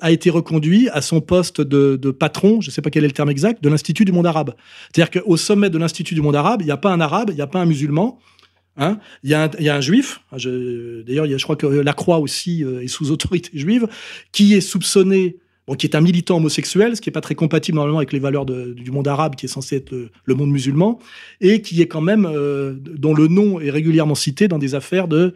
a 0.00 0.12
été 0.12 0.30
reconduit 0.30 0.88
à 0.90 1.00
son 1.00 1.20
poste 1.20 1.60
de, 1.60 1.96
de 1.96 2.10
patron, 2.12 2.60
je 2.60 2.68
ne 2.68 2.72
sais 2.72 2.80
pas 2.80 2.90
quel 2.90 3.02
est 3.02 3.08
le 3.08 3.12
terme 3.12 3.30
exact, 3.30 3.62
de 3.64 3.68
l'Institut 3.68 4.04
du 4.04 4.12
monde 4.12 4.26
arabe. 4.26 4.54
C'est-à-dire 4.94 5.22
qu'au 5.22 5.36
sommet 5.36 5.68
de 5.68 5.78
l'Institut 5.78 6.14
du 6.14 6.20
monde 6.20 6.36
arabe, 6.36 6.62
il 6.62 6.66
n'y 6.66 6.70
a 6.70 6.76
pas 6.76 6.92
un 6.92 7.00
arabe, 7.00 7.30
il 7.30 7.34
n'y 7.34 7.40
a 7.40 7.48
pas 7.48 7.58
un 7.60 7.66
musulman. 7.66 8.20
hein. 8.76 8.98
Il 9.24 9.30
y, 9.30 9.34
a 9.34 9.44
un- 9.44 9.50
il 9.58 9.64
y 9.64 9.68
a 9.68 9.74
un 9.76 9.80
juif, 9.80 10.20
d'ailleurs, 10.32 11.26
je 11.26 11.42
crois 11.42 11.56
que 11.56 11.66
la 11.66 11.92
Croix 11.92 12.18
aussi 12.18 12.62
euh, 12.64 12.82
est 12.82 12.88
sous 12.88 13.10
autorité 13.10 13.50
juive, 13.54 13.88
qui 14.32 14.54
est 14.54 14.60
soupçonné 14.60 15.36
qui 15.78 15.86
est 15.86 15.96
un 15.96 16.00
militant 16.00 16.36
homosexuel, 16.36 16.94
ce 16.94 17.00
qui 17.00 17.08
n'est 17.08 17.14
pas 17.14 17.22
très 17.22 17.34
compatible 17.34 17.76
normalement 17.76 17.98
avec 17.98 18.12
les 18.12 18.18
valeurs 18.18 18.44
du 18.44 18.90
monde 18.90 19.08
arabe, 19.08 19.34
qui 19.34 19.46
est 19.46 19.48
censé 19.48 19.76
être 19.76 19.90
le, 19.90 20.10
le 20.24 20.34
monde 20.34 20.50
musulman, 20.50 20.98
et 21.40 21.62
qui 21.62 21.80
est 21.80 21.88
quand 21.88 22.02
même, 22.02 22.26
euh, 22.26 22.74
dont 22.78 23.14
le 23.14 23.28
nom 23.28 23.60
est 23.60 23.70
régulièrement 23.70 24.14
cité 24.14 24.46
dans 24.46 24.58
des 24.58 24.74
affaires 24.74 25.08
de 25.08 25.34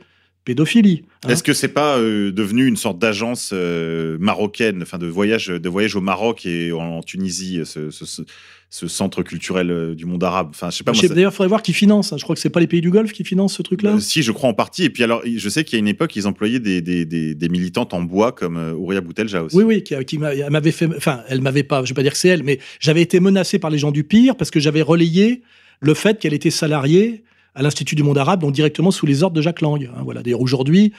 pédophilie. 0.48 1.02
hein. 1.24 1.28
Est-ce 1.28 1.42
que 1.42 1.52
c'est 1.52 1.68
pas 1.68 1.98
euh, 1.98 2.32
devenu 2.32 2.66
une 2.66 2.76
sorte 2.76 2.98
d'agence 2.98 3.50
euh, 3.52 4.16
marocaine, 4.18 4.80
enfin 4.82 4.96
de 4.98 5.06
voyage, 5.06 5.48
de 5.48 5.68
voyage 5.68 5.94
au 5.94 6.00
Maroc 6.00 6.46
et 6.46 6.72
en, 6.72 7.02
Tunisie, 7.02 7.60
ce, 7.64 7.90
ce- 7.90 8.06
ce- 8.06 8.22
ce 8.70 8.86
centre 8.86 9.22
culturel 9.22 9.70
euh, 9.70 9.94
du 9.94 10.04
monde 10.06 10.24
arabe? 10.24 10.48
Enfin, 10.50 10.70
je 10.70 10.76
sais 10.78 10.84
pas. 10.84 10.94
Ça- 10.94 11.08
D'ailleurs, 11.08 11.32
il 11.32 11.34
faudrait 11.34 11.48
voir 11.48 11.62
qui 11.62 11.72
finance. 11.74 12.12
hein. 12.12 12.16
Je 12.18 12.22
crois 12.24 12.34
que 12.34 12.40
c'est 12.40 12.50
pas 12.50 12.60
les 12.60 12.66
pays 12.66 12.80
du 12.80 12.90
Golfe 12.90 13.12
qui 13.12 13.24
financent 13.24 13.56
ce 13.56 13.62
truc-là. 13.62 13.94
Euh, 13.96 13.98
si, 14.00 14.22
je 14.22 14.32
crois 14.32 14.48
en 14.48 14.54
partie. 14.54 14.84
Et 14.84 14.90
puis 14.90 15.02
alors, 15.04 15.22
je 15.24 15.48
sais 15.50 15.64
qu'il 15.64 15.74
y 15.74 15.78
a 15.78 15.80
une 15.80 15.88
époque, 15.88 16.16
ils 16.16 16.26
employaient 16.26 16.60
des, 16.60 16.80
des, 16.80 17.04
des, 17.04 17.34
des 17.34 17.48
militantes 17.50 17.92
en 17.94 18.00
bois 18.02 18.32
comme 18.32 18.56
euh, 18.56 18.72
Ouria 18.72 19.00
Boutelja 19.02 19.42
aussi. 19.42 19.56
Oui, 19.56 19.64
oui, 19.64 19.82
qui, 19.82 20.18
m'avait 20.18 20.70
fait. 20.72 20.86
Enfin, 20.96 21.20
elle 21.28 21.40
m'avait 21.42 21.62
pas. 21.62 21.82
Je 21.84 21.90
vais 21.90 21.94
pas 21.94 22.02
dire 22.02 22.12
que 22.12 22.18
c'est 22.18 22.28
elle, 22.28 22.42
mais 22.42 22.58
j'avais 22.80 23.02
été 23.02 23.20
menacé 23.20 23.58
par 23.58 23.70
les 23.70 23.78
gens 23.78 23.90
du 23.90 24.04
pire 24.04 24.34
parce 24.36 24.50
que 24.50 24.60
j'avais 24.60 24.82
relayé 24.82 25.42
le 25.80 25.94
fait 25.94 26.18
qu'elle 26.18 26.34
était 26.34 26.50
salariée 26.50 27.22
à 27.58 27.62
l'Institut 27.62 27.94
du 27.96 28.02
monde 28.02 28.18
arabe, 28.18 28.40
donc 28.40 28.52
directement 28.52 28.90
sous 28.90 29.04
les 29.06 29.22
ordres 29.22 29.36
de 29.36 29.42
Jacques 29.42 29.60
Lang. 29.60 29.82
hein, 29.84 30.00
voilà. 30.04 30.22
D'ailleurs, 30.22 30.40
aujourd'hui, 30.40 30.92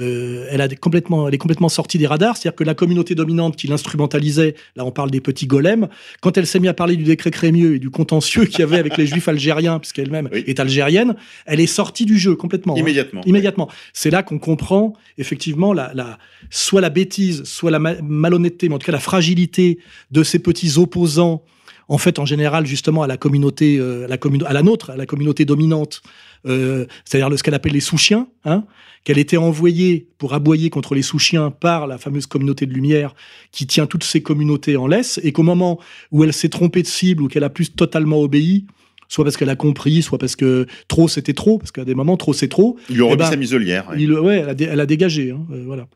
euh, 0.00 0.46
elle, 0.50 0.60
a 0.60 0.68
complètement, 0.68 1.28
elle 1.28 1.34
est 1.34 1.38
complètement 1.38 1.68
sortie 1.68 1.98
des 1.98 2.06
radars. 2.08 2.36
C'est-à-dire 2.36 2.56
que 2.56 2.64
la 2.64 2.74
communauté 2.74 3.14
dominante 3.14 3.54
qui 3.56 3.68
l'instrumentalisait, 3.68 4.56
là 4.74 4.84
on 4.84 4.90
parle 4.90 5.10
des 5.12 5.20
petits 5.20 5.46
golems, 5.46 5.86
quand 6.20 6.36
elle 6.36 6.48
s'est 6.48 6.58
mise 6.58 6.70
à 6.70 6.74
parler 6.74 6.96
du 6.96 7.04
décret 7.04 7.30
Crémieux 7.30 7.76
et 7.76 7.78
du 7.78 7.90
contentieux 7.90 8.44
qu'il 8.46 8.58
y 8.58 8.62
avait 8.62 8.78
avec 8.78 8.96
les 8.96 9.06
juifs 9.06 9.28
algériens, 9.28 9.78
puisqu'elle-même 9.78 10.28
Oui. 10.32 10.42
est 10.48 10.58
algérienne, 10.58 11.14
elle 11.46 11.60
est 11.60 11.66
sortie 11.68 12.06
du 12.06 12.18
jeu 12.18 12.34
complètement. 12.34 12.74
hein. 12.74 12.80
Immédiatement. 12.80 13.20
Immédiatement. 13.24 13.68
C'est 13.92 14.10
là 14.10 14.24
qu'on 14.24 14.38
comprend 14.38 14.94
effectivement 15.16 15.72
la, 15.72 15.92
la, 15.94 16.18
soit 16.50 16.80
la 16.80 16.90
bêtise, 16.90 17.44
soit 17.44 17.70
la 17.70 17.78
ma- 17.78 18.00
malhonnêteté, 18.02 18.68
mais 18.68 18.74
en 18.74 18.78
tout 18.80 18.86
cas 18.86 18.92
la 18.92 18.98
fragilité 18.98 19.78
de 20.10 20.24
ces 20.24 20.40
petits 20.40 20.76
opposants 20.76 21.42
en 21.88 21.98
fait, 21.98 22.18
en 22.18 22.24
général, 22.26 22.66
justement, 22.66 23.02
à 23.02 23.06
la 23.06 23.16
communauté, 23.16 23.76
euh, 23.78 24.04
à, 24.04 24.08
la 24.08 24.16
commun- 24.18 24.44
à 24.46 24.52
la 24.52 24.62
nôtre, 24.62 24.90
à 24.90 24.96
la 24.96 25.06
communauté 25.06 25.44
dominante, 25.44 26.02
euh, 26.46 26.86
c'est-à-dire 27.04 27.36
ce 27.38 27.42
qu'elle 27.42 27.54
appelle 27.54 27.72
les 27.72 27.80
sous-chiens, 27.80 28.26
hein, 28.44 28.64
qu'elle 29.04 29.18
était 29.18 29.36
envoyée 29.36 30.08
pour 30.18 30.32
aboyer 30.34 30.70
contre 30.70 30.94
les 30.94 31.02
sous-chiens 31.02 31.50
par 31.50 31.86
la 31.86 31.98
fameuse 31.98 32.26
communauté 32.26 32.64
de 32.66 32.72
lumière 32.72 33.14
qui 33.52 33.66
tient 33.66 33.86
toutes 33.86 34.04
ces 34.04 34.22
communautés 34.22 34.76
en 34.76 34.86
laisse, 34.86 35.20
et 35.22 35.32
qu'au 35.32 35.42
moment 35.42 35.78
où 36.10 36.24
elle 36.24 36.32
s'est 36.32 36.48
trompée 36.48 36.82
de 36.82 36.86
cible 36.86 37.22
ou 37.22 37.28
qu'elle 37.28 37.44
a 37.44 37.50
plus 37.50 37.70
totalement 37.72 38.18
obéi, 38.20 38.66
soit 39.08 39.24
parce 39.24 39.36
qu'elle 39.36 39.50
a 39.50 39.56
compris, 39.56 40.00
soit 40.02 40.18
parce 40.18 40.36
que 40.36 40.66
trop 40.88 41.06
c'était 41.08 41.34
trop, 41.34 41.58
parce 41.58 41.70
qu'à 41.70 41.84
des 41.84 41.94
moments 41.94 42.16
trop 42.16 42.32
c'est 42.32 42.48
trop, 42.48 42.78
Il 42.88 42.96
lui 42.96 43.02
aurait 43.02 43.14
Eh 43.14 43.16
ben, 43.18 43.24
mis 43.26 43.30
sa 43.30 43.36
muselière. 43.36 43.88
ouais. 43.90 43.96
il- 43.98 44.12
ouais, 44.12 44.38
elle 44.38 44.48
a, 44.48 44.54
dé- 44.54 44.64
elle 44.70 44.80
a 44.80 44.86
dégagé, 44.86 45.30
hein, 45.32 45.40
euh, 45.52 45.62
voilà. 45.66 45.86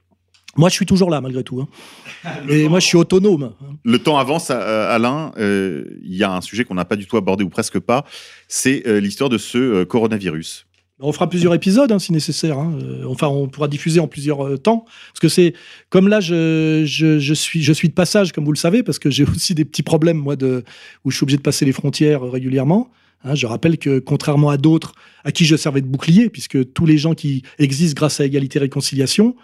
Moi, 0.57 0.69
je 0.69 0.75
suis 0.75 0.87
toujours 0.87 1.11
là 1.11 1.21
malgré 1.21 1.45
tout. 1.45 1.61
hein. 1.61 1.69
Et 2.49 2.69
moi, 2.69 2.81
je 2.81 2.87
suis 2.87 2.97
autonome. 2.97 3.53
hein. 3.63 3.77
Le 3.85 3.99
temps 3.99 4.19
avance, 4.19 4.49
euh, 4.51 4.95
Alain. 4.95 5.33
euh, 5.39 5.85
Il 6.03 6.17
y 6.17 6.25
a 6.25 6.33
un 6.33 6.41
sujet 6.41 6.65
qu'on 6.65 6.75
n'a 6.75 6.85
pas 6.85 6.97
du 6.97 7.07
tout 7.07 7.17
abordé 7.17 7.45
ou 7.45 7.49
presque 7.49 7.79
pas. 7.79 8.05
C'est 8.49 8.87
euh, 8.87 8.99
l'histoire 9.01 9.31
de 9.31 9.39
ce 9.39 9.59
euh, 9.59 9.85
coronavirus. 9.85 10.65
On 11.01 11.13
fera 11.13 11.29
plusieurs 11.31 11.55
épisodes 11.55 11.93
hein, 11.93 12.01
si 12.01 12.13
nécessaire. 12.13 12.59
hein. 12.59 12.77
Enfin, 13.07 13.29
on 13.29 13.47
pourra 13.47 13.69
diffuser 13.69 14.01
en 14.01 14.09
plusieurs 14.09 14.61
temps. 14.61 14.85
Parce 15.13 15.21
que 15.21 15.29
c'est 15.29 15.55
comme 15.91 16.09
là, 16.09 16.19
je, 16.19 16.83
je, 16.87 17.21
je 17.21 17.35
suis, 17.35 17.63
je 17.63 17.73
suis 17.73 17.89
de 17.89 17.95
passage, 17.95 18.33
comme 18.33 18.45
vous 18.45 18.51
le 18.53 18.59
savez, 18.59 18.83
parce 18.83 18.99
que 18.99 19.09
j'ai 19.11 19.23
aussi 19.37 19.55
des 19.55 19.65
petits 19.65 19.85
problèmes, 19.85 20.17
moi, 20.19 20.35
de, 20.35 20.65
où 21.05 21.13
je 21.13 21.17
suis 21.17 21.23
obligé 21.25 21.37
de 21.37 21.43
passer 21.43 21.65
les 21.65 21.73
frontières 21.73 22.23
régulièrement. 22.23 22.91
Hein, 23.23 23.37
je 23.37 23.47
rappelle 23.47 23.79
que, 23.79 24.01
contrairement 24.01 24.51
à 24.51 24.57
d'autres 24.57 24.93
à 25.25 25.31
qui 25.31 25.45
je 25.45 25.55
servais 25.55 25.83
de 25.83 25.87
bouclier, 25.87 26.31
puisque 26.31 26.73
tous 26.73 26.87
les 26.87 26.99
gens 26.99 27.15
qui 27.15 27.43
existent 27.61 27.97
grâce 27.97 28.19
à 28.19 28.25
Égalité 28.25 28.59
et 28.59 28.63
Réconciliation 28.63 29.37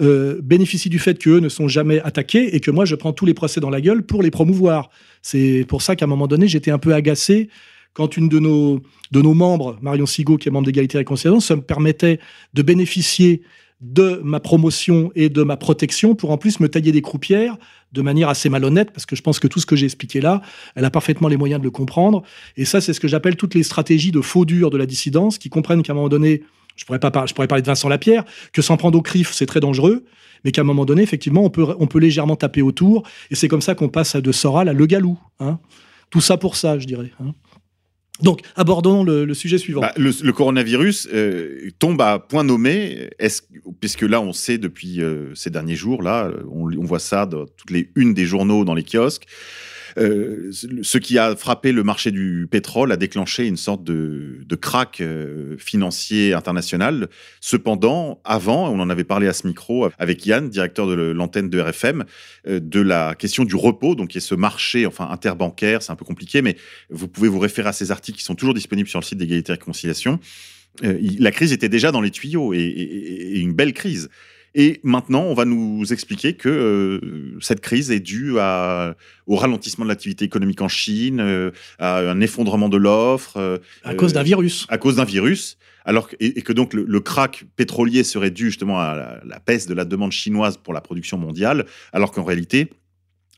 euh, 0.00 0.40
bénéficient 0.42 0.88
du 0.88 0.98
fait 0.98 1.18
qu'eux 1.18 1.40
ne 1.40 1.48
sont 1.48 1.68
jamais 1.68 2.00
attaqués 2.00 2.54
et 2.54 2.60
que 2.60 2.70
moi, 2.70 2.84
je 2.84 2.94
prends 2.94 3.12
tous 3.12 3.26
les 3.26 3.34
procès 3.34 3.60
dans 3.60 3.70
la 3.70 3.80
gueule 3.80 4.02
pour 4.02 4.22
les 4.22 4.30
promouvoir. 4.30 4.90
C'est 5.22 5.64
pour 5.68 5.82
ça 5.82 5.96
qu'à 5.96 6.06
un 6.06 6.08
moment 6.08 6.26
donné, 6.26 6.48
j'étais 6.48 6.70
un 6.70 6.78
peu 6.78 6.94
agacé 6.94 7.48
quand 7.92 8.16
une 8.16 8.28
de 8.28 8.38
nos, 8.38 8.80
de 9.10 9.20
nos 9.20 9.34
membres, 9.34 9.78
Marion 9.82 10.06
Sigaud, 10.06 10.36
qui 10.36 10.48
est 10.48 10.52
membre 10.52 10.66
d'Égalité 10.66 10.96
et 10.96 11.00
Réconciliation, 11.00 11.40
se 11.40 11.54
me 11.54 11.60
permettait 11.60 12.20
de 12.54 12.62
bénéficier 12.62 13.42
de 13.80 14.20
ma 14.22 14.40
promotion 14.40 15.10
et 15.14 15.28
de 15.28 15.42
ma 15.42 15.56
protection 15.56 16.14
pour 16.14 16.30
en 16.30 16.38
plus 16.38 16.60
me 16.60 16.68
tailler 16.68 16.92
des 16.92 17.00
croupières 17.00 17.56
de 17.92 18.02
manière 18.02 18.28
assez 18.28 18.48
malhonnête, 18.48 18.92
parce 18.92 19.06
que 19.06 19.16
je 19.16 19.22
pense 19.22 19.40
que 19.40 19.48
tout 19.48 19.58
ce 19.58 19.66
que 19.66 19.74
j'ai 19.74 19.86
expliqué 19.86 20.20
là, 20.20 20.42
elle 20.76 20.84
a 20.84 20.90
parfaitement 20.90 21.28
les 21.28 21.36
moyens 21.36 21.60
de 21.60 21.64
le 21.64 21.70
comprendre. 21.70 22.22
Et 22.56 22.64
ça, 22.64 22.80
c'est 22.80 22.92
ce 22.92 23.00
que 23.00 23.08
j'appelle 23.08 23.36
toutes 23.36 23.54
les 23.54 23.62
stratégies 23.62 24.12
de 24.12 24.20
faux 24.20 24.44
dur 24.44 24.70
de 24.70 24.76
la 24.76 24.86
dissidence, 24.86 25.38
qui 25.38 25.48
comprennent 25.48 25.82
qu'à 25.82 25.92
un 25.92 25.96
moment 25.96 26.08
donné, 26.08 26.42
je 26.80 26.86
pourrais, 26.86 26.98
pas 26.98 27.10
par- 27.10 27.26
je 27.26 27.34
pourrais 27.34 27.46
parler 27.46 27.60
de 27.62 27.66
Vincent 27.66 27.88
Lapierre, 27.90 28.24
que 28.54 28.62
s'en 28.62 28.76
prendre 28.78 28.98
au 28.98 29.02
CRIF, 29.02 29.32
c'est 29.32 29.44
très 29.46 29.60
dangereux, 29.60 30.04
mais 30.44 30.50
qu'à 30.52 30.62
un 30.62 30.64
moment 30.64 30.86
donné, 30.86 31.02
effectivement, 31.02 31.44
on 31.44 31.50
peut, 31.50 31.66
on 31.78 31.86
peut 31.86 31.98
légèrement 31.98 32.36
taper 32.36 32.62
autour, 32.62 33.02
et 33.30 33.34
c'est 33.34 33.48
comme 33.48 33.60
ça 33.60 33.74
qu'on 33.74 33.88
passe 33.90 34.16
de 34.16 34.32
Soral 34.32 34.68
à 34.68 34.72
Le 34.72 34.86
Galou. 34.86 35.18
hein. 35.40 35.58
Tout 36.10 36.22
ça 36.22 36.38
pour 36.38 36.56
ça, 36.56 36.78
je 36.78 36.86
dirais. 36.86 37.12
hein. 37.20 37.34
Donc, 38.22 38.40
abordons 38.56 39.02
le, 39.04 39.32
sujet 39.34 39.56
suivant. 39.58 39.80
Bah, 39.80 39.92
le, 39.96 40.32
coronavirus 40.32 41.08
euh, 41.12 41.70
tombe 41.78 42.00
à 42.02 42.18
point 42.18 42.44
nommé, 42.44 43.08
est-ce, 43.18 43.42
puisque 43.80 44.02
là, 44.02 44.20
on 44.20 44.32
sait 44.32 44.58
depuis 44.58 45.00
euh, 45.00 45.34
ces 45.34 45.48
derniers 45.50 45.76
jours, 45.76 46.02
là, 46.02 46.30
on, 46.50 46.70
on 46.76 46.84
voit 46.84 46.98
ça 46.98 47.24
dans 47.26 47.46
toutes 47.46 47.70
les 47.70 47.90
unes 47.96 48.12
des 48.12 48.26
journaux, 48.26 48.64
dans 48.64 48.74
les 48.74 48.84
kiosques. 48.84 49.26
Euh, 49.98 50.50
ce 50.52 50.98
qui 50.98 51.18
a 51.18 51.36
frappé 51.36 51.72
le 51.72 51.82
marché 51.82 52.10
du 52.10 52.46
pétrole 52.50 52.92
a 52.92 52.96
déclenché 52.96 53.46
une 53.46 53.56
sorte 53.56 53.84
de, 53.84 54.40
de 54.44 54.56
crack 54.56 55.00
euh, 55.00 55.56
financier 55.58 56.34
international. 56.34 57.08
Cependant, 57.40 58.20
avant, 58.24 58.68
on 58.68 58.80
en 58.80 58.90
avait 58.90 59.04
parlé 59.04 59.26
à 59.26 59.32
ce 59.32 59.46
micro 59.46 59.88
avec 59.98 60.26
Yann, 60.26 60.48
directeur 60.48 60.86
de 60.86 60.94
l'antenne 60.94 61.50
de 61.50 61.60
RFM, 61.60 62.04
euh, 62.46 62.60
de 62.60 62.80
la 62.80 63.14
question 63.14 63.44
du 63.44 63.56
repos, 63.56 63.94
donc 63.94 64.10
qui 64.10 64.18
est 64.18 64.22
ce 64.22 64.34
marché, 64.34 64.86
enfin 64.86 65.08
interbancaire, 65.10 65.82
c'est 65.82 65.92
un 65.92 65.96
peu 65.96 66.04
compliqué, 66.04 66.42
mais 66.42 66.56
vous 66.90 67.08
pouvez 67.08 67.28
vous 67.28 67.38
référer 67.38 67.68
à 67.68 67.72
ces 67.72 67.90
articles 67.90 68.18
qui 68.18 68.24
sont 68.24 68.34
toujours 68.34 68.54
disponibles 68.54 68.88
sur 68.88 69.00
le 69.00 69.04
site 69.04 69.18
d'égalité 69.18 69.52
et 69.52 69.54
réconciliation. 69.54 70.20
Euh, 70.84 70.98
la 71.18 71.30
crise 71.30 71.52
était 71.52 71.68
déjà 71.68 71.90
dans 71.90 72.00
les 72.00 72.10
tuyaux 72.10 72.54
et 72.54 73.40
une 73.40 73.52
belle 73.52 73.72
crise. 73.72 74.08
Et 74.54 74.80
maintenant, 74.82 75.22
on 75.22 75.34
va 75.34 75.44
nous 75.44 75.92
expliquer 75.92 76.34
que 76.34 76.48
euh, 76.48 77.38
cette 77.40 77.60
crise 77.60 77.90
est 77.90 78.00
due 78.00 78.38
à, 78.40 78.96
au 79.26 79.36
ralentissement 79.36 79.84
de 79.84 79.90
l'activité 79.90 80.24
économique 80.24 80.60
en 80.60 80.68
Chine, 80.68 81.20
euh, 81.20 81.52
à 81.78 81.98
un 82.00 82.20
effondrement 82.20 82.68
de 82.68 82.76
l'offre, 82.76 83.36
euh, 83.36 83.58
à 83.84 83.94
cause 83.94 84.12
d'un 84.12 84.24
virus. 84.24 84.66
à 84.68 84.76
cause 84.78 84.96
d'un 84.96 85.04
virus, 85.04 85.56
alors 85.84 86.08
que, 86.08 86.16
et, 86.18 86.38
et 86.38 86.42
que 86.42 86.52
donc 86.52 86.74
le, 86.74 86.84
le 86.84 87.00
crack 87.00 87.44
pétrolier 87.54 88.02
serait 88.02 88.32
dû 88.32 88.46
justement 88.46 88.80
à 88.80 88.96
la, 88.96 89.20
la 89.24 89.38
baisse 89.38 89.68
de 89.68 89.74
la 89.74 89.84
demande 89.84 90.12
chinoise 90.12 90.56
pour 90.56 90.74
la 90.74 90.80
production 90.80 91.16
mondiale, 91.16 91.66
alors 91.92 92.10
qu'en 92.10 92.24
réalité, 92.24 92.70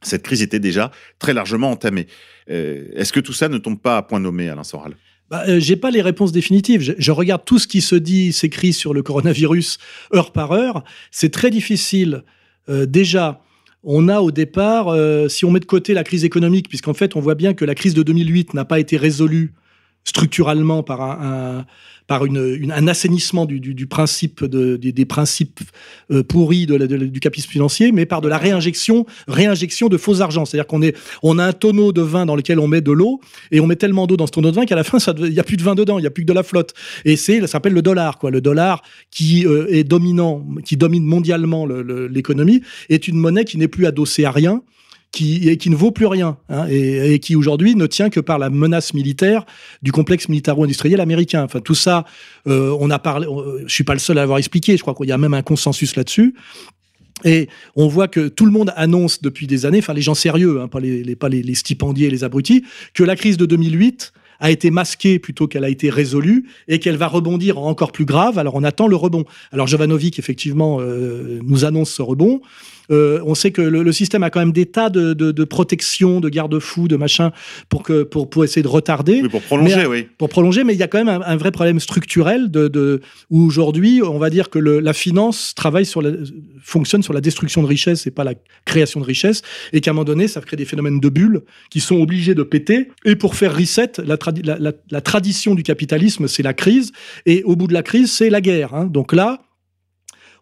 cette 0.00 0.22
crise 0.22 0.42
était 0.42 0.60
déjà 0.60 0.90
très 1.18 1.34
largement 1.34 1.70
entamée. 1.70 2.06
Est-ce 2.48 3.12
que 3.12 3.20
tout 3.20 3.32
ça 3.32 3.48
ne 3.48 3.58
tombe 3.58 3.80
pas 3.80 3.98
à 3.98 4.02
point 4.02 4.18
nommé, 4.18 4.48
Alain 4.48 4.64
Soral? 4.64 4.94
Bah, 5.33 5.45
euh, 5.49 5.59
j'ai 5.59 5.76
pas 5.76 5.91
les 5.91 6.03
réponses 6.03 6.30
définitives. 6.30 6.95
Je, 6.99 7.11
regarde 7.11 7.43
tout 7.47 7.59
ce 7.59 7.66
qui 7.66 7.80
se 7.80 7.95
dit, 7.95 8.35
s'écrit 8.35 8.74
sur 8.74 8.93
le 8.93 9.03
coronavirus 9.03 9.78
heure 10.14 10.30
par 10.30 10.53
heure. 10.53 10.85
C'est 11.11 11.33
très 11.33 11.49
difficile. 11.49 12.24
Euh, 12.68 12.85
déjà, 12.85 13.41
on 13.83 14.09
a 14.09 14.20
au 14.20 14.30
départ, 14.30 14.89
euh, 14.89 15.28
si 15.28 15.47
on 15.47 15.51
met 15.51 15.61
de 15.61 15.64
côté 15.64 15.95
la 15.95 16.05
crise 16.05 16.26
économique, 16.26 16.68
puisqu'en 16.68 16.93
fait, 16.93 17.16
on 17.16 17.20
voit 17.20 17.35
bien 17.35 17.55
que 17.55 17.64
la 17.64 17.74
crise 17.74 17.95
de 17.95 18.03
2008 18.03 18.53
n'a 18.53 18.66
pas 18.66 18.78
été 18.78 18.99
résolue 18.99 19.55
structurellement 20.05 20.82
par 20.82 21.00
un, 21.03 21.64
par 22.09 22.24
un 22.24 22.86
assainissement 22.88 23.46
du, 23.46 23.61
du- 23.61 23.86
principe 23.86 24.44
de- 24.44 24.76
des, 24.76 25.05
principes 25.05 25.61
euh, 26.11 26.22
pourris 26.22 26.66
du 26.66 27.20
capitalisme 27.20 27.50
financier, 27.50 27.92
mais 27.92 28.05
par 28.05 28.20
de 28.20 28.28
la 28.28 28.36
réinjection, 28.36 29.07
réinjection 29.28 29.88
de 29.88 29.96
faux 29.96 30.20
argent. 30.20 30.44
C'est-à-dire 30.44 30.66
qu'on 30.66 30.82
est, 30.82 30.96
on 31.22 31.38
a 31.38 31.44
un 31.46 31.53
tonneau 31.53 31.92
de 31.92 32.03
vin 32.03 32.26
dans 32.26 32.34
lequel 32.36 32.59
on 32.59 32.66
met 32.66 32.80
de 32.80 32.92
l'eau 32.92 33.20
et 33.53 33.61
on 33.61 33.66
met 33.66 33.76
tellement 33.76 34.07
d'eau 34.07 34.16
dans 34.16 34.26
ce 34.26 34.32
tonneau 34.32 34.50
de 34.50 34.57
vin 34.57 34.66
qu'à 34.66 34.74
la 34.76 34.84
fin, 34.84 34.98
il 35.18 35.32
y 35.32 35.40
a 35.40 35.44
plus 35.44 35.57
de 35.57 35.62
vin 35.62 35.74
dedans, 35.74 35.98
il 35.98 36.03
y 36.03 36.07
a 36.07 36.11
plus 36.11 36.24
que 36.24 36.28
de 36.28 36.34
la 36.34 36.42
flotte. 36.42 36.74
Et 37.05 37.16
c'est, 37.16 37.40
ça 37.42 37.46
s'appelle 37.46 37.72
le 37.72 37.82
dollar, 37.82 38.18
quoi. 38.18 38.30
Le 38.30 38.40
dollar 38.40 38.82
qui 39.11 39.46
euh, 39.46 39.66
est 39.68 39.84
dominant, 39.84 40.44
qui 40.64 40.76
domine 40.76 41.05
mondialement 41.05 41.64
le- 41.64 41.82
le- 41.82 42.09
l'économie, 42.09 42.62
est 42.90 43.07
une 43.09 43.16
monnaie 43.16 43.44
qui 43.44 43.57
n'est 43.59 43.68
plus 43.68 43.86
adossée 43.86 44.24
à 44.24 44.32
rien. 44.32 44.62
Qui, 45.12 45.46
et 45.50 45.58
qui 45.58 45.68
ne 45.68 45.76
vaut 45.76 45.90
plus 45.90 46.06
rien, 46.06 46.38
hein, 46.48 46.66
et, 46.70 47.18
qui 47.18 47.36
aujourd'hui 47.36 47.74
ne 47.74 47.86
tient 47.86 48.08
que 48.08 48.18
par 48.18 48.38
la 48.38 48.48
menace 48.48 48.94
militaire 48.94 49.44
du 49.82 49.92
complexe 49.92 50.26
militaro-industriel 50.30 51.02
américain. 51.02 51.44
Enfin, 51.44 51.60
tout 51.60 51.74
ça, 51.74 52.06
euh, 52.48 52.74
on 52.80 52.88
a 52.88 52.98
parlé. 52.98 53.26
on- 53.26 53.44
je 53.66 53.72
suis 53.74 53.84
pas 53.84 53.92
le 53.92 53.98
seul 53.98 54.16
à 54.16 54.22
l'avoir 54.22 54.38
expliqué. 54.38 54.74
Je 54.74 54.80
crois 54.80 54.94
qu'il 54.94 55.08
y 55.10 55.12
a 55.12 55.18
même 55.18 55.34
un 55.34 55.42
consensus 55.42 55.96
là-dessus. 55.96 56.34
Et 57.26 57.48
on 57.76 57.88
voit 57.88 58.08
que 58.08 58.28
tout 58.28 58.46
le 58.46 58.52
monde 58.52 58.72
annonce 58.74 59.20
depuis 59.20 59.46
des 59.46 59.66
années, 59.66 59.80
enfin 59.80 59.92
les 59.92 60.00
gens 60.00 60.14
sérieux, 60.14 60.62
hein, 60.62 60.68
pas, 60.68 60.80
les, 60.80 61.14
pas 61.14 61.28
les, 61.28 61.42
les 61.42 61.54
stipendiés 61.54 62.06
et 62.06 62.10
les 62.10 62.24
abrutis, 62.24 62.64
que 62.94 63.04
la 63.04 63.14
crise 63.14 63.36
de 63.36 63.44
2008 63.44 64.14
a 64.40 64.50
été 64.50 64.70
masquée 64.72 65.18
plutôt 65.20 65.46
qu'elle 65.46 65.64
a 65.64 65.68
été 65.68 65.88
résolue 65.90 66.46
et 66.68 66.78
qu'elle 66.80 66.96
va 66.96 67.06
rebondir 67.06 67.58
en 67.58 67.68
encore 67.68 67.92
plus 67.92 68.06
grave. 68.06 68.38
Alors 68.38 68.54
on 68.56 68.64
attend 68.64 68.88
le 68.88 68.96
rebond. 68.96 69.24
Alors 69.52 69.66
Jovanovic 69.68 70.18
effectivement 70.18 70.78
euh, 70.80 71.38
nous 71.44 71.64
annonce 71.66 71.90
ce 71.92 72.02
rebond. 72.02 72.40
Euh, 72.93 73.20
on 73.24 73.34
sait 73.34 73.51
que 73.51 73.62
le, 73.62 73.82
le 73.82 73.93
système 73.93 74.22
a 74.22 74.30
quand 74.30 74.40
même 74.40 74.53
des 74.53 74.66
tas 74.66 74.90
de, 74.90 75.14
de, 75.14 75.32
de 75.32 75.45
protection, 75.45 76.20
de 76.20 76.28
garde-fous, 76.28 76.88
de 76.88 76.97
machin 76.97 77.32
pour 77.68 77.82
que 77.82 78.03
pour 78.03 78.28
pour 78.30 78.45
essayer 78.45 78.62
de 78.62 78.68
retarder 78.68 79.20
Oui, 79.22 79.28
pour 79.28 79.43
prolonger, 79.43 79.76
Mais, 79.76 79.86
oui. 79.86 80.09
pour 80.18 80.28
prolonger, 80.28 80.62
mais 80.64 80.74
il 80.74 80.78
y 80.78 80.82
a 80.82 80.88
quand 80.88 80.99
même 81.03 81.09
un, 81.09 81.22
un 81.24 81.36
vrai 81.36 81.51
problème 81.53 81.80
structurel 81.80 82.51
de, 82.51 82.68
de 82.68 83.01
où 83.30 83.43
aujourd'hui, 83.43 84.03
on 84.03 84.18
va 84.18 84.30
dire 84.30 84.51
que 84.51 84.59
le- 84.59 84.80
la 84.80 84.93
finance 84.93 85.55
travaille 85.55 85.86
sur 85.86 86.03
la, 86.03 86.11
fonctionne 86.62 87.03
sur 87.03 87.12
la 87.12 87.20
destruction 87.20 87.62
de 87.62 87.66
richesses 87.66 88.07
et 88.07 88.11
pas 88.11 88.24
la 88.24 88.34
création 88.64 89.01
de 89.01 89.05
richesses, 89.07 89.43
et 89.72 89.80
qu'à 89.80 89.90
un 89.90 89.95
moment 89.95 90.05
donné, 90.05 90.28
ça 90.28 90.40
crée 90.40 90.57
des 90.57 90.64
phénomènes 90.64 91.01
de 91.01 91.09
bulles 91.09 91.40
qui 91.70 91.80
sont 91.80 91.97
obligés 92.01 92.34
de 92.34 92.43
péter. 92.43 92.88
Et 93.05 93.16
pour 93.16 93.34
faire 93.36 93.57
reset, 93.57 93.93
la, 94.05 94.16
tradi- 94.16 94.45
la, 94.45 94.59
la- 94.59 94.72
la 94.90 95.01
tradition 95.01 95.55
du 95.55 95.62
capitalisme, 95.62 96.28
c'est 96.28 96.43
la 96.43 96.53
crise, 96.55 96.93
et 97.26 97.43
au 97.45 97.57
bout 97.57 97.66
de 97.66 97.74
la 97.74 97.82
crise, 97.82 98.12
c'est 98.12 98.30
la 98.30 98.40
guerre. 98.40 98.74
hein. 98.74 98.86
Donc 98.86 99.12
là. 99.12 99.40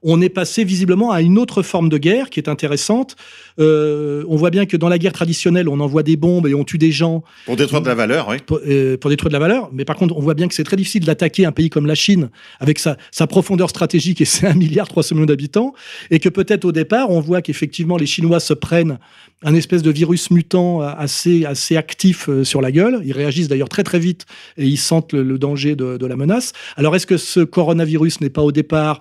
On 0.02 0.22
est 0.22 0.30
passé 0.30 0.64
visiblement 0.64 1.12
à 1.12 1.20
une 1.20 1.38
autre 1.38 1.62
forme 1.62 1.90
de 1.90 1.98
guerre 1.98 2.30
qui 2.30 2.40
est 2.40 2.48
intéressante. 2.48 3.16
Euh, 3.58 4.24
on 4.28 4.36
voit 4.36 4.48
bien 4.50 4.64
que 4.64 4.76
dans 4.78 4.88
la 4.88 4.98
guerre 4.98 5.12
traditionnelle, 5.12 5.68
on 5.68 5.78
envoie 5.78 6.02
des 6.02 6.16
bombes 6.16 6.46
et 6.46 6.54
on 6.54 6.64
tue 6.64 6.78
des 6.78 6.90
gens 6.90 7.22
Pour 7.44 7.56
détruire 7.56 7.82
de 7.82 7.88
la 7.88 7.94
valeur, 7.94 8.28
oui. 8.28 8.38
pour, 8.44 8.60
euh, 8.66 8.96
pour 8.96 9.10
détruire 9.10 9.28
de 9.28 9.34
la 9.34 9.38
valeur. 9.38 9.68
Mais 9.72 9.84
par 9.84 9.96
contre, 9.96 10.16
on 10.16 10.20
voit 10.20 10.32
bien 10.32 10.48
que 10.48 10.54
c'est 10.54 10.64
très 10.64 10.76
difficile 10.76 11.04
d'attaquer 11.04 11.44
un 11.44 11.52
pays 11.52 11.68
comme 11.68 11.86
la 11.86 11.94
Chine 11.94 12.30
avec 12.60 12.78
sa, 12.78 12.96
sa 13.10 13.26
profondeur 13.26 13.68
stratégique 13.68 14.22
et 14.22 14.24
ses 14.24 14.46
1 14.46 14.54
milliard 14.54 14.88
300 14.88 15.16
millions 15.16 15.26
d'habitants. 15.26 15.74
Et 16.10 16.18
que 16.18 16.30
peut-être 16.30 16.64
au 16.64 16.72
départ, 16.72 17.10
on 17.10 17.20
voit 17.20 17.42
qu'effectivement, 17.42 17.98
les 17.98 18.06
Chinois 18.06 18.40
se 18.40 18.54
prennent 18.54 18.98
un 19.42 19.54
espèce 19.54 19.82
de 19.82 19.90
virus 19.90 20.30
mutant 20.30 20.80
assez, 20.80 21.44
assez 21.44 21.76
actif 21.76 22.28
euh, 22.28 22.44
sur 22.44 22.62
la 22.62 22.72
gueule. 22.72 23.02
Ils 23.04 23.12
réagissent 23.12 23.48
d'ailleurs 23.48 23.68
très 23.68 23.84
très 23.84 23.98
vite 23.98 24.24
et 24.56 24.66
ils 24.66 24.78
sentent 24.78 25.12
le, 25.12 25.22
le 25.22 25.38
danger 25.38 25.76
de, 25.76 25.98
de 25.98 26.06
la 26.06 26.16
menace. 26.16 26.52
Alors 26.76 26.96
est-ce 26.96 27.06
que 27.06 27.18
ce 27.18 27.40
coronavirus 27.40 28.20
n'est 28.22 28.30
pas 28.30 28.42
au 28.42 28.52
départ 28.52 29.00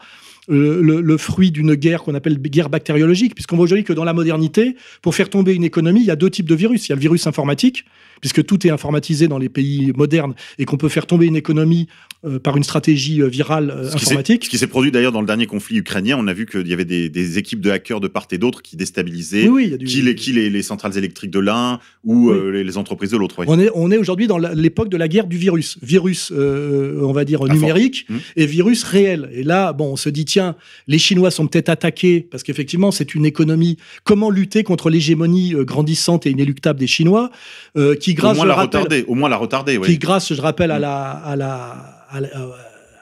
le, 0.50 1.18
fruit 1.18 1.52
d'une 1.52 1.76
guerre 1.76 2.04
qu'on 2.04 2.16
appelle 2.16 2.40
guerre 2.40 2.70
bactériologique, 2.70 3.36
puisqu'on 3.36 3.56
voit 3.56 3.66
aujourd'hui 3.66 3.84
que 3.84 3.94
dans 3.94 4.04
la 4.04 4.14
modernité, 4.14 4.76
pour 5.02 5.16
faire 5.16 5.30
tomber 5.30 5.54
une 5.54 5.64
économie, 5.64 6.02
il 6.02 6.08
y 6.08 6.12
a 6.12 6.16
deux 6.16 6.30
types 6.30 6.50
de 6.50 6.56
virus. 6.56 6.88
Il 6.88 6.90
y 6.90 6.94
a 6.94 6.96
le 6.96 7.02
virus 7.02 7.28
informatique, 7.28 7.86
puisque 8.22 8.46
tout 8.46 8.66
est 8.66 8.70
informatisé 8.70 9.28
dans 9.28 9.38
les 9.38 9.50
pays 9.50 9.94
modernes 9.96 10.34
et 10.58 10.66
qu'on 10.66 10.78
peut 10.78 10.90
faire 10.90 11.06
tomber 11.06 11.28
une 11.28 11.36
économie 11.36 11.88
euh, 12.26 12.38
par 12.40 12.58
une 12.58 12.64
stratégie 12.64 13.22
euh, 13.22 13.28
virale 13.28 13.72
euh, 13.72 13.90
Ce 13.90 13.96
informatique. 13.96 14.44
Ce 14.46 14.50
qui 14.50 14.58
s'est 14.58 14.68
produit 14.68 14.92
d'ailleurs 14.92 15.12
dans 15.14 15.22
le 15.22 15.28
dernier 15.28 15.46
conflit 15.46 15.78
ukrainien, 15.78 16.18
on 16.20 16.28
a 16.28 16.34
vu 16.34 16.46
qu'il 16.46 16.68
y 16.68 16.74
avait 16.74 16.84
des, 16.86 17.08
des 17.10 17.38
équipes 17.38 17.62
de 17.62 17.72
hackers 17.72 18.00
de 18.02 18.08
part 18.10 18.28
et 18.32 18.38
d'autre 18.38 18.62
qui 18.62 18.76
déstabilisaient 18.76 19.48
Oui, 19.48 19.70
oui, 19.72 19.78
du- 19.78 19.86
qui, 19.86 20.02
les, 20.02 20.16
qui 20.16 20.34
les, 20.34 20.50
les 20.50 20.62
centrales 20.64 20.98
électriques 20.98 21.32
de 21.32 21.40
l'un 21.40 21.80
ou 22.04 22.32
Oui. 22.32 22.64
les, 22.64 22.78
entreprises 22.78 23.12
de 23.12 23.18
l'autre. 23.18 23.36
On 23.48 23.60
est, 23.60 23.70
on 23.74 23.90
est 23.92 23.98
aujourd'hui 23.98 24.28
dans 24.28 24.38
l'époque 24.38 24.90
de 24.90 24.98
la 24.98 25.08
guerre 25.08 25.28
du 25.28 25.38
virus. 25.38 25.78
Virus, 25.82 26.32
on 26.32 27.12
va 27.14 27.24
dire, 27.26 27.44
numérique. 27.46 28.06
Mhm. 28.10 28.20
et 28.36 28.46
virus 28.46 28.84
réel. 28.84 29.30
Et 29.34 29.44
là, 29.44 29.72
bon, 29.74 29.94
on 29.94 29.96
se 29.96 30.10
dit, 30.10 30.26
tiens, 30.26 30.56
les 30.88 30.98
Chinois 31.00 31.32
sont 31.32 31.48
peut-être 31.48 31.70
attaqués 31.70 32.28
parce 32.30 32.44
qu'effectivement, 32.44 32.92
c'est 32.92 33.16
une 33.16 33.26
économie. 33.26 33.78
Comment 34.04 34.30
lutter 34.30 34.64
contre 34.64 34.90
l'hégémonie 34.90 35.54
grandissante 35.60 36.26
et 36.26 36.32
inéluctable 36.32 36.80
des 36.80 36.88
Chinois 36.88 37.32
euh, 37.78 37.96
qui, 37.96 38.12
Au 38.12 38.16
grâce, 38.16 38.36
moins 38.38 38.44
je 38.46 38.50
la 38.50 38.56
rappelle, 38.56 38.82
retarder. 38.82 39.06
Au 39.08 39.16
moins 39.16 39.30
la 39.30 39.38
retarder. 39.38 39.78
ouais. 39.78 39.88
qui, 39.88 39.98
grâce, 39.98 40.34
je 40.34 40.42
rappelle, 40.42 40.72
à 40.72 40.78
Mm. 40.80 40.82
la, 40.82 41.02
à 41.12 41.36
la, 41.36 42.06
à 42.10 42.22
la, 42.22 42.30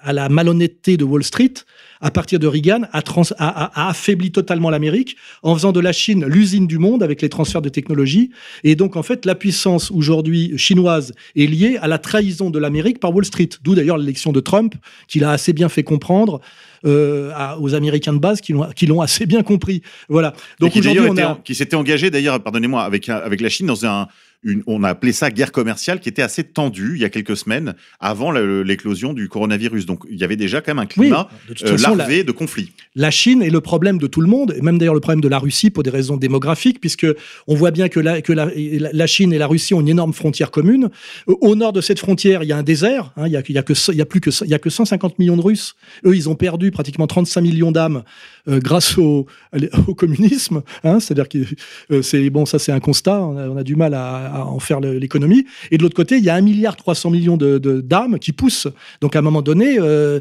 à 0.03 0.13
la 0.13 0.29
malhonnêteté 0.29 0.97
de 0.97 1.03
Wall 1.03 1.23
Street, 1.23 1.53
à 1.99 2.11
partir 2.11 2.37
de 2.37 2.45
Reagan, 2.45 2.81
a, 2.93 3.01
trans- 3.01 3.23
a- 3.39 3.63
a- 3.65 3.85
a 3.87 3.89
affaibli 3.89 4.31
totalement 4.31 4.69
l'Amérique 4.69 5.17
en 5.41 5.55
faisant 5.55 5.71
de 5.71 5.79
la 5.79 5.91
Chine 5.91 6.25
l'usine 6.27 6.67
du 6.67 6.77
monde 6.77 7.01
avec 7.01 7.23
les 7.23 7.29
transferts 7.29 7.63
de 7.63 7.69
technologie. 7.69 8.29
Et 8.63 8.75
donc, 8.75 8.95
en 8.95 9.01
fait, 9.03 9.25
la 9.25 9.33
puissance 9.33 9.89
aujourd'hui 9.89 10.55
chinoise 10.57 11.13
est 11.35 11.47
liée 11.47 11.77
à 11.81 11.87
la 11.87 11.97
trahison 11.97 12.51
de 12.51 12.59
l'Amérique 12.59 12.99
par 12.99 13.13
Wall 13.15 13.25
Street. 13.25 13.49
D'où 13.63 13.73
d'ailleurs 13.73 13.97
l'élection 13.97 14.31
de 14.31 14.39
Trump, 14.39 14.75
qu'il 15.07 15.23
a 15.23 15.31
assez 15.31 15.53
bien 15.53 15.69
fait 15.69 15.83
comprendre 15.83 16.39
euh, 16.85 17.31
à- 17.33 17.59
aux 17.59 17.73
Américains 17.73 18.13
de 18.13 18.19
base, 18.19 18.41
qui 18.41 18.53
l'ont 18.85 19.01
assez 19.01 19.25
bien 19.25 19.41
compris. 19.41 19.81
Voilà. 20.07 20.33
Donc 20.59 20.73
qui 20.73 20.79
aujourd'hui, 20.79 21.07
on 21.09 21.17
a... 21.17 21.39
qui 21.43 21.55
s'était 21.55 21.75
engagé 21.75 22.11
d'ailleurs, 22.11 22.39
pardonnez-moi, 22.43 22.83
avec 22.83 23.07
la 23.41 23.49
Chine 23.49 23.65
dans 23.65 23.83
un 23.87 24.07
une, 24.47 24.63
on 24.67 24.83
a 24.83 24.89
appelé 24.89 25.11
ça 25.11 25.29
guerre 25.29 25.51
commerciale 25.51 25.99
qui 25.99 26.09
était 26.09 26.21
assez 26.21 26.43
tendue 26.43 26.93
il 26.95 27.01
y 27.01 27.05
a 27.05 27.09
quelques 27.09 27.37
semaines 27.37 27.75
avant 27.99 28.31
l'éclosion 28.31 29.13
du 29.13 29.29
coronavirus. 29.29 29.85
Donc 29.85 30.03
il 30.09 30.17
y 30.17 30.23
avait 30.23 30.35
déjà 30.35 30.61
quand 30.61 30.71
même 30.73 30.79
un 30.79 30.87
Oui, 30.97 31.07
climat 31.09 31.29
de 31.49 31.53
toute 31.53 31.67
euh, 31.67 31.77
la- 31.77 31.95
larvé 31.95 32.23
de 32.23 32.31
conflit. 32.31 32.71
la 32.95 33.11
Chine 33.11 33.41
est 33.43 33.49
le 33.49 33.61
problème 33.61 33.97
de 33.97 34.07
tout 34.07 34.21
le 34.21 34.27
monde, 34.27 34.53
et 34.57 34.61
même 34.61 34.77
d'ailleurs 34.77 34.93
le 34.95 34.99
problème 35.01 35.21
de 35.21 35.27
la 35.27 35.39
Russie 35.39 35.69
pour 35.69 35.83
des 35.83 35.89
raisons 35.89 36.17
démographiques, 36.17 36.79
puisque 36.79 37.07
on 37.47 37.55
voit 37.55 37.71
bien 37.71 37.89
que 37.89 37.99
la, 37.99 38.21
que 38.21 38.33
la, 38.33 38.49
la 38.55 39.07
Chine 39.07 39.33
et 39.33 39.37
la 39.37 39.47
Russie 39.47 39.73
ont 39.73 39.81
une 39.81 39.89
énorme 39.89 40.13
frontière 40.13 40.49
commune. 40.51 40.89
Au 41.27 41.55
nord 41.55 41.73
de 41.73 41.81
cette 41.81 41.99
frontière, 41.99 42.43
il 42.43 42.47
y 42.49 42.51
a 42.53 42.57
un 42.57 42.63
désert. 42.63 43.11
hein, 43.17 43.27
il 43.27 43.33
y 43.33 43.37
a, 43.37 43.41
il 43.47 43.55
y 43.55 43.57
a 43.57 43.63
que 43.63 43.73
il 43.91 43.97
y 43.97 44.01
a 44.01 44.05
plus 44.05 44.21
que 44.21 44.29
il 44.43 44.49
y 44.49 44.53
a 44.53 44.59
que 44.59 44.69
150 44.69 45.19
millions 45.19 45.35
de 45.37 45.41
Russes. 45.41 45.75
Eux, 46.05 46.15
ils 46.15 46.29
ont 46.29 46.35
perdu 46.35 46.71
pratiquement 46.71 47.07
35 47.07 47.41
millions 47.41 47.71
d'âmes 47.71 48.03
euh, 48.47 48.59
grâce 48.59 48.97
au, 48.97 49.25
au 49.87 49.93
communisme. 49.95 50.61
hein, 50.83 50.99
C'est-à-dire 50.99 51.27
que 51.29 51.39
euh, 51.91 52.01
c'est 52.01 52.29
bon, 52.29 52.45
ça 52.45 52.59
c'est 52.59 52.71
un 52.71 52.79
constat. 52.79 53.21
On 53.21 53.37
a, 53.37 53.47
on 53.49 53.57
a 53.57 53.63
du 53.63 53.75
mal 53.75 53.93
à, 53.93 54.15
à 54.35 54.36
en 54.45 54.59
faire 54.59 54.79
l'économie. 54.79 55.45
Et 55.71 55.77
de 55.77 55.83
l'autre 55.83 55.95
côté, 55.95 56.17
il 56.17 56.23
y 56.23 56.29
a 56.29 56.35
1 56.35 56.41
milliard 56.41 56.75
300 56.75 57.09
millions 57.11 57.37
de 57.37 57.57
d'âmes 57.81 58.19
qui 58.19 58.31
poussent. 58.33 58.67
Donc 59.01 59.15
à 59.15 59.19
un 59.19 59.23
moment 59.23 59.41
donné. 59.41 59.77
euh, 59.79 60.19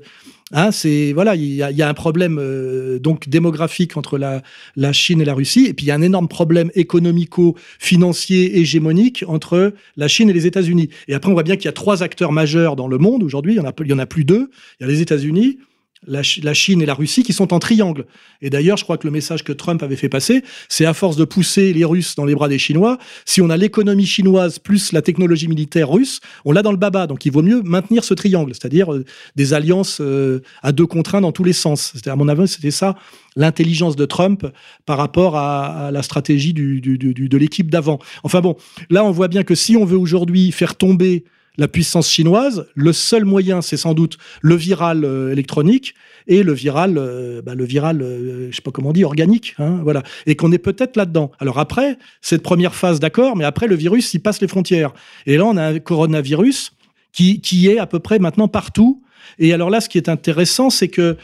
Hein, 0.53 0.71
c'est 0.71 1.13
voilà, 1.13 1.35
il 1.35 1.43
y, 1.55 1.63
a- 1.65 1.73
il 1.73 1.77
y 1.77 1.83
a 1.83 1.89
un 1.89 1.95
problème 1.95 2.39
euh, 2.41 3.01
donc 3.01 3.29
démographique 3.29 3.97
entre 3.97 4.17
la, 4.17 4.43
la 4.77 4.93
Chine 4.93 5.21
et 5.21 5.25
la 5.25 5.35
Russie, 5.35 5.67
et 5.67 5.75
puis 5.75 5.87
il 5.87 5.89
y 5.89 5.91
a 5.91 5.97
un 5.97 6.03
énorme 6.03 6.29
problème 6.29 6.71
économico-financier 6.77 8.59
hégémonique 8.59 9.25
entre 9.29 9.75
la 9.97 10.09
Chine 10.09 10.31
et 10.31 10.33
les 10.33 10.47
États-Unis. 10.47 10.89
Et 11.09 11.15
après, 11.15 11.31
on 11.31 11.35
voit 11.35 11.43
bien 11.43 11.57
qu'il 11.57 11.65
y 11.65 11.69
a 11.69 11.73
trois 11.73 12.03
acteurs 12.03 12.33
majeurs 12.33 12.77
dans 12.77 12.89
le 12.89 12.99
monde 12.99 13.23
aujourd'hui. 13.23 13.55
Il 13.55 13.57
y 13.57 13.61
en 13.61 13.65
a, 13.67 13.73
il 13.81 13.89
y 13.89 13.93
en 13.93 13.99
a 13.99 14.07
plus 14.07 14.25
deux. 14.25 14.51
Il 14.81 14.87
y 14.87 14.89
a 14.89 14.93
les 14.93 15.01
États-Unis, 15.01 15.59
la, 16.07 16.23
Ch- 16.23 16.41
la 16.43 16.55
Chine 16.55 16.83
et 16.83 16.87
la 16.87 16.95
Russie 16.95 17.23
qui 17.23 17.33
sont 17.33 17.53
en 17.53 17.59
triangle. 17.59 18.07
Et 18.43 18.51
d'ailleurs, 18.51 18.77
je 18.77 18.85
crois 18.85 18.99
que 18.99 19.07
le 19.07 19.11
message 19.13 19.45
que 19.45 19.53
Trump 19.53 19.83
avait 19.83 19.97
fait 19.97 20.09
passer, 20.09 20.43
c'est 20.69 20.85
à 20.87 20.95
force 20.95 21.17
de 21.17 21.25
pousser 21.25 21.73
les 21.73 21.85
Russes 21.85 22.15
dans 22.15 22.25
les 22.25 22.35
bras 22.35 22.49
des 22.49 22.59
Chinois, 22.59 22.99
si 23.25 23.41
on 23.41 23.51
a 23.51 23.57
l'économie 23.57 24.07
chinoise 24.07 24.59
plus 24.59 24.93
la 24.93 25.03
technologie 25.03 25.49
militaire 25.49 25.91
russe, 25.91 26.21
on 26.45 26.53
l'a 26.53 26.63
dans 26.63 26.73
le 26.73 26.77
baba. 26.77 27.07
Donc 27.07 27.27
il 27.27 27.33
vaut 27.33 27.43
mieux 27.43 27.63
maintenir 27.63 28.05
ce 28.05 28.15
triangle, 28.15 28.53
c'est-à-dire 28.55 28.93
euh, 28.93 29.05
des 29.37 29.55
alliances 29.55 29.99
euh, 30.01 30.41
à 30.63 30.73
deux 30.73 30.87
contre 30.87 31.15
un 31.15 31.21
dans 31.21 31.33
tous 31.33 31.45
les 31.45 31.53
sens. 31.53 31.93
C'était 31.95 32.11
à 32.11 32.17
mon 32.17 32.29
avis, 32.29 32.49
c'était 32.49 32.71
ça 32.71 32.97
l'intelligence 33.37 33.97
de 33.97 34.07
Trump 34.07 34.47
par 34.87 34.97
rapport 34.97 35.37
à, 35.37 35.87
à 35.89 35.91
la 35.91 36.03
stratégie 36.03 36.55
du- 36.55 36.81
du- 36.81 36.97
du- 36.97 37.29
de 37.29 37.37
l'équipe 37.37 37.71
d'avant. 37.71 37.99
Enfin 38.23 38.41
bon, 38.41 38.57
là 38.91 39.05
on 39.05 39.11
voit 39.11 39.29
bien 39.29 39.43
que 39.43 39.55
si 39.55 39.77
on 39.77 39.85
veut 39.85 39.99
aujourd'hui 39.99 40.53
faire 40.53 40.75
tomber 40.75 41.25
la 41.59 41.69
puissance 41.69 42.11
chinoise, 42.11 42.67
le 42.75 42.93
seul 42.93 43.25
moyen, 43.25 43.63
c'est 43.63 43.77
sans 43.77 43.95
doute 43.95 44.19
le 44.43 44.55
viral 44.55 45.05
euh, 45.05 45.33
électronique 45.33 45.95
et 46.27 46.43
le 46.43 46.53
viral, 46.53 46.99
euh, 46.99 47.41
bah, 47.43 47.55
le 47.55 47.65
viral, 47.65 48.03
euh, 48.03 48.49
je 48.51 48.57
sais 48.57 48.63
pas 48.63 48.71
comment 48.71 48.91
on 48.91 48.93
dit, 48.93 49.05
organique, 49.05 49.55
hein, 49.59 49.81
voilà. 49.83 50.03
Et 50.27 50.37
qu'on 50.37 50.53
est 50.53 50.59
peut-être 50.59 50.97
là-dedans. 50.97 51.31
Alors 51.39 51.59
après, 51.59 51.99
cette 52.21 52.43
première 52.43 52.75
phase, 52.75 53.01
d'accord, 53.01 53.37
mais 53.37 53.45
après 53.45 53.67
le 53.67 53.77
virus, 53.77 54.13
il 54.15 54.21
passe 54.21 54.41
les 54.41 54.49
frontières. 54.49 54.93
Et 55.27 55.37
là, 55.37 55.45
on 55.45 55.57
a 55.57 55.65
un 55.65 55.79
coronavirus 55.79 56.73
qui, 57.13 57.69
est 57.69 57.79
à 57.79 57.87
peu 57.87 57.99
près 57.99 58.19
maintenant 58.19 58.49
partout. 58.49 59.03
Et 59.39 59.55
alors 59.55 59.71
là, 59.71 59.81
ce 59.81 59.89
qui 59.89 59.97
est 59.97 60.11
intéressant, 60.11 60.69
c'est 60.69 60.89
que 60.89 61.17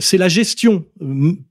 c'est 0.00 0.16
la 0.16 0.28
gestion 0.28 0.86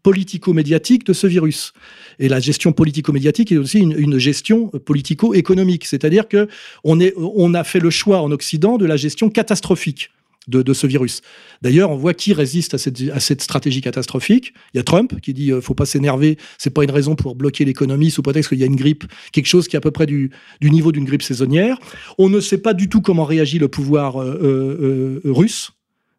politico-médiatique 0.01 1.05
de 1.05 1.13
ce 1.13 1.27
virus. 1.27 1.73
Et 2.21 2.29
la 2.29 2.39
gestion 2.39 2.71
politico-médiatique 2.71 3.51
est 3.51 3.57
aussi 3.57 3.79
une, 3.79 4.17
gestion 4.17 4.71
euh, 4.73 4.79
politico-économique. 4.79 5.85
C'est-à-dire 5.85 6.29
que 6.29 6.47
on, 6.85 7.01
est, 7.01 7.13
on 7.17 7.53
a 7.53 7.65
fait 7.65 7.79
le 7.79 7.89
choix 7.89 8.21
en 8.21 8.31
Occident 8.31 8.77
de 8.77 8.85
la 8.85 8.95
gestion 8.95 9.29
catastrophique 9.29 10.09
de, 10.47 10.73
ce 10.73 10.87
virus. 10.87 11.21
D'ailleurs, 11.61 11.91
on 11.91 11.95
voit 11.95 12.13
qui 12.13 12.33
résiste 12.33 12.73
à 12.73 12.77
cette, 12.77 13.01
à 13.13 13.19
cette 13.19 13.41
stratégie 13.41 13.81
catastrophique. 13.81 14.53
Il 14.73 14.77
y 14.77 14.79
a 14.79 14.83
Trump 14.83 15.19
qui 15.21 15.33
dit 15.33 15.51
euh, 15.51 15.61
faut 15.61 15.75
pas 15.75 15.85
s'énerver, 15.85 16.37
c'est 16.57 16.71
pas 16.71 16.83
une 16.83 16.91
raison 16.91 17.15
pour 17.15 17.35
bloquer 17.35 17.63
l'économie 17.63 18.09
sous 18.09 18.21
prétexte 18.21 18.49
qu'il 18.49 18.59
y 18.59 18.63
a 18.63 18.65
une 18.65 18.75
grippe, 18.75 19.05
quelque 19.31 19.45
chose 19.45 19.67
qui 19.67 19.75
est 19.75 19.77
à 19.77 19.81
peu 19.81 19.91
près 19.91 20.07
du, 20.07 20.31
du 20.59 20.71
niveau 20.71 20.91
d'une 20.91 21.05
grippe 21.05 21.21
saisonnière. 21.21 21.77
On 22.17 22.29
ne 22.29 22.39
sait 22.39 22.57
pas 22.57 22.73
du 22.73 22.89
tout 22.89 23.01
comment 23.01 23.25
réagit 23.25 23.59
le 23.59 23.67
pouvoir 23.67 24.21
euh, 24.21 25.21
euh, 25.25 25.31
russe. 25.31 25.71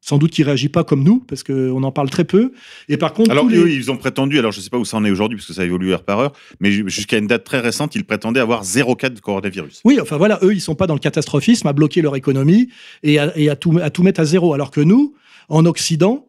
Sans 0.04 0.18
doute 0.18 0.32
qu'il 0.32 0.44
réagit 0.44 0.68
pas 0.68 0.82
comme 0.82 1.04
nous, 1.04 1.20
parce 1.20 1.44
qu'on 1.44 1.80
en 1.84 1.92
parle 1.92 2.10
très 2.10 2.24
peu. 2.24 2.50
Et 2.88 2.96
par 2.96 3.12
contre, 3.12 3.30
Alors 3.30 3.48
les- 3.48 3.56
eux, 3.56 3.70
ils 3.70 3.88
ont 3.92 3.96
prétendu, 3.96 4.36
alors 4.40 4.50
je 4.50 4.58
ne 4.58 4.62
sais 4.64 4.68
pas 4.68 4.78
où 4.78 4.84
ça 4.84 4.96
en 4.96 5.04
est 5.04 5.10
aujourd'hui, 5.12 5.38
parce 5.38 5.46
que 5.46 5.52
ça 5.52 5.64
évolue 5.64 5.92
heure 5.92 6.02
par 6.02 6.18
heure, 6.18 6.32
mais 6.58 6.72
ju- 6.72 6.82
jusqu'à 6.88 7.18
une 7.18 7.28
date 7.28 7.44
très 7.44 7.60
récente, 7.60 7.94
ils 7.94 8.04
prétendaient 8.04 8.40
avoir 8.40 8.64
zéro 8.64 8.96
cas 8.96 9.10
de 9.10 9.20
coronavirus. 9.20 9.80
Oui, 9.84 10.00
enfin 10.02 10.16
voilà, 10.16 10.40
eux, 10.42 10.52
ils 10.52 10.60
sont 10.60 10.74
pas 10.74 10.88
dans 10.88 10.94
le 10.94 11.00
catastrophisme 11.00 11.68
à 11.68 11.72
bloquer 11.72 12.02
leur 12.02 12.16
économie 12.16 12.68
et 13.04 13.20
à, 13.20 13.32
et 13.38 13.48
à 13.48 13.54
tout, 13.54 13.78
à 13.80 13.90
tout 13.90 14.02
mettre 14.02 14.18
à 14.20 14.24
zéro. 14.24 14.52
Alors 14.54 14.72
que 14.72 14.80
nous, 14.80 15.14
en 15.48 15.64
Occident, 15.66 16.26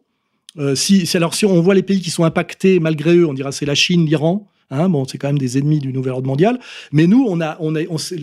euh, 0.56 0.76
si, 0.76 1.04
si- 1.04 1.16
alors 1.16 1.34
si 1.34 1.44
on 1.44 1.60
voit 1.60 1.74
les 1.74 1.82
pays 1.82 2.00
qui 2.00 2.10
sont 2.10 2.22
impactés 2.24 2.78
malgré 2.78 3.16
eux, 3.16 3.26
on 3.26 3.34
dira 3.34 3.50
c'est 3.50 3.66
la 3.66 3.74
Chine, 3.74 4.06
l'Iran. 4.06 4.46
Hein, 4.74 4.88
bon, 4.88 5.04
c'est 5.04 5.18
quand 5.18 5.28
même 5.28 5.38
des 5.38 5.56
ennemis 5.58 5.78
du 5.78 5.92
nouvel 5.92 6.12
ordre 6.12 6.26
mondial. 6.26 6.58
Mais 6.92 7.06
nous, 7.06 7.24
on 7.28 7.40
a, 7.40 7.56
on 7.60 7.76
a, 7.76 7.80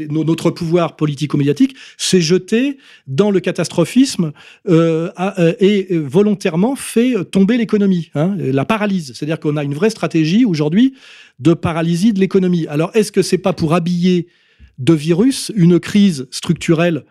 notre 0.09 0.51
pouvoir 0.51 0.95
politico-médiatique 0.95 1.75
s'est 1.97 2.21
jeté 2.21 2.77
dans 3.07 3.31
le 3.31 3.39
catastrophisme 3.39 4.31
euh, 4.69 5.09
euh, 5.19 5.53
et 5.59 5.87
euh, 5.91 5.99
volontairement 5.99 6.75
fait 6.75 7.13
tomber 7.31 7.57
l'économie, 7.57 8.11
hein, 8.15 8.35
la 8.37 8.65
paralyse. 8.65 9.13
C'est-à-dire 9.15 9.39
qu'on 9.39 9.57
a 9.57 9.63
une 9.63 9.73
vraie 9.73 9.89
stratégie 9.89 10.45
aujourd'hui 10.45 10.93
de 11.39 11.53
paralysie 11.53 12.13
de 12.13 12.19
l'économie. 12.19 12.67
Alors, 12.67 12.91
est-ce 12.93 13.11
que 13.11 13.21
c'est 13.21 13.37
pas 13.37 13.53
pour 13.53 13.73
habiller 13.73 14.27
de 14.77 14.93
virus 14.93 15.51
une 15.55 15.79
crise 15.79 16.27
structurelle 16.31 17.05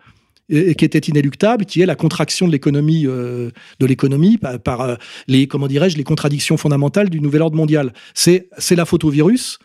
et, 0.51 0.75
qui 0.75 0.85
était 0.85 0.99
inéluctable, 0.99 1.65
qui 1.65 1.81
est 1.81 1.85
la 1.85 1.95
contraction 1.95 2.45
de 2.45 2.51
l'économie 2.51 3.07
euh, 3.07 3.49
de 3.79 3.85
l'économie 3.85 4.37
par, 4.37 4.59
par, 4.59 4.81
euh, 4.81 4.95
les 5.27 5.47
comment 5.47 5.67
dirais-je 5.67 5.97
les 5.97 6.03
contradictions 6.03 6.57
fondamentales 6.57 7.09
du 7.09 7.19
nouvel 7.19 7.41
ordre 7.41 7.57
mondial. 7.57 7.93
C'est 8.13 8.49
c'est 8.57 8.75
la 8.75 8.85
faute 8.85 9.03
au 9.03 9.09
virus. 9.09 9.57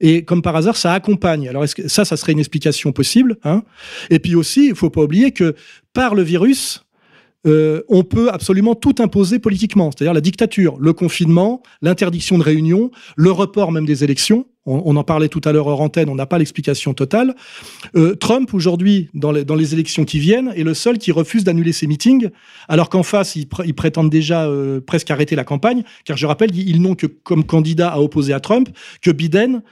Et 0.00 0.24
comme 0.24 0.42
par 0.42 0.56
hasard, 0.56 0.76
ça 0.76 0.92
accompagne. 0.92 1.48
Alors 1.48 1.62
est-ce 1.62 1.76
que 1.76 1.86
ça, 1.86 2.04
ça 2.04 2.16
serait 2.16 2.32
une 2.32 2.40
explication 2.40 2.90
possible 2.90 3.36
hein? 3.44 3.62
Et 4.10 4.18
puis 4.18 4.34
aussi, 4.34 4.66
il 4.66 4.74
faut 4.74 4.90
pas 4.90 5.02
oublier 5.02 5.30
que 5.30 5.54
par 5.92 6.16
le 6.16 6.22
virus, 6.22 6.84
euh, 7.46 7.82
on 7.88 8.04
peut 8.04 8.30
absolument 8.30 8.74
tout 8.74 8.94
imposer 8.98 9.38
politiquement, 9.38 9.90
c'est-à-dire 9.90 10.14
la 10.14 10.20
dictature, 10.20 10.76
le 10.78 10.92
confinement, 10.92 11.62
l'interdiction 11.80 12.38
de 12.38 12.42
réunion, 12.42 12.90
le 13.16 13.30
report 13.30 13.72
même 13.72 13.86
des 13.86 14.04
élections. 14.04 14.46
On, 14.64 14.94
en 14.94 15.02
parlait 15.02 15.28
tout 15.28 15.40
à 15.44 15.50
l'heure 15.50 15.66
hors 15.66 15.80
antenne, 15.80 16.08
on 16.08 16.14
n'a 16.14 16.26
pas 16.26 16.38
l'explication 16.38 16.94
totale. 16.94 17.34
Euh, 17.96 18.14
Trump, 18.14 18.54
aujourd'hui, 18.54 19.08
dans 19.12 19.32
les, 19.32 19.74
élections 19.74 20.04
qui 20.04 20.20
viennent, 20.20 20.52
est 20.54 20.62
le 20.62 20.74
seul 20.74 20.98
qui 20.98 21.10
refuse 21.10 21.42
d'annuler 21.42 21.72
ses 21.72 21.88
meetings, 21.88 22.28
alors 22.68 22.88
qu'en 22.88 23.02
face, 23.02 23.34
ils, 23.34 23.46
pr- 23.46 23.72
prétendent 23.72 24.10
déjà 24.10 24.44
euh, 24.46 24.80
presque 24.80 25.10
arrêter 25.10 25.34
la 25.34 25.42
campagne, 25.42 25.82
car 26.04 26.16
je 26.16 26.26
rappelle, 26.26 26.56
ils 26.56 26.80
n'ont 26.80 26.94
que 26.94 27.06
comme 27.06 27.42
candidat 27.44 27.88
à 27.88 27.98
opposer 27.98 28.32
à 28.32 28.38
Trump 28.38 28.68
que 29.00 29.10
Biden, 29.10 29.62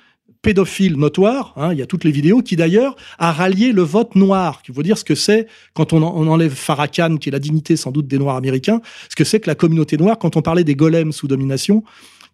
pédophile 0.43 0.97
notoire, 0.97 1.53
hein, 1.57 1.73
il 1.73 1.79
y 1.79 1.83
a 1.83 1.87
toutes 1.87 2.03
les 2.03 2.11
vidéos, 2.11 2.43
qui 2.43 2.57
d'ailleurs 2.57 2.97
a 3.19 3.31
rallié 3.31 3.71
le 3.73 3.83
vote 3.83 4.17
noir, 4.17 4.63
qui 4.63 4.73
veut 4.73 4.83
dire 4.83 4.99
ce 4.99 5.05
que 5.05 5.15
c'est 5.15 5.47
quand 5.73 5.93
on, 5.93 6.03
en- 6.03 6.15
on 6.17 6.27
enlève 6.27 6.53
Farrakhan, 6.53 7.17
qui 7.19 7.29
est 7.29 7.33
la 7.33 7.39
dignité 7.39 7.77
sans 7.77 7.93
doute 7.93 8.09
des 8.09 8.19
Noirs 8.19 8.37
américains, 8.37 8.81
ce 9.09 9.15
que 9.15 9.23
c'est 9.25 9.39
que 9.39 9.47
la 9.49 9.55
communauté 9.55 9.97
noire, 9.99 10.19
quand 10.19 10.37
on 10.37 10.43
parlait 10.43 10.65
des 10.65 10.75
golems 10.75 11.13
sous 11.13 11.29
domination, 11.29 11.85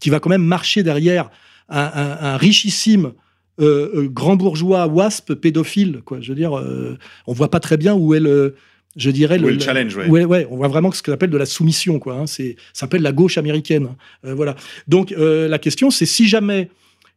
qui 0.01 0.09
va 0.09 0.21
quand 0.21 0.31
même 0.31 0.45
marcher 0.45 0.83
derrière 0.83 1.31
un, 1.69 1.81
un- 1.95 2.19
un 2.21 2.37
richissime 2.37 3.13
euh, 3.61 3.91
euh, 3.95 4.09
grand 4.09 4.37
bourgeois 4.37 4.87
wasp 4.87 5.35
pédophile, 5.35 6.01
quoi. 6.05 6.19
Je 6.21 6.29
veux 6.29 6.35
dire, 6.35 6.57
euh, 6.59 6.99
on 7.27 7.33
voit 7.33 7.51
pas 7.51 7.61
très 7.61 7.77
bien 7.79 7.95
où 7.95 8.13
est 8.15 8.21
le, 8.21 8.55
je 8.97 9.11
dirais 9.11 9.39
le 9.39 9.59
challenge, 9.59 9.97
ouais. 9.97 10.47
on 10.51 10.57
voit 10.57 10.69
vraiment 10.69 10.93
ce 10.93 11.03
qu'on 11.03 11.13
appelle 11.13 11.31
de 11.31 11.39
la 11.39 11.47
soumission, 11.47 11.99
quoi. 11.99 12.15
hein. 12.17 12.27
C'est, 12.27 12.57
ça 12.73 12.81
s'appelle 12.81 13.03
la 13.03 13.13
gauche 13.13 13.39
américaine. 13.39 13.89
Euh, 14.27 14.35
voilà. 14.35 14.57
Donc 14.89 15.11
la 15.17 15.59
question, 15.59 15.91
c'est 15.91 16.07
si 16.07 16.29
jamais 16.29 16.69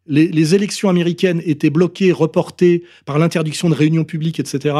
les, 0.09 0.55
élections 0.55 0.89
américaines 0.89 1.41
étaient 1.45 1.69
bloquées, 1.69 2.11
reportées 2.11 2.83
par 3.05 3.19
l'interdiction 3.19 3.69
de 3.69 3.75
réunions 3.75 4.03
publiques, 4.03 4.39
etc., 4.39 4.75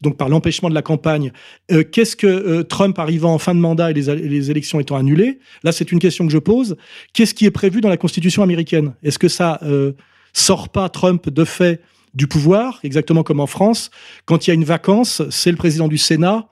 donc 0.00 0.16
par 0.16 0.28
l'empêchement 0.28 0.68
de 0.68 0.74
la 0.74 0.82
campagne, 0.82 1.32
euh, 1.72 1.82
qu'est-ce 1.82 2.14
que 2.14 2.26
euh, 2.26 2.62
Trump 2.62 2.98
arrivant 2.98 3.34
en 3.34 3.38
fin 3.38 3.54
de 3.54 3.60
mandat 3.60 3.90
et 3.90 3.94
les, 3.94 4.14
les 4.14 4.50
élections 4.50 4.78
étant 4.78 4.96
annulées 4.96 5.40
Là, 5.64 5.72
c'est 5.72 5.90
une 5.90 5.98
question 5.98 6.24
que 6.24 6.32
je 6.32 6.38
pose. 6.38 6.76
Qu'est-ce 7.12 7.34
qui 7.34 7.46
est 7.46 7.50
prévu 7.50 7.80
dans 7.80 7.88
la 7.88 7.96
Constitution 7.96 8.44
américaine? 8.44 8.94
Est-ce 9.02 9.18
que 9.18 9.28
ça 9.28 9.58
euh, 9.64 9.92
sort 10.32 10.68
pas 10.68 10.88
Trump 10.88 11.28
de 11.28 11.44
fait 11.44 11.80
du 12.14 12.28
pouvoir, 12.28 12.78
exactement 12.84 13.24
comme 13.24 13.40
en 13.40 13.48
France? 13.48 13.90
Quand 14.24 14.46
il 14.46 14.50
y 14.50 14.52
a 14.52 14.54
une 14.54 14.64
vacance, 14.64 15.22
c'est 15.30 15.50
le 15.50 15.56
président 15.56 15.88
du 15.88 15.98
Sénat 15.98 16.48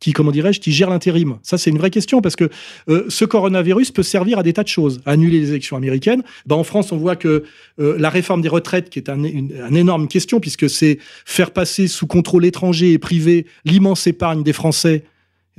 qui, 0.00 0.12
comment 0.12 0.30
dirais-je, 0.32 0.60
qui 0.60 0.72
gère 0.72 0.88
l'intérim 0.90 1.38
Ça, 1.42 1.58
c'est 1.58 1.70
une 1.70 1.78
vraie 1.78 1.90
question 1.90 2.20
parce 2.22 2.34
que 2.34 2.48
euh, 2.88 3.04
ce 3.08 3.24
coronavirus 3.26 3.90
peut 3.90 4.02
servir 4.02 4.38
à 4.38 4.42
des 4.42 4.52
tas 4.54 4.62
de 4.62 4.68
choses. 4.68 5.00
Annuler 5.06 5.40
les 5.40 5.50
élections 5.50 5.76
américaines. 5.76 6.22
Ben, 6.46 6.56
en 6.56 6.64
France, 6.64 6.90
on 6.90 6.96
voit 6.96 7.16
que 7.16 7.44
euh, 7.78 7.96
la 7.98 8.08
réforme 8.10 8.40
des 8.40 8.48
retraites, 8.48 8.88
qui 8.90 8.98
est 8.98 9.10
un, 9.10 9.22
une, 9.24 9.52
énorme 9.76 10.08
question, 10.08 10.40
puisque 10.40 10.68
c'est 10.70 10.98
faire 11.26 11.50
passer 11.50 11.86
sous 11.86 12.06
contrôle 12.06 12.44
étranger 12.46 12.92
et 12.92 12.98
privé 12.98 13.46
l'immense 13.64 14.06
épargne 14.06 14.42
des 14.42 14.54
Français, 14.54 15.04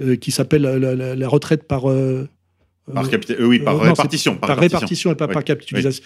euh, 0.02 0.16
qui 0.16 0.32
s'appelle 0.32 0.64
la, 0.64 0.80
la- 0.96 1.16
la 1.16 1.28
retraite 1.30 1.64
par. 1.68 1.90
euh, 1.90 2.28
Par, 2.94 3.06
euh, 3.06 3.08
capita- 3.08 3.36
euh, 3.40 3.46
oui, 3.46 3.60
par 3.60 3.76
euh, 3.76 3.90
répartition. 3.90 4.36
par 4.36 4.58
répartition 4.58 5.12
et 5.12 5.16
pas 5.16 5.28
Oui. 5.28 5.34
par 5.34 5.44
capitalisation. 5.44 6.04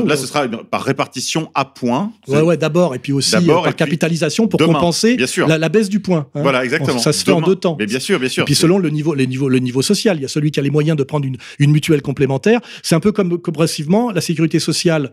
Non, 0.00 0.06
là, 0.06 0.16
ce 0.16 0.26
sera 0.26 0.46
par 0.48 0.82
répartition 0.84 1.50
à 1.54 1.64
point. 1.64 2.12
Ouais, 2.28 2.40
ouais, 2.40 2.56
d'abord, 2.56 2.94
et 2.94 2.98
puis 3.00 3.12
aussi 3.12 3.34
euh, 3.36 3.40
par 3.40 3.74
capitalisation 3.74 4.46
pour 4.46 4.58
demain, 4.58 4.74
compenser 4.74 5.16
bien 5.16 5.26
sûr. 5.26 5.48
la, 5.48 5.58
la 5.58 5.68
baisse 5.68 5.88
du 5.88 6.00
point. 6.00 6.28
hein. 6.34 6.40
Voilà, 6.42 6.64
exactement. 6.64 6.98
Ça 6.98 7.12
se 7.12 7.24
fait 7.24 7.32
en 7.32 7.40
deux 7.40 7.56
temps. 7.56 7.76
Mais 7.78 7.86
bien 7.86 7.98
sûr, 8.00 8.18
bien 8.20 8.28
sûr. 8.28 8.42
Et 8.42 8.44
puis 8.44 8.54
selon 8.54 8.78
le 8.78 8.88
niveau, 8.90 9.14
les 9.14 9.26
niveaux, 9.26 9.48
le 9.48 9.58
niveau 9.58 9.82
social, 9.82 10.16
il 10.16 10.22
y 10.22 10.24
a 10.24 10.28
celui 10.28 10.52
qui 10.52 10.60
a 10.60 10.62
les 10.62 10.70
moyens 10.70 10.96
de 10.96 11.02
prendre 11.02 11.26
une, 11.26 11.36
une 11.58 11.72
mutuelle 11.72 12.02
complémentaire. 12.02 12.60
C'est 12.82 12.94
un 12.94 13.00
peu 13.00 13.10
comme 13.12 13.38
progressivement 13.38 14.10
la 14.12 14.20
sécurité 14.20 14.58
sociale 14.60 15.10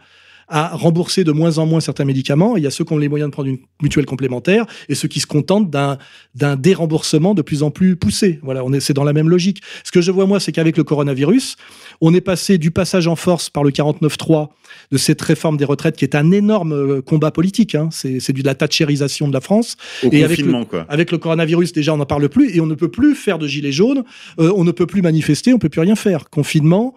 a 0.49 0.75
remboursé 0.75 1.23
de 1.23 1.31
moins 1.31 1.57
en 1.57 1.65
moins 1.65 1.79
certains 1.79 2.05
médicaments. 2.05 2.57
Il 2.57 2.63
y 2.63 2.67
a 2.67 2.71
ceux 2.71 2.83
qui 2.83 2.93
ont 2.93 2.97
les 2.97 3.09
moyens 3.09 3.29
de 3.29 3.33
prendre 3.33 3.49
une 3.49 3.59
mutuelle 3.81 4.05
complémentaire 4.05 4.65
et 4.87 4.95
ceux 4.95 5.07
qui 5.07 5.19
se 5.19 5.27
contentent 5.27 5.69
d'un 5.69 5.97
d'un 6.35 6.55
déremboursement 6.55 7.33
de 7.33 7.41
plus 7.41 7.63
en 7.63 7.71
plus 7.71 7.95
poussé. 7.95 8.39
Voilà, 8.43 8.63
on 8.63 8.73
est 8.73 8.79
c'est 8.79 8.93
dans 8.93 9.03
la 9.03 9.13
même 9.13 9.29
logique. 9.29 9.61
Ce 9.83 9.91
que 9.91 10.01
je 10.01 10.11
vois 10.11 10.25
moi, 10.25 10.39
c'est 10.39 10.51
qu'avec 10.51 10.77
le 10.77 10.83
coronavirus, 10.83 11.55
on 12.01 12.13
est 12.13 12.21
passé 12.21 12.57
du 12.57 12.71
passage 12.71 13.07
en 13.07 13.15
force 13.15 13.49
par 13.49 13.63
le 13.63 13.71
49.3 13.71 14.49
de 14.91 14.97
cette 14.97 15.21
réforme 15.21 15.57
des 15.57 15.65
retraites 15.65 15.95
qui 15.95 16.05
est 16.05 16.15
un 16.15 16.31
énorme 16.31 16.73
euh, 16.73 17.01
combat 17.01 17.31
politique. 17.31 17.75
Hein. 17.75 17.89
C'est 17.91 18.19
c'est 18.19 18.33
de 18.33 18.43
la 18.43 18.55
thatchérisation 18.55 19.27
de 19.27 19.33
la 19.33 19.41
France. 19.41 19.77
Au 20.03 20.09
et 20.11 20.23
avec 20.23 20.37
confinement, 20.37 20.65
quoi. 20.65 20.85
Avec 20.89 21.11
le 21.11 21.17
coronavirus, 21.17 21.73
déjà, 21.73 21.93
on 21.93 21.97
n'en 21.97 22.05
parle 22.05 22.27
plus 22.29 22.55
et 22.55 22.61
on 22.61 22.65
ne 22.65 22.75
peut 22.75 22.89
plus 22.89 23.15
faire 23.15 23.37
de 23.37 23.47
gilets 23.47 23.71
jaunes, 23.71 24.03
euh, 24.39 24.51
on 24.55 24.63
ne 24.63 24.71
peut 24.71 24.87
plus 24.87 25.01
manifester, 25.01 25.53
on 25.53 25.59
peut 25.59 25.69
plus 25.69 25.81
rien 25.81 25.95
faire. 25.95 26.29
Confinement, 26.29 26.93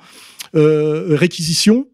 euh, 0.54 1.16
réquisition. 1.16 1.86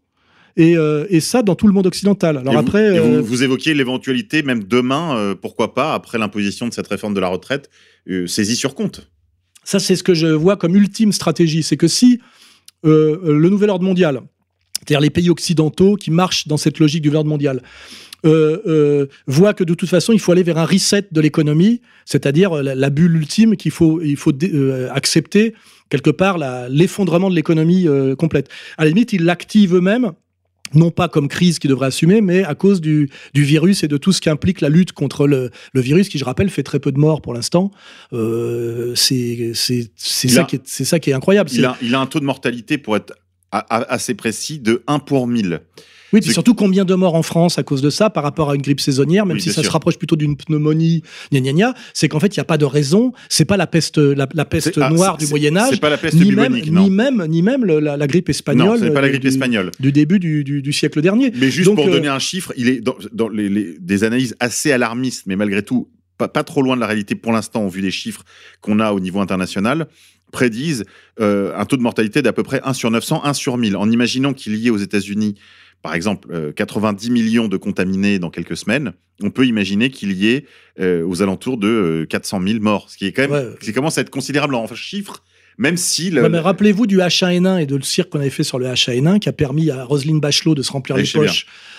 Et, 0.59 0.75
euh, 0.77 1.05
et 1.09 1.21
ça 1.21 1.41
dans 1.41 1.55
tout 1.55 1.67
le 1.67 1.73
monde 1.73 1.87
occidental. 1.87 2.37
Alors 2.37 2.53
Et 2.53 2.55
vous- 2.55 2.61
après, 2.61 2.95
et 2.95 2.99
vous, 2.99 3.15
euh, 3.15 3.21
vous 3.21 3.43
évoquiez 3.43 3.73
l'éventualité, 3.73 4.43
même 4.43 4.63
demain, 4.63 5.15
euh, 5.17 5.33
pourquoi 5.33 5.73
pas, 5.73 5.93
après 5.93 6.17
l'imposition 6.17 6.67
de 6.67 6.73
cette 6.73 6.87
réforme 6.87 7.13
de 7.15 7.19
la 7.19 7.29
retraite, 7.29 7.69
saisie 8.27 8.55
sur 8.55 8.73
compte. 8.75 9.09
ça 9.63 9.79
c'est 9.79 9.95
ce 9.95 10.03
que 10.03 10.13
je 10.13 10.27
vois 10.27 10.57
comme 10.57 10.75
ultime 10.75 11.11
stratégie, 11.11 11.63
c'est 11.63 11.77
que 11.77 11.87
si 11.87 12.19
le 12.83 13.49
nouvel 13.49 13.69
ordre 13.69 13.85
mondial, 13.85 14.21
c'est-à-dire 14.79 14.99
les 15.01 15.09
pays 15.09 15.29
occidentaux 15.29 15.95
qui 15.95 16.11
marchent 16.11 16.47
dans 16.47 16.57
cette 16.57 16.79
logique 16.79 17.01
du 17.03 17.09
nouvel 17.09 17.17
ordre 17.19 17.29
mondial, 17.29 17.61
euh, 18.25 18.57
euh, 18.67 19.05
voient 19.27 19.53
que 19.53 19.63
de 19.63 19.73
toute 19.73 19.87
façon 19.89 20.11
il 20.11 20.19
faut 20.19 20.31
aller 20.33 20.43
vers 20.43 20.57
un 20.57 20.65
reset 20.65 21.05
de 21.11 21.21
l'économie, 21.21 21.81
c'est-à-dire 22.05 22.51
la, 22.63 22.73
la 22.75 22.89
bulle 22.89 23.15
ultime 23.15 23.55
qu'il 23.55 23.71
faut, 23.71 24.01
il 24.01 24.17
faut 24.17 24.33
euh, 24.43 24.89
accepter 24.91 25.53
quelque 25.89 26.09
part 26.09 26.37
l'effondrement 26.69 27.29
de 27.29 27.35
l'économie 27.35 27.87
complète. 28.17 28.47
À 28.77 28.83
la 28.83 28.89
limite, 28.89 29.13
ils 29.13 29.23
l'activent 29.23 29.75
eux-mêmes 29.75 30.11
non 30.73 30.91
pas 30.91 31.07
comme 31.07 31.27
crise 31.27 31.59
qu'ils 31.59 31.69
devraient 31.69 31.87
assumer, 31.87 32.21
mais 32.21 32.43
à 32.43 32.55
cause 32.55 32.81
du, 32.81 33.09
du 33.33 33.43
virus 33.43 33.83
et 33.83 33.87
de 33.87 33.97
tout 33.97 34.11
ce 34.11 34.21
qui 34.21 34.29
implique 34.29 34.61
la 34.61 34.69
lutte 34.69 34.91
contre 34.91 35.27
le, 35.27 35.51
le 35.73 35.81
virus, 35.81 36.09
qui, 36.09 36.17
je 36.17 36.25
rappelle, 36.25 36.49
fait 36.49 36.63
très 36.63 36.79
peu 36.79 36.91
de 36.91 36.99
morts 36.99 37.21
pour 37.21 37.33
l'instant. 37.33 37.71
Euh, 38.13 38.93
c'est 38.95 39.51
c'est- 39.53 39.91
c'est 39.95 40.27
Il 40.27 40.31
ça, 40.33 40.41
a- 40.41 40.43
qui 40.45 40.55
est- 40.57 40.61
c'est 40.67 40.85
ça 40.85 40.99
qui 40.99 41.09
est 41.09 41.13
incroyable. 41.13 41.49
Il 41.53 41.65
a, 41.65 41.77
il 41.81 41.95
a 41.95 41.99
un 41.99 42.05
taux 42.05 42.19
de 42.19 42.25
mortalité, 42.25 42.77
pour 42.77 42.95
être 42.95 43.13
assez 43.51 44.13
précis, 44.13 44.59
de 44.59 44.83
1 44.87 44.99
pour 44.99 45.27
1000. 45.27 45.61
Oui, 46.13 46.21
puis 46.21 46.31
surtout 46.31 46.53
combien 46.55 46.85
de 46.85 46.93
morts 46.95 47.15
en 47.15 47.21
France 47.23 47.59
à 47.59 47.63
cause 47.63 47.81
de 47.81 47.89
ça 47.89 48.09
par 48.09 48.23
rapport 48.23 48.49
à 48.49 48.55
une 48.55 48.61
grippe 48.61 48.79
saisonnière, 48.81 49.25
même 49.25 49.37
Oui, 49.37 49.41
si 49.41 49.51
ça 49.51 49.61
se 49.63 49.69
rapproche 49.69 49.97
plutôt 49.97 50.15
d'une 50.15 50.35
pneumonie, 50.37 51.03
gna 51.31 51.39
gna 51.41 51.53
gna, 51.53 51.73
c'est 51.93 52.07
qu'en 52.09 52.19
fait, 52.19 52.35
il 52.35 52.39
n'y 52.39 52.41
a 52.41 52.45
pas 52.45 52.57
de 52.57 52.65
raison. 52.65 53.13
C'est 53.29 53.45
pas 53.45 53.57
la 53.57 53.67
peste, 53.67 53.97
la, 53.97 54.27
la 54.33 54.45
peste 54.45 54.79
ah, 54.81 54.89
noire 54.89 55.17
du 55.17 55.27
Moyen-Âge, 55.27 55.69
C'est 55.71 55.79
pas 55.81 55.89
la 55.89 55.97
peste 55.97 56.15
ni 56.15 56.31
même, 56.31 56.57
non. 56.71 56.83
ni 56.83 56.89
même, 56.89 57.25
ni 57.27 57.41
même 57.41 57.65
le- 57.65 57.79
la, 57.79 57.97
la 57.97 58.07
grippe 58.07 58.29
espagnole. 58.29 58.79
pas 58.93 59.01
la 59.01 59.07
du- 59.07 59.11
grippe 59.13 59.21
du- 59.21 59.27
espagnole. 59.27 59.71
Du 59.79 59.91
début 59.91 60.19
du, 60.19 60.43
du- 60.43 60.61
du 60.61 60.73
siècle 60.73 61.01
dernier. 61.01 61.31
Mais 61.35 61.51
juste 61.51 61.67
Donc, 61.67 61.75
pour 61.77 61.87
euh, 61.87 61.91
donner 61.91 62.07
un 62.07 62.19
chiffre, 62.19 62.53
il 62.57 62.67
est 62.69 62.81
dans, 62.81 62.95
dans 63.13 63.29
les, 63.29 63.49
les- 63.49 63.75
des 63.79 64.03
analyses 64.03 64.35
assez 64.39 64.71
alarmistes, 64.71 65.23
mais 65.27 65.35
malgré 65.35 65.61
tout 65.63 65.89
pas, 66.17 66.27
pas 66.27 66.43
trop 66.43 66.61
loin 66.61 66.75
de 66.75 66.81
la 66.81 66.87
réalité 66.87 67.15
pour 67.15 67.31
l'instant, 67.31 67.63
au 67.65 67.69
vu 67.69 67.81
des 67.81 67.91
chiffres 67.91 68.23
qu'on 68.61 68.79
a 68.79 68.91
au 68.91 68.99
niveau 68.99 69.19
international, 69.21 69.87
prédisent 70.31 70.83
euh, 71.19 71.53
un 71.57 71.65
taux 71.65 71.77
de 71.77 71.81
mortalité 71.81 72.21
d'à 72.21 72.33
peu 72.33 72.43
près 72.43 72.61
1 72.63 72.73
sur 72.73 72.91
900, 72.91 73.21
1 73.25 73.33
sur 73.33 73.57
1000. 73.57 73.75
En 73.77 73.89
imaginant 73.89 74.33
qu'il 74.33 74.55
y 74.55 74.67
ait 74.67 74.69
aux 74.69 74.77
États-Unis, 74.77 75.35
par 75.81 75.93
exemple, 75.95 76.27
euh, 76.31 76.51
90 76.51 77.09
millions 77.09 77.47
de 77.47 77.57
contaminés 77.57 78.19
dans 78.19 78.29
quelques 78.29 78.57
semaines, 78.57 78.93
on 79.21 79.31
peut 79.31 79.45
imaginer 79.45 79.89
qu'il 79.89 80.11
y 80.13 80.29
ait 80.29 80.45
euh, 80.79 81.05
aux 81.05 81.21
alentours 81.21 81.57
de 81.57 81.67
euh, 81.67 82.05
400 82.05 82.41
000 82.45 82.59
morts, 82.59 82.89
ce 82.89 82.97
qui 82.97 83.05
est 83.05 83.11
quand 83.11 83.23
même, 83.23 83.31
Ouais. 83.31 83.55
qui 83.61 83.73
commence 83.73 83.97
à 83.97 84.01
être 84.01 84.09
considérable 84.09 84.55
en 84.55 84.67
chiffres, 84.73 85.23
même 85.57 85.77
si 85.77 86.09
le, 86.09 86.21
Ouais, 86.21 86.29
mais 86.29 86.39
rappelez-vous 86.39 86.87
du 86.87 86.99
H1N1 86.99 87.61
et 87.61 87.65
de 87.65 87.75
le 87.75 87.81
cirque 87.81 88.09
qu'on 88.09 88.19
avait 88.21 88.29
fait 88.29 88.43
sur 88.43 88.59
le 88.59 88.65
H1N1 88.67 89.19
qui 89.19 89.27
a 89.29 89.33
permis 89.33 89.69
à 89.71 89.83
Roselyne 89.83 90.19
Bachelot 90.21 90.55
de 90.55 90.61
se 90.61 90.71
remplir 90.71 90.95
Oui, 90.95 91.03
les 91.13 91.19
bien. 91.19 91.31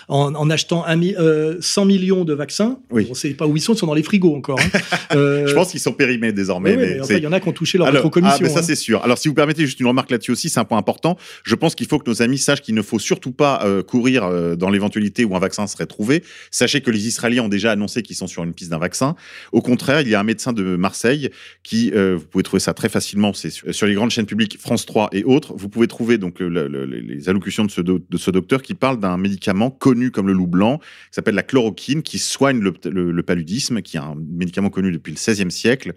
En, 0.08 0.34
en 0.34 0.50
achetant 0.50 0.84
un 0.84 0.96
mi- 0.96 1.14
euh, 1.18 1.56
100 1.60 1.84
millions 1.84 2.24
de 2.24 2.34
vaccins. 2.34 2.78
Oui. 2.90 3.04
On 3.06 3.10
ne 3.10 3.14
sait 3.14 3.30
pas 3.30 3.46
où 3.46 3.56
ils 3.56 3.60
sont, 3.60 3.74
ils 3.74 3.78
sont 3.78 3.86
dans 3.86 3.94
les 3.94 4.02
frigos 4.02 4.34
encore. 4.34 4.58
hein. 4.60 4.78
Euh, 5.14 5.46
je 5.48 5.54
pense 5.54 5.70
qu'ils 5.70 5.80
sont 5.80 5.92
périmés 5.92 6.32
désormais. 6.32 6.76
mais 6.76 6.98
il 7.10 7.18
y 7.22 7.26
en 7.26 7.32
a 7.32 7.40
qui 7.40 7.48
ont 7.48 7.52
touché 7.52 7.78
leur 7.78 7.86
Alors, 7.86 7.96
rétrocommission. 8.02 8.36
ah, 8.40 8.42
mais 8.42 8.48
ça 8.48 8.60
hein. 8.60 8.62
c'est 8.62 8.74
sûr. 8.76 9.02
Alors 9.04 9.18
si 9.18 9.28
vous 9.28 9.34
permettez 9.34 9.64
juste 9.66 9.80
une 9.80 9.86
remarque 9.86 10.10
là-dessus 10.10 10.30
aussi, 10.32 10.48
c'est 10.48 10.60
un 10.60 10.64
point 10.64 10.78
important. 10.78 11.16
Je 11.44 11.54
pense 11.54 11.74
qu'il 11.74 11.86
faut 11.86 11.98
que 11.98 12.08
nos 12.10 12.22
amis 12.22 12.38
sachent 12.38 12.62
qu'il 12.62 12.74
ne 12.74 12.82
faut 12.82 12.98
surtout 12.98 13.32
pas 13.32 13.62
euh, 13.64 13.82
courir 13.82 14.24
euh, 14.24 14.56
dans 14.56 14.70
l'éventualité 14.70 15.24
où 15.24 15.36
un 15.36 15.40
vaccin 15.40 15.66
serait 15.66 15.86
trouvé. 15.86 16.22
Sachez 16.50 16.80
que 16.80 16.90
les 16.90 17.06
Israéliens 17.06 17.44
ont 17.44 17.48
déjà 17.48 17.72
annoncé 17.72 18.02
qu'ils 18.02 18.16
sont 18.16 18.26
sur 18.26 18.42
une 18.44 18.52
piste 18.54 18.70
d'un 18.70 18.78
vaccin. 18.78 19.14
Au 19.52 19.60
contraire, 19.62 20.00
il 20.00 20.08
y 20.08 20.14
a 20.14 20.20
un 20.20 20.24
médecin 20.24 20.52
de 20.52 20.76
Marseille 20.76 21.30
qui, 21.62 21.90
vous 21.90 22.24
pouvez 22.30 22.42
trouver 22.42 22.60
ça 22.60 22.74
très 22.74 22.88
facilement, 22.88 23.32
c'est 23.32 23.50
sur, 23.50 23.74
sur 23.74 23.86
les 23.86 23.94
grandes 23.94 24.10
chaînes 24.10 24.26
publiques 24.26 24.58
France 24.58 24.86
3 24.86 25.10
et 25.12 25.24
autres. 25.24 25.52
Vous 25.56 25.68
pouvez 25.68 25.86
trouver 25.86 26.16
donc 26.18 26.40
le- 26.40 26.48
le- 26.48 26.68
le- 26.68 26.84
les 26.86 27.28
allocutions 27.28 27.64
de 27.64 27.70
ce, 27.70 27.80
do- 27.80 28.00
de 28.08 28.16
ce 28.16 28.30
docteur 28.30 28.62
qui 28.62 28.74
parle 28.74 28.98
d'un 28.98 29.16
médicament 29.16 29.70
connu 29.70 29.99
comme 30.08 30.26
le 30.26 30.32
loup 30.32 30.46
blanc, 30.46 30.78
qui 30.78 30.86
s'appelle 31.12 31.34
la 31.34 31.42
chloroquine, 31.42 32.02
qui 32.02 32.18
soigne 32.18 32.60
le, 32.60 33.22
paludisme, 33.22 33.82
qui 33.82 33.96
est 33.96 34.00
un 34.00 34.16
médicament 34.16 34.70
connu 34.70 34.92
depuis 34.92 35.12
le 35.12 35.16
XVIe 35.16 35.50
siècle. 35.50 35.92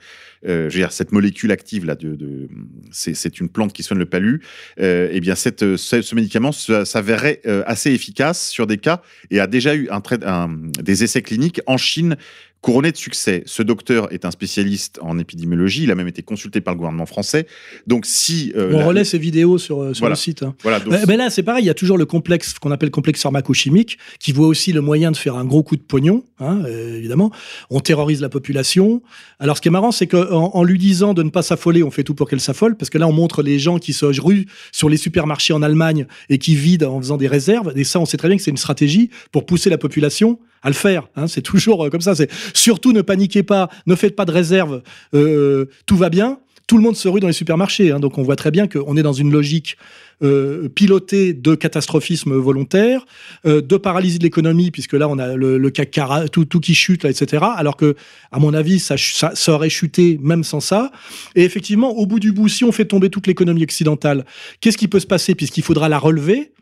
Euh, 0.47 0.69
cette 0.89 1.11
molécule 1.11 1.51
active 1.51 1.85
là, 1.85 1.95
de, 1.95 2.49
c'est, 2.91 3.39
une 3.39 3.49
plante 3.49 3.71
qui 3.71 3.83
soigne 3.83 3.99
le 3.99 4.05
palu. 4.05 4.41
Euh, 4.79 5.09
eh 5.11 5.19
bien, 5.21 5.35
cette, 5.35 5.77
ce, 5.77 6.01
ce 6.01 6.15
médicament 6.15 6.51
s'avérait 6.51 7.41
euh, 7.45 7.63
assez 7.65 7.91
efficace 7.91 8.49
sur 8.49 8.67
des 8.67 8.77
cas 8.77 9.01
et 9.31 9.39
a 9.39 9.47
déjà 9.47 9.75
eu 9.75 9.87
un- 9.89 10.59
des 10.81 11.03
essais 11.03 11.21
cliniques 11.21 11.61
en 11.65 11.77
Chine 11.77 12.17
couronnés 12.63 12.93
de 12.93 12.97
succès. 12.97 13.43
Ce 13.45 13.61
docteur 13.61 14.11
est 14.13 14.23
un 14.23 14.31
spécialiste 14.31 14.97
en 15.01 15.19
épidémiologie. 15.19 15.83
Il 15.83 15.91
a 15.91 15.95
même 15.95 16.07
été 16.07 16.21
consulté 16.23 16.61
par 16.61 16.73
le 16.73 16.77
gouvernement 16.77 17.05
français. 17.05 17.45
Donc, 17.87 18.05
si 18.05 18.53
euh, 18.55 18.71
On 18.73 18.77
la- 18.79 18.85
relaie 18.85 19.03
ces 19.03 19.17
vidéos 19.19 19.57
sur, 19.57 19.81
euh, 19.83 19.93
sur 19.93 20.03
Voilà. 20.03 20.13
le 20.13 20.17
site. 20.17 20.43
hein. 20.43 20.55
voilà, 20.63 20.79
donc, 20.79 20.93
Mais, 20.93 20.99
mais 21.05 21.17
là, 21.17 21.29
c'est 21.29 21.43
pareil, 21.43 21.65
il 21.65 21.67
y 21.67 21.69
a 21.69 21.73
toujours 21.73 21.97
le 21.97 22.05
complexe 22.05 22.53
qu'on 22.57 22.71
appelle 22.71 22.89
complexe 22.89 23.21
pharmacochimique, 23.21 23.97
qui 24.17 24.31
voit 24.31 24.47
aussi 24.47 24.71
le 24.71 24.79
moyen 24.79 25.11
de 25.11 25.17
faire 25.17 25.35
un 25.35 25.43
gros 25.43 25.61
coup 25.61 25.75
de 25.75 25.81
pognon, 25.81 26.23
hein, 26.39 26.61
euh, 26.65 26.97
évidemment. 26.97 27.31
On 27.69 27.81
terrorise 27.81 28.21
la 28.21 28.29
population. 28.29 29.01
Alors, 29.39 29.57
ce 29.57 29.61
qui 29.61 29.67
est 29.67 29.71
marrant, 29.71 29.91
c'est 29.91 30.07
qu'en 30.07 30.51
en 30.53 30.63
lui 30.63 30.79
disant 30.79 31.13
de 31.13 31.21
ne 31.21 31.29
pas 31.31 31.41
s'affoler, 31.43 31.83
on 31.83 31.91
fait 31.91 32.05
tout 32.05 32.15
pour 32.15 32.29
qu'elle 32.29 32.39
s'affole, 32.39 32.77
parce 32.77 32.89
que 32.89 32.97
là, 32.97 33.09
on 33.09 33.13
montre 33.13 33.43
les 33.43 33.59
gens 33.59 33.77
qui 33.77 33.91
se 33.91 34.05
ruent 34.05 34.45
sur 34.71 34.87
les 34.87 34.97
supermarchés 34.97 35.51
en 35.53 35.61
Allemagne 35.61 36.07
et 36.29 36.37
qui 36.37 36.55
vident 36.55 36.93
en 36.95 36.99
faisant 37.01 37.17
des 37.17 37.27
réserves. 37.27 37.73
Et 37.75 37.83
ça, 37.83 37.99
on 37.99 38.05
sait 38.05 38.15
très 38.15 38.29
bien 38.29 38.37
que 38.37 38.43
c'est 38.43 38.51
une 38.51 38.57
stratégie 38.57 39.09
pour 39.33 39.45
pousser 39.45 39.69
la 39.69 39.77
population 39.77 40.39
à 40.63 40.69
le 40.69 40.73
faire. 40.75 41.07
hein. 41.15 41.27
C'est 41.27 41.41
toujours 41.41 41.85
euh, 41.85 41.89
comme 41.89 42.01
ça. 42.01 42.15
C'est 42.15 42.29
surtout 42.53 42.91
ne 42.93 43.01
paniquez 43.01 43.43
pas, 43.43 43.69
ne 43.85 43.95
faites 43.95 44.15
pas 44.15 44.25
de 44.25 44.31
réserve, 44.31 44.81
euh, 45.13 45.65
tout 45.85 45.97
va 45.97 46.09
bien. 46.09 46.39
Tout 46.65 46.77
le 46.77 46.83
monde 46.83 46.95
se 46.95 47.09
rue 47.09 47.19
dans 47.19 47.27
les 47.27 47.33
supermarchés. 47.33 47.91
hein. 47.91 47.99
Donc 47.99 48.17
on 48.17 48.23
voit 48.23 48.37
très 48.37 48.49
bien 48.49 48.67
qu'on 48.67 48.95
est 48.95 49.03
dans 49.03 49.11
une 49.11 49.31
logique 49.31 49.77
euh, 50.23 50.69
pilotée 50.69 51.33
de 51.33 51.55
catastrophisme 51.55 52.33
volontaire, 52.35 53.05
euh, 53.45 53.59
de 53.61 53.75
paralysie 53.75 54.17
de 54.17 54.23
l'économie, 54.23 54.71
puisque 54.71 54.93
là 54.93 55.09
on 55.09 55.19
a 55.19 55.35
le, 55.35 55.57
le 55.57 55.69
CAC 55.69 55.91
40, 55.91 56.31
tout, 56.31 56.45
tout 56.45 56.61
qui 56.61 56.73
chute, 56.73 57.03
là, 57.03 57.09
etc. 57.09 57.43
Alors 57.57 57.75
que, 57.75 57.95
à 58.31 58.39
mon 58.39 58.53
avis, 58.53 58.79
ça, 58.79 58.95
ça, 58.97 59.31
ça 59.35 59.51
aurait 59.51 59.69
chuté 59.69 60.17
même 60.21 60.45
sans 60.45 60.61
ça. 60.61 60.91
Et 61.35 61.43
effectivement, 61.43 61.91
au 61.97 62.05
bout 62.05 62.21
du 62.21 62.31
bout, 62.31 62.47
si 62.47 62.63
on 62.63 62.71
fait 62.71 62.85
tomber 62.85 63.09
toute 63.09 63.27
l'économie 63.27 63.63
occidentale, 63.63 64.25
qu'est-ce 64.61 64.77
qui 64.77 64.87
peut 64.87 65.01
se 65.01 65.07
passer 65.07 65.35
puisqu'il 65.35 65.63
faudra 65.63 65.89
la 65.89 65.99
relever? 65.99 66.53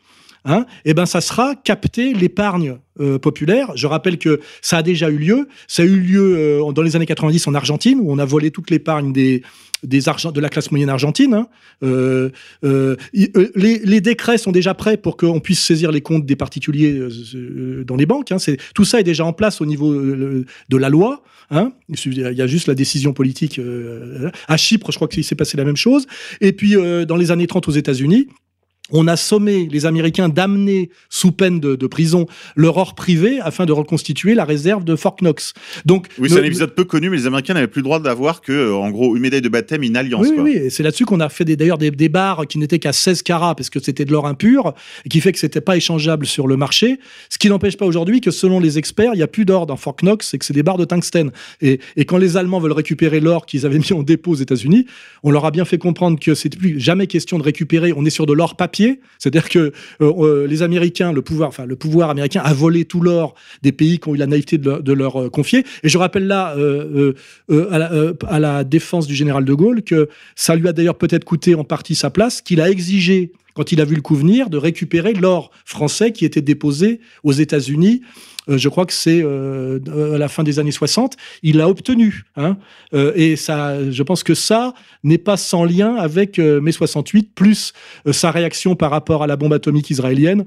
Hein, 0.44 0.66
eh 0.84 0.94
ben 0.94 1.06
ça 1.06 1.20
sera 1.20 1.54
capter 1.54 2.12
l'épargne 2.14 2.78
euh, 3.00 3.18
populaire. 3.18 3.72
Je 3.74 3.86
rappelle 3.86 4.18
que 4.18 4.40
ça 4.60 4.76
a 4.76 4.82
déjà 4.82 5.08
eu 5.08 5.16
lieu. 5.16 5.48
Ça 5.66 5.82
a 5.82 5.86
eu 5.86 5.98
lieu 5.98 6.36
euh, 6.36 6.72
dans 6.72 6.82
les 6.82 6.94
années 6.94 7.06
90 7.06 7.46
en 7.46 7.54
Argentine, 7.54 7.98
où 8.02 8.12
on 8.12 8.18
a 8.18 8.24
volé 8.26 8.50
toute 8.50 8.70
l'épargne 8.70 9.14
de 9.14 10.40
la 10.40 10.48
classe 10.50 10.70
moyenne 10.70 10.90
argentine. 10.90 11.32
hein. 11.32 11.48
Euh, 11.82 12.30
les, 13.14 14.00
décrets 14.02 14.36
sont 14.36 14.52
déjà 14.52 14.74
prêts 14.74 14.98
pour 14.98 15.16
qu'on 15.16 15.40
puisse 15.40 15.60
saisir 15.60 15.90
les 15.90 16.02
comptes 16.02 16.26
des 16.26 16.36
particuliers 16.36 17.00
dans 17.86 17.96
les 17.96 18.04
banques. 18.04 18.30
Hein. 18.30 18.36
Tout 18.74 18.84
ça 18.84 19.00
est 19.00 19.04
déjà 19.04 19.24
en 19.24 19.32
place 19.32 19.62
au 19.62 19.66
niveau 19.66 19.94
de 19.94 20.76
la 20.76 20.90
loi. 20.90 21.22
Il 21.50 22.14
y 22.14 22.42
a 22.42 22.46
juste 22.46 22.66
la 22.66 22.74
décision 22.74 23.14
politique. 23.14 23.58
à 24.48 24.56
Chypre, 24.58 24.92
je 24.92 24.96
crois 24.96 25.08
qu'il 25.08 25.24
s'est 25.24 25.34
passé 25.34 25.56
la 25.56 25.64
même 25.64 25.76
chose. 25.76 26.06
Et 26.42 26.52
puis, 26.52 26.76
dans 27.06 27.16
les 27.16 27.30
années 27.30 27.46
30 27.46 27.68
aux 27.68 27.72
États-Unis, 27.72 28.28
on 28.90 29.06
a 29.06 29.16
sommé 29.16 29.68
les 29.70 29.86
Américains 29.86 30.28
d'amener 30.28 30.90
sous 31.08 31.32
peine 31.32 31.60
de, 31.60 31.76
de 31.76 31.86
prison 31.86 32.26
leur 32.56 32.76
or 32.76 32.94
privé 32.94 33.38
afin 33.40 33.64
de 33.64 33.72
reconstituer 33.72 34.34
la 34.34 34.44
réserve 34.44 34.84
de 34.84 34.96
Fort 34.96 35.16
Knox. 35.20 35.54
Donc, 35.86 36.08
Oui, 36.18 36.28
c'est 36.28 36.40
un 36.40 36.44
épisode 36.44 36.74
peu 36.74 36.84
connu, 36.84 37.08
mais 37.08 37.16
les 37.16 37.26
Américains 37.26 37.54
n'avaient 37.54 37.68
plus 37.68 37.80
le 37.80 37.84
droit 37.84 38.00
d'avoir 38.00 38.40
que, 38.40 38.52
euh, 38.52 38.74
en 38.74 38.90
gros, 38.90 39.16
une 39.16 39.22
médaille 39.22 39.40
de 39.40 39.48
baptême, 39.48 39.82
une 39.82 39.96
alliance. 39.96 40.26
Oui, 40.26 40.34
quoi. 40.34 40.44
oui, 40.44 40.70
c'est 40.70 40.82
là-dessus 40.82 41.04
qu'on 41.04 41.20
a 41.20 41.28
fait 41.28 41.44
d'ailleurs 41.44 41.78
des, 41.78 41.90
des 41.90 42.08
barres 42.08 42.46
qui 42.46 42.58
n'étaient 42.58 42.78
qu'à 42.78 42.92
16 42.92 43.22
carats 43.22 43.54
parce 43.54 43.70
que 43.70 43.80
c'était 43.80 44.04
de 44.04 44.12
l'or 44.12 44.26
impur, 44.26 44.74
et 45.04 45.08
qui 45.08 45.20
fait 45.20 45.32
que 45.32 45.38
c'était 45.38 45.60
pas 45.60 45.76
échangeable 45.76 46.26
sur 46.26 46.46
le 46.46 46.56
marché. 46.56 46.98
Ce 47.30 47.38
qui 47.38 47.48
n'empêche 47.48 47.76
pas 47.76 47.86
aujourd'hui 47.86 48.20
que 48.20 48.30
selon 48.30 48.60
les 48.60 48.78
experts, 48.78 49.12
il 49.14 49.18
n'y 49.18 49.22
a 49.22 49.28
plus 49.28 49.44
d'or 49.44 49.66
dans 49.66 49.76
Fort 49.76 49.96
Knox 50.02 50.34
et 50.34 50.38
que 50.38 50.44
c'est 50.44 50.52
des 50.52 50.62
barres 50.62 50.78
de 50.78 50.84
tungstène. 50.84 51.30
Et, 51.60 51.80
et 51.96 52.04
quand 52.04 52.18
les 52.18 52.36
Allemands 52.36 52.60
veulent 52.60 52.72
récupérer 52.72 53.20
l'or 53.20 53.46
qu'ils 53.46 53.64
avaient 53.64 53.78
mis 53.78 53.92
en 53.92 54.02
dépôt 54.02 54.32
aux 54.32 54.36
États-Unis, 54.36 54.86
on 55.22 55.30
leur 55.30 55.44
a 55.44 55.50
bien 55.50 55.64
fait 55.64 55.78
comprendre 55.78 56.18
que 56.18 56.34
c'est 56.34 56.54
plus 56.56 56.80
jamais 56.80 57.06
question 57.06 57.38
de 57.38 57.42
récupérer. 57.42 57.92
On 57.96 58.04
est 58.04 58.10
sur 58.10 58.26
de 58.26 58.32
l'or 58.32 58.56
papier, 58.56 58.71
c'est-à-dire 59.18 59.48
que 59.48 59.58
euh, 59.58 59.72
euh, 60.00 60.46
les 60.46 60.62
Américains, 60.62 61.12
le 61.12 61.22
pouvoir, 61.22 61.48
enfin 61.48 61.66
américain 62.08 62.42
a 62.44 62.52
volé 62.52 62.84
tout 62.84 63.00
l'or 63.00 63.34
des 63.62 63.72
pays 63.72 63.98
qui 63.98 64.08
ont 64.08 64.14
eu 64.14 64.18
la 64.18 64.26
naïveté 64.26 64.58
de 64.58 64.92
leur, 64.92 65.22
euh, 65.22 65.30
confier. 65.30 65.64
Et 65.82 65.88
je 65.88 65.98
rappelle 65.98 66.26
là 66.26 66.54
à, 67.48 67.78
la, 67.78 67.90
à 68.28 68.40
la 68.40 68.64
défense 68.64 69.06
du 69.06 69.14
général 69.14 69.44
de 69.44 69.54
Gaulle 69.54 69.82
que 69.82 70.08
ça 70.36 70.54
lui 70.56 70.68
a 70.68 70.72
d'ailleurs 70.72 70.98
peut-être 70.98 71.24
coûté 71.24 71.54
en 71.54 71.64
partie 71.64 71.94
sa 71.94 72.10
place, 72.10 72.40
qu'il 72.40 72.60
a 72.60 72.70
exigé 72.70 73.32
quand 73.54 73.72
il 73.72 73.80
a 73.80 73.84
vu 73.84 73.94
le 73.94 74.02
coup 74.02 74.14
venir 74.14 74.50
de 74.50 74.56
récupérer 74.56 75.12
l'or 75.12 75.50
français 75.64 76.12
qui 76.12 76.24
était 76.24 76.40
déposé 76.40 77.00
aux 77.22 77.32
États-Unis. 77.32 78.02
Euh, 78.48 78.58
je 78.58 78.68
crois 78.68 78.86
que 78.86 78.92
c'est 78.92 79.22
euh, 79.22 79.78
à 80.14 80.18
la 80.18 80.28
fin 80.28 80.42
des 80.42 80.58
années 80.58 80.72
60. 80.72 81.16
Il 81.42 81.58
l'a 81.58 81.68
obtenu. 81.68 82.24
Hein. 82.36 82.56
Euh, 82.94 83.12
et 83.14 83.36
ça, 83.36 83.90
je 83.90 84.02
pense 84.02 84.22
que 84.22 84.34
ça 84.34 84.74
n'est 85.04 85.18
pas 85.18 85.36
sans 85.36 85.64
lien 85.64 85.94
avec 85.96 86.38
euh, 86.38 86.60
mai 86.60 86.72
68, 86.72 87.34
plus 87.34 87.72
euh, 88.06 88.12
sa 88.12 88.30
réaction 88.30 88.74
par 88.74 88.90
rapport 88.90 89.22
à 89.22 89.26
la 89.26 89.36
bombe 89.36 89.52
atomique 89.52 89.90
israélienne 89.90 90.44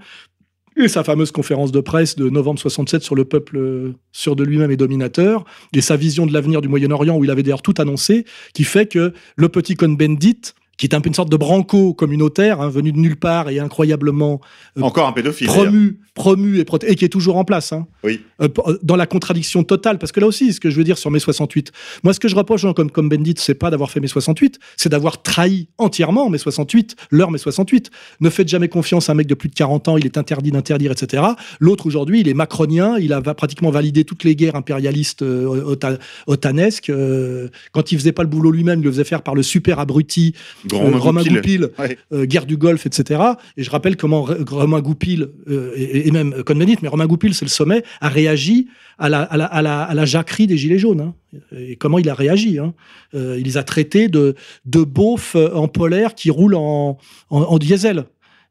et 0.77 0.87
sa 0.87 1.03
fameuse 1.03 1.31
conférence 1.31 1.71
de 1.71 1.79
presse 1.79 2.15
de 2.15 2.29
novembre 2.29 2.59
67 2.59 3.01
sur 3.01 3.15
le 3.15 3.25
peuple 3.25 3.57
euh, 3.57 3.93
sûr 4.11 4.35
de 4.35 4.43
lui-même 4.43 4.71
et 4.71 4.77
dominateur, 4.77 5.45
et 5.73 5.81
sa 5.81 5.95
vision 5.95 6.25
de 6.25 6.33
l'avenir 6.33 6.61
du 6.61 6.67
Moyen-Orient, 6.67 7.15
où 7.17 7.23
il 7.23 7.31
avait 7.31 7.43
d'ailleurs 7.43 7.61
tout 7.61 7.75
annoncé, 7.77 8.25
qui 8.53 8.63
fait 8.63 8.85
que 8.85 9.13
le 9.37 9.49
petit 9.49 9.75
Cohn-Bendit, 9.75 10.53
qui 10.77 10.85
est 10.85 10.93
un 10.93 10.99
peu 10.99 11.07
une 11.07 11.13
sorte 11.13 11.31
de 11.31 11.37
branco 11.37 11.93
communautaire, 11.93 12.59
hein, 12.59 12.69
venu 12.69 12.91
de 12.91 12.97
nulle 12.97 13.15
part 13.15 13.49
et 13.49 13.59
incroyablement 13.59 14.41
euh, 14.77 14.81
Encore 14.81 15.07
un 15.07 15.13
pédophile. 15.13 15.47
promu, 15.47 15.99
promu 16.15 16.59
et, 16.59 16.65
et 16.87 16.95
qui 16.95 17.05
est 17.05 17.09
toujours 17.09 17.35
en 17.37 17.43
place. 17.45 17.71
Hein. 17.73 17.85
Oui. 18.03 18.21
Euh, 18.41 18.47
euh, 18.67 18.77
dans 18.81 18.95
la 18.95 19.05
contradiction 19.05 19.63
totale, 19.63 19.99
parce 19.99 20.11
que 20.11 20.19
là 20.19 20.27
aussi, 20.27 20.53
ce 20.53 20.59
que 20.59 20.69
je 20.69 20.77
veux 20.77 20.83
dire 20.83 20.97
sur 20.97 21.11
mai 21.11 21.19
68, 21.19 21.71
moi, 22.03 22.13
ce 22.13 22.19
que 22.19 22.27
je 22.27 22.35
reproche 22.35 22.61
gens 22.61 22.73
comme, 22.73 22.89
comme 22.89 23.09
Bendit, 23.09 23.35
c'est 23.37 23.53
pas 23.53 23.69
d'avoir 23.69 23.91
fait 23.91 23.99
mai 23.99 24.07
68, 24.07 24.57
c'est 24.77 24.89
d'avoir 24.89 25.21
trahi 25.21 25.67
entièrement 25.77 26.29
mai 26.29 26.37
68, 26.37 26.95
leur 27.11 27.31
mai 27.31 27.37
68. 27.37 27.91
Ne 28.21 28.29
faites 28.29 28.47
jamais 28.47 28.69
confiance 28.69 29.09
à 29.09 29.11
un 29.11 29.15
mec 29.15 29.27
de 29.27 29.35
plus 29.35 29.49
de 29.49 29.53
40 29.55 29.89
ans, 29.89 29.97
il 29.97 30.05
est 30.05 30.17
interdit 30.17 30.51
d'interdire, 30.51 30.91
etc. 30.91 31.21
L'autre, 31.59 31.85
aujourd'hui, 31.85 32.21
il 32.21 32.27
est 32.29 32.33
macronien, 32.33 32.97
il 32.97 33.11
a 33.13 33.21
pratiquement 33.21 33.69
validé 33.69 34.05
toutes 34.05 34.23
les 34.23 34.35
guerres 34.35 34.55
impérialistes 34.55 35.21
euh, 35.21 35.63
ota- 35.75 35.99
otanesques. 36.27 36.89
euh, 36.89 37.49
quand 37.73 37.91
il 37.91 37.97
faisait 37.99 38.11
pas 38.13 38.23
le 38.23 38.29
boulot 38.29 38.51
lui-même, 38.51 38.79
il 38.79 38.85
le 38.85 38.91
faisait 38.91 39.03
faire 39.03 39.21
par 39.21 39.35
le 39.35 39.43
super 39.43 39.79
abruti 39.79 40.33
Grand 40.65 40.89
Romain 40.97 41.23
Goupil. 41.23 41.69
Ouais. 41.77 41.97
guerre 42.25 42.45
du 42.45 42.55
Golfe, 42.57 42.85
etc. 42.85 43.21
Et 43.57 43.63
je 43.63 43.69
rappelle 43.69 43.97
comment 43.97 44.25
Romain 44.49 44.79
Goupil, 44.79 45.29
et, 45.75 46.04
et 46.05 46.11
même 46.11 46.43
Cohn-Bendit, 46.43 46.77
mais 46.81 46.87
Romain 46.87 47.07
Goupil, 47.07 47.33
c'est 47.33 47.45
le 47.45 47.49
sommet, 47.49 47.83
a 47.99 48.09
réagi 48.09 48.67
à 48.97 49.09
la, 49.09 50.05
jacquerie 50.05 50.47
des 50.47 50.57
Gilets 50.57 50.77
jaunes. 50.77 51.01
hein. 51.01 51.15
Et 51.51 51.75
comment 51.75 51.97
il 51.97 52.09
a 52.09 52.13
réagi 52.13 52.59
hein. 52.59 52.73
Euh, 53.13 53.35
Il 53.37 53.45
les 53.45 53.57
a 53.57 53.63
traités 53.63 54.07
de, 54.07 54.35
beaufs 54.65 55.35
en 55.35 55.67
polaire 55.67 56.15
qui 56.15 56.29
roulent 56.29 56.55
en, 56.55 56.97
en, 57.29 57.41
en 57.41 57.57
diesel. 57.57 58.05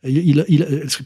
Il, 0.06 0.44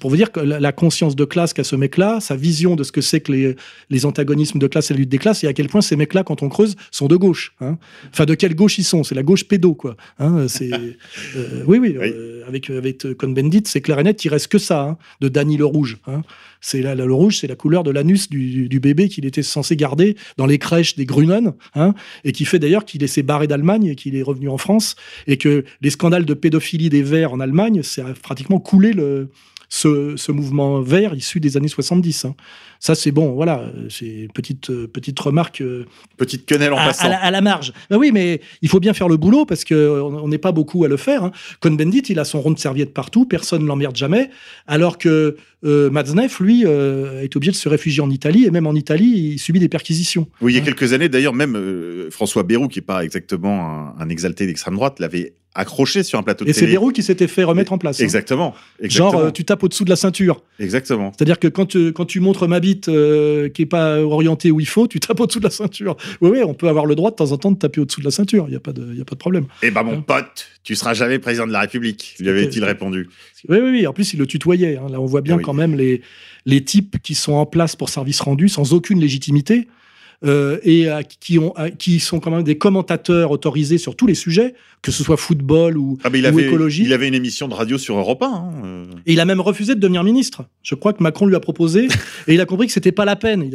pour 0.01 0.11
vous 0.11 0.17
dire 0.17 0.33
que 0.33 0.41
la 0.41 0.73
conscience 0.73 1.15
de 1.15 1.25
classe 1.25 1.53
qu'a 1.53 1.63
ce 1.65 1.77
mec-là, 1.77 2.19
sa 2.21 2.35
vision 2.35 2.75
de 2.75 2.83
ce 2.83 2.91
que 2.91 3.01
c'est 3.01 3.21
que 3.21 3.31
les, 3.33 3.57
les 3.91 4.07
antagonismes 4.07 4.59
de 4.59 4.67
classe 4.67 4.91
et 4.91 4.95
la 4.95 4.99
lutte 4.99 5.09
des 5.09 5.19
classes, 5.19 5.45
et 5.45 5.47
à 5.47 5.53
quel 5.53 5.69
point 5.69 5.81
ces 5.81 5.95
mecs-là, 5.95 6.25
quand 6.25 6.43
on 6.43 6.49
creuse, 6.49 6.75
sont 6.91 7.07
de 7.07 7.15
gauche. 7.17 7.55
hein. 7.61 7.79
Enfin, 8.13 8.25
de 8.25 8.35
quelle 8.35 8.55
gauche 8.55 8.79
ils 8.79 8.85
sont 8.85 9.05
C'est 9.05 9.15
la 9.15 9.23
gauche 9.23 9.45
pédo, 9.45 9.75
quoi. 9.75 9.97
Hein, 10.19 10.49
c'est, 10.49 10.73
euh, 10.73 11.63
oui, 11.67 11.79
oui, 11.79 11.97
Oui. 11.99 12.11
euh, 12.13 12.43
avec, 12.49 12.71
avec 12.71 13.07
Cohn-Bendit, 13.17 13.63
c'est 13.67 13.81
clair 13.81 13.99
et 14.01 14.03
net, 14.03 14.25
il 14.25 14.29
reste 14.31 14.49
que 14.49 14.59
ça, 14.59 14.83
hein, 14.83 14.99
de 15.21 15.29
Danny 15.29 15.57
le 15.57 15.65
Rouge. 15.65 15.99
C'est 16.61 16.83
la- 16.83 16.95
la- 16.95 17.07
le 17.07 17.15
rouge, 17.15 17.39
c'est 17.39 17.47
la 17.47 17.57
couleur 17.57 17.83
de 17.85 17.91
l'anus 17.91 18.29
du, 18.29 18.69
bébé 18.81 19.09
qu'il 19.09 19.27
était 19.27 19.43
censé 19.43 19.77
garder 19.77 20.17
dans 20.37 20.47
les 20.47 20.59
crèches 20.59 20.97
des 20.97 21.05
Grünen, 21.07 21.53
hein, 21.75 21.95
et 22.25 22.33
qui 22.33 22.45
fait 22.45 22.59
d'ailleurs 22.59 22.85
qu'il 22.85 23.07
s'est 23.09 23.23
barré 23.23 23.47
d'Allemagne 23.47 23.87
et 23.87 23.95
qu'il 23.97 24.17
est 24.17 24.23
revenu 24.23 24.49
en 24.49 24.59
France, 24.59 24.97
et 25.27 25.37
que 25.37 25.65
les 25.81 25.91
scandales 25.91 26.25
de 26.25 26.35
pédophilie 26.35 26.89
des 26.91 27.03
Verts 27.03 27.33
en 27.33 27.41
Allemagne, 27.41 27.83
a 27.99 28.13
pratiquement 28.23 28.61
coulé 28.61 28.93
le, 28.93 29.31
ce, 29.69 30.17
ce 30.17 30.33
mouvement 30.33 30.81
vert 30.81 31.15
issu 31.15 31.41
des 31.41 31.57
années 31.57 31.69
70. 31.69 32.25
hein. 32.25 32.35
Ça, 32.81 32.95
c'est 32.95 33.11
bon, 33.11 33.33
voilà, 33.33 33.65
c'est 33.91 34.07
une 34.07 34.33
petite, 34.33 34.71
euh, 34.71 34.87
petite 34.87 35.19
remarque 35.19 35.61
euh, 35.63 35.85
Petite 36.17 36.47
quenelle 36.47 36.73
en 36.73 36.77
à, 36.79 36.87
passant. 36.87 37.07
à 37.07 37.09
la, 37.11 37.17
à 37.19 37.31
la 37.31 37.41
marge. 37.41 37.73
Ben 37.91 37.97
oui, 37.97 38.11
mais 38.13 38.41
il 38.63 38.69
faut 38.69 38.79
bien 38.81 38.93
faire 38.95 39.09
le 39.09 39.17
boulot 39.17 39.45
parce 39.47 39.65
qu'on 39.65 39.75
on 39.75 40.29
n'est 40.29 40.39
pas 40.39 40.53
beaucoup 40.53 40.85
à 40.85 40.89
le 40.89 40.97
faire. 40.97 41.25
Hein. 41.25 41.33
Cohn-Bendit, 41.61 42.03
il 42.09 42.19
a 42.19 42.25
son 42.25 42.41
rond 42.41 42.53
de 42.53 42.59
serviette 42.59 42.95
partout, 42.95 43.25
personne 43.27 43.63
ne 43.63 43.67
l'emmerde 43.67 43.97
jamais, 43.97 44.31
alors 44.67 44.97
que 44.99 45.37
euh, 45.65 45.91
Matzneff, 45.91 46.39
lui, 46.39 46.65
euh, 46.67 47.23
est 47.23 47.35
obligé 47.35 47.51
de 47.51 47.57
se 47.57 47.69
réfugier 47.69 48.01
en 48.03 48.11
Italie, 48.11 48.45
et 48.45 48.51
même 48.53 48.67
en 48.69 48.75
Italie, 48.75 49.33
il 49.35 49.39
subit 49.41 49.59
des 49.59 49.69
perquisitions. 49.69 50.29
Oui, 50.41 50.53
il 50.53 50.55
y 50.57 50.59
a 50.59 50.63
Hein. 50.63 50.65
quelques 50.65 50.93
années, 50.93 51.09
d'ailleurs, 51.09 51.35
même 51.35 51.57
euh, 51.57 52.11
François 52.11 52.45
Bayrou, 52.45 52.69
qui 52.69 52.79
n'est 52.79 52.85
pas 52.85 53.03
exactement 53.05 53.61
un, 53.61 53.95
un 53.99 54.09
exalté 54.09 54.47
d'extrême 54.47 54.75
droite, 54.77 55.01
l'avait 55.01 55.33
accroché 55.55 56.05
sur 56.05 56.21
un 56.21 56.23
plateau 56.23 56.45
de 56.45 56.51
Et 56.51 56.53
c'est 56.53 56.61
télé. 56.61 56.73
Bérou 56.73 56.93
qui 56.93 57.03
s'était 57.03 57.27
fait 57.27 57.43
remettre 57.43 57.73
en 57.73 57.79
place. 57.79 58.01
hein. 58.01 58.05
Exactement. 58.05 58.55
exactement. 58.81 59.11
Genre, 59.11 59.21
euh, 59.23 59.31
tu 59.33 59.45
tapes 59.45 59.65
au-dessous 59.65 59.85
de 59.85 59.91
la 59.91 59.97
ceinture. 59.97 60.43
Exactement. 60.61 61.11
C'est-à-dire 61.17 61.41
que 61.41 61.49
quand 61.49 61.67
tu, 61.67 61.93
quand 61.93 62.05
tu 62.05 62.21
montres 62.21 62.47
ma 62.47 62.61
bite 62.69 62.89
euh, 62.89 63.49
qui 63.49 63.63
est 63.63 63.67
pas 63.67 64.01
orientée 64.01 64.51
où 64.51 64.61
il 64.61 64.67
faut, 64.69 64.87
tu 64.87 65.01
tapes 65.01 65.21
au-dessous 65.21 65.39
de 65.41 65.45
la 65.45 65.51
ceinture. 65.51 65.97
Oui, 66.21 66.31
oui, 66.33 66.41
on 66.45 66.55
peut 66.55 66.69
avoir 66.69 66.87
le 66.87 66.95
droit 66.95 67.11
de 67.11 67.17
temps 67.17 67.33
en 67.33 67.37
temps 67.39 67.51
de 67.53 67.59
taper 67.59 67.81
au-dessous 67.81 68.01
de 68.01 68.05
la 68.05 68.11
ceinture. 68.11 68.45
Il 68.49 68.51
n'y 68.51 68.57
a, 68.57 68.61
pas 68.61 68.73
de- 68.73 68.89
il 68.93 68.99
y 68.99 69.01
a 69.01 69.05
pas 69.05 69.15
de 69.15 69.21
problème. 69.21 69.47
Eh 69.63 69.71
ben, 69.71 69.83
mon 69.83 69.99
Hein. 69.99 70.05
pote, 70.07 70.47
tu 70.65 70.75
seras 70.75 70.95
jamais 70.95 71.19
président 71.19 71.47
de 71.47 71.53
la 71.53 71.61
République, 71.61 72.15
lui 72.21 72.29
avait-il 72.29 72.63
répondu. 72.65 73.09
Oui, 73.49 73.59
oui, 73.63 73.71
oui. 73.71 73.87
En 73.87 73.93
plus, 73.93 74.13
il 74.15 74.19
le 74.19 74.27
tutoyait. 74.27 74.77
hein. 74.77 74.89
Là, 74.91 75.01
on 75.01 75.07
voit 75.07 75.21
bien 75.23 75.35
Ah 75.35 75.39
oui. 75.39 75.45
quand 75.45 75.55
même 75.55 75.75
les, 75.77 76.03
les 76.47 76.63
types 76.65 76.97
qui 77.03 77.15
sont 77.15 77.33
en 77.35 77.47
place 77.47 77.77
pour 77.77 77.89
service 77.89 78.21
rendu 78.21 78.49
sans 78.49 78.73
aucune 78.75 79.01
légitimité 79.01 79.69
euh, 80.25 80.59
et 80.65 80.89
euh, 80.91 81.03
qui, 81.21 81.39
ont, 81.39 81.55
euh, 81.59 81.69
qui 81.71 82.01
sont 82.01 82.19
quand 82.19 82.31
même 82.33 82.43
des 82.43 82.59
commentateurs 82.59 83.31
autorisés 83.31 83.79
sur 83.79 83.95
tous 83.95 84.07
les 84.07 84.15
sujets, 84.15 84.55
que 84.83 84.91
ce 84.91 85.05
soit 85.05 85.17
football 85.17 85.79
ou, 85.79 85.97
Ah, 86.03 86.11
mais 86.11 86.19
il 86.19 86.25
ou 86.25 86.29
avait, 86.29 86.47
écologie. 86.47 86.83
il 86.85 86.93
avait 86.93 87.07
une 87.07 87.15
émission 87.15 87.47
de 87.47 87.55
radio 87.55 87.79
sur 87.79 87.97
Europe 87.97 88.23
1. 88.23 88.27
hein. 88.27 88.53
Et 89.07 89.13
il 89.13 89.21
a 89.21 89.25
même 89.25 89.41
refusé 89.41 89.75
de 89.77 89.81
devenir 89.81 90.03
ministre. 90.03 90.45
Je 90.65 90.75
crois 90.75 90.93
que 90.93 91.03
Macron 91.03 91.27
lui 91.27 91.37
a 91.37 91.41
proposé 91.41 91.87
et 92.27 92.35
il 92.35 92.41
a 92.41 92.47
compris 92.47 92.67
que 92.67 92.73
c'était 92.73 92.91
pas 92.93 93.05
la 93.05 93.15
peine. 93.17 93.49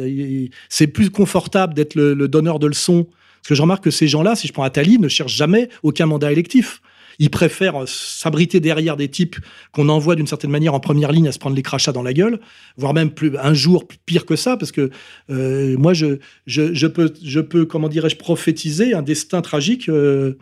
C'est 0.70 0.86
plus 0.86 1.10
confortable 1.10 1.74
d'être 1.74 1.94
le, 1.96 2.14
le 2.14 2.28
donneur 2.28 2.58
de 2.58 2.66
leçons. 2.66 3.04
Parce 3.42 3.48
que 3.50 3.54
je 3.56 3.60
remarque 3.62 3.84
que 3.84 3.90
ces 3.90 4.08
gens-là, 4.08 4.34
si 4.34 4.46
je 4.48 4.54
prends 4.54 4.62
Attali, 4.62 4.98
ne 4.98 5.08
cherchent 5.08 5.36
jamais 5.36 5.68
aucun 5.82 6.06
mandat 6.06 6.32
électif. 6.32 6.80
Ils 7.18 7.30
préfèrent 7.30 7.86
s'abriter 7.86 8.60
derrière 8.60 8.96
des 8.96 9.08
types 9.08 9.36
qu'on 9.72 9.88
envoie 9.88 10.16
d'une 10.16 10.26
certaine 10.26 10.50
manière 10.50 10.74
en 10.74 10.80
première 10.80 11.12
ligne 11.12 11.28
à 11.28 11.32
se 11.32 11.38
prendre 11.38 11.56
les 11.56 11.62
crachats 11.62 11.92
dans 11.92 12.02
la 12.02 12.12
gueule, 12.12 12.40
voire 12.76 12.94
même 12.94 13.10
plus, 13.10 13.36
un 13.38 13.54
jour 13.54 13.86
pire 14.06 14.26
que 14.26 14.36
ça, 14.36 14.56
parce 14.56 14.72
que 14.72 14.90
euh, 15.30 15.76
moi, 15.78 15.94
je, 15.94 16.18
je, 16.46 16.86
peux, 16.86 17.12
je 17.22 17.40
peux, 17.40 17.64
comment 17.64 17.88
dirais-je, 17.88 18.16
prophétiser 18.16 18.94
un 18.94 19.02
destin 19.02 19.42
tragique 19.42 19.88
euh, 19.88 20.36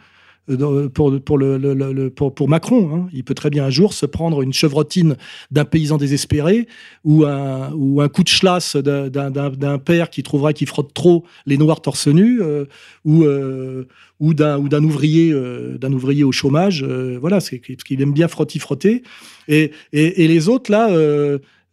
pour, 0.93 1.21
pour, 1.23 1.39
le, 1.39 2.09
pour, 2.11 2.35
pour 2.35 2.49
Macron. 2.49 2.91
hein. 2.95 3.09
Il 3.13 3.25
peut 3.25 3.35
très 3.35 3.51
bien 3.51 3.65
un 3.65 3.71
jour 3.71 3.93
se 3.93 4.07
prendre 4.07 4.43
une 4.43 4.53
chevrotine 4.53 5.17
d'un 5.51 5.65
paysan 5.65 5.99
désespéré 5.99 6.67
ou 7.05 7.25
un, 7.25 7.71
ou 7.75 8.01
un 8.01 8.09
coup 8.09 8.25
de 8.25 8.31
chlasse 8.31 8.77
d'un- 8.77 9.79
père 9.79 10.11
qui 10.11 10.23
trouvera 10.23 10.53
qu'il 10.53 10.67
frotte 10.67 10.93
trop 10.95 11.25
les 11.47 11.59
noirs 11.59 11.81
torse 11.81 12.09
nu 12.09 12.41
euh, 12.43 12.65
ou, 13.05 13.25
euh, 13.25 13.87
ou 14.21 14.35
d'un 14.35 14.59
ou 14.59 14.69
d'un 14.69 14.83
ouvrier, 14.83 15.33
euh, 15.33 15.79
ouvrier 15.93 16.25
au 16.25 16.33
chômage. 16.33 16.83
euh, 16.83 17.19
voilà, 17.21 17.41
c'est 17.41 17.59
parce 17.59 17.85
qu'il 17.85 18.03
aime 18.03 18.13
bien 18.13 18.29
frotter, 18.29 18.59
frotter. 18.59 19.03
Et, 19.49 19.71
et, 19.93 20.25
et 20.25 20.29
les 20.29 20.49
autres, 20.49 20.71
là, 20.71 20.89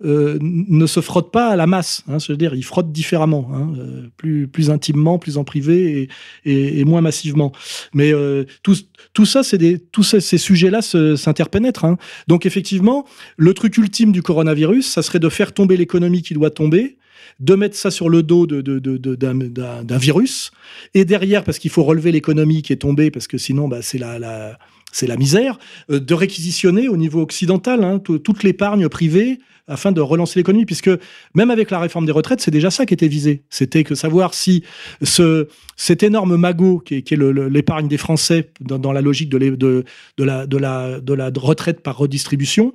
euh, 0.05 0.38
ne 0.41 0.88
se 0.88 1.01
frotte 1.01 1.30
pas 1.30 1.49
à 1.49 1.57
la 1.57 1.67
masse. 1.67 2.03
Hein, 2.07 2.19
C'est-à-dire, 2.19 2.55
il 2.55 2.63
frotte 2.63 2.89
différemment, 2.89 3.49
hein, 3.53 3.73
euh, 3.77 4.07
plus, 4.15 4.47
plus 4.47 4.69
intimement, 4.69 5.19
plus 5.19 5.38
en 5.38 5.43
privé 5.43 6.07
et, 6.45 6.85
moins 6.85 7.01
massivement. 7.01 7.51
Mais 7.93 8.13
euh, 8.13 8.45
tout, 8.63 9.26
ça, 9.26 9.43
c'est 9.43 9.57
des, 9.57 9.77
tous 9.77 10.03
ces, 10.03 10.21
ces 10.21 10.38
sujets-là 10.38 10.81
s'interpénètrent. 10.81 11.84
Hein. 11.84 11.97
Donc, 12.27 12.45
effectivement, 12.45 13.05
le 13.35 13.53
truc 13.53 13.77
ultime 13.77 14.13
du 14.13 14.21
coronavirus, 14.21 14.88
ça 14.88 15.01
serait 15.01 15.19
de 15.19 15.27
faire 15.27 15.53
tomber 15.53 15.76
l'économie 15.76 16.21
qui 16.21 16.34
doit 16.34 16.49
tomber, 16.51 16.97
de 17.41 17.55
mettre 17.55 17.76
ça 17.76 17.91
sur 17.91 18.07
le 18.07 18.23
dos 18.23 18.47
d'un, 18.47 19.97
virus, 19.97 20.51
et 20.93 21.03
derrière, 21.03 21.43
parce 21.43 21.59
qu'il 21.59 21.71
faut 21.71 21.84
relever 21.84 22.13
l'économie 22.13 22.61
qui 22.61 22.71
est 22.71 22.77
tombée, 22.77 23.11
parce 23.11 23.27
que 23.27 23.38
sinon, 23.38 23.67
bah, 23.67 23.81
c'est 23.81 23.97
la, 23.97 24.17
la, 24.17 25.17
misère, 25.17 25.59
de 25.89 26.13
réquisitionner 26.13 26.88
au 26.88 26.95
niveau 26.95 27.21
occidental 27.21 27.84
hein, 27.84 27.99
tout- 27.99 28.19
toute 28.19 28.43
l'épargne 28.43 28.88
privée 28.88 29.39
afin 29.69 29.91
de 29.91 30.01
relancer 30.01 30.39
l'économie, 30.39 30.65
puisque 30.65 30.89
même 31.35 31.51
avec 31.51 31.71
la 31.71 31.79
réforme 31.79 32.05
des 32.05 32.11
retraites, 32.11 32.41
c'est 32.41 32.51
déjà 32.51 32.71
ça 32.71 32.85
qui 32.85 32.93
était 32.93 33.07
visé. 33.07 33.43
C'était 33.49 33.83
que 33.83 33.95
savoir 33.95 34.33
si 34.33 34.63
ce, 35.01 35.47
cet 35.77 36.03
énorme 36.03 36.35
magot 36.35 36.79
qui 36.79 36.95
est, 36.95 37.11
l'épargne 37.11 37.87
des 37.87 37.97
Français 37.97 38.51
dans, 38.59 38.91
la 38.91 39.01
logique 39.01 39.29
de, 39.29 39.37
de, 39.55 39.85
la, 40.23 40.47
de, 40.47 40.57
la, 40.57 40.99
de 40.99 41.13
la 41.13 41.31
retraite 41.35 41.81
par 41.81 41.97
redistribution, 41.97 42.73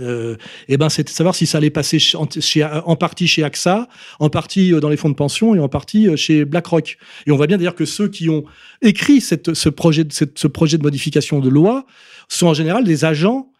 euh, 0.00 0.36
eh 0.68 0.76
ben, 0.76 0.88
savoir 0.88 1.34
si 1.34 1.46
ça 1.46 1.58
allait 1.58 1.70
passer 1.70 1.98
en, 2.14 2.96
partie 2.96 3.26
chez 3.26 3.42
AXA, 3.42 3.88
en 4.20 4.30
partie 4.30 4.72
euh, 4.72 4.78
dans 4.78 4.88
les 4.88 4.96
fonds 4.96 5.08
de 5.08 5.14
pension 5.14 5.54
et 5.56 5.58
en 5.58 5.68
partie 5.68 6.08
euh, 6.08 6.14
chez 6.14 6.44
BlackRock. 6.44 6.96
Et 7.26 7.32
on 7.32 7.36
voit 7.36 7.48
bien 7.48 7.56
d'ailleurs 7.56 7.74
que 7.74 7.84
ceux 7.84 8.06
qui 8.06 8.28
ont 8.28 8.44
écrit 8.82 9.20
cette, 9.20 9.52
ce, 9.54 9.68
projet, 9.68 10.04
cette- 10.10 10.38
ce 10.38 10.46
projet 10.46 10.78
de 10.78 10.84
modification 10.84 11.40
de 11.40 11.48
loi 11.48 11.86
sont 12.28 12.46
en 12.46 12.54
général 12.54 12.84
des 12.84 13.04
agents 13.04 13.50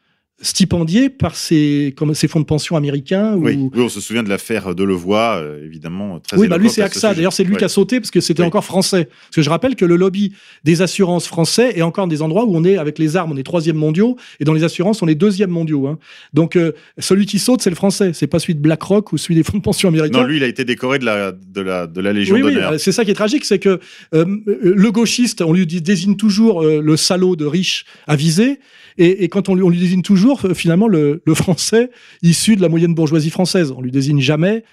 stipendiés 0.43 1.11
par 1.11 1.37
ces, 1.37 1.93
comme 1.97 2.15
ces 2.15 2.27
fonds 2.29 2.41
de 2.41 2.45
pension 2.47 2.77
américains. 2.77 3.35
Oui, 3.37 3.55
Ou... 3.57 3.71
oui, 3.75 3.83
on 3.83 3.89
se 3.89 4.01
souvient 4.01 4.23
de 4.23 4.29
l'affaire 4.29 4.75
Delevoye, 4.75 5.37
euh, 5.39 5.65
évidemment. 5.65 6.19
Très 6.21 6.39
Oui, 6.39 6.49
bah 6.49 6.57
lui 6.59 6.69
c'est 6.71 6.81
ce 6.81 6.87
AXA. 6.87 7.15
D'ailleurs, 7.15 7.33
c'est 7.33 7.45
lui 7.45 7.53
Ouais. 7.53 7.59
qui 7.59 7.65
a 7.65 7.69
sauté 7.69 8.01
parce 8.01 8.11
que 8.11 8.21
c'était 8.21 8.43
Oui. 8.43 8.47
encore 8.49 8.65
français. 8.65 9.05
Parce 9.07 9.37
que 9.37 9.43
je 9.43 9.51
rappelle 9.51 9.77
que 9.77 9.85
le 9.85 9.97
lobby 9.97 10.33
des 10.65 10.83
assurances 10.83 11.27
français 11.27 11.73
est 11.77 11.83
encore 11.83 12.07
des 12.09 12.23
endroits 12.23 12.45
où 12.47 12.57
on 12.57 12.65
est 12.65 12.79
avec 12.79 12.99
les 12.99 13.17
armes, 13.17 13.33
on 13.33 13.37
est 13.37 13.43
troisième 13.43 13.77
mondiaux, 13.77 14.17
et 14.41 14.45
dans 14.45 14.55
les 14.55 14.65
assurances, 14.65 15.03
on 15.03 15.09
est 15.09 15.15
deuxième 15.15 15.51
mondiaux. 15.51 15.87
hein. 15.87 15.99
Donc 16.33 16.57
euh, 16.57 16.73
celui 16.99 17.27
qui 17.27 17.39
saute, 17.39 17.61
c'est 17.63 17.71
le 17.71 17.77
français. 17.77 18.13
C'est 18.15 18.27
pas 18.27 18.39
celui 18.39 18.55
de 18.55 18.61
BlackRock 18.61 19.13
ou 19.13 19.19
celui 19.19 19.35
des 19.35 19.43
fonds 19.43 19.59
de 19.59 19.63
pension 19.63 19.89
américains. 19.89 20.21
Non, 20.23 20.27
lui, 20.27 20.39
il 20.39 20.43
a 20.43 20.47
été 20.49 20.65
décoré 20.65 20.99
de 20.99 21.05
la, 21.05 21.33
de 21.33 21.61
la, 21.61 21.87
de 21.87 22.01
la 22.01 22.13
Légion 22.13 22.37
Oui, 22.37 22.43
oui, 22.43 22.55
d'honneur. 22.55 22.73
euh, 22.73 22.79
c'est 22.79 22.93
ça 22.93 23.05
qui 23.05 23.11
est 23.11 23.15
tragique, 23.15 23.45
c'est 23.45 23.59
que 23.59 23.79
euh, 24.15 24.25
le 24.47 24.91
gauchiste, 24.91 25.43
on 25.43 25.53
lui 25.53 25.67
désigne 25.67 26.17
toujours 26.17 26.63
le 26.63 26.97
salaud 26.97 27.37
de 27.37 27.45
riche 27.45 27.85
à 28.07 28.17
viser, 28.17 28.59
et, 28.99 29.25
et 29.25 29.29
quand 29.29 29.49
on 29.49 29.55
lui, 29.55 29.63
on 29.63 29.69
lui 29.71 29.79
désigne 29.79 30.03
toujours 30.03 30.30
euh, 30.45 30.55
finalement 30.55 30.89
le, 30.89 31.23
français 31.35 31.91
issu 32.23 32.57
de 32.57 32.63
la 32.63 32.69
moyenne 32.69 32.95
bourgeoisie 32.95 33.31
française. 33.31 33.73
On 33.77 33.81
lui 33.81 33.91
désigne 33.91 34.21
jamais 34.21 34.65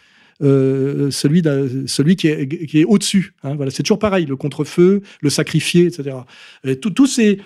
euh, 0.43 1.09
celui, 1.11 1.41
celui 1.87 2.15
qui 2.15 2.27
est, 2.27 2.83
au-dessus. 2.85 3.33
hein. 3.43 3.55
voilà, 3.55 3.71
c'est 3.71 3.83
toujours 3.83 3.99
pareil, 3.99 4.25
le 4.25 4.35
contre-feu, 4.35 5.01
le 5.21 5.29
sacrifié, 5.29 5.85
etc. 5.85 6.17
Tous 6.81 7.07
ces 7.07 7.39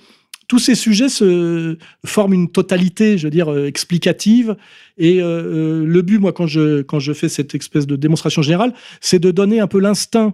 tous 0.47 0.59
ces 0.59 0.75
sujets 0.75 1.07
se 1.07 1.77
forment 2.05 2.33
une 2.33 2.51
totalité, 2.51 3.17
je 3.17 3.25
veux 3.27 3.29
dire, 3.31 3.47
euh, 3.49 3.67
explicative. 3.67 4.57
Et 4.97 5.19
le 5.21 6.01
but, 6.01 6.19
moi, 6.19 6.33
quand 6.33 6.45
je, 6.45 6.81
quand 6.81 6.99
je 6.99 7.13
fais 7.13 7.29
cette 7.29 7.55
espèce 7.55 7.87
de 7.87 7.95
démonstration 7.95 8.41
générale, 8.41 8.73
c'est 8.99 9.19
de 9.19 9.31
donner 9.31 9.61
un 9.61 9.67
peu 9.67 9.79
l'instinct, 9.79 10.33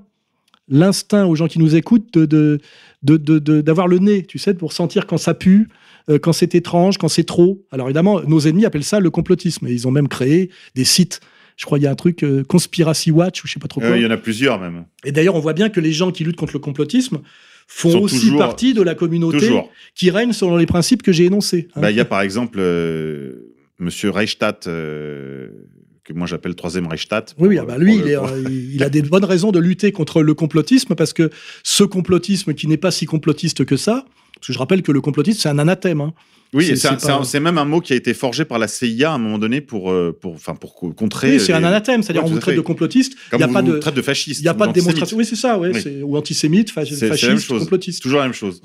l'instinct 0.69 1.25
aux 1.27 1.35
gens 1.35 1.47
qui 1.47 1.59
nous 1.59 1.75
écoutent 1.75 2.11
de, 2.13 2.25
de, 2.25 2.59
de, 3.03 3.17
de- 3.17 3.37
de- 3.39 3.61
d'avoir 3.61 3.87
le 3.87 3.99
nez, 3.99 4.23
tu 4.25 4.39
sais, 4.39 4.55
pour 4.55 4.73
sentir 4.73 5.05
quand 5.05 5.17
ça 5.19 5.35
pue, 5.35 5.69
euh, 6.09 6.19
quand 6.19 6.33
c'est 6.33 6.55
étrange, 6.55 6.97
quand 6.97 7.07
c'est 7.07 7.23
trop. 7.25 7.63
Alors 7.71 7.87
évidemment, 7.87 8.21
nos 8.21 8.39
ennemis 8.41 8.65
appellent 8.65 8.83
ça 8.83 8.99
le 8.99 9.09
complotisme. 9.09 9.67
Et 9.67 9.71
ils 9.73 9.87
ont 9.87 9.91
même 9.91 10.07
créé 10.07 10.49
des 10.75 10.83
sites. 10.85 11.19
Je 11.57 11.65
crois 11.65 11.77
qu'il 11.79 11.85
y 11.85 11.87
a 11.87 11.91
un 11.91 11.95
truc 11.95 12.23
euh, 12.23 12.43
Conspiracy 12.43 13.09
Watch 13.11 13.43
ou 13.43 13.47
je 13.47 13.53
sais 13.53 13.59
pas 13.59 13.67
trop 13.67 13.81
quoi. 13.81 13.97
Il 13.97 14.03
y 14.03 14.05
en 14.05 14.11
a 14.11 14.17
plusieurs 14.17 14.59
même. 14.59 14.85
Et 15.03 15.11
d'ailleurs, 15.11 15.35
on 15.35 15.39
voit 15.39 15.53
bien 15.53 15.69
que 15.69 15.79
les 15.79 15.91
gens 15.91 16.11
qui 16.11 16.23
luttent 16.23 16.35
contre 16.35 16.53
le 16.53 16.59
complotisme 16.59 17.19
font 17.67 17.91
Sont 17.91 17.99
aussi 18.01 18.19
toujours- 18.21 18.39
partie 18.39 18.73
de 18.73 18.81
la 18.81 18.95
communauté 18.95 19.39
Toujours. 19.39 19.69
qui 19.95 20.09
règne 20.11 20.33
selon 20.33 20.55
les 20.57 20.65
principes 20.67 21.01
que 21.03 21.11
j'ai 21.11 21.25
énoncés. 21.25 21.67
hein. 21.75 21.81
Bah, 21.81 21.91
Il 21.91 21.97
y 21.97 21.99
a 21.99 22.05
par 22.05 22.21
exemple 22.21 22.59
euh, 22.61 23.53
Monsieur 23.79 24.09
Reichstadt, 24.11 24.65
que 24.65 26.13
moi 26.13 26.27
j'appelle 26.27 26.55
troisième 26.55 26.87
Reichstadt. 26.87 27.35
Oui, 27.37 27.49
oui, 27.49 27.57
ah 27.59 27.65
bah 27.65 27.77
lui, 27.77 27.97
est, 27.97 28.15
il 28.49 28.81
a 28.83 28.89
des 28.89 29.01
bonnes 29.01 29.25
raisons 29.25 29.51
de 29.51 29.59
lutter 29.59 29.91
contre 29.91 30.21
le 30.23 30.33
complotisme 30.33 30.95
parce 30.95 31.11
que 31.11 31.29
ce 31.63 31.83
complotisme 31.83 32.53
qui 32.53 32.67
n'est 32.67 32.77
pas 32.77 32.91
si 32.91 33.05
complotiste 33.05 33.65
que 33.65 33.75
ça, 33.75 34.05
parce 34.39 34.47
que 34.47 34.53
je 34.53 34.59
rappelle 34.59 34.81
que 34.81 34.91
le 34.91 35.01
complotisme, 35.01 35.39
c'est 35.39 35.49
un 35.49 35.59
anathème. 35.59 36.01
hein. 36.01 36.13
Oui, 36.53 36.77
c'est- 36.77 36.87
pas- 36.87 37.39
même 37.41 37.57
un 37.57 37.65
mot 37.65 37.81
qui 37.81 37.91
a 37.91 37.97
été 37.97 38.13
forgé 38.13 38.45
par 38.45 38.57
la 38.57 38.69
CIA 38.69 39.11
à 39.11 39.15
un 39.15 39.17
moment 39.17 39.37
donné 39.37 39.59
pour, 39.59 39.91
euh, 39.91 40.17
pour, 40.17 40.33
enfin, 40.33 40.55
pour 40.55 40.75
co- 40.75 40.93
contrer. 40.93 41.31
Oui, 41.33 41.39
c'est 41.41 41.47
les- 41.51 41.53
un 41.57 41.63
anathème, 41.65 42.01
c'est-à-dire 42.03 42.23
Ouais, 42.23 42.29
on 42.29 42.33
vous 42.33 42.39
traite 42.39 42.55
de 42.55 42.61
complotiste, 42.61 43.17
il 43.33 43.37
n'y 43.37 43.43
a 43.43 43.49
on 43.49 43.53
pas 43.53 43.61
vous 43.61 43.73
de, 43.73 43.77
traite 43.79 43.95
de 43.95 44.01
fasciste. 44.01 44.39
il 44.39 44.45
y 44.45 44.47
a 44.47 44.53
pas 44.53 44.67
de 44.67 44.71
démonstration. 44.71 45.17
Oui, 45.17 45.25
c'est 45.25 45.35
ça, 45.35 45.59
ouais, 45.59 45.71
Oui. 45.73 46.01
ou 46.03 46.15
antisémite, 46.15 46.71
fasciste, 46.71 47.47
complotiste. 47.49 48.01
Toujours 48.01 48.19
la 48.19 48.25
même 48.25 48.33
chose. 48.33 48.61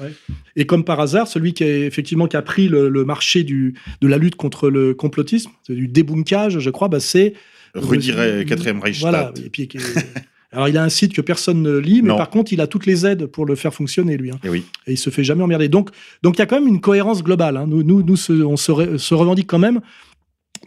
Et 0.55 0.65
comme 0.65 0.85
par 0.85 1.01
hasard, 1.01 1.27
celui 1.27 1.55
qui 1.55 1.65
a 1.65 1.79
effectivement 1.87 2.29
qui 2.29 2.37
a 2.37 2.43
pris 2.43 2.69
le, 2.69 2.89
le 2.89 3.05
marché 3.05 3.43
du, 3.43 3.75
de 4.01 4.07
la 4.07 4.17
lutte 4.17 4.37
contre 4.37 4.71
le 4.71 4.95
complotisme, 4.95 5.51
du 5.69 5.89
débunkage, 5.89 6.61
je 6.61 6.71
crois, 6.71 6.87
bah, 6.89 7.01
c'est 7.01 7.35
Rudy 7.75 8.13
Euh, 8.15 8.45
quatrième. 8.45 8.81
Voilà. 9.01 9.33
Et 9.45 9.49
puis, 9.51 9.69
alors 10.53 10.69
il 10.69 10.77
a 10.77 10.85
un 10.85 10.89
site 10.89 11.15
que 11.15 11.21
personne 11.23 11.63
ne 11.63 11.77
lit, 11.79 12.03
mais 12.03 12.09
Non. 12.11 12.17
par 12.17 12.29
contre 12.31 12.53
il 12.53 12.61
a 12.61 12.67
toutes 12.67 12.87
les 12.87 13.07
aides 13.07 13.27
pour 13.27 13.47
le 13.47 13.55
faire 13.57 13.73
fonctionner 13.73 14.17
lui. 14.17 14.31
hein. 14.31 14.39
Et 14.45 14.49
oui. 14.51 14.65
Et 14.87 14.93
il 14.93 14.99
se 14.99 15.11
fait 15.11 15.25
jamais 15.25 15.43
emmerder. 15.43 15.69
Donc 15.69 15.91
donc 16.23 16.37
il 16.37 16.41
y 16.41 16.43
a 16.43 16.47
quand 16.47 16.61
même 16.61 16.69
une 16.69 16.81
cohérence 16.81 17.23
globale. 17.23 17.57
hein. 17.57 17.65
Nous 17.67 17.83
nous 17.83 18.03
nous 18.03 18.17
se- 18.17 18.33
on 18.45 18.57
se, 18.57 18.71
re- 18.73 18.99
se 18.99 19.15
revendique 19.15 19.47
quand 19.49 19.59
même 19.59 19.81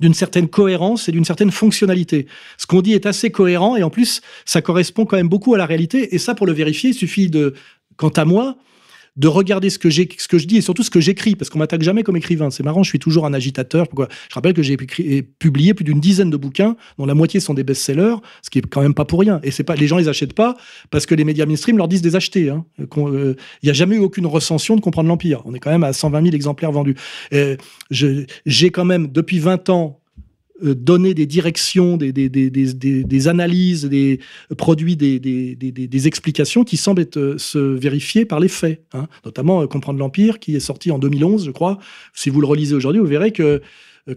d'une 0.01 0.13
certaine 0.13 0.47
cohérence 0.49 1.07
et 1.07 1.11
d'une 1.13 1.23
certaine 1.23 1.51
fonctionnalité. 1.51 2.27
Ce 2.57 2.65
qu'on 2.67 2.81
dit 2.81 2.93
est 2.93 3.05
assez 3.05 3.31
cohérent 3.31 3.75
et 3.77 3.83
en 3.83 3.89
plus 3.89 4.21
ça 4.43 4.61
correspond 4.61 5.05
quand 5.05 5.15
même 5.17 5.29
beaucoup 5.29 5.53
à 5.53 5.57
la 5.57 5.65
réalité. 5.65 6.13
Et 6.13 6.17
ça 6.17 6.35
pour 6.35 6.47
le 6.47 6.53
vérifier, 6.53 6.89
il 6.89 6.93
suffit 6.95 7.29
de, 7.29 7.53
quant 7.95 8.09
à 8.09 8.25
moi, 8.25 8.57
de 9.15 9.27
regarder 9.27 9.69
ce 9.69 9.79
que 9.79 9.89
j'ai, 9.89 10.09
ce 10.17 10.27
que 10.27 10.37
je 10.37 10.45
dis 10.45 10.57
et 10.57 10.61
surtout 10.61 10.83
ce 10.83 10.89
que 10.89 10.99
j'écris, 10.99 11.35
parce 11.35 11.49
qu'on 11.49 11.59
m'attaque 11.59 11.81
jamais 11.81 12.03
comme 12.03 12.17
écrivain. 12.17 12.49
C'est 12.49 12.63
marrant, 12.63 12.83
je 12.83 12.89
suis 12.89 12.99
toujours 12.99 13.25
un 13.25 13.33
agitateur. 13.33 13.87
Pourquoi? 13.87 14.09
Je 14.29 14.35
rappelle 14.35 14.53
que 14.53 14.61
j'ai 14.61 14.75
publié 14.75 15.73
plus 15.73 15.85
d'une 15.85 15.99
dizaine 15.99 16.29
de 16.29 16.37
bouquins, 16.37 16.75
dont 16.97 17.05
la 17.05 17.13
moitié 17.13 17.39
sont 17.39 17.53
des 17.53 17.63
best-sellers, 17.63 18.15
ce 18.41 18.49
qui 18.49 18.59
est 18.59 18.65
quand 18.69 18.81
même 18.81 18.93
pas 18.93 19.05
pour 19.05 19.19
rien. 19.19 19.39
Et 19.43 19.51
c'est 19.51 19.63
pas, 19.63 19.75
les 19.75 19.87
gens 19.87 19.97
les 19.97 20.09
achètent 20.09 20.33
pas 20.33 20.55
parce 20.91 21.05
que 21.05 21.15
les 21.15 21.23
médias 21.23 21.45
mainstream 21.45 21.77
leur 21.77 21.87
disent 21.87 22.01
des 22.01 22.15
acheter. 22.15 22.49
hein. 22.49 22.65
Euh, 22.79 23.35
Il 23.63 23.67
n'y 23.67 23.69
a 23.69 23.73
jamais 23.73 23.95
eu 23.95 23.99
aucune 23.99 24.25
recension 24.25 24.75
de 24.75 24.81
comprendre 24.81 25.07
l'empire. 25.07 25.41
On 25.45 25.53
est 25.53 25.59
quand 25.59 25.71
même 25.71 25.83
à 25.83 25.93
120 25.93 26.21
000 26.23 26.35
exemplaires 26.35 26.71
vendus. 26.71 26.95
J'ai 27.91 28.69
quand 28.71 28.85
même 28.85 29.07
depuis 29.07 29.39
20 29.39 29.69
ans 29.69 30.01
euh, 30.63 30.73
donné 30.73 31.13
des 31.13 31.25
directions, 31.25 31.97
des, 31.97 33.27
analyses, 33.27 33.85
des 33.85 34.19
produits, 34.57 34.95
des, 34.95 36.07
explications 36.07 36.63
qui 36.63 36.77
semblent 36.77 37.05
euh, 37.17 37.37
se 37.37 37.57
vérifier 37.59 38.23
par 38.25 38.39
les 38.39 38.47
faits. 38.47 38.81
hein. 38.93 39.07
Notamment 39.25 39.61
euh, 39.61 39.67
Comprendre 39.67 39.99
l'Empire, 39.99 40.39
qui 40.39 40.55
est 40.55 40.61
sorti 40.61 40.91
en 40.91 40.99
2011, 40.99 41.45
je 41.45 41.51
crois. 41.51 41.79
Si 42.13 42.29
vous 42.29 42.39
le 42.39 42.47
relisez 42.47 42.73
aujourd'hui, 42.73 43.01
vous 43.01 43.07
verrez 43.07 43.31
que 43.31 43.61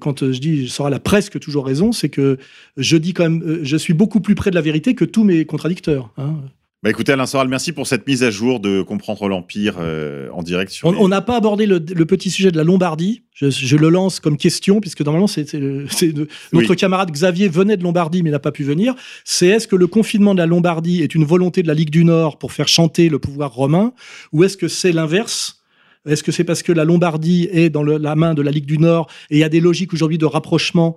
quand 0.01 0.31
je 0.31 0.39
dis 0.39 0.69
sera 0.69 0.91
la 0.91 1.01
presque 1.01 1.41
toujours 1.41 1.67
raison, 1.67 1.93
c'est 1.93 2.11
que 2.11 2.37
je 2.77 2.97
dis 2.97 3.15
quand 3.15 3.25
même, 3.25 3.61
je 3.63 3.77
suis 3.77 3.95
beaucoup 3.95 4.21
plus 4.21 4.35
près 4.35 4.51
de 4.51 4.55
la 4.55 4.61
vérité 4.61 4.95
que 4.95 5.05
tous 5.05 5.25
mes 5.25 5.45
contradicteurs. 5.45 6.13
hein. 6.19 6.37
Bah 6.85 6.91
écoutez, 6.91 7.11
Alain 7.11 7.27
Soral, 7.27 7.49
merci 7.49 7.73
pour 7.73 7.89
cette 7.89 8.07
mise 8.07 8.23
à 8.23 8.31
jour 8.31 8.61
de 8.61 8.83
comprendre 8.83 9.27
l'Empire 9.27 9.79
euh, 9.81 10.29
en 10.33 10.45
direct. 10.45 10.71
Sur 10.71 10.87
On 10.87 10.93
les- 10.93 11.09
n'a 11.09 11.21
pas 11.21 11.37
abordé 11.37 11.67
le, 11.67 11.81
le 11.93 12.07
petit 12.07 12.31
sujet 12.31 12.53
de 12.53 12.57
la 12.57 12.63
Lombardie. 12.63 13.25
Je, 13.35 13.51
je 13.51 13.77
le 13.77 13.89
lance 13.89 14.21
comme 14.21 14.37
question, 14.37 14.81
puisque 14.81 15.01
normalement, 15.01 15.27
c'est 15.27 15.53
notre 15.55 16.29
Oui. 16.53 16.77
camarade 16.77 17.11
Xavier 17.11 17.49
venait 17.49 17.77
de 17.77 17.83
Lombardie, 17.83 18.23
mais 18.23 18.31
n'a 18.31 18.39
pas 18.39 18.53
pu 18.53 18.63
venir. 18.63 18.95
C'est 19.25 19.49
est-ce 19.49 19.67
que 19.67 19.75
le 19.75 19.89
confinement 19.89 20.35
de 20.35 20.39
la 20.39 20.47
Lombardie 20.47 21.03
est 21.03 21.17
une 21.17 21.25
volonté 21.25 21.65
de 21.65 21.67
la 21.69 21.75
Ligue 21.75 21.91
du 21.91 22.05
Nord 22.05 22.39
pour 22.39 22.53
faire 22.53 22.69
chanter 22.69 23.09
le 23.09 23.19
pouvoir 23.19 23.53
romain, 23.53 23.93
ou 24.31 24.45
est-ce 24.45 24.57
que 24.57 24.69
c'est 24.69 24.93
l'inverse? 24.93 25.65
Est-ce 26.07 26.23
que 26.23 26.31
c'est 26.31 26.45
parce 26.45 26.63
que 26.63 26.71
la 26.71 26.85
Lombardie 26.85 27.49
est 27.51 27.71
dans 27.71 27.83
le- 27.83 27.99
la 27.99 28.15
main 28.15 28.35
de 28.35 28.43
la 28.43 28.53
Ligue 28.53 28.67
du 28.67 28.79
Nord 28.79 29.09
et 29.31 29.37
il 29.39 29.41
y 29.41 29.45
a 29.45 29.49
des 29.49 29.61
logiques 29.61 29.93
aujourd'hui 29.95 30.17
de 30.17 30.27
rapprochement 30.27 30.97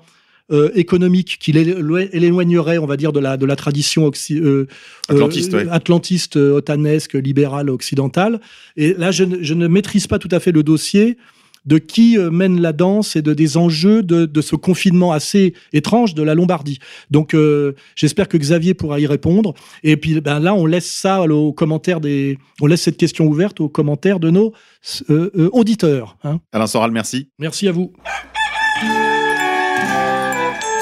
euh, 0.52 0.69
économique 0.76 1.38
qui 1.40 1.52
l'é- 1.52 1.76
l'éloignerait, 2.14 2.78
on 2.78 2.86
va 2.86 2.98
dire, 2.98 3.11
de 3.14 3.19
la, 3.19 3.38
de 3.38 3.45
la 3.45 3.56
tradition 3.56 4.10
occi- 4.10 4.40
euh, 4.40 4.68
Atlantiste, 5.10 5.53
euh, 5.53 5.64
ouais. 5.65 5.69
atlantiste, 5.72 6.36
otanesque, 6.36 7.14
libérale, 7.14 7.69
occidentale. 7.69 8.40
Et 8.78 8.94
là, 8.94 9.11
je, 9.11 9.23
ne- 9.23 9.41
je 9.41 9.53
ne 9.53 9.68
maîtrise 9.68 10.07
pas 10.07 10.19
tout 10.19 10.30
à 10.32 10.40
fait 10.40 10.52
le 10.52 10.64
dossier 10.64 11.18
de 11.68 11.78
qui 11.78 12.18
mène 12.18 12.60
la 12.60 12.73
danse 12.73 13.15
et 13.15 13.22
de, 13.22 13.36
des 13.36 13.56
enjeux 13.56 14.02
de, 14.02 14.26
de 14.26 14.41
ce 14.41 14.56
confinement 14.56 15.11
assez 15.11 15.53
étrange 15.73 16.15
de 16.15 16.23
la 16.23 16.34
Lombardie. 16.34 16.80
Donc, 17.11 17.36
euh, 17.36 17.73
j'espère 17.95 18.28
que 18.28 18.36
Xavier 18.38 18.73
pourra 18.73 18.99
y 18.99 19.06
répondre. 19.06 19.53
Et 19.84 19.95
puis, 19.95 20.19
ben, 20.22 20.40
là, 20.40 20.56
on 20.56 20.65
laisse 20.65 20.90
ça 20.91 21.22
aux 21.22 21.53
commentaires 21.53 22.02
des, 22.02 22.40
on 22.61 22.65
laisse 22.65 22.82
cette 22.82 22.98
question 22.98 23.28
ouverte 23.28 23.61
aux 23.61 23.69
commentaires 23.69 24.19
de 24.19 24.32
nos 24.32 24.53
euh, 25.11 25.30
euh, 25.38 25.49
auditeurs. 25.53 26.18
hein. 26.23 26.40
Alain 26.52 26.65
Soral, 26.65 26.90
merci. 26.90 27.30
Merci 27.38 27.68
à 27.68 27.72
vous. 27.72 27.94